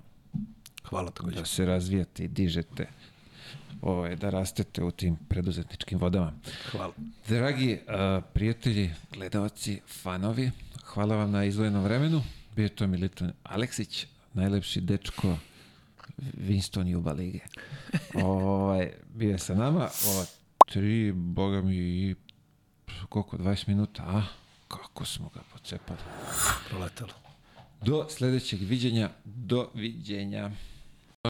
[0.84, 1.36] Hvala takođe.
[1.36, 2.88] da se razvijate i dižete,
[3.82, 6.34] ovaj, da rastete u tim preduzetničkim vodama.
[6.72, 6.94] Hvala.
[7.28, 10.52] Dragi uh, prijatelji, gledalci, fanovi,
[10.84, 12.24] hvala vam na izvojenom vremenu.
[12.56, 15.38] Bio je to Militon Aleksić, najlepši dečko
[16.18, 17.40] Winston Juba Lige.
[18.24, 19.90] ovaj, bio je sa nama.
[20.08, 20.26] Ova
[20.72, 22.16] tri, boga mi, i
[23.10, 24.24] koliko, 20 minuta, a?
[24.68, 26.00] Kako smo ga pocepali.
[26.70, 27.14] Proletelo.
[27.82, 30.52] Do sledećeg viđenja, do viđenja.